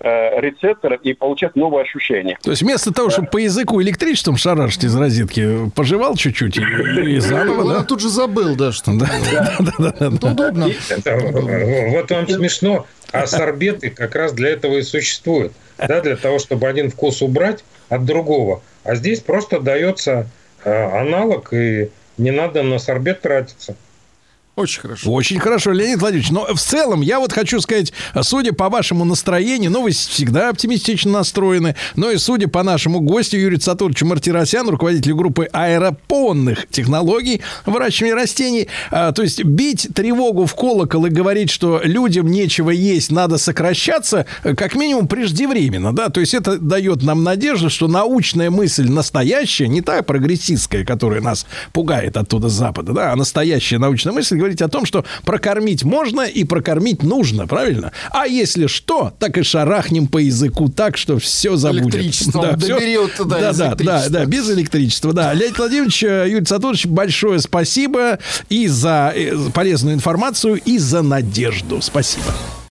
э, 0.00 0.40
рецепторы 0.40 0.98
и 1.02 1.14
получать 1.14 1.56
новые 1.56 1.82
ощущения. 1.82 2.38
То 2.42 2.50
есть 2.50 2.62
вместо 2.62 2.92
того, 2.92 3.10
чтобы 3.10 3.28
по 3.28 3.38
языку 3.38 3.82
электричеством 3.82 4.36
шарашить 4.36 4.84
из 4.84 4.96
розетки, 4.96 5.70
пожевал 5.74 6.16
чуть-чуть 6.16 6.56
и, 6.56 6.60
и 6.60 7.18
заново, 7.18 7.62
Он 7.62 7.68
да? 7.68 7.84
тут 7.84 8.00
же 8.00 8.08
забыл, 8.08 8.56
да, 8.56 8.72
что 8.72 8.92
Да, 8.98 9.08
да, 9.78 9.92
да, 9.98 10.10
да. 10.10 10.30
удобно. 10.30 10.68
Это, 10.88 11.18
вот 11.90 12.10
вам 12.10 12.28
смешно, 12.28 12.86
а 13.12 13.26
сорбеты 13.26 13.90
как 13.90 14.14
раз 14.14 14.32
для 14.32 14.50
этого 14.50 14.76
и 14.76 14.82
существуют. 14.82 15.52
Да, 15.78 16.00
для 16.00 16.16
того, 16.16 16.38
чтобы 16.38 16.66
один 16.66 16.90
вкус 16.90 17.20
убрать 17.20 17.62
от 17.90 18.04
другого. 18.04 18.62
А 18.84 18.94
здесь 18.94 19.20
просто 19.20 19.60
дается 19.60 20.26
э, 20.64 21.00
аналог, 21.00 21.52
и 21.52 21.90
не 22.18 22.30
надо 22.30 22.62
на 22.62 22.78
сорбет 22.78 23.22
тратиться. 23.22 23.76
Очень 24.56 24.80
хорошо. 24.80 25.12
Очень 25.12 25.38
хорошо, 25.38 25.72
Леонид 25.72 25.98
Владимирович. 25.98 26.30
Но 26.30 26.46
в 26.46 26.58
целом, 26.58 27.02
я 27.02 27.20
вот 27.20 27.30
хочу 27.30 27.60
сказать, 27.60 27.92
судя 28.22 28.54
по 28.54 28.70
вашему 28.70 29.04
настроению, 29.04 29.70
ну, 29.70 29.82
вы 29.82 29.90
всегда 29.90 30.48
оптимистично 30.48 31.12
настроены, 31.12 31.76
но 31.94 32.10
и 32.10 32.16
судя 32.16 32.48
по 32.48 32.62
нашему 32.62 33.00
гостю 33.00 33.36
Юрию 33.36 33.60
Сатуровичу 33.60 34.06
Мартиросяну, 34.06 34.70
руководителю 34.70 35.14
группы 35.14 35.46
аэропонных 35.52 36.68
технологий 36.70 37.42
выращивания 37.66 38.14
растений, 38.14 38.68
а, 38.90 39.12
то 39.12 39.22
есть 39.22 39.44
бить 39.44 39.88
тревогу 39.94 40.46
в 40.46 40.54
колокол 40.54 41.04
и 41.04 41.10
говорить, 41.10 41.50
что 41.50 41.82
людям 41.84 42.30
нечего 42.30 42.70
есть, 42.70 43.12
надо 43.12 43.36
сокращаться, 43.36 44.24
как 44.42 44.74
минимум 44.74 45.06
преждевременно, 45.06 45.94
да, 45.94 46.08
то 46.08 46.20
есть 46.20 46.32
это 46.32 46.58
дает 46.58 47.02
нам 47.02 47.24
надежду, 47.24 47.68
что 47.68 47.88
научная 47.88 48.48
мысль 48.48 48.88
настоящая, 48.88 49.68
не 49.68 49.82
та 49.82 50.02
прогрессистская, 50.02 50.82
которая 50.86 51.20
нас 51.20 51.44
пугает 51.74 52.16
оттуда 52.16 52.48
с 52.48 52.52
запада, 52.52 52.94
да, 52.94 53.12
а 53.12 53.16
настоящая 53.16 53.76
научная 53.76 54.14
мысль 54.14 54.45
говорить 54.46 54.62
о 54.62 54.68
том, 54.68 54.86
что 54.86 55.04
прокормить 55.24 55.82
можно 55.84 56.22
и 56.22 56.44
прокормить 56.44 57.02
нужно, 57.02 57.46
правильно? 57.46 57.92
А 58.10 58.26
если 58.26 58.66
что, 58.66 59.12
так 59.18 59.36
и 59.38 59.42
шарахнем 59.42 60.06
по 60.06 60.18
языку 60.18 60.68
так, 60.68 60.96
что 60.96 61.18
все 61.18 61.56
забудет. 61.56 61.94
Электричеством 61.96 62.58
всё- 62.58 62.76
доберет 62.76 63.14
туда 63.16 63.40
да, 63.40 63.52
да, 63.52 63.74
да, 63.74 64.08
да, 64.08 64.24
без 64.24 64.48
электричества, 64.50 65.12
да. 65.12 65.32
Леонид 65.34 65.58
Владимирович, 65.58 66.02
э, 66.02 66.26
Юрий 66.28 66.46
Сатурович, 66.46 66.86
большое 66.86 67.40
спасибо 67.40 68.18
и 68.48 68.68
за 68.68 69.12
э, 69.14 69.34
полезную 69.52 69.94
информацию, 69.94 70.60
и 70.64 70.78
за 70.78 71.02
надежду. 71.02 71.80
Спасибо. 71.82 72.32